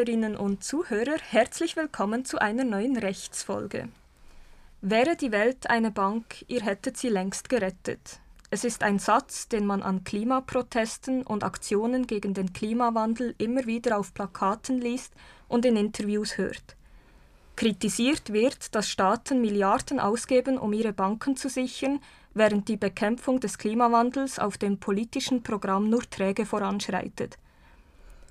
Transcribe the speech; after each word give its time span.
Zuhörerinnen 0.00 0.34
und 0.34 0.64
Zuhörer, 0.64 1.18
herzlich 1.28 1.76
willkommen 1.76 2.24
zu 2.24 2.40
einer 2.40 2.64
neuen 2.64 2.96
Rechtsfolge. 2.96 3.90
Wäre 4.80 5.14
die 5.14 5.30
Welt 5.30 5.68
eine 5.68 5.90
Bank, 5.90 6.42
ihr 6.48 6.62
hättet 6.62 6.96
sie 6.96 7.10
längst 7.10 7.50
gerettet. 7.50 8.18
Es 8.48 8.64
ist 8.64 8.82
ein 8.82 8.98
Satz, 8.98 9.48
den 9.48 9.66
man 9.66 9.82
an 9.82 10.02
Klimaprotesten 10.02 11.22
und 11.22 11.44
Aktionen 11.44 12.06
gegen 12.06 12.32
den 12.32 12.54
Klimawandel 12.54 13.34
immer 13.36 13.66
wieder 13.66 13.98
auf 13.98 14.14
Plakaten 14.14 14.80
liest 14.80 15.12
und 15.48 15.66
in 15.66 15.76
Interviews 15.76 16.38
hört. 16.38 16.76
Kritisiert 17.56 18.32
wird, 18.32 18.74
dass 18.74 18.88
Staaten 18.88 19.42
Milliarden 19.42 20.00
ausgeben, 20.00 20.56
um 20.56 20.72
ihre 20.72 20.94
Banken 20.94 21.36
zu 21.36 21.50
sichern, 21.50 22.00
während 22.32 22.68
die 22.68 22.78
Bekämpfung 22.78 23.38
des 23.38 23.58
Klimawandels 23.58 24.38
auf 24.38 24.56
dem 24.56 24.78
politischen 24.78 25.42
Programm 25.42 25.90
nur 25.90 26.08
träge 26.08 26.46
voranschreitet. 26.46 27.36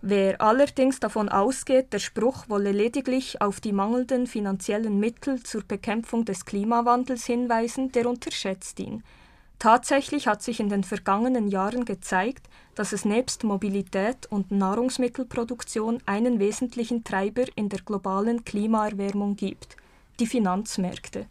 Wer 0.01 0.41
allerdings 0.41 0.99
davon 0.99 1.29
ausgeht, 1.29 1.91
der 1.91 1.99
Spruch 1.99 2.47
wolle 2.47 2.71
lediglich 2.71 3.41
auf 3.41 3.59
die 3.59 3.73
mangelnden 3.73 4.27
finanziellen 4.27 4.99
Mittel 4.99 5.43
zur 5.43 5.63
Bekämpfung 5.63 6.23
des 6.23 6.45
Klimawandels 6.45 7.25
hinweisen, 7.25 7.91
der 7.91 8.09
unterschätzt 8.09 8.79
ihn– 8.79 9.03
Tatsächlich 9.59 10.25
hat 10.25 10.41
sich 10.41 10.61
in 10.61 10.69
den 10.69 10.85
vergangenen 10.85 11.49
Jahren 11.49 11.83
gezeigt, 11.83 12.47
dass 12.75 12.93
es 12.93 13.03
nebst 13.03 13.43
Mobilität 13.43 14.25
und 14.29 14.51
Nahrungsmittelproduktion 14.51 16.01
einen 16.05 16.39
wesentlichen 16.39 17.03
Treiber 17.03 17.43
in 17.55 17.67
der 17.67 17.81
globalen 17.81 18.45
Klimaerwärmung 18.45 19.35
gibt, 19.35 19.75
die 20.21 20.27
Finanzmärkte. 20.27 21.25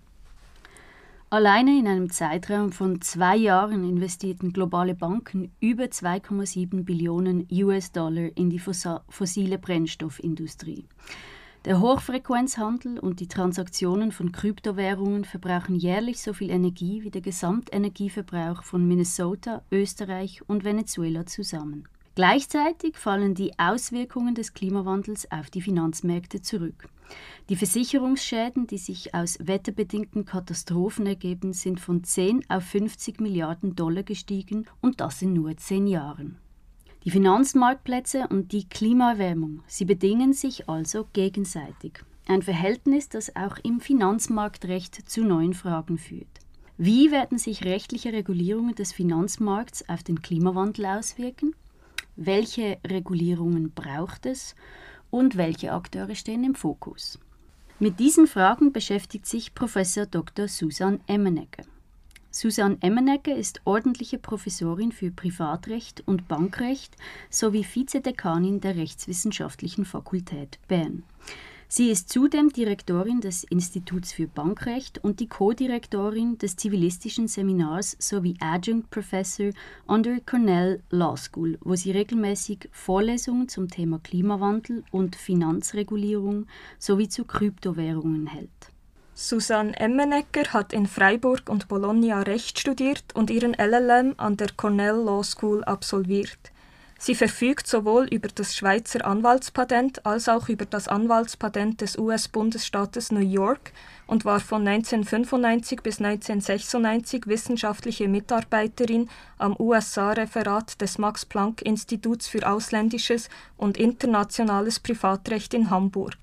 Alleine 1.31 1.79
in 1.79 1.87
einem 1.87 2.11
Zeitraum 2.11 2.73
von 2.73 3.03
zwei 3.03 3.37
Jahren 3.37 3.87
investierten 3.87 4.55
globale 4.55 4.95
Banken 4.95 5.53
über 5.61 5.85
2,7 5.85 6.85
Billionen 6.85 7.47
US-Dollar 7.53 8.31
in 8.35 8.49
die 8.49 8.59
fossile 8.59 9.59
Brennstoffindustrie. 9.59 10.87
Der 11.67 11.81
Hochfrequenzhandel 11.81 12.99
und 12.99 13.21
die 13.21 13.29
Transaktionen 13.29 14.11
von 14.11 14.33
Kryptowährungen 14.33 15.27
verbrauchen 15.27 15.75
jährlich 15.75 16.23
so 16.23 16.33
viel 16.33 16.49
Energie 16.49 17.03
wie 17.03 17.11
der 17.11 17.21
Gesamtenergieverbrauch 17.21 18.63
von 18.63 18.89
Minnesota, 18.89 19.61
Österreich 19.71 20.41
und 20.47 20.65
Venezuela 20.65 21.27
zusammen. 21.27 21.87
Gleichzeitig 22.19 22.97
fallen 22.97 23.37
die 23.37 23.57
Auswirkungen 23.61 24.35
des 24.35 24.53
Klimawandels 24.53 25.31
auf 25.31 25.51
die 25.51 25.63
Finanzmärkte 25.63 26.43
zurück. 26.43 26.89
Die 27.49 27.55
Versicherungsschäden, 27.55 28.67
die 28.67 28.79
sich 28.79 29.15
aus 29.15 29.39
wetterbedingten 29.41 30.25
Katastrophen 30.25 31.07
ergeben, 31.07 31.53
sind 31.53 31.79
von 31.79 32.03
10 32.03 32.45
auf 32.49 32.65
50 32.65 33.21
Milliarden 33.21 33.77
Dollar 33.77 34.03
gestiegen 34.03 34.67
und 34.81 35.01
das 35.01 35.23
in 35.23 35.33
nur 35.33 35.57
zehn 35.59 35.87
Jahren. 35.87 36.39
Die 37.05 37.13
Finanzmarktplätze 37.13 38.27
und 38.27 38.51
die 38.51 38.69
Klimaerwärmung, 38.69 39.63
sie 39.69 39.85
bedingen 39.85 40.33
sich 40.33 40.69
also 40.69 41.07
gegenseitig. 41.13 42.03
Ein 42.27 42.43
Verhältnis, 42.43 43.09
das 43.09 43.37
auch 43.37 43.59
im 43.63 43.79
Finanzmarktrecht 43.79 45.09
zu 45.09 45.23
neuen 45.23 45.55
Fragen 45.55 45.99
führt. 45.99 46.41
Wie 46.79 47.13
werden 47.13 47.39
sich 47.39 47.65
rechtliche 47.65 48.13
Regulierungen 48.13 48.75
des 48.75 48.93
Finanzmarkts 48.93 49.89
auf 49.89 50.03
den 50.03 50.21
Klimawandel 50.21 50.87
auswirken? 50.87 51.55
Welche 52.21 52.79
Regulierungen 52.85 53.71
braucht 53.71 54.27
es? 54.27 54.57
Und 55.09 55.37
welche 55.37 55.71
Akteure 55.71 56.17
stehen 56.17 56.43
im 56.43 56.57
Fokus? 56.57 57.17
Mit 57.79 58.01
diesen 58.01 58.27
Fragen 58.27 58.73
beschäftigt 58.73 59.25
sich 59.25 59.55
Professor 59.55 60.05
Dr. 60.05 60.49
Susan 60.49 60.99
Emmenegger. 61.07 61.63
Susanne 62.33 62.77
Emmenegger 62.81 63.37
ist 63.37 63.61
ordentliche 63.65 64.19
Professorin 64.19 64.91
für 64.91 65.13
Privatrecht 65.13 66.03
und 66.07 66.27
Bankrecht 66.27 66.97
sowie 67.31 67.65
Vizedekanin 67.65 68.61
der 68.61 68.75
Rechtswissenschaftlichen 68.75 69.85
Fakultät 69.85 70.59
Bern. 70.67 71.05
Sie 71.71 71.91
ist 71.91 72.09
zudem 72.09 72.49
Direktorin 72.49 73.21
des 73.21 73.45
Instituts 73.45 74.15
für 74.15 74.27
Bankrecht 74.27 75.05
und 75.05 75.21
die 75.21 75.29
Co-Direktorin 75.29 76.39
des 76.39 76.57
zivilistischen 76.57 77.29
Seminars 77.29 77.95
sowie 77.99 78.37
Adjunct 78.41 78.89
Professor 78.89 79.51
an 79.87 80.03
der 80.03 80.21
Cornell 80.25 80.83
Law 80.89 81.15
School, 81.19 81.59
wo 81.61 81.75
sie 81.75 81.91
regelmäßig 81.91 82.71
Vorlesungen 82.73 83.51
zum 83.51 83.69
Thema 83.69 83.99
Klimawandel 83.99 84.83
und 84.93 85.15
Finanzregulierung 85.15 86.47
sowie 86.79 87.11
zu 87.11 87.27
Kryptowährungen 87.27 88.29
hält. 88.29 88.49
Susanne 89.15 89.79
Emmenegger 89.79 90.51
hat 90.55 90.73
in 90.73 90.87
Freiburg 90.87 91.51
und 91.51 91.69
Bologna 91.69 92.23
Recht 92.23 92.59
studiert 92.59 93.05
und 93.15 93.29
ihren 93.29 93.53
LLM 93.53 94.15
an 94.17 94.39
der 94.39 94.49
Cornell 94.57 95.05
Law 95.05 95.23
School 95.23 95.63
absolviert. 95.65 96.51
Sie 97.01 97.15
verfügt 97.15 97.69
sowohl 97.69 98.07
über 98.07 98.27
das 98.27 98.57
Schweizer 98.57 99.07
Anwaltspatent 99.07 100.05
als 100.05 100.29
auch 100.29 100.49
über 100.49 100.67
das 100.67 100.89
Anwaltspatent 100.89 101.81
des 101.81 101.97
US-Bundesstaates 101.97 103.13
New 103.13 103.21
York 103.21 103.73
und 104.09 104.25
war 104.25 104.41
von 104.41 104.67
1995 104.67 105.81
bis 105.83 106.01
1996 106.01 107.29
wissenschaftliche 107.29 108.09
Mitarbeiterin 108.09 109.09
am 109.39 109.55
USA-Referat 109.61 110.81
des 110.81 110.99
Max-Planck-Instituts 110.99 112.27
für 112.27 112.45
ausländisches 112.49 113.29
und 113.57 113.77
internationales 113.77 114.81
Privatrecht 114.81 115.55
in 115.55 115.71
Hamburg. 115.71 116.17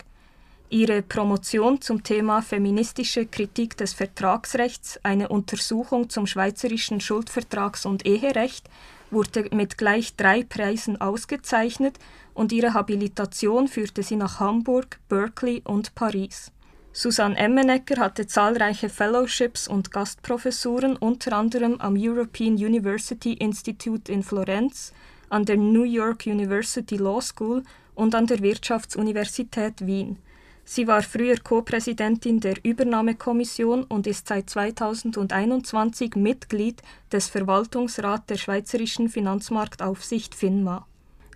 Ihre 0.69 1.01
Promotion 1.03 1.79
zum 1.79 2.03
Thema 2.03 2.41
Feministische 2.41 3.27
Kritik 3.27 3.77
des 3.77 3.93
Vertragsrechts, 3.93 4.99
eine 5.03 5.29
Untersuchung 5.29 6.09
zum 6.09 6.27
schweizerischen 6.27 6.99
Schuldvertrags- 6.99 7.85
und 7.85 8.05
Eherecht, 8.05 8.67
wurde 9.15 9.49
mit 9.51 9.79
gleich 9.79 10.15
drei 10.15 10.43
Preisen 10.43 11.01
ausgezeichnet 11.01 11.97
und 12.35 12.51
ihre 12.51 12.75
Habilitation 12.75 13.67
führte 13.67 14.03
sie 14.03 14.17
nach 14.17 14.39
Hamburg, 14.39 14.99
Berkeley 15.09 15.63
und 15.65 15.95
Paris. 15.95 16.51
Susanne 16.91 17.35
Emmenegger 17.37 17.97
hatte 17.99 18.27
zahlreiche 18.27 18.87
Fellowships 18.89 19.67
und 19.67 19.91
Gastprofessuren, 19.91 20.95
unter 20.95 21.33
anderem 21.33 21.81
am 21.81 21.95
European 21.97 22.53
University 22.53 23.33
Institute 23.33 24.09
in 24.11 24.23
Florenz, 24.23 24.93
an 25.29 25.43
der 25.43 25.57
New 25.57 25.83
York 25.83 26.25
University 26.25 26.95
Law 26.95 27.21
School 27.21 27.63
und 27.95 28.15
an 28.15 28.27
der 28.27 28.41
Wirtschaftsuniversität 28.41 29.85
Wien. 29.85 30.19
Sie 30.67 30.87
war 30.87 31.03
früher 31.03 31.37
Co-Präsidentin 31.37 32.39
der 32.39 32.55
Übernahmekommission 32.63 33.83
und 33.83 34.07
ist 34.07 34.27
seit 34.27 34.49
2021 34.49 36.15
Mitglied 36.15 36.81
des 37.11 37.29
Verwaltungsrats 37.29 38.25
der 38.25 38.37
Schweizerischen 38.37 39.07
Finanzmarktaufsicht 39.07 40.33
FINMA. 40.33 40.87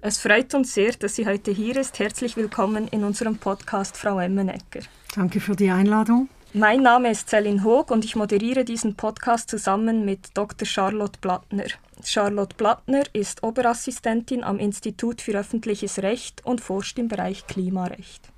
Es 0.02 0.18
freut 0.18 0.56
uns 0.56 0.74
sehr, 0.74 0.94
dass 0.94 1.16
sie 1.16 1.28
heute 1.28 1.52
hier 1.52 1.78
ist. 1.78 2.00
Herzlich 2.00 2.38
willkommen 2.38 2.88
in 2.88 3.04
unserem 3.04 3.38
Podcast, 3.38 3.98
Frau 3.98 4.20
Emmenecker. 4.20 4.80
Danke 5.14 5.40
für 5.40 5.56
die 5.56 5.70
Einladung. 5.70 6.28
Mein 6.54 6.82
Name 6.82 7.12
ist 7.12 7.30
Celine 7.30 7.64
Hoog 7.64 7.92
und 7.92 8.04
ich 8.04 8.16
moderiere 8.16 8.66
diesen 8.66 8.96
Podcast 8.96 9.52
zusammen 9.52 10.06
mit 10.06 10.30
Dr. 10.34 10.66
Charlotte 10.66 11.20
Blattner. 11.22 11.68
Charlotte 12.04 12.56
Blattner 12.56 13.04
ist 13.14 13.44
Oberassistentin 13.44 14.44
am 14.44 14.58
Institut 14.58 15.22
für 15.22 15.38
öffentliches 15.38 16.00
Recht 16.00 16.44
und 16.44 16.62
forscht 16.62 16.98
im 16.98 17.08
Bereich 17.08 17.46
Klimarecht. 17.46 18.29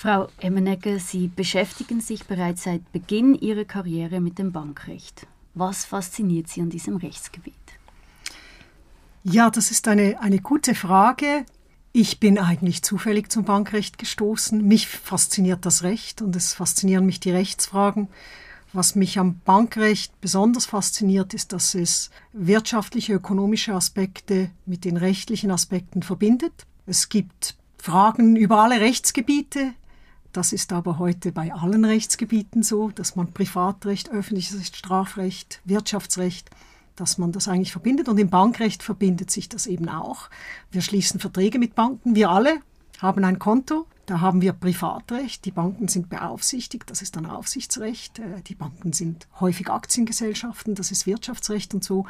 Frau 0.00 0.28
Emmenegger, 0.38 0.98
Sie 0.98 1.28
beschäftigen 1.28 2.00
sich 2.00 2.24
bereits 2.24 2.62
seit 2.62 2.90
Beginn 2.90 3.34
Ihrer 3.34 3.66
Karriere 3.66 4.22
mit 4.22 4.38
dem 4.38 4.50
Bankrecht. 4.50 5.26
Was 5.52 5.84
fasziniert 5.84 6.48
Sie 6.48 6.62
an 6.62 6.70
diesem 6.70 6.96
Rechtsgebiet? 6.96 7.52
Ja, 9.24 9.50
das 9.50 9.70
ist 9.70 9.86
eine, 9.88 10.18
eine 10.22 10.38
gute 10.38 10.74
Frage. 10.74 11.44
Ich 11.92 12.18
bin 12.18 12.38
eigentlich 12.38 12.80
zufällig 12.82 13.30
zum 13.30 13.44
Bankrecht 13.44 13.98
gestoßen. 13.98 14.66
Mich 14.66 14.88
fasziniert 14.88 15.66
das 15.66 15.82
Recht 15.82 16.22
und 16.22 16.34
es 16.34 16.54
faszinieren 16.54 17.04
mich 17.04 17.20
die 17.20 17.32
Rechtsfragen. 17.32 18.08
Was 18.72 18.94
mich 18.94 19.18
am 19.18 19.40
Bankrecht 19.44 20.18
besonders 20.22 20.64
fasziniert, 20.64 21.34
ist, 21.34 21.52
dass 21.52 21.74
es 21.74 22.08
wirtschaftliche, 22.32 23.12
ökonomische 23.12 23.74
Aspekte 23.74 24.48
mit 24.64 24.86
den 24.86 24.96
rechtlichen 24.96 25.50
Aspekten 25.50 26.02
verbindet. 26.02 26.64
Es 26.86 27.10
gibt 27.10 27.54
Fragen 27.76 28.36
über 28.36 28.62
alle 28.62 28.80
Rechtsgebiete, 28.80 29.74
das 30.32 30.52
ist 30.52 30.72
aber 30.72 30.98
heute 30.98 31.32
bei 31.32 31.52
allen 31.52 31.84
Rechtsgebieten 31.84 32.62
so, 32.62 32.90
dass 32.90 33.16
man 33.16 33.32
Privatrecht, 33.32 34.10
öffentliches 34.10 34.58
Recht, 34.58 34.76
Strafrecht, 34.76 35.60
Wirtschaftsrecht, 35.64 36.50
dass 36.96 37.18
man 37.18 37.32
das 37.32 37.48
eigentlich 37.48 37.72
verbindet. 37.72 38.08
Und 38.08 38.18
im 38.18 38.30
Bankrecht 38.30 38.82
verbindet 38.82 39.30
sich 39.30 39.48
das 39.48 39.66
eben 39.66 39.88
auch. 39.88 40.30
Wir 40.70 40.82
schließen 40.82 41.18
Verträge 41.18 41.58
mit 41.58 41.74
Banken, 41.74 42.14
wir 42.14 42.30
alle 42.30 42.60
haben 43.00 43.24
ein 43.24 43.38
Konto, 43.38 43.86
da 44.10 44.20
haben 44.20 44.42
wir 44.42 44.52
Privatrecht, 44.52 45.44
die 45.44 45.52
Banken 45.52 45.86
sind 45.86 46.08
beaufsichtigt, 46.08 46.90
das 46.90 47.00
ist 47.00 47.14
dann 47.14 47.26
Aufsichtsrecht, 47.26 48.18
äh, 48.18 48.42
die 48.44 48.56
Banken 48.56 48.92
sind 48.92 49.28
häufig 49.38 49.70
Aktiengesellschaften, 49.70 50.74
das 50.74 50.90
ist 50.90 51.06
Wirtschaftsrecht 51.06 51.74
und 51.74 51.84
so. 51.84 52.06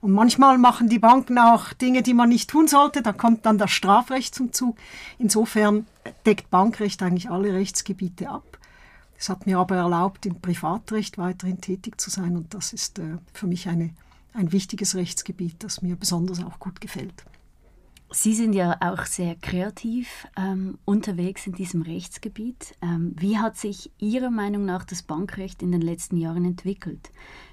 Und 0.00 0.12
manchmal 0.12 0.58
machen 0.58 0.88
die 0.88 1.00
Banken 1.00 1.38
auch 1.38 1.72
Dinge, 1.72 2.02
die 2.02 2.14
man 2.14 2.28
nicht 2.28 2.50
tun 2.50 2.68
sollte, 2.68 3.02
da 3.02 3.12
kommt 3.12 3.46
dann 3.46 3.58
das 3.58 3.72
Strafrecht 3.72 4.32
zum 4.32 4.52
Zug. 4.52 4.78
Insofern 5.18 5.86
deckt 6.24 6.50
Bankrecht 6.50 7.02
eigentlich 7.02 7.30
alle 7.30 7.52
Rechtsgebiete 7.52 8.30
ab. 8.30 8.58
Es 9.18 9.28
hat 9.28 9.44
mir 9.46 9.58
aber 9.58 9.74
erlaubt, 9.74 10.26
im 10.26 10.40
Privatrecht 10.40 11.18
weiterhin 11.18 11.60
tätig 11.60 12.00
zu 12.00 12.10
sein 12.10 12.36
und 12.36 12.54
das 12.54 12.72
ist 12.72 13.00
äh, 13.00 13.18
für 13.32 13.48
mich 13.48 13.68
eine, 13.68 13.90
ein 14.34 14.52
wichtiges 14.52 14.94
Rechtsgebiet, 14.94 15.64
das 15.64 15.82
mir 15.82 15.96
besonders 15.96 16.44
auch 16.44 16.60
gut 16.60 16.80
gefällt. 16.80 17.24
Sie 18.12 18.34
sind 18.34 18.54
ja 18.54 18.76
auch 18.80 19.04
sehr 19.06 19.36
kreativ 19.36 20.26
ähm, 20.36 20.78
unterwegs 20.84 21.46
in 21.46 21.52
diesem 21.52 21.82
Rechtsgebiet. 21.82 22.74
Ähm, 22.82 23.14
wie 23.16 23.38
hat 23.38 23.56
sich 23.56 23.92
Ihrer 23.98 24.30
Meinung 24.30 24.64
nach 24.64 24.84
das 24.84 25.02
Bankrecht 25.02 25.62
in 25.62 25.70
den 25.70 25.80
letzten 25.80 26.16
Jahren 26.16 26.44
entwickelt? 26.44 27.10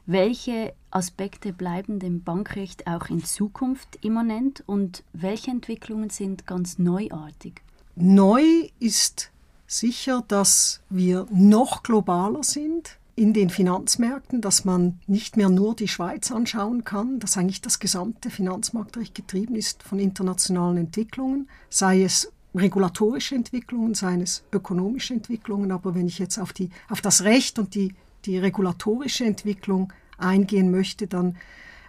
Welche 0.07 0.73
Aspekte 0.89 1.53
bleiben 1.53 1.99
dem 1.99 2.23
Bankrecht 2.23 2.87
auch 2.87 3.09
in 3.09 3.23
Zukunft 3.23 3.99
immanent 4.03 4.63
und 4.65 5.03
welche 5.13 5.51
Entwicklungen 5.51 6.09
sind 6.09 6.47
ganz 6.47 6.79
neuartig? 6.79 7.61
Neu 7.95 8.41
ist 8.79 9.31
sicher, 9.67 10.23
dass 10.27 10.81
wir 10.89 11.27
noch 11.31 11.83
globaler 11.83 12.41
sind 12.41 12.97
in 13.17 13.33
den 13.33 13.49
Finanzmärkten, 13.49 14.41
dass 14.41 14.63
man 14.63 14.99
nicht 15.07 15.37
mehr 15.37 15.49
nur 15.49 15.75
die 15.75 15.87
Schweiz 15.87 16.31
anschauen 16.31 16.83
kann, 16.83 17.19
dass 17.19 17.35
eigentlich 17.35 17.61
das 17.61 17.79
gesamte 17.79 18.29
Finanzmarktrecht 18.29 19.15
getrieben 19.15 19.55
ist 19.55 19.81
von 19.81 19.97
internationalen 19.97 20.77
Entwicklungen, 20.77 21.49
sei 21.67 22.03
es 22.03 22.31
regulatorische 22.53 23.33
Entwicklungen, 23.33 23.95
seien 23.95 24.21
es 24.21 24.43
ökonomische 24.53 25.15
Entwicklungen. 25.15 25.71
Aber 25.71 25.95
wenn 25.95 26.05
ich 26.05 26.19
jetzt 26.19 26.37
auf, 26.37 26.53
die, 26.53 26.69
auf 26.89 27.01
das 27.01 27.23
Recht 27.23 27.57
und 27.57 27.73
die, 27.73 27.95
die 28.25 28.37
regulatorische 28.37 29.25
Entwicklung 29.25 29.91
eingehen 30.19 30.69
möchte, 30.69 31.07
dann 31.07 31.37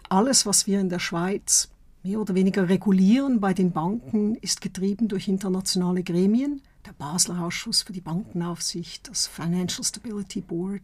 alles, 0.09 0.47
was 0.47 0.67
wir 0.67 0.81
in 0.81 0.89
der 0.89 0.99
Schweiz 0.99 1.69
mehr 2.03 2.21
oder 2.21 2.35
weniger 2.35 2.71
regulieren 2.71 3.39
bei 3.39 3.53
den 3.53 3.73
Banken, 3.73 4.35
ist 4.37 4.63
getrieben 4.63 5.09
durch 5.09 5.29
internationale 5.29 6.03
Gremien 6.03 6.63
der 6.87 6.93
Basler 6.93 7.43
Ausschuss 7.43 7.83
für 7.83 7.93
die 7.93 8.01
Bankenaufsicht, 8.01 9.09
das 9.09 9.27
Financial 9.27 9.85
Stability 9.85 10.41
Board 10.41 10.83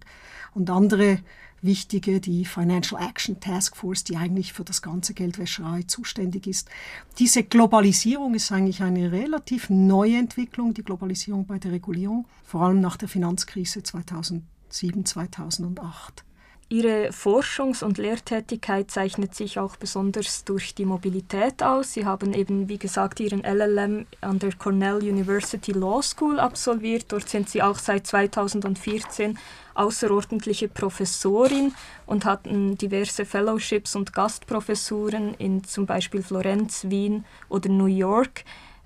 und 0.54 0.70
andere 0.70 1.20
wichtige, 1.62 2.20
die 2.20 2.44
Financial 2.44 3.00
Action 3.02 3.40
Task 3.40 3.76
Force, 3.76 4.04
die 4.04 4.16
eigentlich 4.16 4.52
für 4.52 4.64
das 4.64 4.82
ganze 4.82 5.14
Geldwäscherei 5.14 5.82
zuständig 5.84 6.46
ist. 6.46 6.68
Diese 7.18 7.42
Globalisierung 7.42 8.34
ist 8.34 8.52
eigentlich 8.52 8.82
eine 8.82 9.12
relativ 9.12 9.70
neue 9.70 10.18
Entwicklung, 10.18 10.74
die 10.74 10.84
Globalisierung 10.84 11.46
bei 11.46 11.58
der 11.58 11.72
Regulierung, 11.72 12.26
vor 12.44 12.62
allem 12.62 12.80
nach 12.80 12.96
der 12.96 13.08
Finanzkrise 13.08 13.82
2007, 13.82 15.06
2008. 15.06 16.24
Ihre 16.70 17.10
Forschungs- 17.12 17.84
und 17.84 17.98
Lehrtätigkeit 17.98 18.90
zeichnet 18.90 19.34
sich 19.34 19.58
auch 19.58 19.76
besonders 19.76 20.44
durch 20.44 20.74
die 20.74 20.86
Mobilität 20.86 21.62
aus. 21.62 21.92
Sie 21.92 22.06
haben 22.06 22.32
eben, 22.32 22.68
wie 22.68 22.78
gesagt, 22.78 23.20
Ihren 23.20 23.44
LLM 23.44 24.06
an 24.22 24.38
der 24.38 24.54
Cornell 24.54 24.96
University 24.96 25.72
Law 25.72 26.02
School 26.02 26.40
absolviert. 26.40 27.06
Dort 27.08 27.28
sind 27.28 27.50
Sie 27.50 27.62
auch 27.62 27.78
seit 27.78 28.06
2014 28.06 29.38
außerordentliche 29.74 30.68
Professorin 30.68 31.74
und 32.06 32.24
hatten 32.24 32.78
diverse 32.78 33.26
Fellowships 33.26 33.94
und 33.94 34.12
Gastprofessuren 34.14 35.34
in 35.34 35.64
zum 35.64 35.84
Beispiel 35.84 36.22
Florenz, 36.22 36.86
Wien 36.88 37.24
oder 37.48 37.68
New 37.68 37.86
York. 37.86 38.44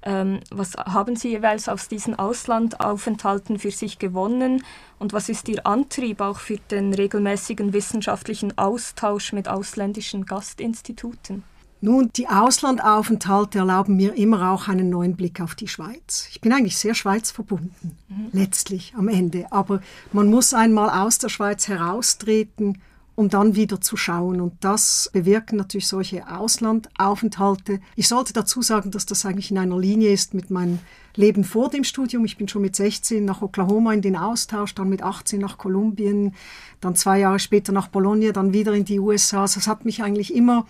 Ähm, 0.09 0.41
was 0.51 0.73
haben 0.75 1.17
Sie 1.17 1.29
jeweils 1.29 1.69
aus 1.69 1.87
diesen 1.87 2.19
Auslandaufenthalten 2.19 3.59
für 3.59 3.71
sich 3.71 3.99
gewonnen 3.99 4.65
und 4.99 5.13
was 5.13 5.29
ist 5.29 5.51
Ihr 5.51 5.67
Antrieb 5.67 6.23
auch 6.23 6.39
für 6.39 6.57
den 6.71 6.95
regelmäßigen 6.95 7.75
wissenschaftlichen 7.75 8.57
Austausch 8.57 9.35
mit 9.35 9.49
ausländischen 9.49 10.25
Gastinstituten? 10.25 11.45
Nun, 11.83 12.11
die 12.17 12.27
Auslandaufenthalte 12.27 13.59
erlauben 13.59 13.97
mir 13.97 14.15
immer 14.15 14.51
auch 14.51 14.67
einen 14.67 14.89
neuen 14.89 15.15
Blick 15.15 15.43
auf 15.43 15.55
die 15.55 15.69
Schweiz. 15.69 16.27
Ich 16.31 16.41
bin 16.41 16.55
eigentlich 16.55 16.79
sehr 16.79 16.95
schweizverbunden, 16.95 17.99
mhm. 18.09 18.31
letztlich 18.33 18.95
am 18.97 19.09
Ende. 19.09 19.53
Aber 19.53 19.83
man 20.13 20.29
muss 20.31 20.55
einmal 20.55 20.89
aus 20.89 21.19
der 21.19 21.29
Schweiz 21.29 21.69
heraustreten 21.69 22.81
um 23.19 23.29
dann 23.29 23.57
wieder 23.57 23.81
zu 23.81 23.97
schauen. 23.97 24.41
Und 24.41 24.53
das 24.61 25.11
bewirken 25.13 25.57
natürlich 25.57 25.89
solche 25.89 26.31
Auslandaufenthalte. 26.31 27.81
Ich 27.97 28.07
sollte 28.07 28.33
dazu 28.33 28.63
sagen, 28.63 28.93
dass 28.93 29.07
das 29.07 29.27
eigentlich 29.27 29.51
in 29.51 29.59
einer 29.59 29.77
Linie 29.77 30.13
ist 30.13 30.35
mit 30.35 30.51
meinem 30.53 30.79
Leben 31.17 31.43
vor 31.43 31.69
dem 31.69 31.83
Studium. 31.83 32.25
Ich 32.25 32.37
bin 32.37 32.47
schon 32.47 32.63
mit 32.63 32.77
16 32.77 33.25
nach 33.25 33.43
Oklahoma 33.43 33.93
in 33.93 34.03
den 34.03 34.15
Austausch, 34.15 34.73
dann 34.73 34.89
mit 34.89 35.03
18 35.03 35.41
nach 35.41 35.59
Kolumbien, 35.59 36.37
dann 36.81 36.95
zwei 36.95 37.19
Jahre 37.19 37.41
später 37.41 37.73
nach 37.73 37.89
Bologna, 37.89 38.31
dann 38.31 38.53
wieder 38.53 38.73
in 38.73 38.85
die 38.85 39.01
USA. 39.01 39.41
Also 39.41 39.59
es 39.59 39.67
hat 39.67 39.85
mich 39.85 40.01
eigentlich 40.01 40.33
immer 40.33 40.69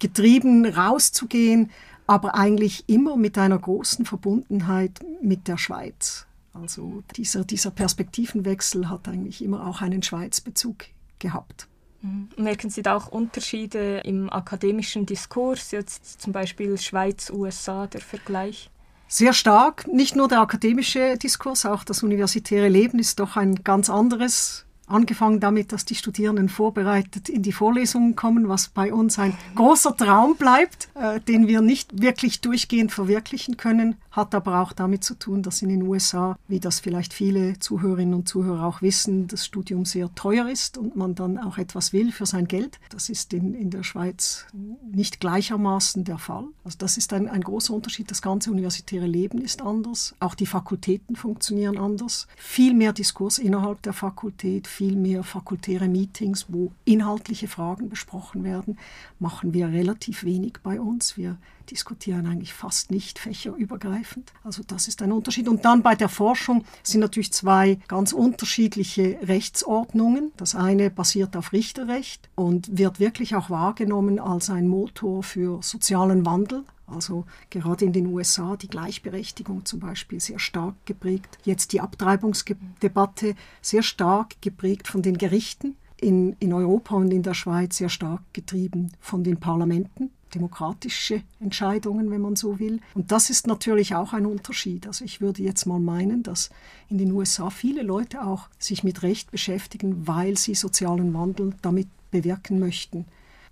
getrieben, 0.00 0.66
rauszugehen, 0.66 1.70
aber 2.08 2.34
eigentlich 2.34 2.88
immer 2.88 3.16
mit 3.16 3.38
einer 3.38 3.60
großen 3.60 4.04
Verbundenheit 4.04 4.98
mit 5.22 5.46
der 5.46 5.58
Schweiz. 5.58 6.26
Also 6.54 7.04
dieser, 7.14 7.44
dieser 7.44 7.70
Perspektivenwechsel 7.70 8.90
hat 8.90 9.06
eigentlich 9.06 9.44
immer 9.44 9.64
auch 9.64 9.80
einen 9.80 10.02
Schweizbezug 10.02 10.86
gehabt. 11.18 11.68
Mhm. 12.02 12.28
Merken 12.36 12.70
Sie 12.70 12.82
da 12.82 12.96
auch 12.96 13.08
Unterschiede 13.08 13.98
im 14.04 14.30
akademischen 14.30 15.06
Diskurs, 15.06 15.70
jetzt 15.70 16.20
zum 16.20 16.32
Beispiel 16.32 16.78
Schweiz-USA, 16.78 17.86
der 17.86 18.00
Vergleich? 18.00 18.70
Sehr 19.08 19.32
stark. 19.32 19.86
Nicht 19.86 20.16
nur 20.16 20.28
der 20.28 20.40
akademische 20.40 21.16
Diskurs, 21.16 21.64
auch 21.64 21.84
das 21.84 22.02
universitäre 22.02 22.68
Leben 22.68 22.98
ist 22.98 23.20
doch 23.20 23.36
ein 23.36 23.62
ganz 23.62 23.88
anderes 23.88 24.65
Angefangen 24.86 25.40
damit, 25.40 25.72
dass 25.72 25.84
die 25.84 25.94
Studierenden 25.96 26.48
vorbereitet 26.48 27.28
in 27.28 27.42
die 27.42 27.52
Vorlesungen 27.52 28.14
kommen, 28.14 28.48
was 28.48 28.68
bei 28.68 28.92
uns 28.92 29.18
ein 29.18 29.36
großer 29.54 29.96
Traum 29.96 30.36
bleibt, 30.36 30.88
äh, 30.94 31.20
den 31.20 31.48
wir 31.48 31.60
nicht 31.60 32.00
wirklich 32.00 32.40
durchgehend 32.40 32.92
verwirklichen 32.92 33.56
können, 33.56 33.96
hat 34.10 34.34
aber 34.34 34.60
auch 34.60 34.72
damit 34.72 35.04
zu 35.04 35.14
tun, 35.14 35.42
dass 35.42 35.60
in 35.60 35.68
den 35.68 35.82
USA, 35.82 36.38
wie 36.48 36.60
das 36.60 36.80
vielleicht 36.80 37.12
viele 37.12 37.58
Zuhörerinnen 37.58 38.14
und 38.14 38.28
Zuhörer 38.28 38.64
auch 38.64 38.80
wissen, 38.80 39.26
das 39.26 39.44
Studium 39.44 39.84
sehr 39.84 40.14
teuer 40.14 40.48
ist 40.48 40.78
und 40.78 40.96
man 40.96 41.14
dann 41.14 41.36
auch 41.38 41.58
etwas 41.58 41.92
will 41.92 42.12
für 42.12 42.26
sein 42.26 42.48
Geld. 42.48 42.78
Das 42.90 43.08
ist 43.08 43.34
in, 43.34 43.54
in 43.54 43.70
der 43.70 43.82
Schweiz 43.82 44.46
nicht 44.90 45.20
gleichermaßen 45.20 46.04
der 46.04 46.18
Fall. 46.18 46.44
Also 46.64 46.78
das 46.78 46.96
ist 46.96 47.12
ein, 47.12 47.28
ein 47.28 47.42
großer 47.42 47.74
Unterschied. 47.74 48.10
Das 48.10 48.22
ganze 48.22 48.50
universitäre 48.50 49.06
Leben 49.06 49.40
ist 49.40 49.62
anders. 49.62 50.14
Auch 50.20 50.34
die 50.34 50.46
Fakultäten 50.46 51.16
funktionieren 51.16 51.76
anders. 51.76 52.26
Viel 52.36 52.72
mehr 52.72 52.92
Diskurs 52.92 53.38
innerhalb 53.38 53.82
der 53.82 53.92
Fakultät, 53.92 54.66
viel 54.76 54.94
mehr 54.94 55.24
fakultäre 55.24 55.88
Meetings, 55.88 56.46
wo 56.48 56.70
inhaltliche 56.84 57.48
Fragen 57.48 57.88
besprochen 57.88 58.44
werden, 58.44 58.78
machen 59.18 59.54
wir 59.54 59.68
relativ 59.68 60.22
wenig 60.22 60.58
bei 60.62 60.78
uns. 60.78 61.16
Wir 61.16 61.38
diskutieren 61.70 62.26
eigentlich 62.26 62.52
fast 62.52 62.90
nicht 62.90 63.18
fächerübergreifend. 63.18 64.32
Also 64.44 64.62
das 64.66 64.86
ist 64.86 65.00
ein 65.00 65.12
Unterschied. 65.12 65.48
Und 65.48 65.64
dann 65.64 65.82
bei 65.82 65.94
der 65.94 66.10
Forschung 66.10 66.64
sind 66.82 67.00
natürlich 67.00 67.32
zwei 67.32 67.78
ganz 67.88 68.12
unterschiedliche 68.12 69.18
Rechtsordnungen. 69.22 70.32
Das 70.36 70.54
eine 70.54 70.90
basiert 70.90 71.36
auf 71.36 71.52
Richterrecht 71.52 72.28
und 72.34 72.76
wird 72.76 73.00
wirklich 73.00 73.34
auch 73.34 73.48
wahrgenommen 73.48 74.20
als 74.20 74.50
ein 74.50 74.68
Motor 74.68 75.22
für 75.22 75.62
sozialen 75.62 76.26
Wandel. 76.26 76.64
Also 76.86 77.24
gerade 77.50 77.84
in 77.84 77.92
den 77.92 78.06
USA 78.06 78.56
die 78.56 78.68
Gleichberechtigung 78.68 79.64
zum 79.64 79.80
Beispiel 79.80 80.20
sehr 80.20 80.38
stark 80.38 80.74
geprägt. 80.84 81.38
Jetzt 81.44 81.72
die 81.72 81.80
Abtreibungsdebatte 81.80 83.34
sehr 83.60 83.82
stark 83.82 84.40
geprägt 84.40 84.88
von 84.88 85.02
den 85.02 85.18
Gerichten. 85.18 85.76
In, 85.98 86.36
in 86.40 86.52
Europa 86.52 86.94
und 86.94 87.10
in 87.10 87.22
der 87.22 87.32
Schweiz 87.32 87.78
sehr 87.78 87.88
stark 87.88 88.20
getrieben 88.34 88.92
von 89.00 89.24
den 89.24 89.38
Parlamenten 89.38 90.10
demokratische 90.34 91.22
Entscheidungen, 91.40 92.10
wenn 92.10 92.20
man 92.20 92.36
so 92.36 92.58
will. 92.58 92.80
Und 92.94 93.12
das 93.12 93.30
ist 93.30 93.46
natürlich 93.46 93.94
auch 93.94 94.12
ein 94.12 94.26
Unterschied. 94.26 94.86
Also 94.86 95.04
ich 95.04 95.20
würde 95.20 95.42
jetzt 95.42 95.66
mal 95.66 95.80
meinen, 95.80 96.22
dass 96.22 96.50
in 96.88 96.98
den 96.98 97.12
USA 97.12 97.50
viele 97.50 97.82
Leute 97.82 98.24
auch 98.24 98.48
sich 98.58 98.84
mit 98.84 99.02
Recht 99.02 99.30
beschäftigen, 99.30 100.06
weil 100.06 100.36
sie 100.36 100.54
sozialen 100.54 101.14
Wandel 101.14 101.54
damit 101.62 101.88
bewirken 102.10 102.58
möchten. 102.58 103.06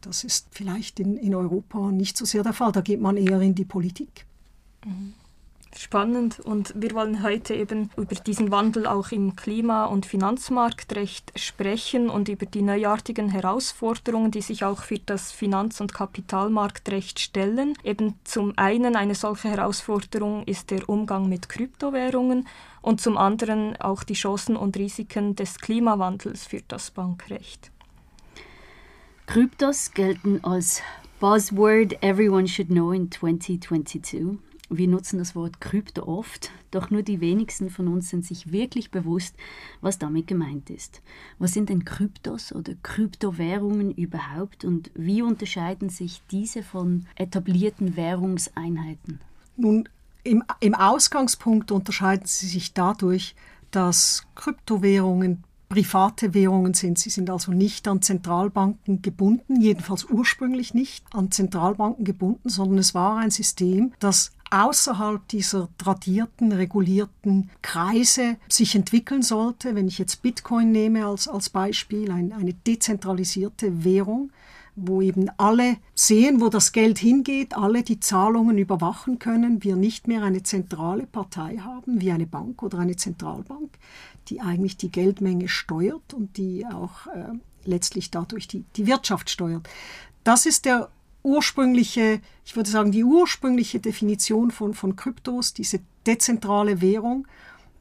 Das 0.04 0.24
ist 0.24 0.48
vielleicht 0.50 1.00
in, 1.00 1.16
in 1.16 1.34
Europa 1.34 1.90
nicht 1.90 2.16
so 2.16 2.24
sehr 2.24 2.42
der 2.42 2.52
Fall. 2.52 2.72
Da 2.72 2.80
geht 2.80 3.00
man 3.00 3.16
eher 3.16 3.40
in 3.40 3.54
die 3.54 3.64
Politik. 3.64 4.26
Mhm. 4.84 5.14
Spannend 5.76 6.38
und 6.38 6.72
wir 6.76 6.92
wollen 6.92 7.24
heute 7.24 7.52
eben 7.54 7.90
über 7.96 8.14
diesen 8.14 8.52
Wandel 8.52 8.86
auch 8.86 9.10
im 9.10 9.34
Klima- 9.34 9.86
und 9.86 10.06
Finanzmarktrecht 10.06 11.32
sprechen 11.34 12.10
und 12.10 12.28
über 12.28 12.46
die 12.46 12.62
neuartigen 12.62 13.28
Herausforderungen, 13.28 14.30
die 14.30 14.40
sich 14.40 14.64
auch 14.64 14.82
für 14.82 15.00
das 15.00 15.32
Finanz- 15.32 15.80
und 15.80 15.92
Kapitalmarktrecht 15.92 17.18
stellen. 17.18 17.76
Eben 17.82 18.14
zum 18.22 18.52
einen 18.56 18.94
eine 18.94 19.16
solche 19.16 19.48
Herausforderung 19.48 20.44
ist 20.44 20.70
der 20.70 20.88
Umgang 20.88 21.28
mit 21.28 21.48
Kryptowährungen 21.48 22.46
und 22.80 23.00
zum 23.00 23.18
anderen 23.18 23.74
auch 23.80 24.04
die 24.04 24.14
Chancen 24.14 24.56
und 24.56 24.76
Risiken 24.76 25.34
des 25.34 25.58
Klimawandels 25.58 26.46
für 26.46 26.62
das 26.68 26.92
Bankrecht. 26.92 27.73
Kryptos 29.26 29.92
gelten 29.92 30.44
als 30.44 30.82
Buzzword 31.18 32.02
everyone 32.02 32.46
should 32.46 32.68
know 32.68 32.92
in 32.92 33.10
2022. 33.10 34.38
Wir 34.68 34.86
nutzen 34.86 35.18
das 35.18 35.34
Wort 35.34 35.60
Krypto 35.60 36.02
oft, 36.06 36.50
doch 36.70 36.90
nur 36.90 37.02
die 37.02 37.20
wenigsten 37.20 37.70
von 37.70 37.88
uns 37.88 38.10
sind 38.10 38.24
sich 38.24 38.52
wirklich 38.52 38.90
bewusst, 38.90 39.34
was 39.80 39.98
damit 39.98 40.26
gemeint 40.26 40.68
ist. 40.68 41.00
Was 41.38 41.52
sind 41.52 41.70
denn 41.70 41.84
Kryptos 41.84 42.52
oder 42.52 42.74
Kryptowährungen 42.82 43.92
überhaupt 43.92 44.64
und 44.64 44.90
wie 44.94 45.22
unterscheiden 45.22 45.88
sich 45.88 46.20
diese 46.30 46.62
von 46.62 47.06
etablierten 47.16 47.96
Währungseinheiten? 47.96 49.20
Nun, 49.56 49.88
im, 50.22 50.44
im 50.60 50.74
Ausgangspunkt 50.74 51.72
unterscheiden 51.72 52.26
sie 52.26 52.46
sich 52.46 52.74
dadurch, 52.74 53.34
dass 53.70 54.26
Kryptowährungen 54.34 55.44
private 55.68 56.34
Währungen 56.34 56.74
sind. 56.74 56.98
Sie 56.98 57.10
sind 57.10 57.30
also 57.30 57.52
nicht 57.52 57.88
an 57.88 58.02
Zentralbanken 58.02 59.02
gebunden, 59.02 59.60
jedenfalls 59.60 60.04
ursprünglich 60.04 60.74
nicht 60.74 61.04
an 61.12 61.30
Zentralbanken 61.30 62.04
gebunden, 62.04 62.48
sondern 62.48 62.78
es 62.78 62.94
war 62.94 63.18
ein 63.18 63.30
System, 63.30 63.92
das 63.98 64.32
außerhalb 64.50 65.26
dieser 65.28 65.68
tradierten, 65.78 66.52
regulierten 66.52 67.50
Kreise 67.62 68.36
sich 68.48 68.74
entwickeln 68.76 69.22
sollte. 69.22 69.74
Wenn 69.74 69.88
ich 69.88 69.98
jetzt 69.98 70.22
Bitcoin 70.22 70.70
nehme 70.70 71.06
als, 71.06 71.26
als 71.26 71.50
Beispiel, 71.50 72.10
ein, 72.10 72.32
eine 72.32 72.54
dezentralisierte 72.54 73.84
Währung, 73.84 74.30
wo 74.76 75.00
eben 75.02 75.30
alle 75.36 75.76
sehen, 75.94 76.40
wo 76.40 76.48
das 76.48 76.72
Geld 76.72 76.98
hingeht, 76.98 77.56
alle 77.56 77.82
die 77.82 78.00
Zahlungen 78.00 78.58
überwachen 78.58 79.18
können, 79.18 79.62
wir 79.62 79.76
nicht 79.76 80.08
mehr 80.08 80.22
eine 80.22 80.42
zentrale 80.42 81.06
Partei 81.06 81.58
haben, 81.58 82.00
wie 82.00 82.10
eine 82.10 82.26
Bank 82.26 82.62
oder 82.62 82.78
eine 82.78 82.96
Zentralbank, 82.96 83.70
die 84.28 84.40
eigentlich 84.40 84.76
die 84.76 84.90
Geldmenge 84.90 85.48
steuert 85.48 86.14
und 86.14 86.36
die 86.36 86.66
auch 86.66 87.06
äh, 87.08 87.32
letztlich 87.64 88.10
dadurch 88.10 88.48
die, 88.48 88.64
die 88.76 88.86
Wirtschaft 88.86 89.30
steuert. 89.30 89.68
Das 90.22 90.46
ist 90.46 90.64
der 90.64 90.90
ursprüngliche, 91.22 92.20
ich 92.44 92.56
würde 92.56 92.70
sagen, 92.70 92.92
die 92.92 93.04
ursprüngliche 93.04 93.80
Definition 93.80 94.50
von, 94.50 94.74
von 94.74 94.96
Kryptos, 94.96 95.54
diese 95.54 95.80
dezentrale 96.06 96.80
Währung 96.80 97.26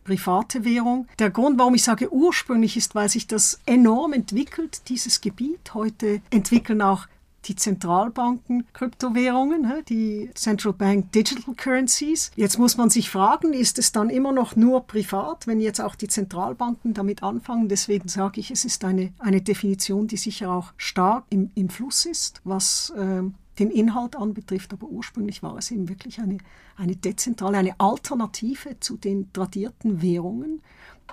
private 0.04 0.66
Währung. 0.66 1.08
Der 1.20 1.30
Grund, 1.30 1.58
warum 1.58 1.76
ich 1.76 1.84
sage 1.84 2.12
ursprünglich, 2.12 2.78
ist, 2.78 2.96
weil 2.96 3.10
sich 3.10 3.28
das 3.28 3.60
enorm 3.66 4.14
entwickelt, 4.14 4.90
dieses 4.90 5.22
Gebiet. 5.22 5.74
Heute 5.74 6.22
entwickeln 6.30 6.82
auch 6.82 7.08
die 7.46 7.56
Zentralbanken 7.56 8.66
Kryptowährungen, 8.74 9.68
die 9.88 10.30
Central 10.34 10.74
Bank 10.74 11.12
Digital 11.12 11.56
Currencies. 11.56 12.32
Jetzt 12.36 12.58
muss 12.58 12.78
man 12.78 12.90
sich 12.90 13.10
fragen, 13.10 13.54
ist 13.54 13.80
es 13.80 13.92
dann 13.92 14.10
immer 14.10 14.32
noch 14.32 14.56
nur 14.56 14.88
privat, 14.88 15.48
wenn 15.48 15.60
jetzt 15.60 15.82
auch 15.82 15.96
die 15.96 16.08
Zentralbanken 16.08 16.94
damit 16.94 17.24
anfangen? 17.24 17.70
Deswegen 17.70 18.08
sage 18.08 18.40
ich, 18.40 18.52
es 18.52 18.66
ist 18.66 18.84
eine, 18.84 19.14
eine 19.20 19.42
Definition, 19.42 20.08
die 20.08 20.18
sicher 20.18 20.52
auch 20.52 20.74
stark 20.78 21.26
im, 21.30 21.52
im 21.56 21.70
Fluss 21.70 22.06
ist, 22.06 22.42
was 22.44 22.92
äh, 22.92 23.24
den 23.60 23.70
Inhalt 23.70 24.16
anbetrifft, 24.16 24.74
aber 24.74 24.88
ursprünglich 24.88 25.44
war 25.44 25.58
es 25.58 25.72
eben 25.72 25.90
wirklich 25.90 26.20
eine, 26.20 26.40
eine 26.76 26.96
dezentrale, 26.96 27.58
eine 27.58 27.80
Alternative 27.80 28.80
zu 28.80 28.98
den 28.98 29.32
tradierten 29.32 30.02
Währungen, 30.02 30.62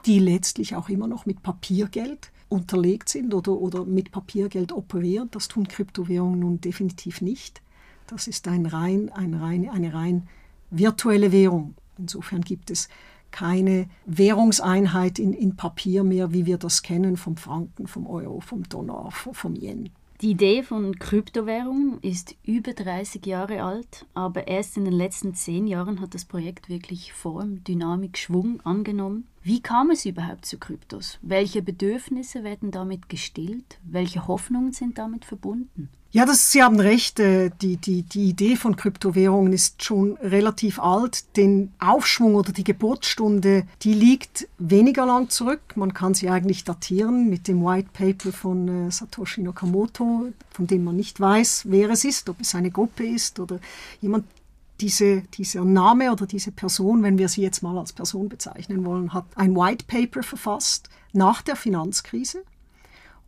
die 0.07 0.19
letztlich 0.19 0.75
auch 0.75 0.89
immer 0.89 1.07
noch 1.07 1.27
mit 1.27 1.43
Papiergeld 1.43 2.31
unterlegt 2.51 3.09
sind 3.09 3.33
oder, 3.33 3.53
oder 3.53 3.87
mit 3.87 4.11
Papiergeld 4.11 4.73
operieren. 4.73 5.29
Das 5.31 5.49
tun 5.49 5.67
Kryptowährungen 5.67 6.41
nun 6.41 6.61
definitiv 6.61 7.23
nicht. 7.23 7.63
Das 8.07 8.27
ist 8.27 8.47
ein 8.49 8.67
rein, 8.67 9.09
ein 9.11 9.35
rein, 9.35 9.69
eine 9.71 9.95
rein 9.95 10.29
virtuelle 10.71 11.33
Währung. 11.33 11.75
Insofern 11.97 12.43
gibt 12.43 12.71
es 12.71 12.89
keine 13.31 13.89
Währungseinheit 14.07 15.19
in, 15.19 15.33
in 15.33 15.57
Papier 15.57 16.03
mehr, 16.03 16.33
wie 16.33 16.47
wir 16.47 16.59
das 16.59 16.83
kennen 16.83 17.17
vom 17.17 17.37
Franken, 17.37 17.87
vom 17.87 18.07
Euro, 18.07 18.41
vom 18.41 18.65
Dollar, 18.65 19.11
vom 19.13 19.55
Yen. 19.55 19.91
Die 20.21 20.33
Idee 20.33 20.63
von 20.63 20.99
Kryptowährungen 20.99 21.99
ist 22.03 22.37
über 22.45 22.75
30 22.75 23.25
Jahre 23.25 23.63
alt, 23.63 24.05
aber 24.13 24.49
erst 24.49 24.77
in 24.77 24.85
den 24.85 24.93
letzten 24.93 25.33
zehn 25.33 25.67
Jahren 25.67 26.03
hat 26.03 26.13
das 26.13 26.27
Projekt 26.27 26.69
wirklich 26.69 27.15
Form, 27.15 27.65
Dynamik, 27.65 28.19
Schwung 28.19 28.61
angenommen. 28.61 29.27
Wie 29.43 29.63
kam 29.63 29.91
es 29.91 30.05
überhaupt 30.05 30.45
zu 30.45 30.59
Kryptos? 30.59 31.19
Welche 31.23 31.63
Bedürfnisse 31.63 32.45
werden 32.45 32.71
damit 32.71 33.09
gestillt? 33.09 33.79
Welche 33.83 34.29
Hoffnungen 34.29 34.73
sind 34.73 34.99
damit 34.99 35.25
verbunden? 35.25 35.89
Ja, 36.13 36.27
das, 36.27 36.51
Sie 36.51 36.61
haben 36.61 36.81
recht. 36.81 37.21
Äh, 37.21 37.51
die, 37.63 37.77
die, 37.77 38.03
die 38.03 38.31
Idee 38.31 38.57
von 38.57 38.75
Kryptowährungen 38.75 39.53
ist 39.53 39.85
schon 39.85 40.17
relativ 40.17 40.81
alt. 40.81 41.37
Den 41.37 41.73
Aufschwung 41.79 42.35
oder 42.35 42.53
die 42.53 42.65
Geburtsstunde, 42.65 43.65
die 43.83 43.95
liegt 43.95 44.49
weniger 44.59 45.07
lang 45.07 45.31
zurück. 45.31 45.61
Man 45.77 45.95
kann 45.95 46.15
sie 46.15 46.29
eigentlich 46.29 46.65
datieren 46.65 47.31
mit 47.31 47.47
dem 47.47 47.65
White 47.65 47.91
Paper 47.93 48.33
von 48.33 48.89
äh, 48.89 48.91
Satoshi 48.91 49.43
Nakamoto, 49.43 50.33
von 50.51 50.67
dem 50.67 50.83
man 50.83 50.97
nicht 50.97 51.21
weiß, 51.21 51.67
wer 51.69 51.91
es 51.91 52.05
ist, 52.05 52.29
ob 52.29 52.41
es 52.41 52.57
eine 52.57 52.73
Gruppe 52.73 53.07
ist 53.07 53.39
oder 53.39 53.61
jemand. 54.01 54.25
Diese, 54.81 55.21
dieser 55.35 55.63
Name 55.63 56.11
oder 56.11 56.25
diese 56.25 56.53
Person, 56.53 57.03
wenn 57.03 57.19
wir 57.19 57.29
sie 57.29 57.43
jetzt 57.43 57.63
mal 57.63 57.77
als 57.77 57.93
Person 57.93 58.31
bezeichnen 58.31 58.87
wollen, 58.87 59.13
hat 59.13 59.27
ein 59.35 59.55
White 59.55 59.85
Paper 59.87 60.23
verfasst 60.23 60.89
nach 61.13 61.43
der 61.43 61.55
Finanzkrise 61.55 62.43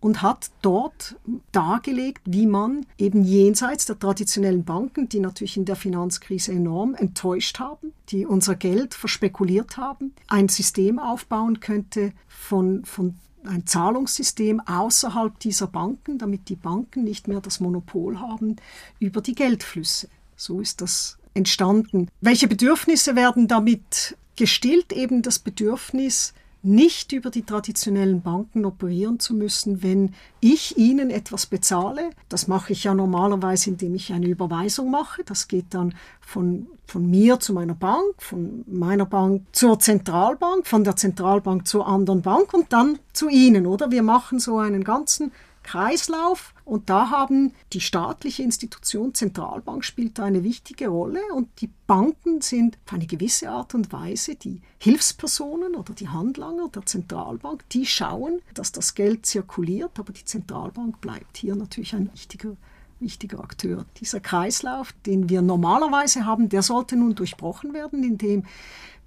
und 0.02 0.20
hat 0.20 0.50
dort 0.62 1.14
dargelegt, 1.52 2.22
wie 2.24 2.46
man 2.46 2.84
eben 2.98 3.22
jenseits 3.22 3.86
der 3.86 3.98
traditionellen 3.98 4.64
Banken, 4.64 5.08
die 5.08 5.20
natürlich 5.20 5.56
in 5.56 5.64
der 5.64 5.76
Finanzkrise 5.76 6.50
enorm 6.52 6.96
enttäuscht 6.96 7.60
haben, 7.60 7.92
die 8.08 8.26
unser 8.26 8.56
Geld 8.56 8.94
verspekuliert 8.94 9.76
haben, 9.76 10.12
ein 10.26 10.48
System 10.48 10.98
aufbauen 10.98 11.60
könnte 11.60 12.12
von, 12.26 12.84
von 12.84 13.14
ein 13.44 13.64
Zahlungssystem 13.64 14.60
außerhalb 14.60 15.38
dieser 15.38 15.68
Banken, 15.68 16.18
damit 16.18 16.48
die 16.48 16.56
Banken 16.56 17.04
nicht 17.04 17.28
mehr 17.28 17.40
das 17.40 17.60
Monopol 17.60 18.18
haben 18.18 18.56
über 18.98 19.20
die 19.20 19.36
Geldflüsse. 19.36 20.08
So 20.34 20.60
ist 20.60 20.80
das 20.80 21.16
entstanden. 21.34 22.08
Welche 22.20 22.48
Bedürfnisse 22.48 23.14
werden 23.14 23.46
damit 23.46 24.16
gestillt? 24.34 24.92
Eben 24.92 25.22
das 25.22 25.38
Bedürfnis, 25.38 26.34
nicht 26.62 27.12
über 27.12 27.30
die 27.30 27.42
traditionellen 27.42 28.22
Banken 28.22 28.64
operieren 28.64 29.18
zu 29.18 29.34
müssen, 29.34 29.82
wenn 29.82 30.14
ich 30.40 30.78
ihnen 30.78 31.10
etwas 31.10 31.46
bezahle. 31.46 32.10
Das 32.28 32.46
mache 32.46 32.72
ich 32.72 32.84
ja 32.84 32.94
normalerweise, 32.94 33.70
indem 33.70 33.94
ich 33.94 34.12
eine 34.12 34.26
Überweisung 34.26 34.90
mache. 34.90 35.24
Das 35.24 35.48
geht 35.48 35.66
dann 35.70 35.94
von, 36.20 36.68
von 36.86 37.08
mir 37.08 37.40
zu 37.40 37.52
meiner 37.52 37.74
Bank, 37.74 38.14
von 38.18 38.64
meiner 38.66 39.06
Bank 39.06 39.42
zur 39.52 39.80
Zentralbank, 39.80 40.66
von 40.66 40.84
der 40.84 40.94
Zentralbank 40.96 41.66
zur 41.66 41.86
anderen 41.86 42.22
Bank 42.22 42.54
und 42.54 42.72
dann 42.72 42.98
zu 43.12 43.28
Ihnen, 43.28 43.66
oder? 43.66 43.90
Wir 43.90 44.02
machen 44.04 44.38
so 44.38 44.58
einen 44.58 44.84
ganzen 44.84 45.32
Kreislauf 45.64 46.54
und 46.72 46.88
da 46.88 47.10
haben 47.10 47.52
die 47.74 47.82
staatliche 47.82 48.42
Institution 48.42 49.12
Zentralbank 49.12 49.84
spielt 49.84 50.18
da 50.18 50.24
eine 50.24 50.42
wichtige 50.42 50.88
Rolle 50.88 51.20
und 51.34 51.50
die 51.60 51.68
Banken 51.86 52.40
sind 52.40 52.78
auf 52.86 52.94
eine 52.94 53.04
gewisse 53.04 53.50
Art 53.50 53.74
und 53.74 53.92
Weise 53.92 54.36
die 54.36 54.62
Hilfspersonen 54.78 55.74
oder 55.74 55.92
die 55.92 56.08
Handlanger 56.08 56.70
der 56.70 56.86
Zentralbank, 56.86 57.68
die 57.68 57.84
schauen, 57.84 58.40
dass 58.54 58.72
das 58.72 58.94
Geld 58.94 59.26
zirkuliert, 59.26 59.98
aber 59.98 60.14
die 60.14 60.24
Zentralbank 60.24 61.02
bleibt 61.02 61.36
hier 61.36 61.56
natürlich 61.56 61.94
ein 61.94 62.10
wichtiger 62.10 62.56
wichtiger 63.00 63.40
Akteur. 63.40 63.84
Dieser 64.00 64.20
Kreislauf, 64.20 64.92
den 65.04 65.28
wir 65.28 65.42
normalerweise 65.42 66.24
haben, 66.24 66.48
der 66.48 66.62
sollte 66.62 66.96
nun 66.96 67.16
durchbrochen 67.16 67.74
werden, 67.74 68.04
indem 68.04 68.44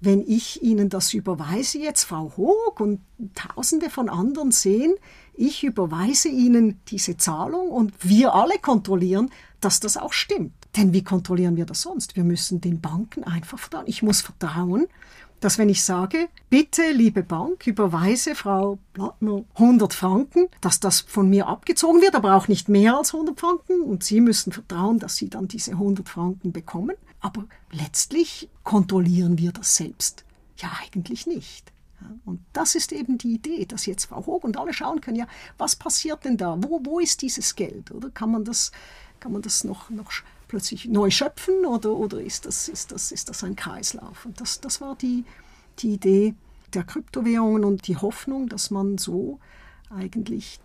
wenn 0.00 0.20
ich 0.20 0.62
Ihnen 0.62 0.90
das 0.90 1.14
überweise, 1.14 1.78
jetzt 1.78 2.04
Frau 2.04 2.32
Hoog 2.36 2.80
und 2.80 3.00
Tausende 3.34 3.88
von 3.88 4.10
anderen 4.10 4.52
sehen, 4.52 4.94
ich 5.36 5.64
überweise 5.64 6.28
Ihnen 6.28 6.80
diese 6.88 7.16
Zahlung 7.16 7.68
und 7.68 7.92
wir 8.02 8.34
alle 8.34 8.58
kontrollieren, 8.58 9.30
dass 9.60 9.80
das 9.80 9.96
auch 9.96 10.12
stimmt. 10.12 10.52
Denn 10.76 10.92
wie 10.92 11.02
kontrollieren 11.02 11.56
wir 11.56 11.66
das 11.66 11.82
sonst? 11.82 12.16
Wir 12.16 12.24
müssen 12.24 12.60
den 12.60 12.80
Banken 12.80 13.24
einfach 13.24 13.58
vertrauen. 13.58 13.86
Ich 13.86 14.02
muss 14.02 14.20
vertrauen, 14.20 14.86
dass 15.40 15.58
wenn 15.58 15.68
ich 15.68 15.82
sage, 15.82 16.28
bitte, 16.48 16.90
liebe 16.92 17.22
Bank, 17.22 17.66
überweise 17.66 18.34
Frau 18.34 18.78
Blattner 18.92 19.44
100 19.54 19.92
Franken, 19.92 20.48
dass 20.60 20.80
das 20.80 21.00
von 21.00 21.28
mir 21.28 21.46
abgezogen 21.46 22.00
wird, 22.00 22.14
aber 22.14 22.34
auch 22.34 22.48
nicht 22.48 22.68
mehr 22.68 22.96
als 22.96 23.12
100 23.12 23.38
Franken. 23.38 23.82
Und 23.82 24.04
Sie 24.04 24.20
müssen 24.20 24.52
vertrauen, 24.52 24.98
dass 24.98 25.16
Sie 25.16 25.28
dann 25.28 25.48
diese 25.48 25.72
100 25.72 26.08
Franken 26.08 26.52
bekommen. 26.52 26.96
Aber 27.20 27.44
letztlich 27.70 28.48
kontrollieren 28.62 29.38
wir 29.38 29.52
das 29.52 29.76
selbst. 29.76 30.24
Ja, 30.58 30.70
eigentlich 30.82 31.26
nicht. 31.26 31.72
Und 32.24 32.40
das 32.52 32.74
ist 32.74 32.92
eben 32.92 33.18
die 33.18 33.34
Idee, 33.34 33.64
dass 33.66 33.86
jetzt 33.86 34.06
Frau 34.06 34.24
Hoog 34.26 34.44
und 34.44 34.58
alle 34.58 34.72
schauen 34.72 35.00
können, 35.00 35.16
ja, 35.16 35.26
was 35.58 35.76
passiert 35.76 36.24
denn 36.24 36.36
da? 36.36 36.56
Wo, 36.58 36.80
wo 36.84 37.00
ist 37.00 37.22
dieses 37.22 37.54
Geld? 37.54 37.90
Oder 37.90 38.10
kann 38.10 38.30
man 38.30 38.44
das, 38.44 38.72
kann 39.20 39.32
man 39.32 39.42
das 39.42 39.64
noch, 39.64 39.90
noch 39.90 40.10
plötzlich 40.48 40.86
neu 40.86 41.10
schöpfen 41.10 41.64
oder, 41.64 41.92
oder 41.92 42.20
ist, 42.20 42.46
das, 42.46 42.68
ist, 42.68 42.92
das, 42.92 43.12
ist 43.12 43.28
das 43.28 43.42
ein 43.44 43.56
Kreislauf? 43.56 44.26
Und 44.26 44.40
das, 44.40 44.60
das 44.60 44.80
war 44.80 44.96
die, 44.96 45.24
die 45.78 45.94
Idee 45.94 46.34
der 46.74 46.84
Kryptowährungen 46.84 47.64
und 47.64 47.86
die 47.86 47.96
Hoffnung, 47.96 48.48
dass 48.48 48.70
man 48.70 48.98
so 48.98 49.40
eigentlich 49.90 50.60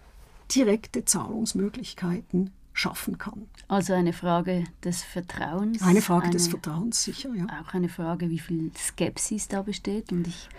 direkte 0.54 1.06
Zahlungsmöglichkeiten 1.06 2.52
schaffen 2.74 3.18
kann. 3.18 3.48
Also 3.68 3.94
eine 3.94 4.14
Frage 4.14 4.64
des 4.84 5.04
Vertrauens. 5.04 5.82
Eine 5.82 6.02
Frage 6.02 6.26
eine, 6.26 6.34
des 6.34 6.48
Vertrauens, 6.48 7.04
sicher, 7.04 7.34
ja. 7.36 7.46
Auch 7.62 7.74
eine 7.74 7.90
Frage, 7.90 8.30
wie 8.30 8.40
viel 8.40 8.72
Skepsis 8.78 9.48
da 9.48 9.62
besteht. 9.62 10.12
Und 10.12 10.28
ich 10.28 10.50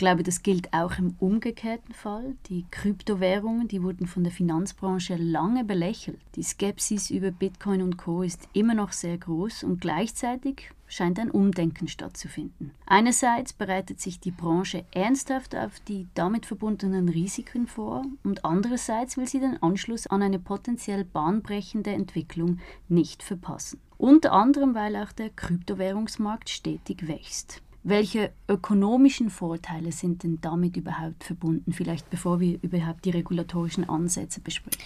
glaube, 0.00 0.22
das 0.22 0.42
gilt 0.42 0.72
auch 0.72 0.98
im 0.98 1.14
umgekehrten 1.18 1.94
Fall. 1.94 2.34
Die 2.46 2.64
Kryptowährungen, 2.70 3.68
die 3.68 3.82
wurden 3.82 4.06
von 4.06 4.24
der 4.24 4.32
Finanzbranche 4.32 5.14
lange 5.16 5.62
belächelt. 5.62 6.18
Die 6.36 6.42
Skepsis 6.42 7.10
über 7.10 7.30
Bitcoin 7.30 7.82
und 7.82 7.98
Co 7.98 8.22
ist 8.22 8.48
immer 8.54 8.74
noch 8.74 8.92
sehr 8.92 9.18
groß 9.18 9.62
und 9.62 9.82
gleichzeitig 9.82 10.70
scheint 10.88 11.20
ein 11.20 11.30
Umdenken 11.30 11.86
stattzufinden. 11.86 12.72
Einerseits 12.86 13.52
bereitet 13.52 14.00
sich 14.00 14.18
die 14.18 14.30
Branche 14.30 14.86
ernsthaft 14.90 15.54
auf 15.54 15.78
die 15.80 16.08
damit 16.14 16.46
verbundenen 16.46 17.10
Risiken 17.10 17.66
vor 17.66 18.02
und 18.24 18.44
andererseits 18.46 19.18
will 19.18 19.28
sie 19.28 19.38
den 19.38 19.62
Anschluss 19.62 20.06
an 20.06 20.22
eine 20.22 20.38
potenziell 20.38 21.04
bahnbrechende 21.04 21.90
Entwicklung 21.90 22.58
nicht 22.88 23.22
verpassen. 23.22 23.80
Unter 23.98 24.32
anderem, 24.32 24.74
weil 24.74 24.96
auch 24.96 25.12
der 25.12 25.28
Kryptowährungsmarkt 25.28 26.48
stetig 26.48 27.06
wächst. 27.06 27.62
Welche 27.82 28.32
ökonomischen 28.48 29.30
Vorteile 29.30 29.90
sind 29.90 30.22
denn 30.22 30.38
damit 30.40 30.76
überhaupt 30.76 31.24
verbunden? 31.24 31.72
Vielleicht 31.72 32.10
bevor 32.10 32.38
wir 32.40 32.58
überhaupt 32.62 33.04
die 33.04 33.10
regulatorischen 33.10 33.88
Ansätze 33.88 34.40
besprechen. 34.40 34.80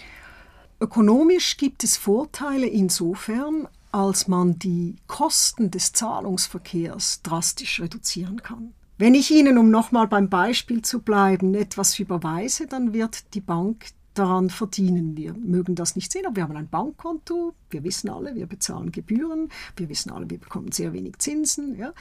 Ökonomisch 0.80 1.56
gibt 1.56 1.82
es 1.82 1.96
Vorteile 1.96 2.66
insofern, 2.66 3.68
als 3.90 4.28
man 4.28 4.58
die 4.58 4.96
Kosten 5.06 5.70
des 5.70 5.92
Zahlungsverkehrs 5.92 7.22
drastisch 7.22 7.80
reduzieren 7.80 8.42
kann. 8.42 8.74
Wenn 8.96 9.14
ich 9.14 9.30
Ihnen, 9.32 9.58
um 9.58 9.70
nochmal 9.70 10.06
beim 10.06 10.28
Beispiel 10.28 10.82
zu 10.82 11.00
bleiben, 11.00 11.54
etwas 11.54 11.98
überweise, 11.98 12.66
dann 12.68 12.92
wird 12.92 13.34
die 13.34 13.40
Bank 13.40 13.86
daran 14.14 14.50
verdienen. 14.50 15.16
Wir 15.16 15.34
mögen 15.34 15.74
das 15.74 15.96
nicht 15.96 16.12
sehen, 16.12 16.26
aber 16.26 16.36
wir 16.36 16.42
haben 16.44 16.56
ein 16.56 16.68
Bankkonto, 16.68 17.54
wir 17.70 17.84
wissen 17.84 18.08
alle, 18.08 18.34
wir 18.34 18.46
bezahlen 18.46 18.92
Gebühren, 18.92 19.50
wir 19.76 19.88
wissen 19.88 20.10
alle, 20.10 20.30
wir 20.30 20.38
bekommen 20.38 20.72
sehr 20.72 20.92
wenig 20.92 21.18
Zinsen. 21.18 21.76
Ja? 21.76 21.92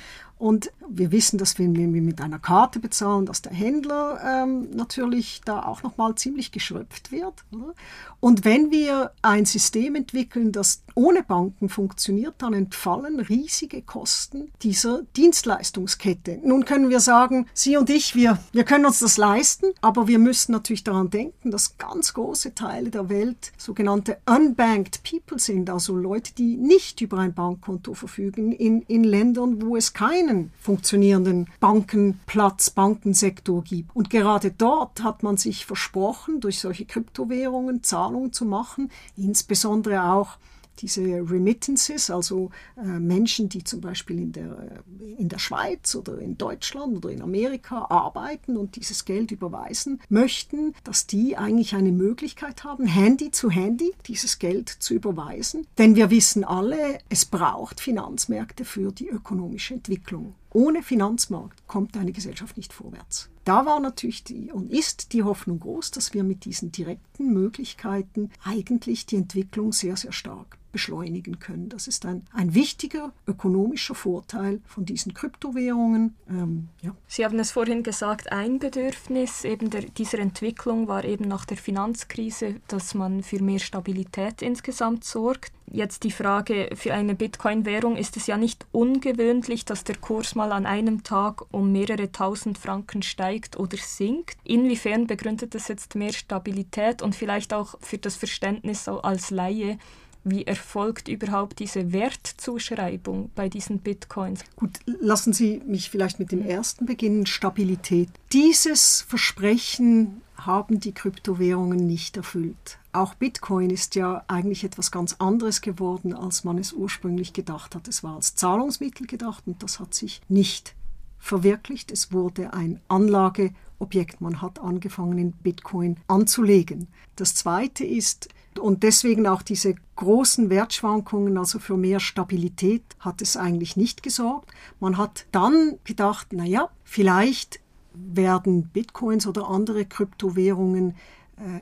Und 0.44 0.74
wir 0.90 1.14
wissen, 1.14 1.38
dass 1.38 1.58
wenn 1.58 1.74
wir 1.74 1.88
mit 1.88 2.20
einer 2.20 2.38
Karte 2.38 2.82
bezahlen, 2.82 3.26
dass 3.26 3.42
der 3.42 3.54
Händler 3.54 4.20
ähm, 4.44 4.72
natürlich 4.72 5.40
da 5.46 5.64
auch 5.64 5.84
nochmal 5.84 6.16
ziemlich 6.16 6.52
geschröpft 6.52 7.14
wird. 7.14 7.46
Oder? 7.54 7.74
Und 8.20 8.46
wenn 8.46 8.70
wir 8.70 9.12
ein 9.22 9.46
System 9.46 9.96
entwickeln, 9.96 10.52
das 10.52 10.84
ohne 10.96 11.24
Banken 11.24 11.70
funktioniert, 11.70 12.36
dann 12.40 12.54
entfallen 12.54 13.20
riesige 13.20 13.82
Kosten 13.82 14.52
dieser 14.62 15.04
Dienstleistungskette. 15.16 16.40
Nun 16.44 16.66
können 16.66 16.90
wir 16.90 17.00
sagen, 17.00 17.48
Sie 17.54 17.78
und 17.78 17.90
ich, 17.90 18.16
wir, 18.16 18.40
wir 18.52 18.64
können 18.64 18.86
uns 18.86 19.00
das 19.00 19.18
leisten, 19.18 19.68
aber 19.82 20.08
wir 20.08 20.20
müssen 20.20 20.52
natürlich 20.52 20.84
daran 20.84 21.10
denken, 21.10 21.52
dass 21.52 21.78
ganz 21.78 22.14
große 22.14 22.54
Teile 22.54 22.90
der 22.90 23.10
Welt 23.10 23.52
sogenannte 23.58 24.18
unbanked 24.26 25.04
people 25.04 25.40
sind 25.40 25.70
also 25.70 25.96
Leute, 25.96 26.34
die 26.34 26.58
nicht 26.58 27.02
über 27.02 27.18
ein 27.20 27.34
Bankkonto 27.34 27.94
verfügen, 27.94 28.52
in, 28.52 28.82
in 28.84 29.04
Ländern, 29.04 29.62
wo 29.62 29.76
es 29.76 29.94
keinen 30.34 30.52
funktionierenden 30.60 31.48
Bankenplatz, 31.60 32.72
Bankensektor 32.72 33.64
gibt. 33.64 33.96
Und 33.96 34.10
gerade 34.10 34.52
dort 34.52 35.04
hat 35.04 35.24
man 35.24 35.38
sich 35.38 35.66
versprochen, 35.66 36.40
durch 36.40 36.60
solche 36.60 36.86
Kryptowährungen 36.86 37.84
Zahlungen 37.84 38.34
zu 38.34 38.46
machen, 38.46 38.92
insbesondere 39.16 40.04
auch 40.12 40.38
diese 40.80 41.02
Remittances, 41.02 42.10
also 42.10 42.50
äh, 42.78 42.82
Menschen, 42.82 43.50
die 43.50 43.64
zum 43.64 43.82
Beispiel 43.82 44.20
in 44.20 44.32
der, 44.32 44.84
äh, 45.00 45.12
in 45.18 45.30
der 45.30 45.40
Schweiz 45.40 45.96
oder 45.96 46.18
in 46.20 46.38
Deutschland 46.38 46.98
oder 46.98 47.10
in 47.10 47.22
Amerika 47.22 47.86
arbeiten 47.90 48.58
und 48.58 48.76
dieses 48.76 49.06
Geld 49.06 49.32
überweisen 49.32 50.02
möchten, 50.10 50.74
dass 50.84 51.08
die 51.08 51.38
eigentlich 51.38 51.76
eine 51.76 51.92
Möglichkeit 51.92 52.64
haben, 52.64 52.86
Handy 52.86 53.32
zu 53.32 53.50
Handy 53.50 53.94
dieses 54.08 54.40
Geld 54.40 54.70
zu 54.70 54.94
überweisen. 54.94 55.68
Denn 55.78 55.96
wir 55.96 56.10
wissen 56.10 56.44
alle, 56.44 57.00
es 57.10 57.26
braucht 57.26 57.80
Finanzmärkte 57.80 58.66
für 58.66 58.92
die 58.92 59.10
ökonomische 59.10 59.76
Entwicklung. 59.76 60.36
Ohne 60.54 60.84
Finanzmarkt 60.84 61.68
kommt 61.68 61.98
eine 61.98 62.12
Gesellschaft 62.12 62.58
nicht 62.58 62.74
vorwärts. 62.74 63.30
Da 63.44 63.66
war 63.66 63.80
natürlich 63.80 64.24
die 64.24 64.52
und 64.52 64.72
ist 64.72 65.12
die 65.14 65.24
Hoffnung 65.24 65.60
groß, 65.60 65.92
dass 65.92 66.14
wir 66.14 66.24
mit 66.24 66.46
diesen 66.46 66.72
direkten 66.72 67.34
Möglichkeiten 67.34 68.30
eigentlich 68.44 69.06
die 69.06 69.18
Entwicklung 69.18 69.74
sehr, 69.74 69.98
sehr 69.98 70.14
stark 70.14 70.58
beschleunigen 70.74 71.40
können. 71.40 71.70
Das 71.70 71.88
ist 71.88 72.06
ein, 72.06 72.26
ein 72.34 72.54
wichtiger 72.54 73.14
ökonomischer 73.28 73.96
Vorteil 73.96 74.60
von 74.66 74.86
diesen 74.86 75.14
Kryptowährungen. 75.14 76.16
Ähm, 76.28 76.68
ja. 76.82 76.96
Sie 77.08 77.24
haben 77.24 77.40
es 77.40 77.52
vorhin 77.52 77.84
gesagt, 77.84 78.32
ein 78.32 78.60
Bedürfnis 78.60 79.46
eben 79.46 79.70
der, 79.70 79.84
dieser 79.84 80.20
Entwicklung 80.20 80.88
war 80.88 81.06
eben 81.06 81.28
nach 81.28 81.46
der 81.46 81.58
Finanzkrise, 81.58 82.56
dass 82.68 82.96
man 82.96 83.24
für 83.24 83.42
mehr 83.42 83.60
Stabilität 83.60 84.42
insgesamt 84.42 85.06
sorgt. 85.06 85.54
Jetzt 85.72 86.04
die 86.04 86.12
Frage, 86.12 86.70
für 86.76 86.94
eine 86.94 87.16
Bitcoin-Währung 87.16 87.96
ist 87.96 88.16
es 88.18 88.28
ja 88.28 88.38
nicht 88.38 88.66
ungewöhnlich, 88.72 89.66
dass 89.66 89.84
der 89.84 89.98
Kurs 89.98 90.36
mal 90.36 90.52
an 90.52 90.66
einem 90.66 91.04
Tag 91.04 91.46
um 91.52 91.72
mehrere 91.72 92.12
tausend 92.12 92.58
Franken 92.58 93.02
steigt 93.02 93.58
oder 93.58 93.78
sinkt. 93.78 94.38
Inwiefern 94.44 95.08
begründet 95.08 95.56
das 95.56 95.68
jetzt 95.70 95.96
mehr 95.96 96.14
Stabilität 96.14 97.02
und 97.02 97.16
vielleicht 97.16 97.54
auch 97.54 97.76
für 97.82 97.98
das 97.98 98.16
Verständnis 98.16 98.88
als 98.88 99.32
Laie, 99.32 99.80
wie 100.24 100.46
erfolgt 100.46 101.10
überhaupt 101.10 101.60
diese 101.60 101.92
Wertzuschreibung 101.92 103.32
bei 103.36 103.50
diesen 103.50 103.80
Bitcoins? 103.80 104.42
Gut, 104.56 104.80
lassen 104.86 105.34
Sie 105.34 105.62
mich 105.66 105.90
vielleicht 105.90 106.20
mit 106.20 106.32
dem 106.32 106.46
ersten 106.46 106.86
beginnen, 106.86 107.26
Stabilität. 107.26 108.10
Dieses 108.32 109.02
Versprechen 109.02 110.22
haben 110.38 110.80
die 110.80 110.94
Kryptowährungen 110.94 111.86
nicht 111.86 112.16
erfüllt. 112.16 112.78
Auch 112.94 113.16
Bitcoin 113.16 113.72
ist 113.72 113.96
ja 113.96 114.24
eigentlich 114.28 114.64
etwas 114.64 114.92
ganz 114.92 115.16
anderes 115.18 115.62
geworden, 115.62 116.14
als 116.14 116.44
man 116.44 116.60
es 116.60 116.74
ursprünglich 116.74 117.34
gedacht 117.34 117.74
hat. 117.74 117.88
Es 117.88 118.04
war 118.04 118.16
als 118.16 118.36
Zahlungsmittel 118.36 119.08
gedacht 119.08 119.44
und 119.48 119.64
das 119.64 119.80
hat 119.80 119.96
sich 119.96 120.22
nicht 120.30 120.76
verwirklicht. 121.18 121.92
Es 121.92 122.12
wurde 122.12 122.54
ein 122.54 122.80
Anlageobjekt. 122.90 124.22
Man 124.22 124.44
hat 124.44 124.60
angefangen, 124.60 125.18
in 125.18 125.32
Bitcoin 125.32 125.98
anzulegen. 126.08 126.88
Das 127.16 127.34
Zweite 127.34 127.84
ist, 127.84 128.30
und 128.60 128.84
deswegen 128.84 129.26
auch 129.26 129.42
diese 129.42 129.74
großen 129.96 130.52
Wertschwankungen, 130.52 131.36
also 131.40 131.58
für 131.58 131.78
mehr 131.78 132.00
Stabilität, 132.00 132.84
hat 133.00 133.24
es 133.24 133.38
eigentlich 133.38 133.76
nicht 133.76 134.04
gesorgt. 134.04 134.52
Man 134.80 135.00
hat 135.00 135.26
dann 135.32 135.80
gedacht, 135.84 136.32
naja, 136.32 136.70
vielleicht 136.84 137.60
werden 137.96 138.68
Bitcoins 138.68 139.26
oder 139.26 139.50
andere 139.50 139.86
Kryptowährungen 139.86 140.92
äh, 140.92 140.94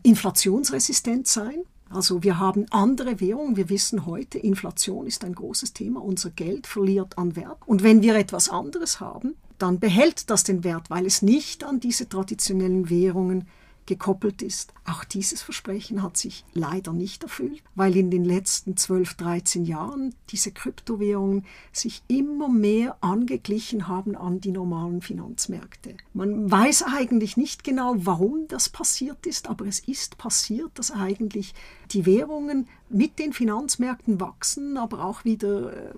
inflationsresistent 0.03 1.27
sein. 1.27 1.63
Also 1.89 2.23
wir 2.23 2.39
haben 2.39 2.65
andere 2.69 3.19
Währungen. 3.19 3.57
Wir 3.57 3.69
wissen 3.69 4.05
heute, 4.05 4.39
Inflation 4.39 5.07
ist 5.07 5.25
ein 5.25 5.35
großes 5.35 5.73
Thema. 5.73 6.01
Unser 6.01 6.29
Geld 6.29 6.67
verliert 6.67 7.17
an 7.17 7.35
Wert. 7.35 7.57
Und 7.65 7.83
wenn 7.83 8.01
wir 8.01 8.15
etwas 8.15 8.49
anderes 8.49 8.99
haben, 8.99 9.35
dann 9.57 9.79
behält 9.79 10.29
das 10.29 10.43
den 10.43 10.63
Wert, 10.63 10.89
weil 10.89 11.05
es 11.05 11.21
nicht 11.21 11.63
an 11.63 11.79
diese 11.79 12.07
traditionellen 12.07 12.89
Währungen 12.89 13.47
gekoppelt 13.91 14.41
ist. 14.41 14.73
Auch 14.85 15.03
dieses 15.03 15.41
Versprechen 15.41 16.01
hat 16.01 16.15
sich 16.15 16.45
leider 16.53 16.93
nicht 16.93 17.23
erfüllt, 17.23 17.61
weil 17.75 17.97
in 17.97 18.09
den 18.09 18.23
letzten 18.23 18.77
12, 18.77 19.15
13 19.15 19.65
Jahren 19.65 20.15
diese 20.29 20.53
Kryptowährungen 20.53 21.45
sich 21.73 22.01
immer 22.07 22.47
mehr 22.47 22.95
angeglichen 23.01 23.89
haben 23.89 24.15
an 24.15 24.39
die 24.39 24.53
normalen 24.53 25.01
Finanzmärkte. 25.01 25.97
Man 26.13 26.49
weiß 26.49 26.83
eigentlich 26.83 27.35
nicht 27.35 27.65
genau, 27.65 27.95
warum 27.97 28.47
das 28.47 28.69
passiert 28.69 29.27
ist, 29.27 29.49
aber 29.49 29.65
es 29.65 29.79
ist 29.79 30.17
passiert, 30.17 30.71
dass 30.75 30.91
eigentlich 30.91 31.53
die 31.91 32.05
Währungen 32.05 32.69
mit 32.87 33.19
den 33.19 33.33
Finanzmärkten 33.33 34.21
wachsen, 34.21 34.77
aber 34.77 35.03
auch 35.03 35.25
wieder 35.25 35.73
äh, 35.73 35.93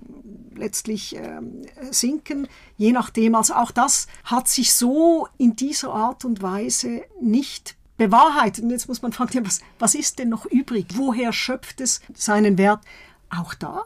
letztlich 0.55 1.15
äh, 1.15 1.41
sinken, 1.91 2.47
je 2.75 2.91
nachdem. 2.91 3.35
Also 3.35 3.53
auch 3.53 3.69
das 3.69 4.07
hat 4.23 4.47
sich 4.47 4.73
so 4.73 5.27
in 5.37 5.55
dieser 5.55 5.93
Art 5.93 6.25
und 6.25 6.41
Weise 6.41 7.03
nicht 7.21 7.75
bewahrheitet. 7.97 8.63
Und 8.63 8.71
jetzt 8.71 8.87
muss 8.87 9.01
man 9.01 9.13
fragen, 9.13 9.45
was, 9.45 9.61
was 9.79 9.95
ist 9.95 10.19
denn 10.19 10.29
noch 10.29 10.45
übrig? 10.45 10.87
Woher 10.95 11.33
schöpft 11.33 11.81
es 11.81 12.01
seinen 12.13 12.57
Wert? 12.57 12.81
Auch 13.29 13.53
da 13.53 13.85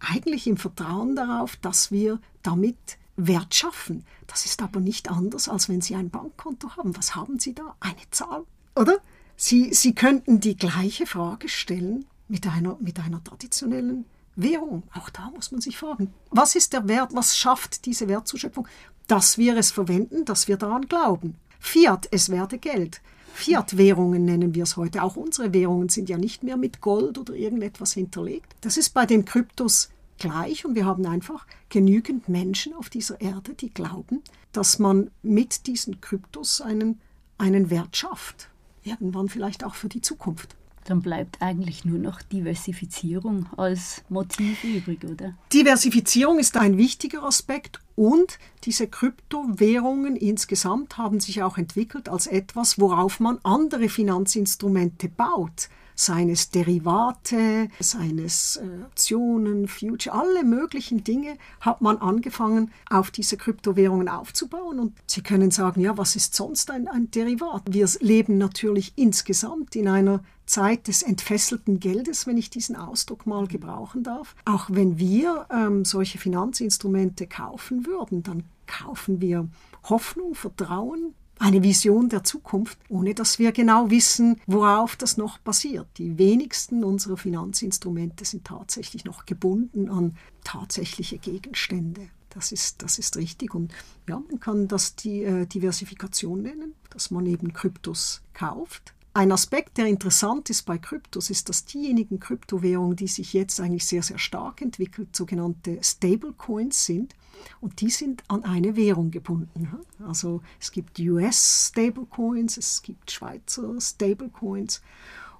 eigentlich 0.00 0.46
im 0.46 0.56
Vertrauen 0.56 1.16
darauf, 1.16 1.56
dass 1.56 1.90
wir 1.90 2.20
damit 2.42 2.98
Wert 3.16 3.54
schaffen. 3.54 4.04
Das 4.26 4.44
ist 4.44 4.62
aber 4.62 4.80
nicht 4.80 5.10
anders, 5.10 5.48
als 5.48 5.68
wenn 5.68 5.80
Sie 5.80 5.94
ein 5.94 6.10
Bankkonto 6.10 6.76
haben. 6.76 6.96
Was 6.96 7.14
haben 7.14 7.38
Sie 7.38 7.54
da? 7.54 7.76
Eine 7.80 8.10
Zahl, 8.10 8.44
oder? 8.74 8.98
Sie, 9.36 9.72
Sie 9.72 9.94
könnten 9.94 10.40
die 10.40 10.56
gleiche 10.56 11.06
Frage 11.06 11.48
stellen 11.48 12.06
mit 12.28 12.46
einer, 12.46 12.76
mit 12.80 12.98
einer 13.00 13.22
traditionellen 13.22 14.04
Währung. 14.36 14.82
Auch 14.94 15.10
da 15.10 15.30
muss 15.30 15.52
man 15.52 15.60
sich 15.60 15.76
fragen, 15.76 16.12
was 16.30 16.54
ist 16.54 16.72
der 16.72 16.88
Wert, 16.88 17.14
was 17.14 17.36
schafft 17.36 17.86
diese 17.86 18.08
Wertzuschöpfung? 18.08 18.66
Dass 19.06 19.38
wir 19.38 19.56
es 19.56 19.70
verwenden, 19.70 20.24
dass 20.24 20.48
wir 20.48 20.56
daran 20.56 20.86
glauben. 20.86 21.36
Fiat, 21.60 22.08
es 22.10 22.30
werde 22.30 22.58
Geld. 22.58 23.00
Fiat-Währungen 23.34 24.24
nennen 24.24 24.54
wir 24.54 24.62
es 24.62 24.76
heute. 24.76 25.02
Auch 25.02 25.16
unsere 25.16 25.52
Währungen 25.52 25.88
sind 25.88 26.08
ja 26.08 26.18
nicht 26.18 26.42
mehr 26.42 26.56
mit 26.56 26.80
Gold 26.80 27.18
oder 27.18 27.34
irgendetwas 27.34 27.92
hinterlegt. 27.92 28.54
Das 28.60 28.76
ist 28.76 28.90
bei 28.94 29.06
den 29.06 29.24
Kryptos 29.24 29.90
gleich 30.18 30.64
und 30.64 30.74
wir 30.74 30.86
haben 30.86 31.04
einfach 31.06 31.46
genügend 31.68 32.28
Menschen 32.28 32.74
auf 32.74 32.88
dieser 32.88 33.20
Erde, 33.20 33.54
die 33.54 33.70
glauben, 33.70 34.22
dass 34.52 34.78
man 34.78 35.10
mit 35.22 35.66
diesen 35.66 36.00
Kryptos 36.00 36.60
einen, 36.60 37.00
einen 37.36 37.70
Wert 37.70 37.96
schafft. 37.96 38.48
Irgendwann 38.84 39.28
vielleicht 39.28 39.64
auch 39.64 39.74
für 39.74 39.88
die 39.88 40.00
Zukunft. 40.00 40.56
Dann 40.84 41.00
bleibt 41.00 41.40
eigentlich 41.40 41.84
nur 41.84 41.98
noch 41.98 42.22
Diversifizierung 42.22 43.46
als 43.56 44.02
Motiv 44.08 44.62
übrig, 44.64 45.04
oder? 45.04 45.34
Diversifizierung 45.52 46.38
ist 46.38 46.56
ein 46.56 46.76
wichtiger 46.76 47.24
Aspekt 47.24 47.80
und 47.96 48.38
diese 48.64 48.86
Kryptowährungen 48.86 50.16
insgesamt 50.16 50.98
haben 50.98 51.20
sich 51.20 51.42
auch 51.42 51.58
entwickelt 51.58 52.08
als 52.08 52.26
etwas, 52.26 52.78
worauf 52.78 53.20
man 53.20 53.38
andere 53.42 53.88
Finanzinstrumente 53.88 55.08
baut 55.08 55.68
seines 55.94 56.50
Derivate, 56.50 57.68
seines 57.78 58.56
äh, 58.56 58.84
Optionen, 58.84 59.68
Future, 59.68 60.14
alle 60.14 60.44
möglichen 60.44 61.04
Dinge 61.04 61.36
hat 61.60 61.80
man 61.80 61.98
angefangen, 61.98 62.72
auf 62.90 63.10
diese 63.10 63.36
Kryptowährungen 63.36 64.08
aufzubauen. 64.08 64.80
Und 64.80 64.94
Sie 65.06 65.22
können 65.22 65.50
sagen, 65.50 65.80
ja, 65.80 65.96
was 65.96 66.16
ist 66.16 66.34
sonst 66.34 66.70
ein, 66.70 66.88
ein 66.88 67.10
Derivat? 67.10 67.62
Wir 67.70 67.88
leben 68.00 68.38
natürlich 68.38 68.92
insgesamt 68.96 69.76
in 69.76 69.88
einer 69.88 70.24
Zeit 70.46 70.88
des 70.88 71.02
entfesselten 71.02 71.80
Geldes, 71.80 72.26
wenn 72.26 72.36
ich 72.36 72.50
diesen 72.50 72.76
Ausdruck 72.76 73.26
mal 73.26 73.46
gebrauchen 73.46 74.02
darf. 74.02 74.34
Auch 74.44 74.66
wenn 74.70 74.98
wir 74.98 75.46
ähm, 75.50 75.84
solche 75.84 76.18
Finanzinstrumente 76.18 77.26
kaufen 77.26 77.86
würden, 77.86 78.22
dann 78.22 78.44
kaufen 78.66 79.20
wir 79.20 79.48
Hoffnung, 79.84 80.34
Vertrauen, 80.34 81.14
eine 81.38 81.62
Vision 81.62 82.08
der 82.08 82.24
Zukunft, 82.24 82.78
ohne 82.88 83.14
dass 83.14 83.38
wir 83.38 83.52
genau 83.52 83.90
wissen, 83.90 84.40
worauf 84.46 84.96
das 84.96 85.16
noch 85.16 85.38
basiert. 85.38 85.86
Die 85.98 86.16
wenigsten 86.16 86.84
unserer 86.84 87.16
Finanzinstrumente 87.16 88.24
sind 88.24 88.44
tatsächlich 88.44 89.04
noch 89.04 89.26
gebunden 89.26 89.90
an 89.90 90.16
tatsächliche 90.44 91.18
Gegenstände. 91.18 92.08
Das 92.30 92.50
ist, 92.50 92.82
das 92.82 92.98
ist 92.98 93.16
richtig. 93.16 93.54
Und 93.54 93.72
ja, 94.08 94.20
man 94.28 94.40
kann 94.40 94.68
das 94.68 94.96
die 94.96 95.22
äh, 95.22 95.46
Diversifikation 95.46 96.42
nennen, 96.42 96.74
dass 96.90 97.10
man 97.10 97.26
eben 97.26 97.52
Kryptos 97.52 98.22
kauft. 98.32 98.93
Ein 99.16 99.30
Aspekt, 99.30 99.78
der 99.78 99.86
interessant 99.86 100.50
ist 100.50 100.64
bei 100.64 100.76
Kryptos, 100.76 101.30
ist, 101.30 101.48
dass 101.48 101.64
diejenigen 101.64 102.18
Kryptowährungen, 102.18 102.96
die 102.96 103.06
sich 103.06 103.32
jetzt 103.32 103.60
eigentlich 103.60 103.86
sehr, 103.86 104.02
sehr 104.02 104.18
stark 104.18 104.60
entwickelt, 104.60 105.14
sogenannte 105.14 105.78
Stablecoins 105.80 106.84
sind. 106.84 107.14
Und 107.60 107.80
die 107.80 107.90
sind 107.90 108.24
an 108.26 108.42
eine 108.42 108.74
Währung 108.74 109.12
gebunden. 109.12 109.68
Also 110.04 110.42
es 110.58 110.72
gibt 110.72 110.98
US-Stablecoins, 110.98 112.56
es 112.56 112.82
gibt 112.82 113.12
Schweizer 113.12 113.80
Stablecoins. 113.80 114.82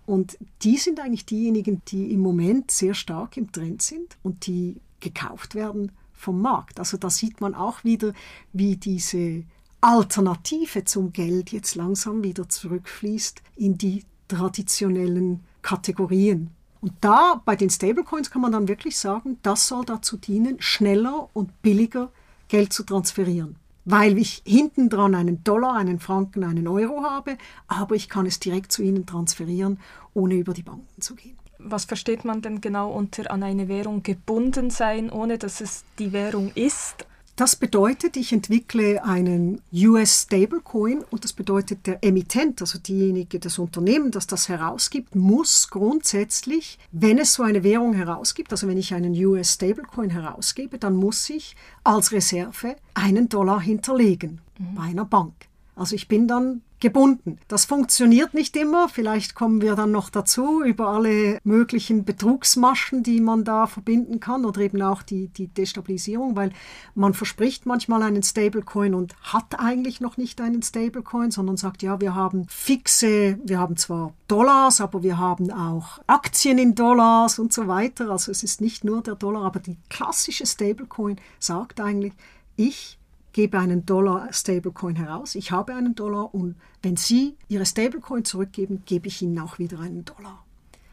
Und 0.07 0.39
die 0.63 0.77
sind 0.77 1.01
eigentlich 1.01 1.27
diejenigen, 1.27 1.83
die 1.89 2.13
im 2.13 2.21
Moment 2.21 2.71
sehr 2.71 2.95
stark 2.95 3.37
im 3.37 3.51
Trend 3.51 3.83
sind 3.83 4.17
und 4.23 4.47
die 4.47 4.77
gekauft 5.01 5.57
werden 5.57 5.91
vom 6.13 6.41
Markt. 6.41 6.79
Also 6.79 6.97
da 6.97 7.11
sieht 7.11 7.41
man 7.41 7.57
auch 7.57 7.83
wieder, 7.83 8.13
wie 8.53 8.77
diese 8.77 9.43
Alternative 9.85 10.85
zum 10.85 11.13
Geld 11.13 11.53
jetzt 11.53 11.75
langsam 11.75 12.25
wieder 12.25 12.49
zurückfließt 12.49 13.43
in 13.57 13.77
die 13.77 14.03
traditionellen 14.29 15.45
Kategorien. 15.61 16.53
Und 16.81 16.95
da 17.03 17.43
bei 17.45 17.55
den 17.55 17.69
Stablecoins 17.69 18.31
kann 18.31 18.41
man 18.41 18.53
dann 18.53 18.67
wirklich 18.67 18.97
sagen, 18.97 19.37
das 19.43 19.69
soll 19.69 19.85
dazu 19.85 20.17
dienen, 20.17 20.57
schneller 20.59 21.29
und 21.35 21.61
billiger 21.61 22.11
Geld 22.49 22.73
zu 22.73 22.85
transferieren. 22.85 23.57
Weil 23.85 24.17
ich 24.17 24.43
hinten 24.47 24.89
dran 24.89 25.15
einen 25.15 25.45
Dollar, 25.45 25.75
einen 25.75 26.01
Franken, 26.01 26.45
einen 26.45 26.67
Euro 26.67 27.03
habe, 27.03 27.37
aber 27.69 27.95
ich 27.95 28.09
kann 28.09 28.25
es 28.25 28.41
direkt 28.41 28.73
zu 28.73 28.83
Ihnen 28.83 29.05
transferieren, 29.05 29.79
ohne 30.15 30.37
über 30.37 30.55
die 30.55 30.63
Banken 30.63 31.03
zu 31.03 31.15
gehen 31.15 31.37
was 31.67 31.87
versteht 31.87 32.27
man 32.27 32.43
denn 32.43 32.61
genau 32.61 32.91
unter 32.91 33.31
an 33.31 33.43
eine 33.43 33.69
Währung 33.69 34.03
gebunden 34.03 34.69
sein, 34.69 35.11
ohne 35.11 35.39
dass 35.39 35.63
es 35.63 35.85
die 35.99 36.13
Währung 36.13 36.53
ist? 36.55 37.07
Das 37.37 37.57
bedeutet, 37.57 38.17
ich 38.17 38.33
entwickle 38.33 39.03
einen 39.03 39.61
US 39.73 40.23
Stablecoin 40.23 41.03
und 41.11 41.25
das 41.25 41.33
bedeutet, 41.33 41.85
der 41.85 41.99
Emittent, 42.05 42.61
also 42.61 42.79
diejenige, 42.79 43.41
das 43.41 43.59
Unternehmen, 43.59 44.13
das 44.13 44.29
das 44.29 44.49
herausgibt, 44.49 45.17
muss 45.17 45.69
grundsätzlich, 45.69 46.79
wenn 46.93 47.19
es 47.19 47.35
so 47.35 47.43
eine 47.43 47.65
Währung 47.65 47.93
herausgibt, 47.95 48.53
also 48.53 48.69
wenn 48.69 48.79
ich 48.79 48.95
einen 48.95 49.15
US 49.25 49.55
Stablecoin 49.55 50.11
herausgebe, 50.11 50.79
dann 50.79 50.95
muss 50.95 51.29
ich 51.29 51.57
als 51.83 52.13
Reserve 52.13 52.77
einen 52.95 53.29
Dollar 53.29 53.61
hinterlegen 53.61 54.41
mhm. 54.59 54.75
bei 54.77 54.83
einer 54.83 55.05
Bank. 55.05 55.35
Also 55.75 55.97
ich 55.97 56.07
bin 56.07 56.29
dann 56.29 56.63
gebunden. 56.85 57.39
Das 57.49 57.65
funktioniert 57.65 58.35
nicht 58.35 58.55
immer. 58.57 58.91
Vielleicht 58.91 59.35
kommen 59.35 59.63
wir 59.63 59.75
dann 59.75 59.91
noch 59.91 60.11
dazu 60.11 60.63
über 60.63 60.89
alle 60.89 61.39
möglichen 61.43 62.05
Betrugsmaschen, 62.05 63.03
die 63.03 63.23
man 63.23 63.43
da 63.43 63.67
verbinden 63.67 64.21
kann 64.21 64.45
oder 64.45 64.61
eben 64.61 64.83
auch 64.83 65.01
die, 65.01 65.29
die 65.29 65.47
Destabilisierung, 65.47 66.37
weil 66.37 66.53
man 66.95 67.15
verspricht 67.15 67.65
manchmal 67.65 68.03
einen 68.03 68.23
Stablecoin 68.23 68.95
und 68.95 69.15
hat 69.23 69.59
eigentlich 69.59 70.03
noch 70.03 70.19
nicht 70.19 70.43
einen 70.43 70.61
Stablecoin, 70.61 71.31
sondern 71.31 71.57
sagt, 71.57 71.83
ja, 71.83 72.03
wir 72.03 72.15
haben 72.15 72.47
fixe, 72.51 73.39
wir 73.43 73.59
haben 73.59 73.79
zwar 73.79 74.13
Dollars, 74.29 74.83
aber 74.83 75.03
wir 75.03 75.17
haben 75.17 75.51
auch 75.51 76.01
Aktien 76.07 76.59
in 76.59 76.75
Dollars 76.75 77.39
und 77.39 77.51
so 77.55 77.67
weiter. 77.67 78.11
Also 78.11 78.31
es 78.31 78.43
ist 78.43 78.61
nicht 78.61 78.85
nur 78.85 79.01
der 79.03 79.15
Dollar, 79.15 79.45
aber 79.45 79.61
die 79.61 79.79
klassische 79.89 80.45
Stablecoin 80.45 81.17
sagt 81.39 81.81
eigentlich, 81.81 82.13
ich 82.57 82.99
gebe 83.35 83.59
einen 83.59 83.85
Dollar 83.85 84.33
Stablecoin 84.33 84.97
heraus, 84.97 85.35
ich 85.35 85.51
habe 85.51 85.75
einen 85.75 85.95
Dollar 85.95 86.35
und 86.35 86.55
wenn 86.83 86.97
Sie 86.97 87.37
Ihre 87.49 87.67
Stablecoin 87.67 88.25
zurückgeben, 88.25 88.83
gebe 88.87 89.09
ich 89.09 89.21
Ihnen 89.21 89.39
auch 89.41 89.59
wieder 89.59 89.81
einen 89.81 90.07
Dollar. 90.07 90.43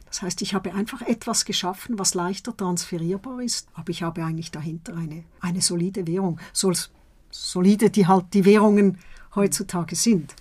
Das 0.07 0.23
heißt, 0.23 0.41
ich 0.41 0.53
habe 0.53 0.73
einfach 0.73 1.03
etwas 1.03 1.45
geschaffen, 1.45 1.97
was 1.97 2.15
leichter 2.15 2.57
transferierbar 2.57 3.41
ist, 3.41 3.69
aber 3.75 3.91
ich 3.91 4.03
habe 4.03 4.25
eigentlich 4.25 4.51
dahinter 4.51 4.93
eine, 4.97 5.23
eine 5.39 5.61
solide 5.61 6.05
Währung. 6.05 6.39
So 6.51 6.73
solide, 7.29 7.89
die 7.89 8.07
halt 8.07 8.25
die 8.33 8.43
Währungen 8.43 8.97
heutzutage 9.35 9.95
sind. 9.95 10.35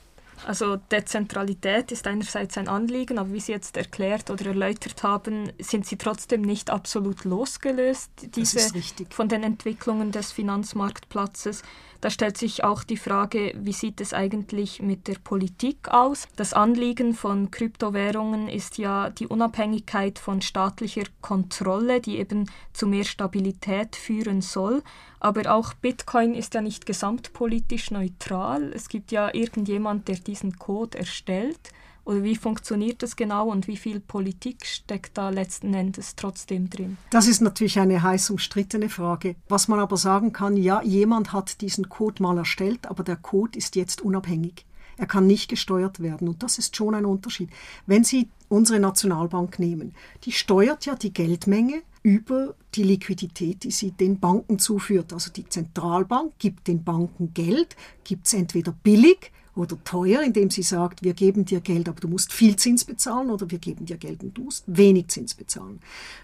Also 0.46 0.76
Dezentralität 0.76 1.92
ist 1.92 2.06
einerseits 2.06 2.56
ein 2.56 2.68
Anliegen, 2.68 3.18
aber 3.18 3.32
wie 3.32 3.40
Sie 3.40 3.52
jetzt 3.52 3.76
erklärt 3.76 4.30
oder 4.30 4.46
erläutert 4.46 5.02
haben, 5.02 5.52
sind 5.60 5.86
Sie 5.86 5.96
trotzdem 5.96 6.42
nicht 6.42 6.70
absolut 6.70 7.24
losgelöst 7.24 8.10
diese, 8.34 8.72
von 9.10 9.28
den 9.28 9.42
Entwicklungen 9.42 10.12
des 10.12 10.32
Finanzmarktplatzes. 10.32 11.62
Da 12.00 12.08
stellt 12.08 12.38
sich 12.38 12.64
auch 12.64 12.82
die 12.82 12.96
Frage, 12.96 13.52
wie 13.56 13.74
sieht 13.74 14.00
es 14.00 14.14
eigentlich 14.14 14.80
mit 14.80 15.06
der 15.06 15.16
Politik 15.22 15.88
aus? 15.88 16.28
Das 16.36 16.54
Anliegen 16.54 17.12
von 17.12 17.50
Kryptowährungen 17.50 18.48
ist 18.48 18.78
ja 18.78 19.10
die 19.10 19.26
Unabhängigkeit 19.26 20.18
von 20.18 20.40
staatlicher 20.40 21.04
Kontrolle, 21.20 22.00
die 22.00 22.18
eben 22.18 22.50
zu 22.72 22.86
mehr 22.86 23.04
Stabilität 23.04 23.96
führen 23.96 24.40
soll. 24.40 24.82
Aber 25.18 25.54
auch 25.54 25.74
Bitcoin 25.74 26.34
ist 26.34 26.54
ja 26.54 26.62
nicht 26.62 26.86
gesamtpolitisch 26.86 27.90
neutral. 27.90 28.72
Es 28.72 28.88
gibt 28.88 29.12
ja 29.12 29.34
irgendjemand, 29.34 30.08
der 30.08 30.16
diesen 30.16 30.58
Code 30.58 30.96
erstellt. 30.96 31.70
Oder 32.04 32.22
wie 32.22 32.36
funktioniert 32.36 33.02
das 33.02 33.16
genau 33.16 33.48
und 33.48 33.68
wie 33.68 33.76
viel 33.76 34.00
Politik 34.00 34.66
steckt 34.66 35.18
da 35.18 35.30
letzten 35.30 35.74
Endes 35.74 36.16
trotzdem 36.16 36.70
drin? 36.70 36.96
Das 37.10 37.26
ist 37.26 37.40
natürlich 37.40 37.78
eine 37.78 38.02
heiß 38.02 38.30
umstrittene 38.30 38.88
Frage. 38.88 39.36
Was 39.48 39.68
man 39.68 39.80
aber 39.80 39.96
sagen 39.96 40.32
kann, 40.32 40.56
ja, 40.56 40.82
jemand 40.82 41.32
hat 41.32 41.60
diesen 41.60 41.88
Code 41.88 42.22
mal 42.22 42.38
erstellt, 42.38 42.86
aber 42.86 43.04
der 43.04 43.16
Code 43.16 43.58
ist 43.58 43.76
jetzt 43.76 44.00
unabhängig. 44.00 44.64
Er 44.96 45.06
kann 45.06 45.26
nicht 45.26 45.48
gesteuert 45.48 46.00
werden 46.00 46.28
und 46.28 46.42
das 46.42 46.58
ist 46.58 46.76
schon 46.76 46.94
ein 46.94 47.06
Unterschied. 47.06 47.48
Wenn 47.86 48.04
Sie 48.04 48.28
unsere 48.48 48.80
Nationalbank 48.80 49.58
nehmen, 49.58 49.94
die 50.24 50.32
steuert 50.32 50.84
ja 50.84 50.94
die 50.94 51.12
Geldmenge 51.12 51.82
über 52.02 52.54
die 52.74 52.82
Liquidität, 52.82 53.64
die 53.64 53.70
sie 53.70 53.92
den 53.92 54.18
Banken 54.20 54.58
zuführt. 54.58 55.12
Also 55.12 55.30
die 55.30 55.48
Zentralbank 55.48 56.32
gibt 56.38 56.66
den 56.68 56.82
Banken 56.82 57.32
Geld, 57.34 57.76
gibt 58.04 58.26
es 58.26 58.34
entweder 58.34 58.72
billig 58.72 59.32
oder 59.60 59.82
teuer, 59.84 60.22
indem 60.22 60.50
sie 60.50 60.62
sagt, 60.62 61.02
wir 61.02 61.14
geben 61.14 61.44
dir 61.44 61.60
Geld, 61.60 61.88
aber 61.88 62.00
du 62.00 62.08
musst 62.08 62.32
viel 62.32 62.56
Zins 62.56 62.84
bezahlen 62.84 63.30
oder 63.30 63.50
wir 63.50 63.58
geben 63.58 63.86
dir 63.86 63.96
Geld 63.96 64.22
und 64.22 64.36
du 64.36 64.44
musst 64.44 64.64
wenig 64.66 65.08
Zins 65.08 65.34
bezahlen. 65.34 65.80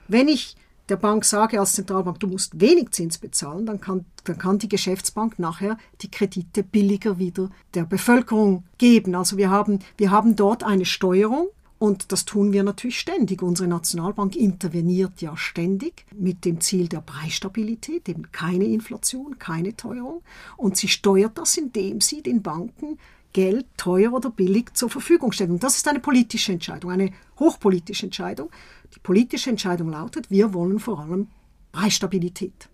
Wenn 0.09 0.29
ich 0.29 0.57
der 0.89 0.97
Bank 0.97 1.25
sage 1.25 1.59
als 1.59 1.73
Zentralbank, 1.73 2.21
du 2.21 2.29
musst 2.29 2.61
wenig 2.61 2.91
Zins 2.91 3.19
bezahlen, 3.19 3.67
dann 3.67 3.81
kann, 3.81 4.05
dann 4.25 4.39
kann 4.39 4.59
die 4.59 4.69
Geschäftsbank 4.69 5.39
nachher 5.39 5.79
die 6.01 6.11
Kredite 6.11 6.63
billiger 6.63 7.19
wieder 7.19 7.51
der 7.75 7.85
Bevölkerung 7.85 8.65
geben. 8.79 9.15
Also 9.15 9.37
wir 9.37 9.51
haben, 9.51 9.81
wir 9.97 10.11
haben 10.11 10.37
dort 10.37 10.63
eine 10.63 10.85
Steuerung 10.85 11.49
und 11.79 12.13
das 12.13 12.25
tun 12.25 12.53
wir 12.53 12.63
natürlich 12.63 12.99
ständig. 12.99 13.43
Unsere 13.43 13.69
Nationalbank 13.69 14.35
interveniert 14.35 15.21
ja 15.21 15.37
ständig 15.37 16.07
mit 16.15 16.45
dem 16.45 16.61
Ziel 16.61 16.89
der 16.89 17.01
Preisstabilität, 17.01 18.09
eben 18.09 18.31
keine 18.33 18.65
Inflation, 18.65 19.39
keine 19.39 19.77
Teuerung. 19.77 20.23
Und 20.57 20.77
sie 20.77 20.89
steuert 20.89 21.37
das, 21.37 21.57
indem 21.57 22.01
sie 22.01 22.23
den 22.23 22.43
Banken 22.43 22.99
Geld 23.37 23.67
teuer 23.77 24.15
oder 24.15 24.31
billig 24.31 24.73
zur 24.73 24.89
Verfügung 24.89 25.31
stellt. 25.31 25.51
Und 25.51 25.63
das 25.63 25.77
ist 25.77 25.87
eine 25.89 26.01
politische 26.01 26.53
Entscheidung, 26.53 26.91
eine 26.91 27.13
hochpolitische 27.39 28.07
Entscheidung. 28.07 28.49
Die 28.95 28.99
politische 28.99 29.51
Entscheidung 29.51 29.91
lautet, 29.91 30.31
wir 30.31 30.55
wollen 30.55 30.79
vor 30.79 31.01
allem 31.01 31.29
Preisstabilität. 31.71 32.71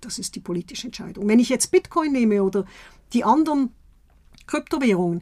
Das 0.00 0.18
ist 0.18 0.34
die 0.34 0.40
politische 0.40 0.86
Entscheidung. 0.86 1.28
Wenn 1.28 1.38
ich 1.38 1.50
jetzt 1.50 1.70
Bitcoin 1.70 2.12
nehme 2.12 2.42
oder 2.42 2.64
die 3.12 3.24
anderen 3.24 3.74
Kryptowährungen, 4.46 5.20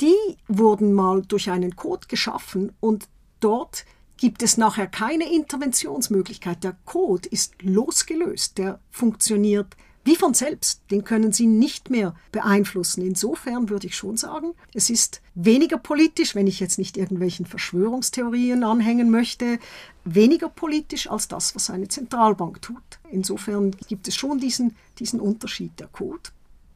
die 0.00 0.16
wurden 0.48 0.92
mal 0.92 1.22
durch 1.22 1.48
einen 1.48 1.76
Code 1.76 2.08
geschaffen 2.08 2.72
und 2.80 3.08
dort 3.38 3.84
gibt 4.16 4.42
es 4.42 4.56
nachher 4.56 4.88
keine 4.88 5.32
Interventionsmöglichkeit. 5.32 6.64
Der 6.64 6.76
Code 6.84 7.28
ist 7.28 7.62
losgelöst, 7.62 8.58
der 8.58 8.80
funktioniert 8.90 9.76
wie 10.04 10.16
von 10.16 10.34
selbst, 10.34 10.82
den 10.90 11.04
können 11.04 11.32
Sie 11.32 11.46
nicht 11.46 11.88
mehr 11.88 12.14
beeinflussen. 12.32 13.02
Insofern 13.02 13.68
würde 13.68 13.86
ich 13.86 13.96
schon 13.96 14.16
sagen, 14.16 14.54
es 14.74 14.90
ist 14.90 15.22
weniger 15.34 15.78
politisch, 15.78 16.34
wenn 16.34 16.48
ich 16.48 16.58
jetzt 16.58 16.78
nicht 16.78 16.96
irgendwelchen 16.96 17.46
Verschwörungstheorien 17.46 18.64
anhängen 18.64 19.10
möchte, 19.10 19.58
weniger 20.04 20.48
politisch 20.48 21.08
als 21.08 21.28
das, 21.28 21.54
was 21.54 21.70
eine 21.70 21.86
Zentralbank 21.86 22.60
tut. 22.62 22.82
Insofern 23.10 23.76
gibt 23.88 24.08
es 24.08 24.16
schon 24.16 24.38
diesen, 24.38 24.74
diesen 24.98 25.20
Unterschied 25.20 25.78
der 25.78 25.86
Code. 25.86 26.30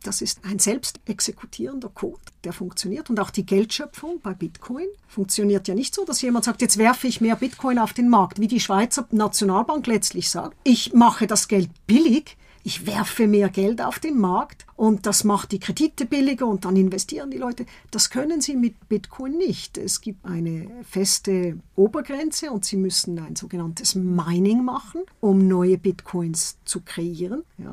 Das 0.05 0.23
ist 0.23 0.45
ein 0.45 0.61
selbst 0.61 1.01
exekutierender 1.07 1.89
Code, 1.89 2.21
der 2.45 2.53
funktioniert. 2.53 3.11
Und 3.11 3.19
auch 3.19 3.31
die 3.31 3.45
Geldschöpfung 3.45 4.21
bei 4.23 4.35
Bitcoin 4.35 4.87
funktioniert 5.09 5.67
ja 5.67 5.75
nicht 5.75 5.97
so, 5.97 6.05
dass 6.05 6.23
jemand 6.23 6.45
sagt, 6.45 6.63
jetzt 6.63 6.79
werfe 6.79 7.09
ich 7.09 7.21
mehr 7.21 7.35
Bitcoin 7.35 7.81
auf 7.81 7.93
den 7.93 8.09
Markt, 8.09 8.39
wie 8.39 8.47
die 8.47 8.61
Schweizer 8.61 9.09
Nationalbank 9.11 9.85
letztlich 9.89 10.31
sagt. 10.31 10.57
Ich 10.63 10.93
mache 10.93 11.27
das 11.27 11.49
Geld 11.49 11.71
billig, 11.89 12.37
ich 12.67 12.85
werfe 12.85 13.29
mehr 13.29 13.49
Geld 13.49 13.81
auf 13.81 14.01
den 14.01 14.19
Markt 14.19 14.67
und 14.75 15.07
das 15.07 15.23
macht 15.23 15.53
die 15.53 15.61
Kredite 15.61 16.05
billiger 16.05 16.49
und 16.49 16.65
dann 16.65 16.75
investieren 16.75 17.31
die 17.31 17.39
Leute. 17.39 17.65
Das 17.93 18.11
können 18.11 18.41
sie 18.41 18.57
mit 18.57 18.89
Bitcoin 18.89 19.39
nicht. 19.39 19.79
Es 19.79 20.01
gibt 20.01 20.27
eine 20.27 20.69
feste 20.83 21.61
Obergrenze 21.77 22.51
und 22.51 22.65
sie 22.65 22.77
müssen 22.77 23.21
ein 23.21 23.37
sogenanntes 23.37 23.95
Mining 23.95 24.65
machen, 24.65 25.03
um 25.21 25.47
neue 25.47 25.79
Bitcoins 25.79 26.59
zu 26.65 26.81
kreieren. 26.81 27.45
Ja. 27.57 27.73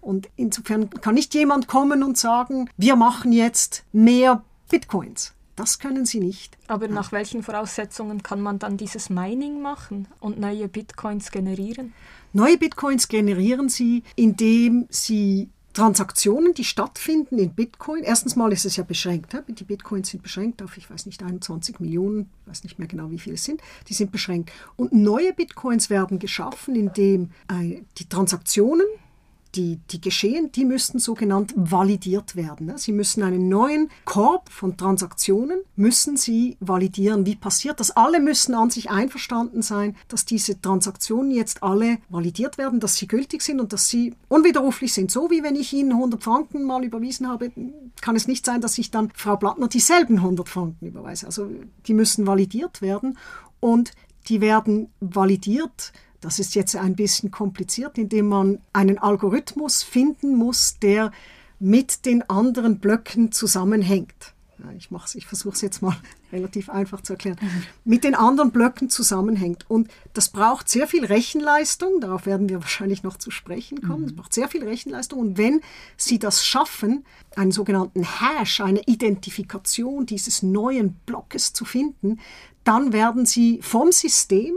Und 0.00 0.28
insofern 0.34 0.90
kann 0.90 1.14
nicht 1.14 1.32
jemand 1.34 1.68
kommen 1.68 2.02
und 2.02 2.18
sagen, 2.18 2.68
wir 2.76 2.96
machen 2.96 3.30
jetzt 3.30 3.84
mehr 3.92 4.42
Bitcoins. 4.68 5.32
Das 5.54 5.78
können 5.78 6.06
sie 6.06 6.18
nicht. 6.18 6.58
Aber 6.66 6.88
nach 6.88 7.12
welchen 7.12 7.44
Voraussetzungen 7.44 8.24
kann 8.24 8.40
man 8.40 8.58
dann 8.58 8.78
dieses 8.78 9.10
Mining 9.10 9.62
machen 9.62 10.08
und 10.18 10.40
neue 10.40 10.66
Bitcoins 10.66 11.30
generieren? 11.30 11.92
Neue 12.36 12.58
Bitcoins 12.58 13.06
generieren 13.06 13.68
sie, 13.68 14.02
indem 14.16 14.86
sie 14.90 15.50
Transaktionen, 15.72 16.52
die 16.52 16.64
stattfinden 16.64 17.38
in 17.38 17.54
Bitcoin. 17.54 18.02
Erstens 18.02 18.34
mal 18.34 18.52
ist 18.52 18.64
es 18.64 18.74
ja 18.74 18.82
beschränkt. 18.82 19.36
Die 19.46 19.62
Bitcoins 19.62 20.08
sind 20.08 20.20
beschränkt 20.22 20.60
auf, 20.60 20.76
ich 20.76 20.90
weiß 20.90 21.06
nicht, 21.06 21.22
21 21.22 21.78
Millionen, 21.78 22.28
ich 22.42 22.50
weiß 22.50 22.64
nicht 22.64 22.80
mehr 22.80 22.88
genau, 22.88 23.12
wie 23.12 23.20
viele 23.20 23.36
es 23.36 23.44
sind. 23.44 23.60
Die 23.88 23.94
sind 23.94 24.10
beschränkt. 24.10 24.50
Und 24.74 24.92
neue 24.92 25.32
Bitcoins 25.32 25.90
werden 25.90 26.18
geschaffen, 26.18 26.74
indem 26.74 27.30
äh, 27.48 27.82
die 27.98 28.08
Transaktionen 28.08 28.86
die, 29.54 29.78
die 29.90 30.00
geschehen, 30.00 30.50
die 30.52 30.64
müssten 30.64 30.98
sogenannt 30.98 31.52
validiert 31.56 32.36
werden. 32.36 32.76
Sie 32.76 32.92
müssen 32.92 33.22
einen 33.22 33.48
neuen 33.48 33.88
Korb 34.04 34.50
von 34.50 34.76
Transaktionen, 34.76 35.60
müssen 35.76 36.16
sie 36.16 36.56
validieren. 36.60 37.26
Wie 37.26 37.36
passiert 37.36 37.80
das? 37.80 37.92
Alle 37.92 38.20
müssen 38.20 38.54
an 38.54 38.70
sich 38.70 38.90
einverstanden 38.90 39.62
sein, 39.62 39.96
dass 40.08 40.24
diese 40.24 40.60
Transaktionen 40.60 41.30
jetzt 41.30 41.62
alle 41.62 41.98
validiert 42.08 42.58
werden, 42.58 42.80
dass 42.80 42.96
sie 42.96 43.06
gültig 43.06 43.42
sind 43.42 43.60
und 43.60 43.72
dass 43.72 43.88
sie 43.88 44.14
unwiderruflich 44.28 44.92
sind. 44.92 45.10
So 45.10 45.30
wie 45.30 45.42
wenn 45.42 45.56
ich 45.56 45.72
Ihnen 45.72 45.92
100 45.92 46.22
Franken 46.22 46.64
mal 46.64 46.84
überwiesen 46.84 47.28
habe, 47.28 47.52
kann 48.00 48.16
es 48.16 48.28
nicht 48.28 48.44
sein, 48.44 48.60
dass 48.60 48.78
ich 48.78 48.90
dann 48.90 49.10
Frau 49.14 49.36
Blattner 49.36 49.68
dieselben 49.68 50.16
100 50.16 50.48
Franken 50.48 50.86
überweise. 50.86 51.26
Also 51.26 51.50
die 51.86 51.94
müssen 51.94 52.26
validiert 52.26 52.82
werden 52.82 53.18
und 53.60 53.92
die 54.28 54.40
werden 54.40 54.88
validiert 55.00 55.92
das 56.24 56.38
ist 56.38 56.54
jetzt 56.54 56.74
ein 56.74 56.96
bisschen 56.96 57.30
kompliziert, 57.30 57.98
indem 57.98 58.28
man 58.28 58.58
einen 58.72 58.98
Algorithmus 58.98 59.82
finden 59.82 60.36
muss, 60.36 60.78
der 60.78 61.12
mit 61.58 62.06
den 62.06 62.28
anderen 62.30 62.78
Blöcken 62.78 63.30
zusammenhängt. 63.30 64.32
Ich, 64.78 64.88
ich 65.16 65.26
versuche 65.26 65.54
es 65.54 65.60
jetzt 65.60 65.82
mal 65.82 65.94
relativ 66.32 66.70
einfach 66.70 67.02
zu 67.02 67.12
erklären. 67.12 67.36
Mit 67.84 68.04
den 68.04 68.14
anderen 68.14 68.52
Blöcken 68.52 68.88
zusammenhängt. 68.88 69.68
Und 69.68 69.90
das 70.14 70.30
braucht 70.30 70.70
sehr 70.70 70.86
viel 70.86 71.04
Rechenleistung. 71.04 72.00
Darauf 72.00 72.24
werden 72.24 72.48
wir 72.48 72.62
wahrscheinlich 72.62 73.02
noch 73.02 73.18
zu 73.18 73.30
sprechen 73.30 73.82
kommen. 73.82 74.04
Es 74.04 74.12
mhm. 74.12 74.16
braucht 74.16 74.32
sehr 74.32 74.48
viel 74.48 74.64
Rechenleistung. 74.64 75.18
Und 75.18 75.36
wenn 75.36 75.60
Sie 75.98 76.18
das 76.18 76.46
schaffen, 76.46 77.04
einen 77.36 77.52
sogenannten 77.52 78.02
Hash, 78.02 78.62
eine 78.62 78.80
Identifikation 78.86 80.06
dieses 80.06 80.42
neuen 80.42 80.94
Blockes 81.04 81.52
zu 81.52 81.66
finden, 81.66 82.18
dann 82.62 82.94
werden 82.94 83.26
Sie 83.26 83.60
vom 83.60 83.92
System 83.92 84.54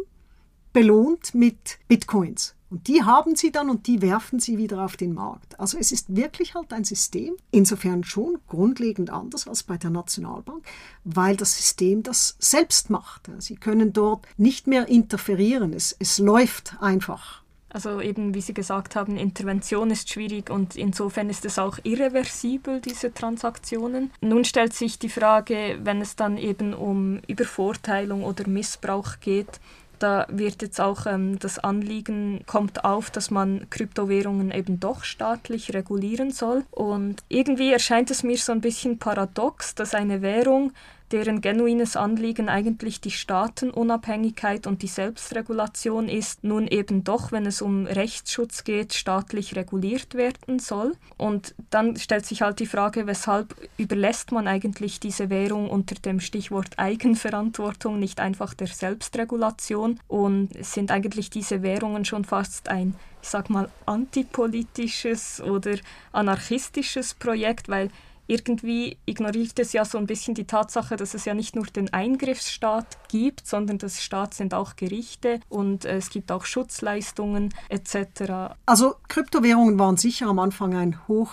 belohnt 0.78 1.34
mit 1.34 1.80
Bitcoins. 1.88 2.54
Und 2.70 2.88
die 2.88 3.02
haben 3.02 3.36
sie 3.36 3.52
dann 3.52 3.72
und 3.72 3.88
die 3.88 4.04
werfen 4.04 4.40
sie 4.40 4.60
wieder 4.60 4.86
auf 4.86 4.96
den 4.96 5.16
Markt. 5.16 5.60
Also 5.60 5.80
es 5.80 5.92
ist 5.92 6.16
wirklich 6.16 6.54
halt 6.54 6.72
ein 6.72 6.84
System, 6.84 7.36
insofern 7.50 8.04
schon 8.04 8.38
grundlegend 8.48 9.10
anders 9.10 9.48
als 9.48 9.64
bei 9.64 9.78
der 9.78 9.90
Nationalbank, 9.90 10.64
weil 11.04 11.36
das 11.36 11.58
System 11.58 12.04
das 12.04 12.36
selbst 12.38 12.92
macht. 12.92 13.32
Sie 13.40 13.56
können 13.56 13.92
dort 13.92 14.28
nicht 14.38 14.68
mehr 14.68 14.88
interferieren. 14.88 15.74
Es, 15.74 15.96
es 15.98 16.20
läuft 16.20 16.76
einfach. 16.80 17.42
Also 17.70 18.00
eben, 18.00 18.36
wie 18.36 18.42
Sie 18.42 18.54
gesagt 18.54 18.96
haben, 18.96 19.18
Intervention 19.18 19.90
ist 19.90 20.12
schwierig 20.12 20.52
und 20.52 20.76
insofern 20.76 21.30
ist 21.32 21.44
es 21.44 21.58
auch 21.58 21.80
irreversibel, 21.84 22.82
diese 22.82 23.14
Transaktionen. 23.14 24.12
Nun 24.22 24.46
stellt 24.46 24.74
sich 24.74 25.00
die 25.00 25.10
Frage, 25.10 25.80
wenn 25.82 26.02
es 26.02 26.16
dann 26.16 26.38
eben 26.38 26.74
um 26.74 27.20
Übervorteilung 27.28 28.24
oder 28.24 28.48
Missbrauch 28.48 29.20
geht, 29.20 29.60
da 30.00 30.26
wird 30.30 30.62
jetzt 30.62 30.80
auch 30.80 31.06
ähm, 31.06 31.40
das 31.40 31.60
Anliegen 31.60 32.42
kommt 32.46 32.84
auf, 32.84 33.10
dass 33.10 33.32
man 33.32 33.70
Kryptowährungen 33.70 34.52
eben 34.52 34.80
doch 34.80 35.04
staatlich 35.04 35.74
regulieren 35.74 36.32
soll. 36.32 36.64
Und 36.72 37.24
irgendwie 37.30 37.72
erscheint 37.72 38.12
es 38.12 38.24
mir 38.24 38.38
so 38.38 38.52
ein 38.52 38.62
bisschen 38.62 39.00
paradox, 39.00 39.76
dass 39.76 39.94
eine 39.94 40.22
Währung 40.22 40.72
deren 41.12 41.42
genuines 41.42 41.96
Anliegen 41.96 42.50
eigentlich 42.50 43.00
die 43.02 43.12
Staatenunabhängigkeit 43.12 44.68
und 44.68 44.82
die 44.82 44.88
Selbstregulation 44.88 46.10
ist, 46.10 46.44
nun 46.44 46.68
eben 46.68 47.04
doch, 47.04 47.32
wenn 47.32 47.46
es 47.46 47.62
um 47.62 47.86
Rechtsschutz 47.86 48.64
geht, 48.64 48.94
staatlich 48.94 49.56
reguliert 49.56 50.16
werden 50.16 50.60
soll. 50.60 50.96
Und 51.18 51.56
dann 51.70 51.96
stellt 51.98 52.26
sich 52.26 52.42
halt 52.42 52.60
die 52.60 52.66
Frage, 52.66 53.08
weshalb 53.08 53.56
überlässt 53.78 54.32
man 54.32 54.48
eigentlich 54.48 55.00
diese 55.00 55.30
Währung 55.30 55.70
unter 55.70 55.96
dem 55.96 56.20
Stichwort 56.20 56.78
Eigenverantwortung 56.78 58.00
nicht 58.00 58.20
einfach 58.20 58.54
der 58.54 58.68
Selbstregulation 58.68 60.00
und 60.08 60.50
sind 60.64 60.92
eigentlich 60.92 61.30
diese 61.30 61.62
Währungen 61.62 62.06
schon 62.06 62.26
fast 62.26 62.70
ein 62.70 62.96
ich 63.22 63.30
sag 63.30 63.50
mal, 63.50 63.70
antipolitisches 63.86 65.42
oder 65.42 65.76
anarchistisches 66.14 67.14
Projekt, 67.14 67.68
weil 67.68 67.90
irgendwie 68.28 68.98
ignoriert 69.06 69.58
es 69.60 69.74
ja 69.74 69.86
so 69.86 69.98
ein 69.98 70.06
bisschen 70.06 70.36
die 70.36 70.46
Tatsache, 70.46 70.96
dass 70.96 71.14
es 71.14 71.26
ja 71.26 71.34
nicht 71.34 71.56
nur 71.56 71.66
den 71.66 71.92
Eingriffsstaat 71.94 73.10
gibt, 73.10 73.48
sondern 73.48 73.78
das 73.78 74.04
Staat 74.04 74.34
sind 74.34 74.54
auch 74.54 74.76
Gerichte 74.76 75.40
und 75.50 75.86
äh, 75.86 75.98
es 75.98 76.10
gibt 76.10 76.32
auch 76.32 76.46
Schutzleistungen 76.46 77.54
etc. 77.70 78.56
Also 78.66 78.96
Kryptowährungen 79.08 79.80
waren 79.80 79.98
sicher 79.98 80.28
am 80.28 80.40
Anfang 80.40 80.76
ein 80.76 81.08
hoch 81.08 81.32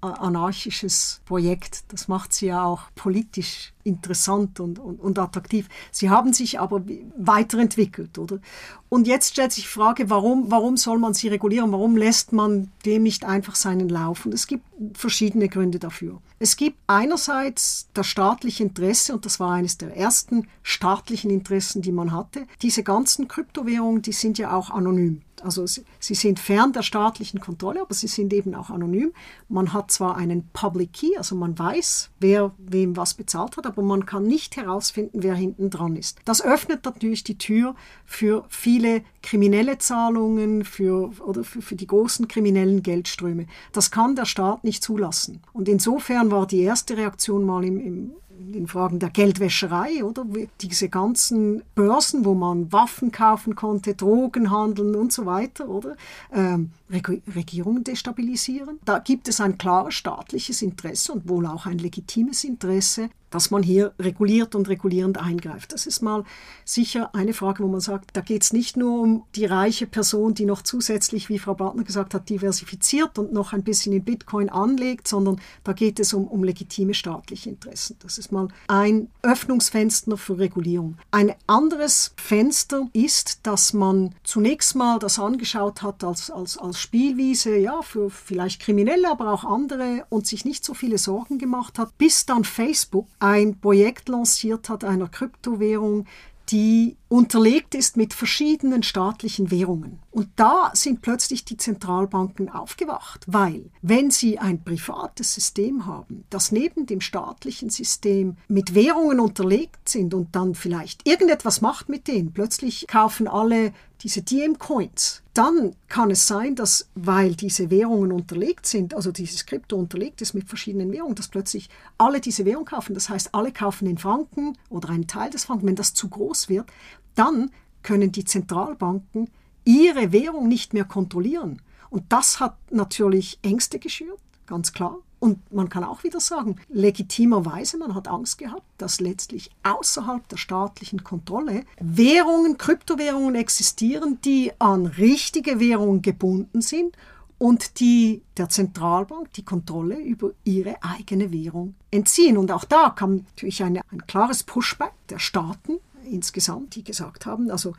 anarchisches 0.00 1.22
Projekt. 1.24 1.92
Das 1.92 2.08
macht 2.08 2.34
sie 2.34 2.46
ja 2.46 2.64
auch 2.64 2.82
politisch 2.94 3.73
interessant 3.84 4.58
und, 4.60 4.78
und, 4.78 4.98
und, 4.98 5.18
attraktiv. 5.18 5.68
Sie 5.90 6.10
haben 6.10 6.32
sich 6.32 6.58
aber 6.58 6.82
weiterentwickelt, 7.16 8.18
oder? 8.18 8.40
Und 8.88 9.06
jetzt 9.06 9.32
stellt 9.32 9.52
sich 9.52 9.64
die 9.64 9.70
Frage, 9.70 10.10
warum, 10.10 10.50
warum 10.50 10.76
soll 10.76 10.98
man 10.98 11.14
sie 11.14 11.28
regulieren? 11.28 11.72
Warum 11.72 11.96
lässt 11.96 12.32
man 12.32 12.70
dem 12.84 13.02
nicht 13.02 13.24
einfach 13.24 13.54
seinen 13.54 13.88
Lauf? 13.88 14.24
Und 14.24 14.32
es 14.32 14.46
gibt 14.46 14.64
verschiedene 14.94 15.48
Gründe 15.48 15.78
dafür. 15.78 16.20
Es 16.38 16.56
gibt 16.56 16.78
einerseits 16.86 17.88
das 17.94 18.06
staatliche 18.06 18.64
Interesse, 18.64 19.14
und 19.14 19.24
das 19.24 19.40
war 19.40 19.52
eines 19.52 19.78
der 19.78 19.96
ersten 19.96 20.48
staatlichen 20.62 21.30
Interessen, 21.30 21.82
die 21.82 21.92
man 21.92 22.12
hatte. 22.12 22.46
Diese 22.62 22.82
ganzen 22.82 23.28
Kryptowährungen, 23.28 24.02
die 24.02 24.12
sind 24.12 24.38
ja 24.38 24.56
auch 24.56 24.70
anonym. 24.70 25.22
Also 25.42 25.66
sie, 25.66 25.84
sie 26.00 26.14
sind 26.14 26.40
fern 26.40 26.72
der 26.72 26.82
staatlichen 26.82 27.40
Kontrolle, 27.40 27.82
aber 27.82 27.94
sie 27.94 28.08
sind 28.08 28.32
eben 28.32 28.54
auch 28.54 28.70
anonym. 28.70 29.12
Man 29.48 29.72
hat 29.72 29.90
zwar 29.90 30.16
einen 30.16 30.48
Public 30.52 30.92
Key, 30.92 31.16
also 31.16 31.34
man 31.36 31.58
weiß, 31.58 32.10
wer 32.20 32.52
wem 32.58 32.96
was 32.96 33.14
bezahlt 33.14 33.56
hat, 33.56 33.66
aber 33.74 33.82
man 33.82 34.06
kann 34.06 34.24
nicht 34.24 34.56
herausfinden, 34.56 35.22
wer 35.22 35.34
hinten 35.34 35.70
dran 35.70 35.96
ist. 35.96 36.18
Das 36.24 36.42
öffnet 36.42 36.84
natürlich 36.84 37.24
die 37.24 37.38
Tür 37.38 37.74
für 38.06 38.44
viele 38.48 39.02
kriminelle 39.22 39.78
Zahlungen, 39.78 40.64
für, 40.64 41.10
oder 41.20 41.42
für, 41.44 41.60
für 41.60 41.74
die 41.74 41.86
großen 41.86 42.28
kriminellen 42.28 42.82
Geldströme. 42.82 43.46
Das 43.72 43.90
kann 43.90 44.14
der 44.14 44.26
Staat 44.26 44.64
nicht 44.64 44.82
zulassen. 44.82 45.40
Und 45.52 45.68
insofern 45.68 46.30
war 46.30 46.46
die 46.46 46.62
erste 46.62 46.96
Reaktion 46.96 47.44
mal 47.44 47.64
im, 47.64 47.78
im 47.80 48.12
in 48.52 48.66
Fragen 48.66 48.98
der 48.98 49.10
Geldwäscherei, 49.10 50.04
oder? 50.04 50.26
Diese 50.60 50.88
ganzen 50.88 51.62
Börsen, 51.74 52.24
wo 52.24 52.34
man 52.34 52.72
Waffen 52.72 53.12
kaufen 53.12 53.54
konnte, 53.54 53.94
Drogen 53.94 54.50
handeln 54.50 54.94
und 54.94 55.12
so 55.12 55.26
weiter, 55.26 55.68
oder? 55.68 55.96
Ähm, 56.32 56.70
Regierungen 56.90 57.84
destabilisieren. 57.84 58.78
Da 58.84 58.98
gibt 58.98 59.28
es 59.28 59.40
ein 59.40 59.58
klares 59.58 59.94
staatliches 59.94 60.62
Interesse 60.62 61.12
und 61.12 61.28
wohl 61.28 61.46
auch 61.46 61.66
ein 61.66 61.78
legitimes 61.78 62.44
Interesse, 62.44 63.10
dass 63.34 63.50
man 63.50 63.64
hier 63.64 63.92
reguliert 63.98 64.54
und 64.54 64.68
regulierend 64.68 65.18
eingreift. 65.18 65.72
Das 65.72 65.86
ist 65.86 66.02
mal 66.02 66.22
sicher 66.64 67.12
eine 67.16 67.34
Frage, 67.34 67.64
wo 67.64 67.66
man 67.66 67.80
sagt, 67.80 68.10
da 68.12 68.20
geht 68.20 68.44
es 68.44 68.52
nicht 68.52 68.76
nur 68.76 69.00
um 69.00 69.24
die 69.34 69.44
reiche 69.44 69.88
Person, 69.88 70.34
die 70.34 70.44
noch 70.44 70.62
zusätzlich, 70.62 71.28
wie 71.28 71.40
Frau 71.40 71.54
Bartner 71.54 71.82
gesagt 71.82 72.14
hat, 72.14 72.28
diversifiziert 72.30 73.18
und 73.18 73.32
noch 73.32 73.52
ein 73.52 73.64
bisschen 73.64 73.92
in 73.92 74.04
Bitcoin 74.04 74.50
anlegt, 74.50 75.08
sondern 75.08 75.40
da 75.64 75.72
geht 75.72 75.98
es 75.98 76.14
um, 76.14 76.28
um 76.28 76.44
legitime 76.44 76.94
staatliche 76.94 77.50
Interessen. 77.50 77.96
Das 78.04 78.18
ist 78.18 78.30
mal 78.30 78.46
ein 78.68 79.08
Öffnungsfenster 79.22 80.16
für 80.16 80.38
Regulierung. 80.38 80.96
Ein 81.10 81.34
anderes 81.48 82.14
Fenster 82.16 82.88
ist, 82.92 83.40
dass 83.42 83.72
man 83.72 84.14
zunächst 84.22 84.76
mal 84.76 85.00
das 85.00 85.18
angeschaut 85.18 85.82
hat 85.82 86.04
als, 86.04 86.30
als, 86.30 86.56
als 86.56 86.78
Spielwiese, 86.78 87.56
ja, 87.56 87.82
für 87.82 88.10
vielleicht 88.10 88.60
Kriminelle, 88.60 89.10
aber 89.10 89.32
auch 89.32 89.42
andere 89.42 90.06
und 90.08 90.28
sich 90.28 90.44
nicht 90.44 90.64
so 90.64 90.72
viele 90.72 90.98
Sorgen 90.98 91.38
gemacht 91.38 91.80
hat, 91.80 91.98
bis 91.98 92.26
dann 92.26 92.44
Facebook 92.44 93.08
ein 93.24 93.58
Projekt 93.58 94.10
lanciert 94.10 94.68
hat 94.68 94.84
einer 94.84 95.08
Kryptowährung, 95.08 96.04
die 96.50 96.98
unterlegt 97.08 97.74
ist 97.74 97.96
mit 97.96 98.12
verschiedenen 98.12 98.82
staatlichen 98.82 99.50
Währungen. 99.50 100.00
Und 100.10 100.28
da 100.36 100.72
sind 100.74 101.00
plötzlich 101.00 101.46
die 101.46 101.56
Zentralbanken 101.56 102.50
aufgewacht, 102.50 103.24
weil 103.26 103.70
wenn 103.80 104.10
sie 104.10 104.38
ein 104.38 104.62
privates 104.62 105.32
System 105.32 105.86
haben, 105.86 106.24
das 106.28 106.52
neben 106.52 106.84
dem 106.84 107.00
staatlichen 107.00 107.70
System 107.70 108.36
mit 108.46 108.74
Währungen 108.74 109.20
unterlegt 109.20 109.88
sind 109.88 110.12
und 110.12 110.36
dann 110.36 110.54
vielleicht 110.54 111.08
irgendetwas 111.08 111.62
macht 111.62 111.88
mit 111.88 112.08
denen, 112.08 112.34
plötzlich 112.34 112.86
kaufen 112.88 113.26
alle 113.26 113.72
diese 114.04 114.20
DM-Coins, 114.22 115.22
dann 115.32 115.74
kann 115.88 116.10
es 116.10 116.26
sein, 116.26 116.54
dass, 116.54 116.90
weil 116.94 117.34
diese 117.34 117.70
Währungen 117.70 118.12
unterlegt 118.12 118.66
sind, 118.66 118.92
also 118.92 119.10
dieses 119.10 119.46
Krypto 119.46 119.76
unterlegt 119.76 120.20
ist 120.20 120.34
mit 120.34 120.46
verschiedenen 120.46 120.92
Währungen, 120.92 121.14
dass 121.14 121.28
plötzlich 121.28 121.70
alle 121.96 122.20
diese 122.20 122.44
Währung 122.44 122.66
kaufen. 122.66 122.92
Das 122.92 123.08
heißt, 123.08 123.34
alle 123.34 123.50
kaufen 123.50 123.86
den 123.86 123.96
Franken 123.96 124.58
oder 124.68 124.90
einen 124.90 125.06
Teil 125.06 125.30
des 125.30 125.44
Franken. 125.44 125.66
Wenn 125.66 125.74
das 125.74 125.94
zu 125.94 126.08
groß 126.08 126.50
wird, 126.50 126.70
dann 127.14 127.50
können 127.82 128.12
die 128.12 128.26
Zentralbanken 128.26 129.30
ihre 129.64 130.12
Währung 130.12 130.48
nicht 130.48 130.74
mehr 130.74 130.84
kontrollieren. 130.84 131.62
Und 131.88 132.04
das 132.10 132.40
hat 132.40 132.56
natürlich 132.70 133.38
Ängste 133.42 133.78
geschürt, 133.78 134.20
ganz 134.46 134.72
klar. 134.72 134.98
Und 135.24 135.54
man 135.54 135.70
kann 135.70 135.84
auch 135.84 136.04
wieder 136.04 136.20
sagen, 136.20 136.56
legitimerweise, 136.68 137.78
man 137.78 137.94
hat 137.94 138.08
Angst 138.08 138.36
gehabt, 138.36 138.66
dass 138.76 139.00
letztlich 139.00 139.50
außerhalb 139.62 140.28
der 140.28 140.36
staatlichen 140.36 141.02
Kontrolle 141.02 141.64
Währungen, 141.80 142.58
Kryptowährungen 142.58 143.34
existieren, 143.34 144.18
die 144.22 144.52
an 144.58 144.84
richtige 144.84 145.60
Währungen 145.60 146.02
gebunden 146.02 146.60
sind 146.60 146.94
und 147.38 147.80
die 147.80 148.20
der 148.36 148.50
Zentralbank 148.50 149.32
die 149.32 149.46
Kontrolle 149.46 149.96
über 149.96 150.32
ihre 150.44 150.76
eigene 150.82 151.32
Währung 151.32 151.74
entziehen. 151.90 152.36
Und 152.36 152.52
auch 152.52 152.66
da 152.66 152.90
kam 152.90 153.24
natürlich 153.28 153.62
eine, 153.62 153.80
ein 153.90 154.06
klares 154.06 154.42
Pushback 154.42 154.92
der 155.08 155.20
Staaten 155.20 155.78
insgesamt, 156.04 156.76
die 156.76 156.84
gesagt 156.84 157.24
haben, 157.24 157.50
also 157.50 157.72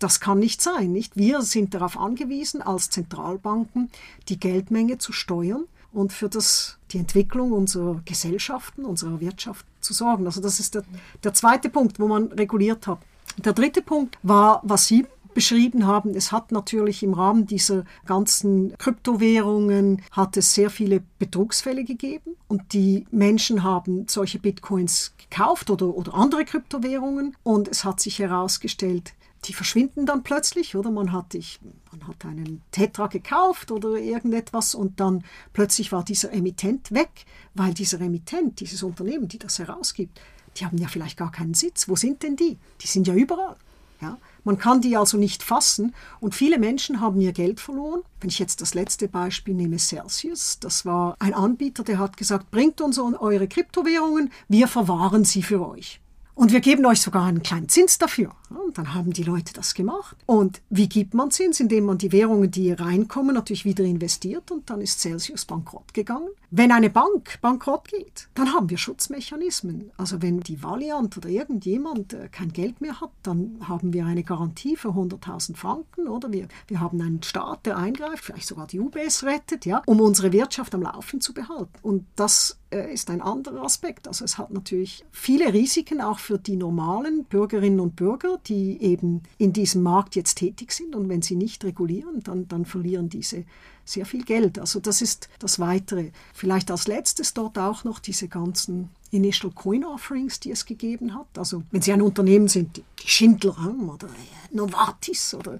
das 0.00 0.18
kann 0.18 0.40
nicht 0.40 0.60
sein, 0.60 0.90
nicht? 0.90 1.16
Wir 1.16 1.42
sind 1.42 1.74
darauf 1.74 1.96
angewiesen, 1.96 2.60
als 2.60 2.90
Zentralbanken 2.90 3.88
die 4.28 4.40
Geldmenge 4.40 4.98
zu 4.98 5.12
steuern 5.12 5.66
und 5.92 6.12
für 6.12 6.28
das, 6.28 6.78
die 6.90 6.98
Entwicklung 6.98 7.52
unserer 7.52 8.00
Gesellschaften, 8.04 8.84
unserer 8.84 9.20
Wirtschaft 9.20 9.66
zu 9.80 9.92
sorgen. 9.92 10.26
Also 10.26 10.40
das 10.40 10.60
ist 10.60 10.74
der, 10.74 10.84
der 11.24 11.34
zweite 11.34 11.70
Punkt, 11.70 11.98
wo 11.98 12.08
man 12.08 12.26
reguliert 12.32 12.86
hat. 12.86 12.98
Der 13.38 13.52
dritte 13.52 13.82
Punkt 13.82 14.18
war, 14.22 14.60
was 14.64 14.86
Sie 14.86 15.06
beschrieben 15.34 15.86
haben. 15.86 16.16
Es 16.16 16.32
hat 16.32 16.50
natürlich 16.50 17.02
im 17.04 17.14
Rahmen 17.14 17.46
dieser 17.46 17.84
ganzen 18.06 18.76
Kryptowährungen 18.76 20.02
hat 20.10 20.36
es 20.36 20.54
sehr 20.54 20.68
viele 20.68 21.02
Betrugsfälle 21.20 21.84
gegeben 21.84 22.34
und 22.48 22.72
die 22.72 23.06
Menschen 23.12 23.62
haben 23.62 24.06
solche 24.08 24.40
Bitcoins 24.40 25.14
gekauft 25.16 25.70
oder, 25.70 25.86
oder 25.86 26.14
andere 26.14 26.44
Kryptowährungen 26.44 27.36
und 27.44 27.68
es 27.68 27.84
hat 27.84 28.00
sich 28.00 28.18
herausgestellt, 28.18 29.12
die 29.44 29.52
verschwinden 29.52 30.06
dann 30.06 30.22
plötzlich, 30.22 30.74
oder? 30.76 30.90
Man 30.90 31.12
hat, 31.12 31.34
ich, 31.34 31.60
man 31.92 32.06
hat 32.08 32.24
einen 32.24 32.62
Tetra 32.70 33.06
gekauft 33.06 33.70
oder 33.70 33.90
irgendetwas 33.96 34.74
und 34.74 35.00
dann 35.00 35.24
plötzlich 35.52 35.92
war 35.92 36.04
dieser 36.04 36.32
Emittent 36.32 36.90
weg, 36.92 37.24
weil 37.54 37.74
dieser 37.74 38.00
Emittent, 38.00 38.60
dieses 38.60 38.82
Unternehmen, 38.82 39.28
die 39.28 39.38
das 39.38 39.58
herausgibt, 39.58 40.20
die 40.56 40.64
haben 40.64 40.78
ja 40.78 40.88
vielleicht 40.88 41.16
gar 41.16 41.30
keinen 41.30 41.54
Sitz. 41.54 41.88
Wo 41.88 41.96
sind 41.96 42.22
denn 42.22 42.36
die? 42.36 42.58
Die 42.80 42.86
sind 42.86 43.06
ja 43.06 43.14
überall. 43.14 43.56
Ja? 44.00 44.18
Man 44.44 44.58
kann 44.58 44.80
die 44.80 44.96
also 44.96 45.16
nicht 45.18 45.42
fassen 45.42 45.94
und 46.20 46.34
viele 46.34 46.58
Menschen 46.58 47.00
haben 47.00 47.20
ihr 47.20 47.32
Geld 47.32 47.60
verloren. 47.60 48.02
Wenn 48.20 48.30
ich 48.30 48.38
jetzt 48.38 48.60
das 48.60 48.74
letzte 48.74 49.08
Beispiel 49.08 49.54
nehme, 49.54 49.78
Celsius, 49.78 50.58
das 50.58 50.84
war 50.84 51.16
ein 51.18 51.34
Anbieter, 51.34 51.84
der 51.84 51.98
hat 51.98 52.16
gesagt, 52.16 52.50
bringt 52.50 52.80
uns 52.80 52.98
eure 52.98 53.48
Kryptowährungen, 53.48 54.32
wir 54.48 54.68
verwahren 54.68 55.24
sie 55.24 55.42
für 55.42 55.66
euch. 55.66 56.00
Und 56.38 56.52
wir 56.52 56.60
geben 56.60 56.86
euch 56.86 57.00
sogar 57.00 57.24
einen 57.24 57.42
kleinen 57.42 57.68
Zins 57.68 57.98
dafür. 57.98 58.30
Und 58.48 58.78
dann 58.78 58.94
haben 58.94 59.12
die 59.12 59.24
Leute 59.24 59.52
das 59.54 59.74
gemacht. 59.74 60.16
Und 60.24 60.62
wie 60.70 60.88
gibt 60.88 61.12
man 61.12 61.32
Zins? 61.32 61.58
Indem 61.58 61.86
man 61.86 61.98
die 61.98 62.12
Währungen, 62.12 62.48
die 62.48 62.70
reinkommen, 62.70 63.34
natürlich 63.34 63.64
wieder 63.64 63.82
investiert 63.82 64.52
und 64.52 64.70
dann 64.70 64.80
ist 64.80 65.00
Celsius 65.00 65.44
bankrott 65.44 65.92
gegangen. 65.94 66.28
Wenn 66.50 66.72
eine 66.72 66.88
Bank 66.88 67.40
bankrott 67.42 67.88
geht, 67.88 68.28
dann 68.34 68.54
haben 68.54 68.70
wir 68.70 68.78
Schutzmechanismen. 68.78 69.90
Also 69.98 70.22
wenn 70.22 70.40
die 70.40 70.62
Valiant 70.62 71.14
oder 71.18 71.28
irgendjemand 71.28 72.14
äh, 72.14 72.28
kein 72.28 72.54
Geld 72.54 72.80
mehr 72.80 73.02
hat, 73.02 73.10
dann 73.22 73.58
haben 73.68 73.92
wir 73.92 74.06
eine 74.06 74.24
Garantie 74.24 74.76
für 74.76 74.88
100.000 74.88 75.56
Franken 75.56 76.08
oder 76.08 76.32
wir, 76.32 76.48
wir 76.66 76.80
haben 76.80 77.02
einen 77.02 77.22
Staat, 77.22 77.66
der 77.66 77.76
eingreift, 77.76 78.24
vielleicht 78.24 78.46
sogar 78.46 78.66
die 78.66 78.80
UBS 78.80 79.24
rettet, 79.24 79.66
ja, 79.66 79.82
um 79.84 80.00
unsere 80.00 80.32
Wirtschaft 80.32 80.74
am 80.74 80.82
Laufen 80.82 81.20
zu 81.20 81.34
behalten. 81.34 81.68
Und 81.82 82.06
das 82.16 82.58
äh, 82.70 82.94
ist 82.94 83.10
ein 83.10 83.20
anderer 83.20 83.62
Aspekt. 83.62 84.08
Also 84.08 84.24
es 84.24 84.38
hat 84.38 84.50
natürlich 84.50 85.04
viele 85.10 85.52
Risiken 85.52 86.00
auch 86.00 86.18
für 86.18 86.38
die 86.38 86.56
normalen 86.56 87.24
Bürgerinnen 87.24 87.80
und 87.80 87.94
Bürger, 87.94 88.38
die 88.46 88.82
eben 88.82 89.22
in 89.36 89.52
diesem 89.52 89.82
Markt 89.82 90.16
jetzt 90.16 90.36
tätig 90.36 90.72
sind. 90.72 90.96
Und 90.96 91.10
wenn 91.10 91.20
sie 91.20 91.36
nicht 91.36 91.62
regulieren, 91.64 92.22
dann, 92.22 92.48
dann 92.48 92.64
verlieren 92.64 93.10
diese 93.10 93.44
sehr 93.88 94.06
viel 94.06 94.24
Geld. 94.24 94.58
Also 94.58 94.80
das 94.80 95.02
ist 95.02 95.28
das 95.38 95.58
Weitere. 95.58 96.10
Vielleicht 96.34 96.70
als 96.70 96.86
letztes 96.86 97.34
dort 97.34 97.58
auch 97.58 97.84
noch 97.84 97.98
diese 97.98 98.28
ganzen 98.28 98.90
Initial 99.10 99.52
Coin 99.52 99.84
Offerings, 99.84 100.40
die 100.40 100.50
es 100.50 100.64
gegeben 100.64 101.14
hat. 101.14 101.26
Also 101.36 101.62
wenn 101.70 101.82
Sie 101.82 101.92
ein 101.92 102.02
Unternehmen 102.02 102.48
sind, 102.48 102.76
die 102.76 102.84
Schindler 103.04 103.56
oder 103.88 104.08
Novartis 104.50 105.34
oder, 105.34 105.58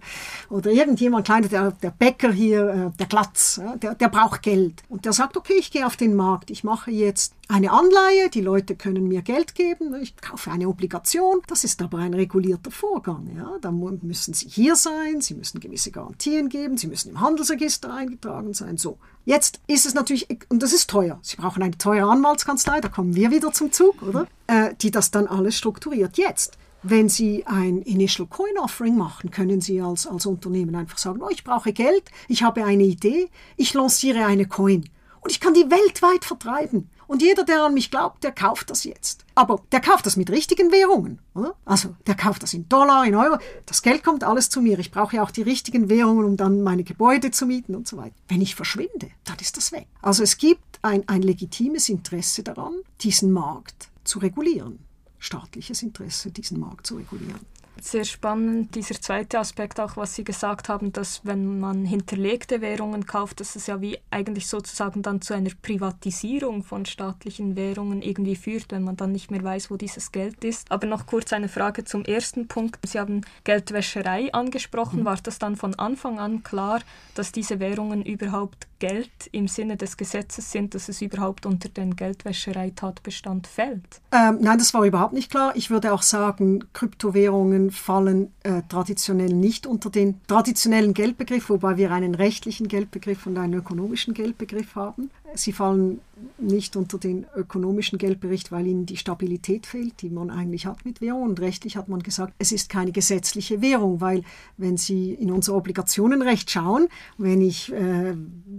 oder 0.51 0.71
irgendjemand 0.71 1.27
kleiner, 1.27 1.49
der, 1.49 1.73
der 1.73 1.91
Bäcker 1.91 2.33
hier, 2.33 2.69
äh, 2.69 2.99
der 2.99 3.07
Glatz, 3.07 3.61
der, 3.83 3.95
der 3.95 4.09
braucht 4.09 4.43
Geld. 4.43 4.83
Und 4.89 5.05
der 5.05 5.13
sagt, 5.13 5.37
okay, 5.37 5.55
ich 5.59 5.71
gehe 5.71 5.87
auf 5.87 5.97
den 5.97 6.15
Markt, 6.15 6.51
ich 6.51 6.65
mache 6.65 6.91
jetzt 6.91 7.35
eine 7.49 7.73
Anleihe, 7.73 8.29
die 8.33 8.41
Leute 8.41 8.77
können 8.77 9.09
mir 9.09 9.23
Geld 9.23 9.55
geben, 9.55 9.95
ich 9.95 10.17
kaufe 10.17 10.51
eine 10.51 10.69
Obligation. 10.69 11.41
Das 11.47 11.65
ist 11.65 11.81
aber 11.83 11.99
ein 11.99 12.15
regulierter 12.15 12.71
Vorgang. 12.71 13.31
Ja? 13.37 13.57
Da 13.61 13.71
müssen 13.71 14.35
Sie 14.35 14.49
hier 14.49 14.77
sein, 14.77 15.21
Sie 15.21 15.35
müssen 15.35 15.61
gewisse 15.61 15.91
Garantien 15.91 16.49
geben, 16.49 16.77
Sie 16.77 16.87
müssen 16.87 17.11
im 17.11 17.21
Handelsregister 17.21 17.93
eingetragen 17.93 18.55
sein. 18.55 18.77
So. 18.77 18.99
Jetzt 19.29 19.61
ist 19.67 19.85
es 19.85 19.93
natürlich, 19.93 20.27
und 20.49 20.63
das 20.63 20.73
ist 20.73 20.89
teuer. 20.89 21.19
Sie 21.21 21.37
brauchen 21.37 21.63
eine 21.63 21.77
teure 21.77 22.11
Anwaltskanzlei, 22.11 22.81
da 22.81 22.89
kommen 22.89 23.15
wir 23.15 23.31
wieder 23.31 23.53
zum 23.53 23.71
Zug, 23.71 24.01
oder? 24.01 24.27
Äh, 24.47 24.75
die 24.81 24.91
das 24.91 25.11
dann 25.11 25.27
alles 25.27 25.55
strukturiert. 25.55 26.17
Jetzt 26.17 26.57
wenn 26.83 27.11
Sie 27.11 27.45
ein 27.45 27.83
Initial 27.83 28.27
Coin 28.27 28.57
Offering 28.59 28.97
machen, 28.97 29.31
können 29.31 29.61
Sie 29.61 29.83
als, 29.83 30.07
als 30.07 30.25
Unternehmen 30.25 30.75
einfach 30.77 30.97
sagen, 30.97 31.21
oh, 31.21 31.29
ich 31.29 31.45
brauche 31.45 31.75
Geld, 31.75 32.05
ich 32.29 32.43
habe 32.43 32.65
eine 32.65 32.85
Idee, 32.85 33.29
ich 33.57 33.75
lanciere 33.75 34.25
eine 34.25 34.47
Coin 34.47 34.89
und 35.21 35.31
ich 35.31 35.41
kann 35.41 35.53
die 35.53 35.71
weltweit 35.71 36.25
vertreiben. 36.25 36.89
Und 37.09 37.23
jeder, 37.23 37.43
der 37.43 37.65
an 37.65 37.75
mich 37.75 37.91
glaubt, 37.91 38.23
der 38.23 38.31
kauft 38.31 38.71
das 38.71 38.85
jetzt. 38.85 39.25
Aber 39.35 39.61
der 39.73 39.81
kauft 39.81 40.07
das 40.07 40.17
mit 40.17 40.31
richtigen 40.31 40.71
Währungen. 40.71 41.19
Oder? 41.35 41.55
Also 41.65 41.97
der 42.07 42.15
kauft 42.15 42.45
das 42.45 42.55
in 42.55 42.69
Dollar, 42.69 43.05
in 43.05 43.17
Euro. 43.17 43.39
Das 43.67 43.83
Geld 43.83 44.05
kommt 44.05 44.23
alles 44.23 44.51
zu 44.51 44.61
mir. 44.61 44.79
Ich 44.79 44.93
brauche 44.93 45.17
ja 45.17 45.25
auch 45.25 45.33
die 45.33 45.43
richtigen 45.43 45.89
Währungen, 45.89 46.25
um 46.25 46.37
dann 46.37 46.63
meine 46.63 46.85
Gebäude 46.85 47.33
zu 47.33 47.47
mieten 47.47 47.75
und 47.75 47.89
so 47.89 47.97
weiter. 47.97 48.15
Wenn 48.29 48.43
ich 48.43 48.55
verschwinde, 48.55 49.11
dann 49.25 49.39
ist 49.41 49.57
das 49.57 49.73
weg. 49.73 49.89
Also 50.03 50.23
es 50.23 50.37
gibt 50.37 50.79
ein, 50.83 51.09
ein 51.09 51.23
legitimes 51.23 51.89
Interesse 51.89 52.45
daran, 52.45 52.75
diesen 53.01 53.33
Markt 53.33 53.89
zu 54.05 54.21
regulieren 54.21 54.79
staatliches 55.19 55.83
Interesse, 55.83 56.31
diesen 56.31 56.61
Markt 56.61 56.87
zu 56.87 56.97
regulieren. 56.97 57.41
Sehr 57.81 58.05
spannend 58.05 58.75
dieser 58.75 59.01
zweite 59.01 59.39
Aspekt 59.39 59.79
auch, 59.79 59.97
was 59.97 60.15
Sie 60.15 60.25
gesagt 60.25 60.69
haben, 60.69 60.93
dass 60.93 61.25
wenn 61.25 61.61
man 61.61 61.85
hinterlegte 61.85 62.61
Währungen 62.61 63.07
kauft, 63.07 63.39
dass 63.39 63.55
es 63.55 63.69
ja 63.69 63.81
wie 63.81 63.99
eigentlich 64.11 64.49
sozusagen 64.49 65.03
dann 65.03 65.21
zu 65.21 65.33
einer 65.33 65.51
Privatisierung 65.63 66.65
von 66.65 66.87
staatlichen 66.87 67.55
Währungen 67.55 68.03
irgendwie 68.03 68.35
führt, 68.35 68.73
wenn 68.73 68.83
man 68.83 68.97
dann 68.97 69.13
nicht 69.13 69.31
mehr 69.31 69.45
weiß, 69.45 69.71
wo 69.71 69.77
dieses 69.77 70.11
Geld 70.11 70.45
ist. 70.45 70.71
Aber 70.73 70.89
noch 70.89 71.07
kurz 71.07 71.33
eine 71.33 71.49
Frage 71.49 71.85
zum 71.85 72.05
ersten 72.05 72.49
Punkt. 72.49 72.79
Sie 72.85 72.99
haben 72.99 73.21
Geldwäscherei 73.45 74.33
angesprochen. 74.33 75.01
Mhm. 75.01 75.05
War 75.05 75.19
das 75.23 75.39
dann 75.39 75.55
von 75.55 75.77
Anfang 75.77 76.19
an 76.19 76.43
klar, 76.43 76.81
dass 77.15 77.31
diese 77.31 77.61
Währungen 77.61 78.03
überhaupt 78.03 78.67
Geld 78.79 79.11
im 79.33 79.49
Sinne 79.49 79.77
des 79.77 79.97
Gesetzes 79.97 80.53
sind, 80.53 80.75
dass 80.75 80.89
es 80.89 81.03
überhaupt 81.03 81.47
unter 81.47 81.69
den 81.69 81.97
Geldwäschereitatbestand 81.97 83.47
fällt? 83.47 84.01
Ähm, 84.13 84.39
nein, 84.41 84.59
das 84.59 84.75
war 84.75 84.85
überhaupt 84.85 85.13
nicht 85.13 85.31
klar. 85.31 85.53
Ich 85.55 85.71
würde 85.71 85.93
auch 85.93 86.03
sagen, 86.03 86.65
Kryptowährungen 86.73 87.71
fallen 87.71 88.33
äh, 88.43 88.63
traditionell 88.69 89.33
nicht 89.33 89.67
unter 89.67 89.91
den 89.91 90.21
traditionellen 90.27 90.95
Geldbegriff, 90.95 91.51
wobei 91.51 91.77
wir 91.77 91.91
einen 91.93 92.15
rechtlichen 92.15 92.69
Geldbegriff 92.69 93.27
und 93.27 93.39
einen 93.39 93.55
ökonomischen 93.55 94.15
Geldbegriff 94.15 94.75
haben. 94.75 95.11
Sie 95.35 95.53
fallen 95.53 96.01
nicht 96.39 96.77
unter 96.77 96.99
den 96.99 97.27
ökonomischen 97.37 97.99
Geldbericht, 97.99 98.51
weil 98.51 98.67
ihnen 98.67 98.87
die 98.87 98.97
Stabilität 98.97 99.67
fehlt, 99.67 100.01
die 100.03 100.11
man 100.11 100.31
eigentlich 100.31 100.67
hat 100.67 100.85
mit 100.85 101.01
Währung. 101.01 101.23
Und 101.23 101.41
rechtlich 101.41 101.77
hat 101.77 101.89
man 101.89 102.03
gesagt, 102.03 102.35
es 102.39 102.53
ist 102.53 102.69
keine 102.69 102.93
gesetzliche 102.93 103.61
Währung, 103.61 104.01
weil 104.01 104.23
wenn 104.57 104.77
Sie 104.77 105.13
in 105.13 105.31
unser 105.31 105.55
Obligationenrecht 105.55 106.51
schauen, 106.51 106.89
wenn 107.19 107.41
ich 107.41 107.73
äh, 107.73 108.15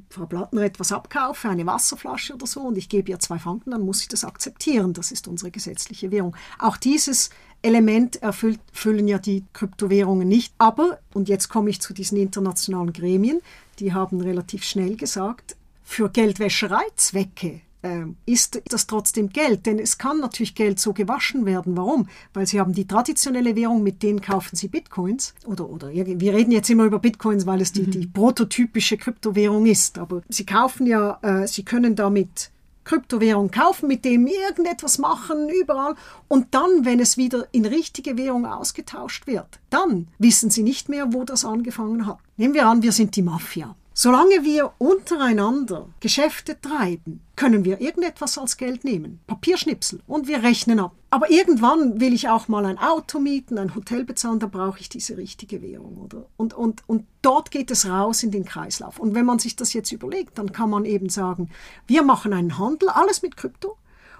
Frau 0.09 0.25
Plattner 0.25 0.61
etwas 0.61 0.91
abkaufe, 0.91 1.49
eine 1.49 1.65
Wasserflasche 1.65 2.35
oder 2.35 2.47
so, 2.47 2.61
und 2.61 2.77
ich 2.77 2.89
gebe 2.89 3.11
ihr 3.11 3.19
zwei 3.19 3.39
Franken, 3.39 3.71
dann 3.71 3.81
muss 3.81 4.01
ich 4.01 4.07
das 4.07 4.23
akzeptieren. 4.23 4.93
Das 4.93 5.11
ist 5.11 5.27
unsere 5.27 5.51
gesetzliche 5.51 6.11
Währung. 6.11 6.35
Auch 6.59 6.77
dieses 6.77 7.29
Element 7.61 8.21
erfüllen 8.21 9.07
ja 9.07 9.17
die 9.17 9.43
Kryptowährungen 9.53 10.27
nicht. 10.27 10.53
Aber, 10.57 10.99
und 11.13 11.27
jetzt 11.27 11.49
komme 11.49 11.69
ich 11.69 11.81
zu 11.81 11.93
diesen 11.93 12.17
internationalen 12.17 12.93
Gremien, 12.93 13.41
die 13.79 13.93
haben 13.93 14.21
relativ 14.21 14.63
schnell 14.63 14.95
gesagt, 14.95 15.55
für 15.89 16.09
Geldwäschereizwecke 16.09 17.61
äh, 17.81 18.03
ist 18.27 18.61
das 18.65 18.85
trotzdem 18.85 19.29
Geld, 19.29 19.65
denn 19.65 19.79
es 19.79 19.97
kann 19.97 20.19
natürlich 20.19 20.53
Geld 20.53 20.79
so 20.79 20.93
gewaschen 20.93 21.47
werden. 21.47 21.75
Warum? 21.75 22.07
Weil 22.31 22.45
sie 22.45 22.59
haben 22.59 22.73
die 22.73 22.85
traditionelle 22.85 23.55
Währung, 23.55 23.81
mit 23.81 24.03
denen 24.03 24.21
kaufen 24.21 24.55
sie 24.55 24.67
Bitcoins 24.67 25.33
oder, 25.45 25.67
oder 25.67 25.89
wir 25.91 26.33
reden 26.33 26.51
jetzt 26.51 26.69
immer 26.69 26.85
über 26.85 26.99
Bitcoins, 26.99 27.47
weil 27.47 27.59
es 27.59 27.71
die, 27.71 27.81
mhm. 27.81 27.91
die 27.91 28.05
prototypische 28.05 28.97
Kryptowährung 28.97 29.65
ist, 29.65 29.97
aber 29.97 30.21
sie 30.29 30.45
kaufen 30.45 30.85
ja, 30.85 31.17
äh, 31.23 31.47
sie 31.47 31.65
können 31.65 31.95
damit 31.95 32.51
Kryptowährung 32.83 33.49
kaufen, 33.49 33.87
mit 33.87 34.05
dem 34.05 34.27
irgendetwas 34.27 34.99
machen, 34.99 35.49
überall. 35.49 35.95
Und 36.27 36.53
dann, 36.53 36.85
wenn 36.85 36.99
es 36.99 37.17
wieder 37.17 37.47
in 37.51 37.65
richtige 37.65 38.15
Währung 38.15 38.45
ausgetauscht 38.45 39.25
wird, 39.25 39.59
dann 39.69 40.07
wissen 40.19 40.49
sie 40.49 40.63
nicht 40.63 40.87
mehr, 40.87 41.13
wo 41.13 41.23
das 41.23 41.45
angefangen 41.45 42.05
hat. 42.05 42.19
Nehmen 42.37 42.53
wir 42.53 42.67
an, 42.67 42.83
wir 42.83 42.91
sind 42.91 43.15
die 43.15 43.21
Mafia. 43.21 43.75
Solange 44.01 44.45
wir 44.45 44.71
untereinander 44.77 45.89
Geschäfte 45.99 46.55
treiben, 46.61 47.19
können 47.35 47.65
wir 47.65 47.81
irgendetwas 47.81 48.37
als 48.37 48.55
Geld 48.55 48.85
nehmen, 48.85 49.19
Papierschnipsel, 49.27 49.99
und 50.07 50.29
wir 50.29 50.41
rechnen 50.41 50.79
ab. 50.79 50.95
Aber 51.09 51.29
irgendwann 51.29 51.99
will 51.99 52.13
ich 52.13 52.29
auch 52.29 52.47
mal 52.47 52.65
ein 52.65 52.77
Auto 52.77 53.19
mieten, 53.19 53.57
ein 53.57 53.75
Hotel 53.75 54.05
bezahlen, 54.05 54.39
da 54.39 54.47
brauche 54.47 54.79
ich 54.79 54.87
diese 54.87 55.17
richtige 55.17 55.61
Währung, 55.61 55.97
oder? 55.97 56.27
Und, 56.37 56.53
und, 56.53 56.81
und 56.87 57.07
dort 57.21 57.51
geht 57.51 57.71
es 57.71 57.89
raus 57.89 58.23
in 58.23 58.31
den 58.31 58.45
Kreislauf. 58.45 58.99
Und 58.99 59.15
wenn 59.15 59.25
man 59.25 59.39
sich 59.39 59.57
das 59.57 59.73
jetzt 59.73 59.91
überlegt, 59.91 60.37
dann 60.37 60.53
kann 60.53 60.69
man 60.69 60.85
eben 60.85 61.09
sagen, 61.09 61.49
wir 61.85 62.01
machen 62.01 62.31
einen 62.31 62.57
Handel, 62.57 62.87
alles 62.87 63.21
mit 63.21 63.35
Krypto. 63.35 63.75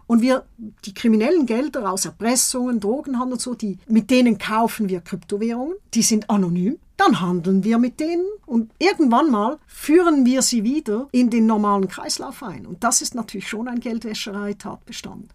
Und 0.08 0.22
wir, 0.22 0.44
die 0.58 0.94
kriminellen 0.94 1.46
Gelder 1.46 1.90
aus 1.90 2.04
Erpressungen, 2.04 2.82
Drogenhandel 2.82 3.36
und 3.36 3.42
so, 3.42 3.54
die, 3.54 3.78
mit 3.88 4.10
denen 4.10 4.40
kaufen 4.40 4.90
wir 4.90 5.00
Kryptowährungen, 5.00 5.78
die 5.94 6.02
sind 6.02 6.30
anonym 6.30 6.80
dann 7.00 7.22
handeln 7.22 7.64
wir 7.64 7.78
mit 7.78 8.00
denen 8.00 8.26
und 8.46 8.72
irgendwann 8.80 9.32
mal 9.32 9.58
führen 9.68 10.26
wir 10.26 10.42
sie 10.42 10.64
wieder 10.64 11.08
in 11.12 11.30
den 11.30 11.46
normalen 11.46 11.88
Kreislauf 11.88 12.44
ein. 12.44 12.66
Und 12.66 12.84
das 12.84 13.02
ist 13.02 13.16
natürlich 13.16 13.48
schon 13.48 13.68
ein 13.68 13.80
Geldwäscherei-Tatbestand. 13.80 15.32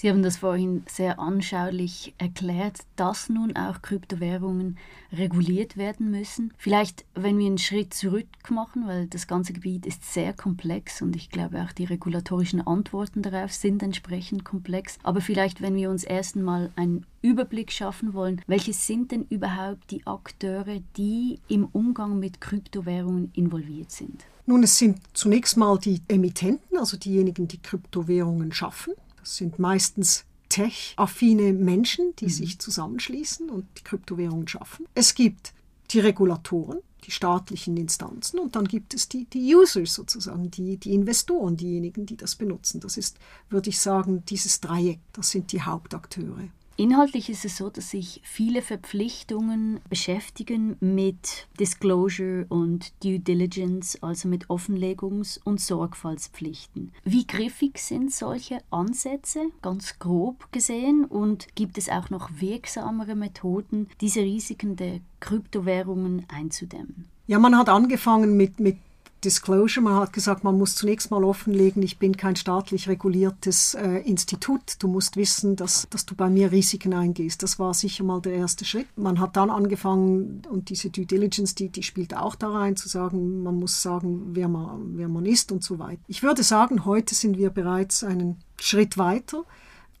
Sie 0.00 0.08
haben 0.08 0.22
das 0.22 0.36
vorhin 0.36 0.84
sehr 0.88 1.18
anschaulich 1.18 2.14
erklärt, 2.18 2.82
dass 2.94 3.28
nun 3.28 3.56
auch 3.56 3.82
Kryptowährungen 3.82 4.78
reguliert 5.12 5.76
werden 5.76 6.12
müssen. 6.12 6.52
Vielleicht, 6.56 7.04
wenn 7.16 7.36
wir 7.36 7.46
einen 7.46 7.58
Schritt 7.58 7.94
zurück 7.94 8.28
machen, 8.48 8.86
weil 8.86 9.08
das 9.08 9.26
ganze 9.26 9.52
Gebiet 9.52 9.86
ist 9.86 10.04
sehr 10.04 10.32
komplex 10.32 11.02
und 11.02 11.16
ich 11.16 11.30
glaube 11.30 11.64
auch 11.64 11.72
die 11.72 11.84
regulatorischen 11.84 12.64
Antworten 12.64 13.22
darauf 13.22 13.52
sind 13.52 13.82
entsprechend 13.82 14.44
komplex. 14.44 14.98
Aber 15.02 15.20
vielleicht, 15.20 15.62
wenn 15.62 15.74
wir 15.74 15.90
uns 15.90 16.04
erst 16.04 16.36
einmal 16.36 16.70
einen 16.76 17.04
Überblick 17.20 17.72
schaffen 17.72 18.14
wollen, 18.14 18.40
welche 18.46 18.74
sind 18.74 19.10
denn 19.10 19.26
überhaupt 19.28 19.90
die 19.90 20.06
Akteure, 20.06 20.78
die 20.96 21.40
im 21.48 21.64
Umgang 21.72 22.20
mit 22.20 22.40
Kryptowährungen 22.40 23.32
involviert 23.34 23.90
sind? 23.90 24.26
Nun, 24.46 24.62
es 24.62 24.78
sind 24.78 25.00
zunächst 25.12 25.56
mal 25.56 25.76
die 25.76 26.02
Emittenten, 26.06 26.78
also 26.78 26.96
diejenigen, 26.96 27.48
die 27.48 27.60
Kryptowährungen 27.60 28.52
schaffen. 28.52 28.94
Das 29.20 29.36
sind 29.36 29.58
meistens 29.58 30.24
tech-affine 30.48 31.52
Menschen, 31.52 32.14
die 32.16 32.26
mhm. 32.26 32.30
sich 32.30 32.58
zusammenschließen 32.58 33.50
und 33.50 33.66
die 33.78 33.84
Kryptowährungen 33.84 34.48
schaffen. 34.48 34.86
Es 34.94 35.14
gibt 35.14 35.52
die 35.90 36.00
Regulatoren, 36.00 36.78
die 37.04 37.10
staatlichen 37.10 37.76
Instanzen 37.76 38.38
und 38.38 38.56
dann 38.56 38.66
gibt 38.66 38.92
es 38.92 39.08
die, 39.08 39.24
die 39.26 39.54
Users 39.54 39.94
sozusagen, 39.94 40.50
die, 40.50 40.76
die 40.76 40.94
Investoren, 40.94 41.56
diejenigen, 41.56 42.06
die 42.06 42.16
das 42.16 42.34
benutzen. 42.34 42.80
Das 42.80 42.96
ist, 42.96 43.18
würde 43.48 43.70
ich 43.70 43.78
sagen, 43.78 44.24
dieses 44.26 44.60
Dreieck, 44.60 45.00
das 45.12 45.30
sind 45.30 45.52
die 45.52 45.62
Hauptakteure. 45.62 46.48
Inhaltlich 46.80 47.28
ist 47.28 47.44
es 47.44 47.56
so, 47.56 47.70
dass 47.70 47.90
sich 47.90 48.20
viele 48.22 48.62
Verpflichtungen 48.62 49.80
beschäftigen 49.90 50.76
mit 50.78 51.48
Disclosure 51.58 52.46
und 52.50 52.92
Due 53.02 53.18
Diligence, 53.18 54.00
also 54.00 54.28
mit 54.28 54.46
Offenlegungs- 54.46 55.40
und 55.42 55.60
Sorgfaltspflichten. 55.60 56.92
Wie 57.02 57.26
griffig 57.26 57.78
sind 57.78 58.12
solche 58.12 58.60
Ansätze, 58.70 59.46
ganz 59.60 59.98
grob 59.98 60.52
gesehen, 60.52 61.04
und 61.04 61.48
gibt 61.56 61.78
es 61.78 61.88
auch 61.88 62.10
noch 62.10 62.30
wirksamere 62.38 63.16
Methoden, 63.16 63.88
diese 64.00 64.20
Risiken 64.20 64.76
der 64.76 65.00
Kryptowährungen 65.18 66.26
einzudämmen? 66.28 67.06
Ja, 67.26 67.40
man 67.40 67.58
hat 67.58 67.68
angefangen 67.68 68.36
mit, 68.36 68.60
mit 68.60 68.76
Disclosure. 69.24 69.82
Man 69.82 69.96
hat 69.96 70.12
gesagt, 70.12 70.44
man 70.44 70.56
muss 70.56 70.74
zunächst 70.74 71.10
mal 71.10 71.24
offenlegen, 71.24 71.82
ich 71.82 71.98
bin 71.98 72.16
kein 72.16 72.36
staatlich 72.36 72.88
reguliertes 72.88 73.74
äh, 73.74 73.98
Institut. 74.00 74.76
Du 74.78 74.88
musst 74.88 75.16
wissen, 75.16 75.56
dass, 75.56 75.88
dass 75.90 76.06
du 76.06 76.14
bei 76.14 76.30
mir 76.30 76.52
Risiken 76.52 76.94
eingehst. 76.94 77.42
Das 77.42 77.58
war 77.58 77.74
sicher 77.74 78.04
mal 78.04 78.20
der 78.20 78.34
erste 78.34 78.64
Schritt. 78.64 78.86
Man 78.96 79.20
hat 79.20 79.36
dann 79.36 79.50
angefangen, 79.50 80.42
und 80.48 80.70
diese 80.70 80.90
Due 80.90 81.06
Diligence, 81.06 81.54
die, 81.54 81.68
die 81.68 81.82
spielt 81.82 82.16
auch 82.16 82.34
da 82.34 82.50
rein, 82.50 82.76
zu 82.76 82.88
sagen, 82.88 83.42
man 83.42 83.56
muss 83.56 83.82
sagen, 83.82 84.30
wer 84.32 84.48
man, 84.48 84.96
wer 84.96 85.08
man 85.08 85.26
ist 85.26 85.52
und 85.52 85.64
so 85.64 85.78
weiter. 85.78 86.00
Ich 86.06 86.22
würde 86.22 86.42
sagen, 86.42 86.84
heute 86.84 87.14
sind 87.14 87.36
wir 87.36 87.50
bereits 87.50 88.04
einen 88.04 88.36
Schritt 88.60 88.98
weiter 88.98 89.44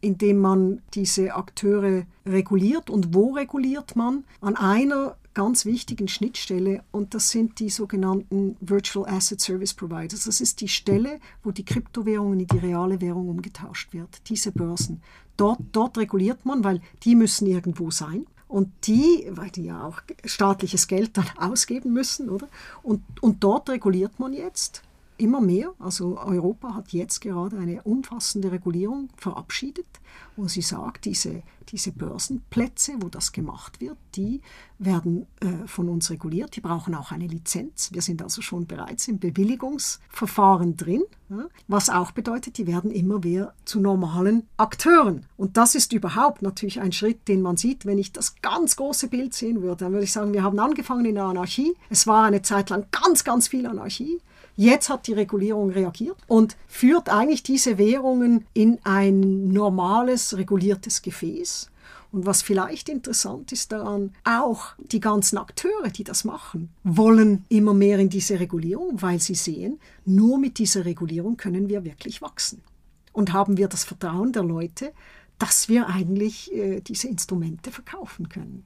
indem 0.00 0.38
man 0.38 0.82
diese 0.94 1.34
Akteure 1.34 2.04
reguliert. 2.24 2.90
Und 2.90 3.14
wo 3.14 3.32
reguliert 3.32 3.96
man? 3.96 4.24
An 4.40 4.56
einer 4.56 5.16
ganz 5.38 5.64
wichtigen 5.64 6.08
Schnittstelle 6.08 6.82
und 6.90 7.14
das 7.14 7.30
sind 7.30 7.60
die 7.60 7.70
sogenannten 7.70 8.56
Virtual 8.58 9.08
Asset 9.08 9.40
Service 9.40 9.72
Providers. 9.72 10.24
Das 10.24 10.40
ist 10.40 10.60
die 10.60 10.66
Stelle, 10.66 11.20
wo 11.44 11.52
die 11.52 11.64
Kryptowährungen 11.64 12.40
in 12.40 12.48
die 12.48 12.58
reale 12.58 13.00
Währung 13.00 13.28
umgetauscht 13.28 13.92
wird. 13.92 14.28
Diese 14.28 14.50
Börsen. 14.50 15.00
Dort, 15.36 15.60
dort 15.70 15.96
reguliert 15.96 16.44
man, 16.44 16.64
weil 16.64 16.80
die 17.04 17.14
müssen 17.14 17.46
irgendwo 17.46 17.92
sein. 17.92 18.26
Und 18.48 18.72
die, 18.88 19.28
weil 19.30 19.50
die 19.50 19.66
ja 19.66 19.84
auch 19.84 20.00
staatliches 20.24 20.88
Geld 20.88 21.16
dann 21.16 21.30
ausgeben 21.38 21.92
müssen, 21.92 22.30
oder? 22.30 22.48
Und, 22.82 23.04
und 23.20 23.44
dort 23.44 23.70
reguliert 23.70 24.18
man 24.18 24.32
jetzt 24.32 24.82
immer 25.18 25.40
mehr. 25.40 25.72
Also 25.78 26.18
Europa 26.18 26.74
hat 26.74 26.92
jetzt 26.92 27.20
gerade 27.20 27.58
eine 27.58 27.82
umfassende 27.82 28.52
Regulierung 28.52 29.08
verabschiedet, 29.16 29.86
wo 30.36 30.48
sie 30.48 30.62
sagt, 30.62 31.04
diese, 31.04 31.42
diese 31.68 31.92
Börsenplätze, 31.92 32.92
wo 33.00 33.08
das 33.08 33.32
gemacht 33.32 33.80
wird, 33.80 33.98
die 34.14 34.40
werden 34.78 35.26
äh, 35.40 35.66
von 35.66 35.88
uns 35.88 36.10
reguliert. 36.10 36.56
Die 36.56 36.60
brauchen 36.60 36.94
auch 36.94 37.10
eine 37.10 37.26
Lizenz. 37.26 37.90
Wir 37.92 38.02
sind 38.02 38.22
also 38.22 38.40
schon 38.42 38.66
bereits 38.66 39.08
im 39.08 39.18
Bewilligungsverfahren 39.18 40.76
drin, 40.76 41.02
ja, 41.28 41.48
was 41.66 41.90
auch 41.90 42.12
bedeutet, 42.12 42.56
die 42.56 42.66
werden 42.66 42.90
immer 42.90 43.18
mehr 43.18 43.52
zu 43.64 43.80
normalen 43.80 44.46
Akteuren. 44.56 45.26
Und 45.36 45.56
das 45.56 45.74
ist 45.74 45.92
überhaupt 45.92 46.42
natürlich 46.42 46.80
ein 46.80 46.92
Schritt, 46.92 47.28
den 47.28 47.42
man 47.42 47.56
sieht, 47.56 47.84
wenn 47.84 47.98
ich 47.98 48.12
das 48.12 48.36
ganz 48.40 48.76
große 48.76 49.08
Bild 49.08 49.34
sehen 49.34 49.60
würde. 49.60 49.84
Dann 49.84 49.92
würde 49.92 50.04
ich 50.04 50.12
sagen, 50.12 50.32
wir 50.32 50.42
haben 50.42 50.58
angefangen 50.58 51.04
in 51.04 51.16
der 51.16 51.24
Anarchie. 51.24 51.74
Es 51.90 52.06
war 52.06 52.24
eine 52.24 52.42
Zeit 52.42 52.70
lang 52.70 52.86
ganz, 52.90 53.24
ganz 53.24 53.48
viel 53.48 53.66
Anarchie. 53.66 54.20
Jetzt 54.60 54.88
hat 54.88 55.06
die 55.06 55.12
Regulierung 55.12 55.70
reagiert 55.70 56.16
und 56.26 56.56
führt 56.66 57.10
eigentlich 57.10 57.44
diese 57.44 57.78
Währungen 57.78 58.44
in 58.54 58.80
ein 58.82 59.52
normales, 59.52 60.36
reguliertes 60.36 61.00
Gefäß. 61.02 61.70
Und 62.10 62.26
was 62.26 62.42
vielleicht 62.42 62.88
interessant 62.88 63.52
ist 63.52 63.70
daran, 63.70 64.14
auch 64.24 64.72
die 64.78 64.98
ganzen 64.98 65.38
Akteure, 65.38 65.90
die 65.90 66.02
das 66.02 66.24
machen, 66.24 66.70
wollen 66.82 67.44
immer 67.48 67.72
mehr 67.72 68.00
in 68.00 68.08
diese 68.08 68.40
Regulierung, 68.40 69.00
weil 69.00 69.20
sie 69.20 69.36
sehen, 69.36 69.78
nur 70.04 70.40
mit 70.40 70.58
dieser 70.58 70.84
Regulierung 70.84 71.36
können 71.36 71.68
wir 71.68 71.84
wirklich 71.84 72.20
wachsen. 72.20 72.60
Und 73.12 73.32
haben 73.32 73.58
wir 73.58 73.68
das 73.68 73.84
Vertrauen 73.84 74.32
der 74.32 74.42
Leute, 74.42 74.92
dass 75.38 75.68
wir 75.68 75.86
eigentlich 75.86 76.52
äh, 76.52 76.80
diese 76.80 77.06
Instrumente 77.06 77.70
verkaufen 77.70 78.28
können. 78.28 78.64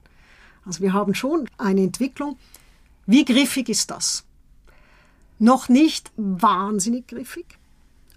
Also 0.65 0.81
wir 0.81 0.93
haben 0.93 1.13
schon 1.13 1.47
eine 1.59 1.81
Entwicklung. 1.81 2.39
Wie 3.05 3.25
griffig 3.25 3.69
ist 3.69 3.91
das? 3.91 4.25
Noch 5.39 5.69
nicht 5.69 6.11
wahnsinnig 6.15 7.07
griffig, 7.07 7.59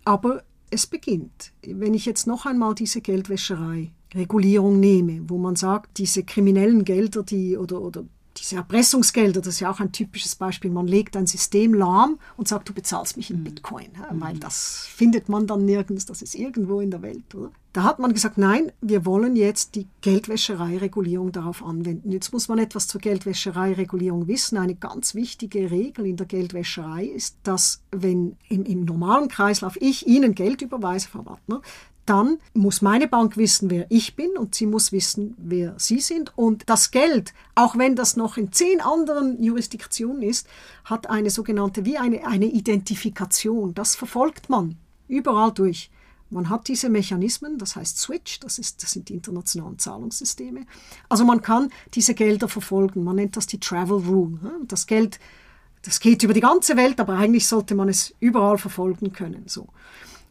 aber 0.04 0.42
es 0.70 0.86
beginnt. 0.86 1.52
Wenn 1.62 1.94
ich 1.94 2.06
jetzt 2.06 2.26
noch 2.26 2.46
einmal 2.46 2.74
diese 2.74 3.00
Geldwäscherei 3.00 3.92
Regulierung 4.14 4.80
nehme, 4.80 5.28
wo 5.28 5.38
man 5.38 5.56
sagt, 5.56 5.98
diese 5.98 6.22
kriminellen 6.22 6.84
Gelder, 6.84 7.22
die 7.22 7.56
oder, 7.56 7.80
oder 7.80 8.04
diese 8.38 8.56
Erpressungsgelder, 8.56 9.40
das 9.40 9.54
ist 9.54 9.60
ja 9.60 9.70
auch 9.70 9.80
ein 9.80 9.92
typisches 9.92 10.36
Beispiel. 10.36 10.70
Man 10.70 10.86
legt 10.86 11.16
ein 11.16 11.26
System 11.26 11.74
lahm 11.74 12.18
und 12.36 12.48
sagt, 12.48 12.68
du 12.68 12.72
bezahlst 12.72 13.16
mich 13.16 13.30
in 13.30 13.40
mhm. 13.40 13.44
Bitcoin, 13.44 13.88
mhm. 13.92 14.20
weil 14.20 14.38
das 14.38 14.86
findet 14.86 15.28
man 15.28 15.46
dann 15.46 15.64
nirgends, 15.64 16.06
das 16.06 16.22
ist 16.22 16.34
irgendwo 16.34 16.80
in 16.80 16.90
der 16.90 17.02
Welt. 17.02 17.34
Oder? 17.34 17.50
Da 17.72 17.82
hat 17.82 17.98
man 17.98 18.14
gesagt, 18.14 18.38
nein, 18.38 18.72
wir 18.80 19.04
wollen 19.04 19.36
jetzt 19.36 19.74
die 19.74 19.86
Geldwäschereiregulierung 20.00 21.30
darauf 21.32 21.62
anwenden. 21.62 22.10
Jetzt 22.10 22.32
muss 22.32 22.48
man 22.48 22.58
etwas 22.58 22.88
zur 22.88 23.02
Geldwäschereiregulierung 23.02 24.28
wissen. 24.28 24.56
Eine 24.56 24.76
ganz 24.76 25.14
wichtige 25.14 25.70
Regel 25.70 26.06
in 26.06 26.16
der 26.16 26.26
Geldwäscherei 26.26 27.04
ist, 27.04 27.36
dass 27.42 27.82
wenn 27.90 28.36
im, 28.48 28.64
im 28.64 28.86
normalen 28.86 29.28
Kreislauf 29.28 29.76
ich 29.78 30.06
Ihnen 30.06 30.34
Geld 30.34 30.62
überweise, 30.62 31.08
Frau 31.08 31.26
Wartner, 31.26 31.60
dann 32.06 32.38
muss 32.54 32.82
meine 32.82 33.08
Bank 33.08 33.36
wissen, 33.36 33.70
wer 33.70 33.86
ich 33.90 34.16
bin 34.16 34.36
und 34.38 34.54
sie 34.54 34.66
muss 34.66 34.92
wissen, 34.92 35.34
wer 35.38 35.74
Sie 35.78 36.00
sind. 36.00 36.32
Und 36.36 36.62
das 36.66 36.90
Geld, 36.90 37.34
auch 37.54 37.76
wenn 37.76 37.96
das 37.96 38.16
noch 38.16 38.36
in 38.36 38.52
zehn 38.52 38.80
anderen 38.80 39.42
Jurisdiktionen 39.42 40.22
ist, 40.22 40.46
hat 40.84 41.10
eine 41.10 41.30
sogenannte, 41.30 41.84
wie 41.84 41.98
eine, 41.98 42.26
eine 42.26 42.46
Identifikation. 42.46 43.74
Das 43.74 43.96
verfolgt 43.96 44.48
man 44.48 44.76
überall 45.08 45.52
durch. 45.52 45.90
Man 46.28 46.48
hat 46.48 46.66
diese 46.66 46.88
Mechanismen, 46.88 47.56
das 47.58 47.76
heißt 47.76 47.98
Switch, 47.98 48.40
das, 48.40 48.58
ist, 48.58 48.82
das 48.82 48.92
sind 48.92 49.08
die 49.08 49.14
internationalen 49.14 49.78
Zahlungssysteme. 49.78 50.66
Also 51.08 51.24
man 51.24 51.40
kann 51.40 51.70
diese 51.94 52.14
Gelder 52.14 52.48
verfolgen. 52.48 53.04
Man 53.04 53.16
nennt 53.16 53.36
das 53.36 53.46
die 53.46 53.60
Travel 53.60 53.98
Rule. 53.98 54.38
Das 54.66 54.86
Geld, 54.86 55.20
das 55.82 56.00
geht 56.00 56.24
über 56.24 56.34
die 56.34 56.40
ganze 56.40 56.76
Welt, 56.76 56.98
aber 56.98 57.14
eigentlich 57.14 57.46
sollte 57.46 57.76
man 57.76 57.88
es 57.88 58.14
überall 58.18 58.58
verfolgen 58.58 59.12
können. 59.12 59.44
So. 59.46 59.68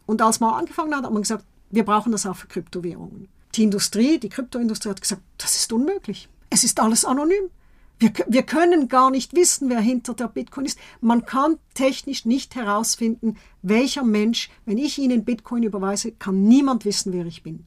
Und 0.04 0.20
als 0.20 0.38
man 0.40 0.54
angefangen 0.54 0.94
hat, 0.94 1.04
hat 1.04 1.12
man 1.12 1.22
gesagt, 1.22 1.44
wir 1.70 1.84
brauchen 1.84 2.12
das 2.12 2.26
auch 2.26 2.36
für 2.36 2.46
Kryptowährungen. 2.46 3.28
Die 3.54 3.62
Industrie, 3.62 4.18
die 4.18 4.28
Kryptoindustrie 4.28 4.90
hat 4.90 5.00
gesagt, 5.00 5.22
das 5.38 5.56
ist 5.56 5.72
unmöglich. 5.72 6.28
Es 6.50 6.64
ist 6.64 6.78
alles 6.80 7.04
anonym. 7.04 7.50
Wir, 7.98 8.12
wir 8.28 8.42
können 8.42 8.88
gar 8.88 9.10
nicht 9.10 9.34
wissen, 9.34 9.70
wer 9.70 9.80
hinter 9.80 10.12
der 10.12 10.28
Bitcoin 10.28 10.66
ist. 10.66 10.78
Man 11.00 11.24
kann 11.24 11.58
technisch 11.72 12.26
nicht 12.26 12.54
herausfinden, 12.54 13.38
welcher 13.62 14.04
Mensch, 14.04 14.50
wenn 14.66 14.76
ich 14.76 14.98
Ihnen 14.98 15.24
Bitcoin 15.24 15.62
überweise, 15.62 16.12
kann 16.12 16.42
niemand 16.42 16.84
wissen, 16.84 17.14
wer 17.14 17.24
ich 17.24 17.42
bin. 17.42 17.64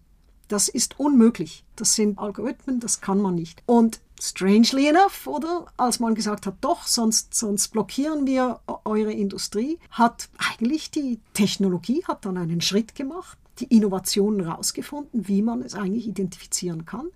Das 0.47 0.67
ist 0.67 0.99
unmöglich. 0.99 1.63
Das 1.75 1.95
sind 1.95 2.19
Algorithmen, 2.19 2.79
das 2.79 3.01
kann 3.01 3.21
man 3.21 3.35
nicht. 3.35 3.63
Und 3.65 4.01
strangely 4.19 4.87
enough, 4.87 5.25
oder 5.25 5.67
als 5.77 5.99
man 5.99 6.13
gesagt 6.13 6.45
hat, 6.45 6.55
doch, 6.61 6.85
sonst, 6.85 7.33
sonst 7.33 7.69
blockieren 7.69 8.27
wir 8.27 8.59
eure 8.85 9.13
Industrie, 9.13 9.79
hat 9.91 10.29
eigentlich 10.37 10.91
die 10.91 11.19
Technologie 11.33 12.03
hat 12.07 12.25
dann 12.25 12.37
einen 12.37 12.61
Schritt 12.61 12.95
gemacht, 12.95 13.37
die 13.59 13.75
Innovationen 13.75 14.41
rausgefunden, 14.41 15.27
wie 15.27 15.41
man 15.41 15.61
es 15.61 15.75
eigentlich 15.75 16.07
identifizieren 16.07 16.85
kann, 16.85 17.07